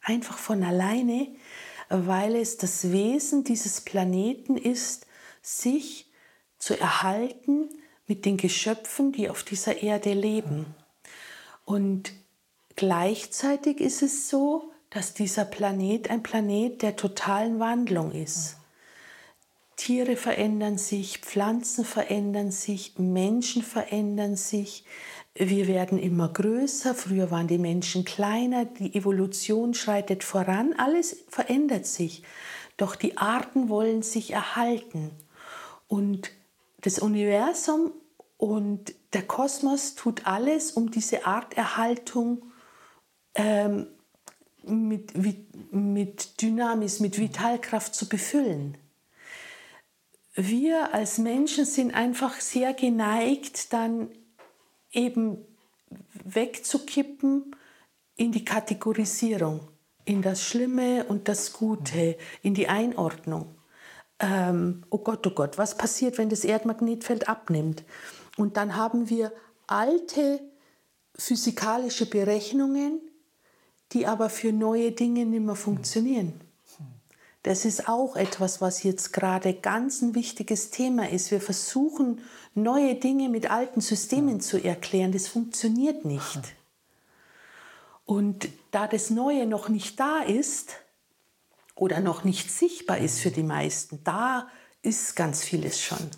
Einfach 0.00 0.38
von 0.38 0.64
alleine, 0.64 1.28
weil 1.90 2.36
es 2.36 2.56
das 2.56 2.90
Wesen 2.90 3.44
dieses 3.44 3.82
Planeten 3.82 4.56
ist, 4.56 5.06
sich 5.42 6.10
zu 6.58 6.80
erhalten 6.80 7.68
mit 8.06 8.24
den 8.24 8.38
Geschöpfen, 8.38 9.12
die 9.12 9.28
auf 9.28 9.42
dieser 9.42 9.82
Erde 9.82 10.14
leben. 10.14 10.74
Und 11.66 12.12
gleichzeitig 12.76 13.78
ist 13.78 14.00
es 14.00 14.30
so, 14.30 14.69
dass 14.90 15.14
dieser 15.14 15.44
Planet 15.44 16.10
ein 16.10 16.22
Planet 16.22 16.82
der 16.82 16.96
totalen 16.96 17.60
Wandlung 17.60 18.12
ist. 18.12 18.56
Tiere 19.76 20.16
verändern 20.16 20.76
sich, 20.76 21.18
Pflanzen 21.18 21.84
verändern 21.84 22.50
sich, 22.50 22.98
Menschen 22.98 23.62
verändern 23.62 24.36
sich. 24.36 24.84
Wir 25.34 25.68
werden 25.68 25.98
immer 25.98 26.28
größer. 26.28 26.94
Früher 26.94 27.30
waren 27.30 27.46
die 27.46 27.56
Menschen 27.56 28.04
kleiner. 28.04 28.66
Die 28.66 28.94
Evolution 28.94 29.72
schreitet 29.72 30.22
voran. 30.22 30.74
Alles 30.76 31.24
verändert 31.28 31.86
sich. 31.86 32.24
Doch 32.76 32.94
die 32.94 33.16
Arten 33.16 33.70
wollen 33.70 34.02
sich 34.02 34.32
erhalten. 34.32 35.12
Und 35.88 36.30
das 36.82 36.98
Universum 36.98 37.92
und 38.36 38.94
der 39.12 39.22
Kosmos 39.22 39.94
tut 39.94 40.26
alles, 40.26 40.72
um 40.72 40.90
diese 40.90 41.26
Arterhaltung 41.26 42.42
ähm, 43.34 43.86
mit, 44.64 45.12
mit 45.72 46.40
Dynamis, 46.40 47.00
mit 47.00 47.18
Vitalkraft 47.18 47.94
zu 47.94 48.08
befüllen. 48.08 48.76
Wir 50.34 50.94
als 50.94 51.18
Menschen 51.18 51.64
sind 51.64 51.94
einfach 51.94 52.40
sehr 52.40 52.72
geneigt, 52.72 53.72
dann 53.72 54.10
eben 54.92 55.38
wegzukippen 56.24 57.56
in 58.16 58.32
die 58.32 58.44
Kategorisierung, 58.44 59.68
in 60.04 60.22
das 60.22 60.42
Schlimme 60.42 61.04
und 61.04 61.28
das 61.28 61.52
Gute, 61.52 62.16
in 62.42 62.54
die 62.54 62.68
Einordnung. 62.68 63.54
Ähm, 64.18 64.84
oh 64.90 64.98
Gott, 64.98 65.26
oh 65.26 65.30
Gott, 65.30 65.58
was 65.58 65.76
passiert, 65.76 66.18
wenn 66.18 66.28
das 66.28 66.44
Erdmagnetfeld 66.44 67.28
abnimmt? 67.28 67.84
Und 68.36 68.56
dann 68.56 68.76
haben 68.76 69.08
wir 69.08 69.32
alte 69.66 70.40
physikalische 71.16 72.06
Berechnungen, 72.06 73.00
die 73.92 74.06
aber 74.06 74.30
für 74.30 74.52
neue 74.52 74.92
Dinge 74.92 75.26
nicht 75.26 75.44
mehr 75.44 75.56
funktionieren. 75.56 76.40
Das 77.42 77.64
ist 77.64 77.88
auch 77.88 78.16
etwas, 78.16 78.60
was 78.60 78.82
jetzt 78.82 79.12
gerade 79.12 79.54
ganz 79.54 80.02
ein 80.02 80.14
wichtiges 80.14 80.70
Thema 80.70 81.08
ist. 81.08 81.30
Wir 81.30 81.40
versuchen, 81.40 82.20
neue 82.54 82.96
Dinge 82.96 83.30
mit 83.30 83.50
alten 83.50 83.80
Systemen 83.80 84.40
zu 84.40 84.62
erklären. 84.62 85.12
Das 85.12 85.26
funktioniert 85.26 86.04
nicht. 86.04 86.40
Und 88.04 88.48
da 88.72 88.86
das 88.86 89.08
Neue 89.08 89.46
noch 89.46 89.68
nicht 89.68 89.98
da 89.98 90.20
ist 90.20 90.74
oder 91.74 92.00
noch 92.00 92.24
nicht 92.24 92.50
sichtbar 92.50 92.98
ist 92.98 93.20
für 93.20 93.30
die 93.30 93.42
meisten, 93.42 94.00
da 94.04 94.48
ist 94.82 95.16
ganz 95.16 95.42
vieles 95.42 95.80
schon. 95.80 96.10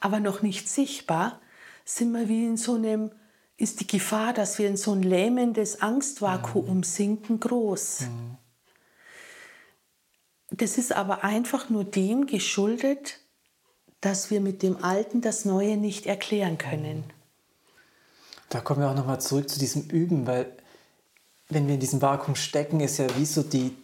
Aber 0.00 0.20
noch 0.20 0.40
nicht 0.42 0.68
sichtbar, 0.68 1.40
sind 1.84 2.12
wir 2.12 2.28
wie 2.28 2.46
in 2.46 2.56
so 2.56 2.74
einem 2.74 3.10
ist 3.58 3.80
die 3.80 3.86
Gefahr, 3.86 4.32
dass 4.32 4.58
wir 4.58 4.68
in 4.68 4.76
so 4.76 4.92
ein 4.92 5.02
lähmendes 5.02 5.82
Angstvakuum 5.82 6.84
sinken, 6.84 7.40
groß. 7.40 8.04
Das 10.50 10.78
ist 10.78 10.92
aber 10.92 11.24
einfach 11.24 11.68
nur 11.68 11.84
dem 11.84 12.26
geschuldet, 12.26 13.20
dass 14.00 14.30
wir 14.30 14.40
mit 14.40 14.62
dem 14.62 14.82
Alten 14.82 15.20
das 15.20 15.44
Neue 15.44 15.76
nicht 15.76 16.06
erklären 16.06 16.56
können. 16.56 17.04
Da 18.48 18.60
kommen 18.60 18.80
wir 18.80 18.90
auch 18.90 18.94
nochmal 18.94 19.20
zurück 19.20 19.50
zu 19.50 19.58
diesem 19.58 19.82
Üben, 19.90 20.26
weil 20.26 20.56
wenn 21.48 21.66
wir 21.66 21.74
in 21.74 21.80
diesem 21.80 22.00
Vakuum 22.00 22.36
stecken, 22.36 22.80
ist 22.80 22.98
ja 22.98 23.06
wie 23.16 23.26
so 23.26 23.42
die, 23.42 23.76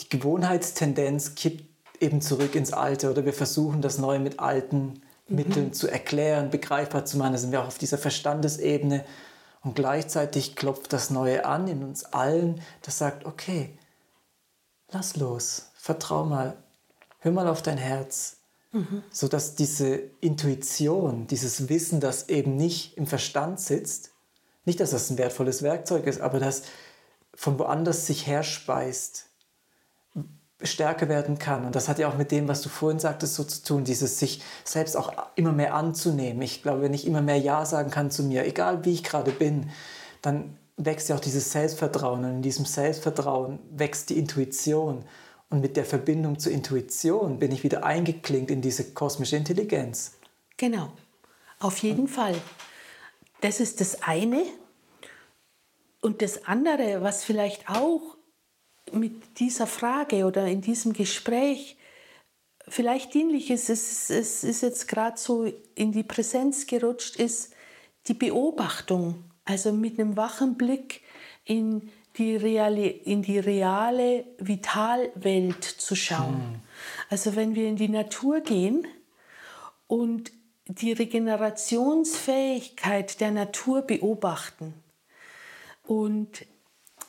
die 0.00 0.08
Gewohnheitstendenz 0.08 1.34
kippt 1.34 1.64
eben 2.00 2.22
zurück 2.22 2.54
ins 2.54 2.72
Alte 2.72 3.10
oder 3.10 3.24
wir 3.24 3.34
versuchen 3.34 3.82
das 3.82 3.98
Neue 3.98 4.18
mit 4.18 4.40
alten 4.40 5.03
Mitteln 5.28 5.72
zu 5.72 5.88
erklären, 5.88 6.50
begreifbar 6.50 7.04
zu 7.04 7.16
machen. 7.16 7.32
Da 7.32 7.38
sind 7.38 7.52
wir 7.52 7.62
auch 7.62 7.68
auf 7.68 7.78
dieser 7.78 7.98
Verstandesebene. 7.98 9.04
Und 9.62 9.74
gleichzeitig 9.74 10.56
klopft 10.56 10.92
das 10.92 11.08
Neue 11.10 11.46
an 11.46 11.68
in 11.68 11.82
uns 11.82 12.04
allen, 12.04 12.60
das 12.82 12.98
sagt, 12.98 13.24
okay, 13.24 13.78
lass 14.90 15.16
los, 15.16 15.70
vertrau 15.74 16.24
mal, 16.24 16.56
hör 17.20 17.32
mal 17.32 17.48
auf 17.48 17.62
dein 17.62 17.78
Herz. 17.78 18.36
Mhm. 18.72 19.02
Sodass 19.10 19.54
diese 19.54 20.00
Intuition, 20.20 21.26
dieses 21.28 21.70
Wissen, 21.70 22.00
das 22.00 22.28
eben 22.28 22.56
nicht 22.56 22.98
im 22.98 23.06
Verstand 23.06 23.58
sitzt, 23.58 24.10
nicht, 24.66 24.80
dass 24.80 24.90
das 24.90 25.10
ein 25.10 25.18
wertvolles 25.18 25.62
Werkzeug 25.62 26.06
ist, 26.06 26.20
aber 26.20 26.40
das 26.40 26.62
von 27.34 27.58
woanders 27.58 28.06
sich 28.06 28.26
herspeist, 28.26 29.26
stärker 30.62 31.08
werden 31.08 31.38
kann. 31.38 31.64
Und 31.64 31.74
das 31.74 31.88
hat 31.88 31.98
ja 31.98 32.08
auch 32.08 32.16
mit 32.16 32.30
dem, 32.30 32.48
was 32.48 32.62
du 32.62 32.68
vorhin 32.68 32.98
sagtest, 32.98 33.34
so 33.34 33.44
zu 33.44 33.62
tun, 33.64 33.84
dieses 33.84 34.18
sich 34.18 34.42
selbst 34.64 34.96
auch 34.96 35.12
immer 35.34 35.52
mehr 35.52 35.74
anzunehmen. 35.74 36.42
Ich 36.42 36.62
glaube, 36.62 36.82
wenn 36.82 36.94
ich 36.94 37.06
immer 37.06 37.22
mehr 37.22 37.38
Ja 37.38 37.66
sagen 37.66 37.90
kann 37.90 38.10
zu 38.10 38.22
mir, 38.22 38.46
egal 38.46 38.84
wie 38.84 38.92
ich 38.92 39.04
gerade 39.04 39.32
bin, 39.32 39.70
dann 40.22 40.56
wächst 40.76 41.08
ja 41.08 41.16
auch 41.16 41.20
dieses 41.20 41.50
Selbstvertrauen. 41.52 42.24
Und 42.24 42.30
in 42.30 42.42
diesem 42.42 42.64
Selbstvertrauen 42.64 43.58
wächst 43.70 44.10
die 44.10 44.18
Intuition. 44.18 45.04
Und 45.50 45.60
mit 45.60 45.76
der 45.76 45.84
Verbindung 45.84 46.38
zur 46.38 46.52
Intuition 46.52 47.38
bin 47.38 47.52
ich 47.52 47.62
wieder 47.62 47.84
eingeklinkt 47.84 48.50
in 48.50 48.62
diese 48.62 48.92
kosmische 48.92 49.36
Intelligenz. 49.36 50.12
Genau, 50.56 50.90
auf 51.60 51.78
jeden 51.78 52.08
Fall. 52.08 52.34
Das 53.40 53.60
ist 53.60 53.80
das 53.80 54.02
eine. 54.02 54.42
Und 56.00 56.22
das 56.22 56.44
andere, 56.44 57.02
was 57.02 57.24
vielleicht 57.24 57.68
auch 57.68 58.13
mit 58.94 59.38
dieser 59.38 59.66
Frage 59.66 60.24
oder 60.24 60.46
in 60.46 60.60
diesem 60.60 60.92
Gespräch 60.92 61.76
vielleicht 62.68 63.14
dienlich 63.14 63.50
ist, 63.50 63.70
es, 63.70 64.10
es 64.10 64.44
ist 64.44 64.60
jetzt 64.62 64.86
gerade 64.88 65.18
so 65.18 65.50
in 65.74 65.92
die 65.92 66.02
Präsenz 66.02 66.66
gerutscht, 66.66 67.16
ist 67.16 67.54
die 68.06 68.12
Beobachtung, 68.14 69.24
also 69.44 69.72
mit 69.72 69.98
einem 69.98 70.16
wachen 70.16 70.56
Blick 70.56 71.02
in 71.44 71.90
die 72.16 72.36
reale, 72.36 72.86
in 72.86 73.22
die 73.22 73.38
reale 73.38 74.24
Vitalwelt 74.38 75.64
zu 75.64 75.96
schauen. 75.96 76.38
Mhm. 76.38 76.60
Also 77.10 77.36
wenn 77.36 77.54
wir 77.54 77.68
in 77.68 77.76
die 77.76 77.88
Natur 77.88 78.40
gehen 78.40 78.86
und 79.86 80.32
die 80.66 80.92
Regenerationsfähigkeit 80.92 83.20
der 83.20 83.32
Natur 83.32 83.82
beobachten 83.82 84.72
und 85.82 86.46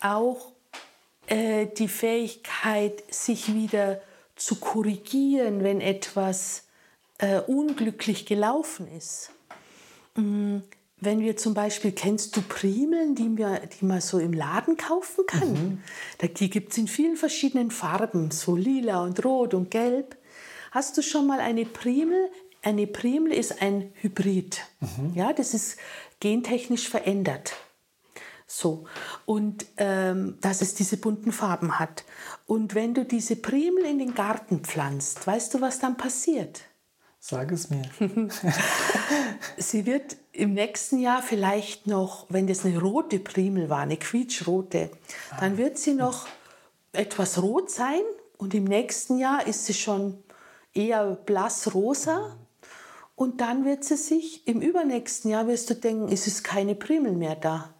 auch 0.02 0.52
äh, 1.28 1.68
die 1.68 1.88
Fähigkeit, 1.88 3.04
sich 3.14 3.54
wieder 3.54 4.02
zu 4.36 4.56
korrigieren, 4.56 5.64
wenn 5.64 5.82
etwas 5.82 6.64
äh, 7.18 7.40
unglücklich 7.40 8.26
gelaufen 8.26 8.88
ist. 8.88 9.32
Mhm. 10.16 10.64
Wenn 11.02 11.20
wir 11.20 11.36
zum 11.36 11.54
Beispiel, 11.54 11.92
kennst 11.92 12.36
du 12.38 12.42
Primeln, 12.42 13.16
die, 13.16 13.38
wir, 13.38 13.62
die 13.80 13.86
man 13.86 14.02
so 14.02 14.18
im 14.18 14.34
Laden 14.34 14.78
kaufen 14.78 15.26
kann? 15.28 15.52
Mhm. 15.52 15.84
Die 16.38 16.50
gibt 16.50 16.72
es 16.72 16.78
in 16.78 16.88
vielen 16.88 17.18
verschiedenen 17.18 17.70
Farben, 17.70 18.32
so 18.32 18.56
lila 18.56 19.04
und 19.04 19.24
rot 19.24 19.54
und 19.54 19.72
gelb. 19.72 20.18
Hast 20.72 20.98
du 20.98 21.02
schon 21.02 21.28
mal 21.28 21.40
eine 21.40 21.66
Primel? 21.66 22.30
Eine 22.62 22.88
Primel 22.88 23.34
ist 23.34 23.62
ein 23.62 23.94
Hybrid. 24.02 24.62
Mhm. 24.80 25.14
Ja, 25.16 25.34
das 25.34 25.54
ist 25.54 25.78
gentechnisch 26.20 26.90
verändert. 26.90 27.54
So. 28.48 28.86
Und 29.26 29.66
ähm, 29.78 30.38
dass 30.42 30.62
es 30.62 30.76
diese 30.76 30.98
bunten 30.98 31.32
Farben 31.32 31.80
hat. 31.80 32.04
Und 32.46 32.76
wenn 32.76 32.94
du 32.94 33.06
diese 33.06 33.36
Primel 33.36 33.86
in 33.86 34.00
den 34.00 34.14
Garten 34.14 34.60
pflanzt, 34.60 35.26
weißt 35.26 35.54
du, 35.54 35.62
was 35.62 35.80
dann 35.80 35.98
passiert? 35.98 36.62
Sag 37.20 37.52
es 37.52 37.72
mir. 37.72 37.82
Sie 39.58 39.88
wird 39.88 40.16
im 40.32 40.54
nächsten 40.54 41.00
Jahr 41.00 41.24
vielleicht 41.24 41.88
noch, 41.88 42.28
wenn 42.30 42.46
das 42.46 42.66
eine 42.66 42.80
rote 42.80 43.20
Primel 43.20 43.70
war, 43.70 43.80
eine 43.80 43.98
quietschrote, 43.98 44.92
dann 45.40 45.54
ah. 45.54 45.58
wird 45.58 45.80
sie 45.80 45.96
noch 45.96 46.28
etwas 46.92 47.42
rot 47.42 47.72
sein 47.72 48.02
und 48.38 48.54
im 48.54 48.66
nächsten 48.66 49.18
Jahr 49.18 49.48
ist 49.48 49.66
sie 49.66 49.74
schon 49.74 50.24
eher 50.74 51.16
blass-rosa. 51.26 52.38
Und 53.16 53.40
dann 53.40 53.64
wird 53.64 53.86
sie 53.86 53.96
sich, 53.96 54.46
im 54.46 54.62
übernächsten 54.62 55.32
Jahr 55.32 55.48
wirst 55.48 55.70
du 55.70 55.74
denken, 55.74 56.12
es 56.12 56.28
ist 56.28 56.44
keine 56.44 56.76
Primel 56.76 57.14
mehr 57.14 57.36
da. 57.36 57.74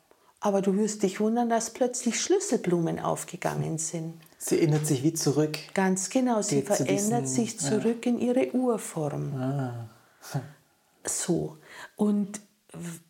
Aber 0.46 0.62
du 0.62 0.78
wirst 0.78 1.02
dich 1.02 1.20
wundern, 1.20 1.50
dass 1.50 1.72
plötzlich 1.72 2.22
Schlüsselblumen 2.22 3.00
aufgegangen 3.00 3.80
sind. 3.80 4.14
Sie 4.38 4.60
erinnert 4.60 4.86
sich 4.86 5.02
wie 5.02 5.16
zurück. 5.16 5.58
Ganz 5.74 6.12
genau, 6.12 6.44
sie 6.44 6.58
Geht 6.58 6.68
verändert 6.68 7.28
zu 7.28 7.34
diesen, 7.34 7.48
sich 7.48 7.60
zurück 7.60 8.06
ja. 8.06 8.12
in 8.12 8.20
ihre 8.20 8.52
Urform. 8.54 9.34
Ah. 9.34 9.90
So. 11.08 11.58
Und 11.96 12.42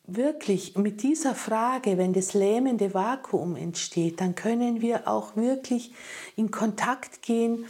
wirklich 0.06 0.78
mit 0.78 1.04
dieser 1.04 1.36
Frage, 1.36 1.98
wenn 1.98 2.14
das 2.14 2.34
lähmende 2.34 2.94
Vakuum 2.94 3.58
entsteht, 3.58 4.22
dann 4.22 4.36
können 4.36 4.82
wir 4.82 5.10
auch 5.10 5.36
wirklich 5.36 5.94
in 6.38 6.52
Kontakt 6.52 7.22
gehen 7.22 7.66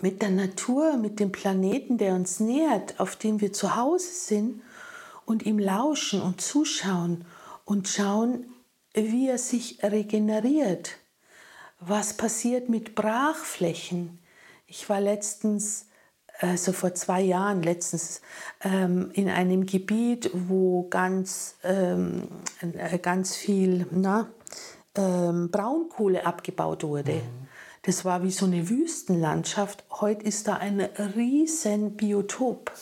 mit 0.00 0.22
der 0.22 0.30
Natur, 0.30 0.96
mit 0.96 1.20
dem 1.20 1.30
Planeten, 1.30 1.98
der 1.98 2.14
uns 2.14 2.40
nähert, 2.40 3.00
auf 3.00 3.16
dem 3.16 3.42
wir 3.42 3.52
zu 3.52 3.76
Hause 3.76 4.08
sind 4.12 4.62
und 5.26 5.44
ihm 5.44 5.58
lauschen 5.58 6.22
und 6.22 6.40
zuschauen 6.40 7.26
und 7.64 7.88
schauen, 7.88 8.51
wie 8.94 9.28
er 9.28 9.38
sich 9.38 9.82
regeneriert. 9.82 10.98
Was 11.80 12.14
passiert 12.14 12.68
mit 12.68 12.94
Brachflächen? 12.94 14.20
Ich 14.66 14.88
war 14.88 15.00
letztens, 15.00 15.86
also 16.38 16.72
vor 16.72 16.94
zwei 16.94 17.20
Jahren, 17.20 17.62
letztens 17.62 18.20
ähm, 18.62 19.10
in 19.14 19.28
einem 19.28 19.66
Gebiet, 19.66 20.30
wo 20.32 20.88
ganz, 20.88 21.56
ähm, 21.64 22.28
äh, 22.60 22.98
ganz 22.98 23.34
viel 23.36 23.86
na, 23.90 24.30
ähm, 24.96 25.50
Braunkohle 25.50 26.24
abgebaut 26.24 26.84
wurde. 26.84 27.14
Mhm. 27.14 27.48
Das 27.82 28.04
war 28.04 28.22
wie 28.22 28.30
so 28.30 28.46
eine 28.46 28.68
Wüstenlandschaft. 28.68 29.84
Heute 29.90 30.24
ist 30.24 30.46
da 30.46 30.54
ein 30.54 30.80
riesen 30.80 31.96
Biotop. 31.96 32.72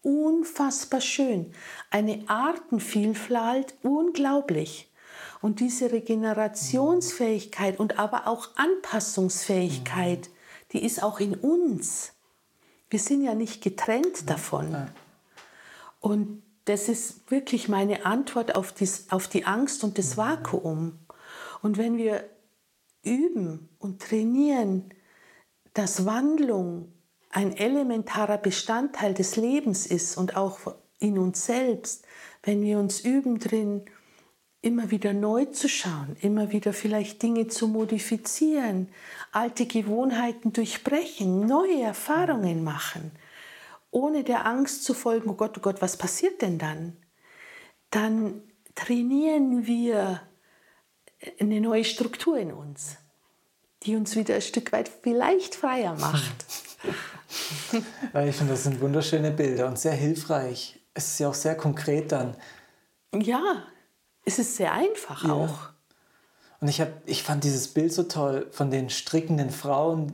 Unfassbar 0.00 1.02
schön. 1.02 1.52
Eine 1.90 2.24
Artenvielfalt, 2.28 3.74
unglaublich. 3.82 4.90
Und 5.40 5.60
diese 5.60 5.92
Regenerationsfähigkeit 5.92 7.78
und 7.78 7.98
aber 7.98 8.26
auch 8.26 8.48
Anpassungsfähigkeit, 8.56 10.30
die 10.72 10.84
ist 10.84 11.02
auch 11.02 11.20
in 11.20 11.34
uns. 11.34 12.12
Wir 12.90 12.98
sind 12.98 13.22
ja 13.22 13.34
nicht 13.34 13.62
getrennt 13.62 14.30
davon. 14.30 14.88
Und 16.00 16.42
das 16.66 16.88
ist 16.88 17.30
wirklich 17.30 17.68
meine 17.68 18.06
Antwort 18.06 18.56
auf, 18.56 18.72
dies, 18.72 19.06
auf 19.10 19.28
die 19.28 19.44
Angst 19.44 19.84
und 19.84 19.98
das 19.98 20.16
Vakuum. 20.16 20.98
Und 21.62 21.78
wenn 21.78 21.96
wir 21.96 22.28
üben 23.02 23.68
und 23.78 24.02
trainieren, 24.02 24.92
dass 25.74 26.06
Wandlung 26.06 26.92
ein 27.30 27.56
elementarer 27.56 28.38
Bestandteil 28.38 29.14
des 29.14 29.36
Lebens 29.36 29.86
ist 29.86 30.16
und 30.16 30.36
auch 30.36 30.58
in 30.98 31.18
uns 31.18 31.46
selbst, 31.46 32.04
wenn 32.42 32.62
wir 32.62 32.78
uns 32.78 33.00
üben 33.00 33.38
drin, 33.38 33.84
immer 34.62 34.90
wieder 34.90 35.12
neu 35.12 35.44
zu 35.46 35.68
schauen, 35.68 36.16
immer 36.20 36.50
wieder 36.50 36.72
vielleicht 36.72 37.22
Dinge 37.22 37.46
zu 37.46 37.68
modifizieren, 37.68 38.88
alte 39.32 39.66
Gewohnheiten 39.66 40.52
durchbrechen, 40.52 41.46
neue 41.46 41.82
Erfahrungen 41.82 42.64
machen, 42.64 43.12
ohne 43.90 44.24
der 44.24 44.46
Angst 44.46 44.84
zu 44.84 44.94
folgen, 44.94 45.30
oh 45.30 45.34
Gott, 45.34 45.56
oh 45.58 45.60
Gott, 45.60 45.80
was 45.82 45.96
passiert 45.96 46.42
denn 46.42 46.58
dann? 46.58 46.96
Dann 47.90 48.42
trainieren 48.74 49.66
wir 49.66 50.20
eine 51.40 51.60
neue 51.60 51.84
Struktur 51.84 52.38
in 52.38 52.52
uns, 52.52 52.96
die 53.84 53.96
uns 53.96 54.16
wieder 54.16 54.34
ein 54.34 54.42
Stück 54.42 54.72
weit 54.72 54.90
vielleicht 55.02 55.54
freier 55.54 55.94
macht. 55.94 56.44
ich 57.72 58.36
finde, 58.36 58.52
das 58.52 58.64
sind 58.64 58.80
wunderschöne 58.80 59.30
Bilder 59.30 59.68
und 59.68 59.78
sehr 59.78 59.94
hilfreich. 59.94 60.80
Es 60.92 61.12
ist 61.12 61.18
ja 61.20 61.28
auch 61.28 61.34
sehr 61.34 61.56
konkret 61.56 62.12
dann. 62.12 62.36
Ja, 63.14 63.66
es 64.26 64.38
ist 64.38 64.56
sehr 64.56 64.72
einfach 64.72 65.24
ja. 65.24 65.32
auch. 65.32 65.70
Und 66.60 66.68
ich, 66.68 66.80
hab, 66.80 66.88
ich 67.06 67.22
fand 67.22 67.44
dieses 67.44 67.68
Bild 67.68 67.92
so 67.92 68.02
toll 68.02 68.48
von 68.50 68.70
den 68.70 68.90
strickenden 68.90 69.50
Frauen 69.50 70.12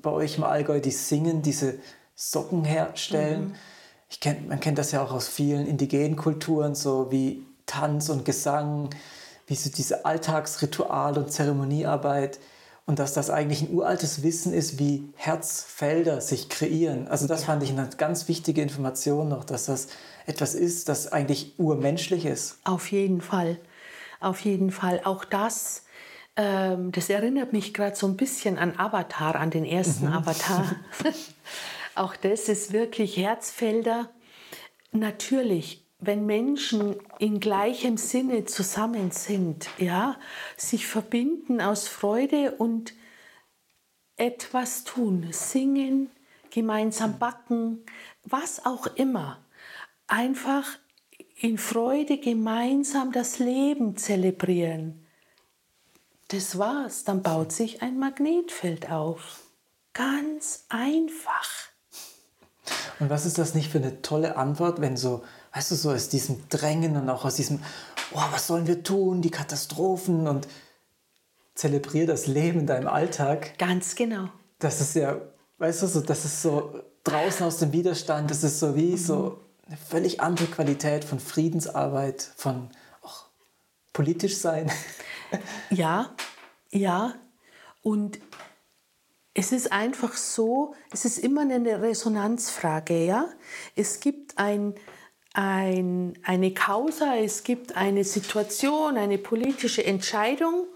bei 0.00 0.10
euch 0.10 0.38
im 0.38 0.44
Allgäu, 0.44 0.80
die 0.80 0.90
singen, 0.90 1.42
diese 1.42 1.78
Socken 2.14 2.64
herstellen. 2.64 3.48
Mhm. 3.48 3.54
Ich 4.08 4.20
kenn, 4.20 4.48
man 4.48 4.60
kennt 4.60 4.78
das 4.78 4.92
ja 4.92 5.02
auch 5.02 5.12
aus 5.12 5.28
vielen 5.28 5.66
indigenen 5.66 6.16
Kulturen, 6.16 6.74
so 6.74 7.10
wie 7.10 7.44
Tanz 7.66 8.10
und 8.10 8.24
Gesang, 8.24 8.90
wie 9.46 9.54
so 9.54 9.70
diese 9.70 10.04
Alltagsritual- 10.04 11.18
und 11.18 11.32
Zeremoniearbeit. 11.32 12.38
Und 12.84 12.98
dass 12.98 13.14
das 13.14 13.30
eigentlich 13.30 13.62
ein 13.62 13.72
uraltes 13.72 14.22
Wissen 14.22 14.52
ist, 14.52 14.78
wie 14.78 15.12
Herzfelder 15.16 16.20
sich 16.20 16.48
kreieren. 16.48 17.08
Also 17.08 17.26
das 17.26 17.40
ja. 17.40 17.46
fand 17.46 17.62
ich 17.62 17.70
eine 17.70 17.88
ganz 17.96 18.28
wichtige 18.28 18.60
Information 18.60 19.28
noch, 19.28 19.44
dass 19.44 19.66
das 19.66 19.88
etwas 20.26 20.54
ist, 20.54 20.88
das 20.88 21.10
eigentlich 21.10 21.54
urmenschlich 21.58 22.24
ist. 22.24 22.58
Auf 22.64 22.90
jeden 22.90 23.20
Fall. 23.20 23.58
Auf 24.20 24.40
jeden 24.40 24.70
Fall. 24.70 25.00
Auch 25.04 25.24
das, 25.24 25.84
ähm, 26.36 26.92
das 26.92 27.10
erinnert 27.10 27.52
mich 27.52 27.74
gerade 27.74 27.96
so 27.96 28.06
ein 28.06 28.16
bisschen 28.16 28.58
an 28.58 28.78
Avatar, 28.78 29.36
an 29.36 29.50
den 29.50 29.64
ersten 29.64 30.06
mhm. 30.06 30.12
Avatar. 30.12 30.76
Auch 31.94 32.16
das 32.16 32.48
ist 32.48 32.72
wirklich 32.72 33.16
Herzfelder. 33.16 34.10
Natürlich, 34.92 35.84
wenn 35.98 36.24
Menschen 36.24 36.96
in 37.18 37.38
gleichem 37.38 37.96
Sinne 37.96 38.44
zusammen 38.44 39.10
sind, 39.10 39.68
ja, 39.78 40.16
sich 40.56 40.86
verbinden 40.86 41.60
aus 41.60 41.88
Freude 41.88 42.52
und 42.52 42.94
etwas 44.16 44.84
tun, 44.84 45.28
singen, 45.32 46.10
gemeinsam 46.50 47.18
backen, 47.18 47.84
was 48.24 48.64
auch 48.64 48.86
immer, 48.86 49.41
einfach 50.12 50.66
in 51.40 51.58
Freude 51.58 52.18
gemeinsam 52.18 53.12
das 53.12 53.38
Leben 53.38 53.96
zelebrieren. 53.96 55.04
Das 56.28 56.58
war's, 56.58 57.04
dann 57.04 57.22
baut 57.22 57.50
sich 57.50 57.82
ein 57.82 57.98
Magnetfeld 57.98 58.90
auf. 58.90 59.40
ganz 59.94 60.64
einfach. 60.70 61.50
Und 62.98 63.10
was 63.10 63.26
ist 63.26 63.36
das 63.36 63.54
nicht 63.54 63.70
für 63.70 63.78
eine 63.78 64.00
tolle 64.00 64.36
Antwort, 64.36 64.80
wenn 64.80 64.96
so, 64.96 65.22
weißt 65.52 65.72
du, 65.72 65.74
so 65.74 65.90
aus 65.90 66.08
diesem 66.08 66.48
Drängen 66.48 66.96
und 66.96 67.10
auch 67.10 67.26
aus 67.26 67.34
diesem, 67.34 67.60
oh, 68.14 68.22
was 68.30 68.46
sollen 68.46 68.66
wir 68.66 68.82
tun, 68.82 69.20
die 69.20 69.30
Katastrophen 69.30 70.26
und 70.26 70.48
zelebriere 71.54 72.06
das 72.06 72.26
Leben 72.26 72.60
in 72.60 72.66
deinem 72.66 72.88
Alltag. 72.88 73.58
Ganz 73.58 73.94
genau. 73.94 74.28
Das 74.58 74.80
ist 74.80 74.94
ja, 74.94 75.20
weißt 75.58 75.82
du, 75.82 75.86
so, 75.86 76.00
das 76.00 76.24
ist 76.24 76.40
so 76.40 76.80
draußen 77.04 77.44
aus 77.44 77.58
dem 77.58 77.72
Widerstand, 77.72 78.30
das 78.30 78.42
ist 78.42 78.58
so 78.58 78.74
wie 78.74 78.92
mhm. 78.92 78.96
so 78.96 79.40
eine 79.72 79.80
völlig 79.80 80.20
andere 80.20 80.48
Qualität 80.48 81.02
von 81.02 81.18
Friedensarbeit, 81.18 82.30
von 82.36 82.68
auch 83.02 83.24
politisch 83.92 84.36
sein. 84.36 84.70
Ja, 85.70 86.14
ja. 86.70 87.14
Und 87.80 88.18
es 89.32 89.50
ist 89.50 89.72
einfach 89.72 90.12
so, 90.12 90.74
es 90.90 91.06
ist 91.06 91.16
immer 91.16 91.40
eine 91.40 91.80
Resonanzfrage, 91.80 93.06
ja. 93.06 93.30
Es 93.74 94.00
gibt 94.00 94.36
ein, 94.36 94.74
ein, 95.32 96.18
eine 96.22 96.52
Causa, 96.52 97.16
es 97.16 97.44
gibt 97.44 97.78
eine 97.78 98.04
Situation, 98.04 98.98
eine 98.98 99.16
politische 99.16 99.86
Entscheidung 99.86 100.66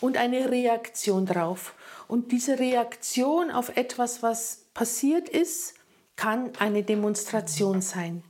und 0.00 0.16
eine 0.16 0.50
Reaktion 0.50 1.26
drauf. 1.26 1.74
Und 2.08 2.32
diese 2.32 2.58
Reaktion 2.58 3.50
auf 3.50 3.76
etwas, 3.76 4.22
was 4.22 4.62
passiert 4.72 5.28
ist, 5.28 5.74
kann 6.16 6.52
eine 6.58 6.84
Demonstration 6.84 7.82
sein. 7.82 8.22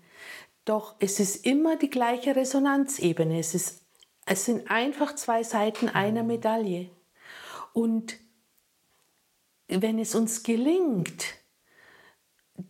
Doch 0.66 0.96
es 0.98 1.20
ist 1.20 1.46
immer 1.46 1.76
die 1.76 1.88
gleiche 1.88 2.36
Resonanzebene. 2.36 3.38
Es, 3.38 3.54
ist, 3.54 3.86
es 4.26 4.44
sind 4.44 4.68
einfach 4.68 5.14
zwei 5.14 5.44
Seiten 5.44 5.88
einer 5.88 6.24
Medaille. 6.24 6.90
Und 7.72 8.18
wenn 9.68 9.98
es 10.00 10.14
uns 10.16 10.42
gelingt, 10.42 11.24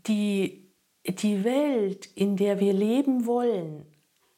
die, 0.06 0.70
die 1.06 1.42
Welt, 1.42 2.06
in 2.14 2.36
der 2.36 2.60
wir 2.60 2.74
leben 2.74 3.24
wollen, 3.24 3.86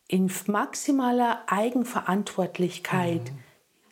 in 0.06 0.30
maximaler 0.46 1.42
Eigenverantwortlichkeit 1.48 3.32
mhm. 3.32 3.38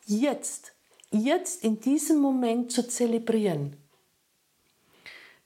jetzt, 0.05 0.77
jetzt 1.11 1.65
in 1.65 1.81
diesem 1.81 2.21
Moment 2.21 2.71
zu 2.71 2.87
zelebrieren, 2.87 3.77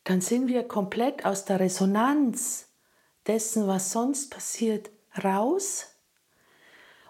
dann 0.05 0.21
sind 0.21 0.49
wir 0.49 0.63
komplett 0.65 1.25
aus 1.25 1.47
der 1.47 1.61
Resonanz 1.61 2.70
dessen, 3.27 3.67
was 3.67 3.93
sonst 3.93 4.31
passiert, 4.31 4.91
raus 5.23 5.89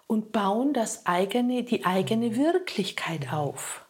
und 0.07 0.33
bauen 0.33 0.73
das 0.73 1.07
eigene, 1.07 1.63
die 1.63 1.85
eigene 1.85 2.31
mhm. 2.31 2.37
Wirklichkeit 2.37 3.33
auf. 3.33 3.87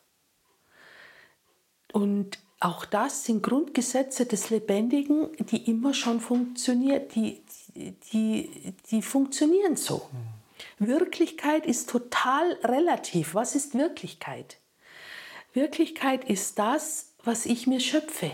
Und 1.92 2.38
auch 2.60 2.84
das 2.84 3.24
sind 3.24 3.42
Grundgesetze 3.42 4.26
des 4.26 4.50
Lebendigen, 4.50 5.28
die 5.38 5.70
immer 5.70 5.94
schon 5.94 6.20
funktionieren, 6.20 7.08
die, 7.14 7.42
die, 8.12 8.74
die 8.90 9.02
funktionieren 9.02 9.76
so. 9.76 10.08
Mhm. 10.12 10.40
Wirklichkeit 10.86 11.66
ist 11.66 11.88
total 11.88 12.52
relativ. 12.62 13.34
Was 13.34 13.54
ist 13.54 13.74
Wirklichkeit? 13.74 14.58
Wirklichkeit 15.52 16.28
ist 16.28 16.58
das, 16.58 17.12
was 17.24 17.46
ich 17.46 17.66
mir 17.66 17.80
schöpfe. 17.80 18.30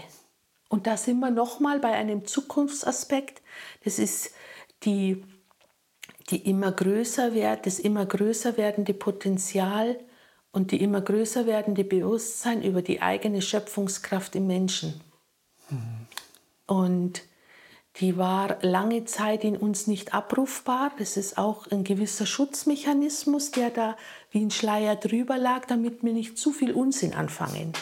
Und 0.68 0.86
da 0.86 0.96
sind 0.96 1.20
wir 1.20 1.30
nochmal 1.30 1.78
bei 1.78 1.92
einem 1.92 2.26
Zukunftsaspekt. 2.26 3.42
Das 3.84 3.98
ist 3.98 4.32
die, 4.82 5.22
die 6.30 6.48
immer 6.48 6.72
größer 6.72 7.34
wird, 7.34 7.66
das 7.66 7.78
immer 7.78 8.06
größer 8.06 8.56
werdende 8.56 8.94
Potenzial 8.94 9.98
und 10.52 10.72
die 10.72 10.82
immer 10.82 11.00
größer 11.00 11.46
werdende 11.46 11.84
Bewusstsein 11.84 12.62
über 12.62 12.82
die 12.82 13.02
eigene 13.02 13.42
Schöpfungskraft 13.42 14.34
im 14.36 14.46
Menschen. 14.46 15.00
Mhm. 15.70 16.06
Und 16.66 17.22
die 18.00 18.18
war 18.18 18.58
lange 18.62 19.06
Zeit 19.06 19.42
in 19.44 19.56
uns 19.56 19.86
nicht 19.86 20.12
abrufbar. 20.12 20.92
Das 20.98 21.16
ist 21.16 21.38
auch 21.38 21.66
ein 21.68 21.82
gewisser 21.84 22.26
Schutzmechanismus, 22.26 23.52
der 23.52 23.70
da 23.70 23.96
wie 24.30 24.42
ein 24.42 24.50
Schleier 24.50 24.96
drüber 24.96 25.38
lag, 25.38 25.64
damit 25.66 26.02
wir 26.02 26.12
nicht 26.12 26.36
zu 26.36 26.52
viel 26.52 26.72
Unsinn 26.72 27.14
anfangen. 27.14 27.72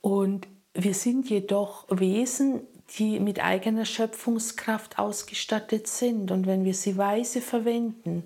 Und 0.00 0.48
wir 0.74 0.94
sind 0.94 1.28
jedoch 1.28 1.86
Wesen, 1.90 2.62
die 2.98 3.20
mit 3.20 3.42
eigener 3.42 3.84
Schöpfungskraft 3.84 4.98
ausgestattet 4.98 5.86
sind. 5.86 6.30
Und 6.30 6.46
wenn 6.46 6.64
wir 6.64 6.74
sie 6.74 6.96
weise 6.96 7.40
verwenden 7.40 8.24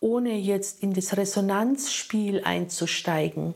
ohne 0.00 0.36
jetzt 0.36 0.82
in 0.82 0.92
das 0.92 1.16
Resonanzspiel 1.16 2.42
einzusteigen, 2.44 3.54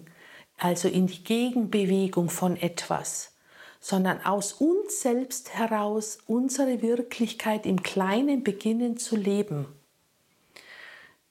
also 0.56 0.88
in 0.88 1.06
die 1.06 1.22
Gegenbewegung 1.22 2.30
von 2.30 2.56
etwas, 2.56 3.34
sondern 3.78 4.24
aus 4.24 4.52
uns 4.54 5.00
selbst 5.00 5.54
heraus 5.54 6.18
unsere 6.26 6.82
Wirklichkeit 6.82 7.66
im 7.66 7.82
Kleinen 7.82 8.42
beginnen 8.42 8.96
zu 8.98 9.16
leben, 9.16 9.66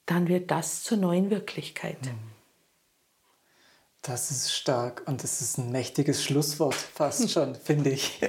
dann 0.06 0.28
wird 0.28 0.50
das 0.50 0.82
zur 0.82 0.98
neuen 0.98 1.30
Wirklichkeit. 1.30 2.02
Mhm. 2.02 2.29
Das 4.02 4.30
ist 4.30 4.52
stark 4.52 5.02
und 5.06 5.22
das 5.22 5.42
ist 5.42 5.58
ein 5.58 5.70
mächtiges 5.70 6.24
Schlusswort 6.24 6.74
fast 6.74 7.30
schon, 7.34 7.54
finde 7.54 7.90
ich. 7.90 8.20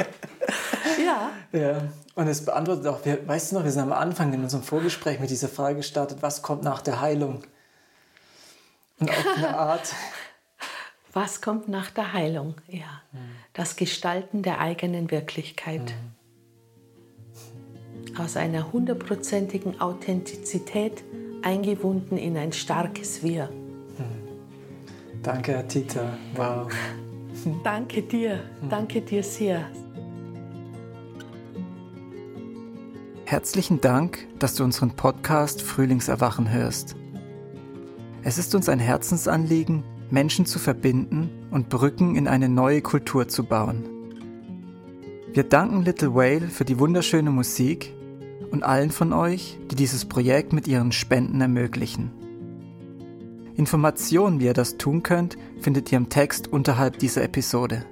ja. 1.06 1.32
ja. 1.58 1.88
Und 2.16 2.28
es 2.28 2.44
beantwortet 2.44 2.88
auch, 2.88 3.06
wir, 3.06 3.26
weißt 3.26 3.52
du 3.52 3.56
noch, 3.56 3.64
wir 3.64 3.72
sind 3.72 3.84
am 3.84 3.94
Anfang 3.94 4.34
in 4.34 4.44
unserem 4.44 4.64
Vorgespräch 4.64 5.20
mit 5.22 5.30
dieser 5.30 5.48
Frage 5.48 5.78
gestartet, 5.78 6.18
was 6.22 6.42
kommt 6.42 6.64
nach 6.64 6.82
der 6.82 7.00
Heilung? 7.00 7.44
Und 9.00 9.10
auf 9.10 9.26
eine 9.38 9.58
Art. 9.58 9.94
Was 11.14 11.42
kommt 11.42 11.68
nach 11.70 11.90
der 11.90 12.14
Heilung? 12.14 12.56
Ja, 12.68 13.02
mhm. 13.12 13.18
das 13.54 13.76
Gestalten 13.76 14.44
der 14.44 14.60
eigenen 14.60 15.10
Wirklichkeit. 15.12 15.94
Mhm. 18.06 18.20
Aus 18.20 18.36
einer 18.36 18.72
hundertprozentigen 18.74 19.80
Authentizität 19.80 21.04
eingewunden 21.42 22.18
in 22.18 22.38
ein 22.38 22.52
starkes 22.52 23.24
Wir. 23.24 23.50
Danke, 25.24 25.58
Atita. 25.58 26.18
Wow. 26.36 26.72
Danke 27.64 28.02
dir. 28.02 28.40
Danke 28.70 29.02
dir 29.02 29.24
sehr. 29.24 29.70
Herzlichen 33.26 33.80
Dank, 33.80 34.28
dass 34.40 34.56
du 34.56 34.64
unseren 34.64 34.92
Podcast 34.92 35.62
Frühlingserwachen 35.62 36.52
hörst. 36.52 36.96
Es 38.24 38.38
ist 38.38 38.54
uns 38.56 38.68
ein 38.68 38.80
Herzensanliegen, 38.80 39.84
Menschen 40.10 40.46
zu 40.46 40.60
verbinden 40.60 41.30
und 41.50 41.70
Brücken 41.70 42.16
in 42.16 42.28
eine 42.28 42.50
neue 42.50 42.82
Kultur 42.82 43.28
zu 43.28 43.46
bauen. 43.46 43.86
Wir 45.34 45.44
danken 45.44 45.84
Little 45.84 46.14
Whale 46.14 46.50
für 46.50 46.66
die 46.66 46.78
wunderschöne 46.78 47.30
Musik 47.30 47.94
und 48.52 48.64
allen 48.64 48.92
von 48.92 49.14
euch, 49.14 49.58
die 49.70 49.76
dieses 49.76 50.04
Projekt 50.06 50.52
mit 50.52 50.68
ihren 50.68 50.92
Spenden 50.92 51.40
ermöglichen. 51.40 52.12
Informationen, 53.56 54.40
wie 54.40 54.46
ihr 54.46 54.54
das 54.54 54.78
tun 54.78 55.04
könnt, 55.04 55.38
findet 55.60 55.92
ihr 55.92 55.98
im 55.98 56.10
Text 56.10 56.48
unterhalb 56.48 57.00
dieser 57.00 57.24
Episode. 57.24 57.86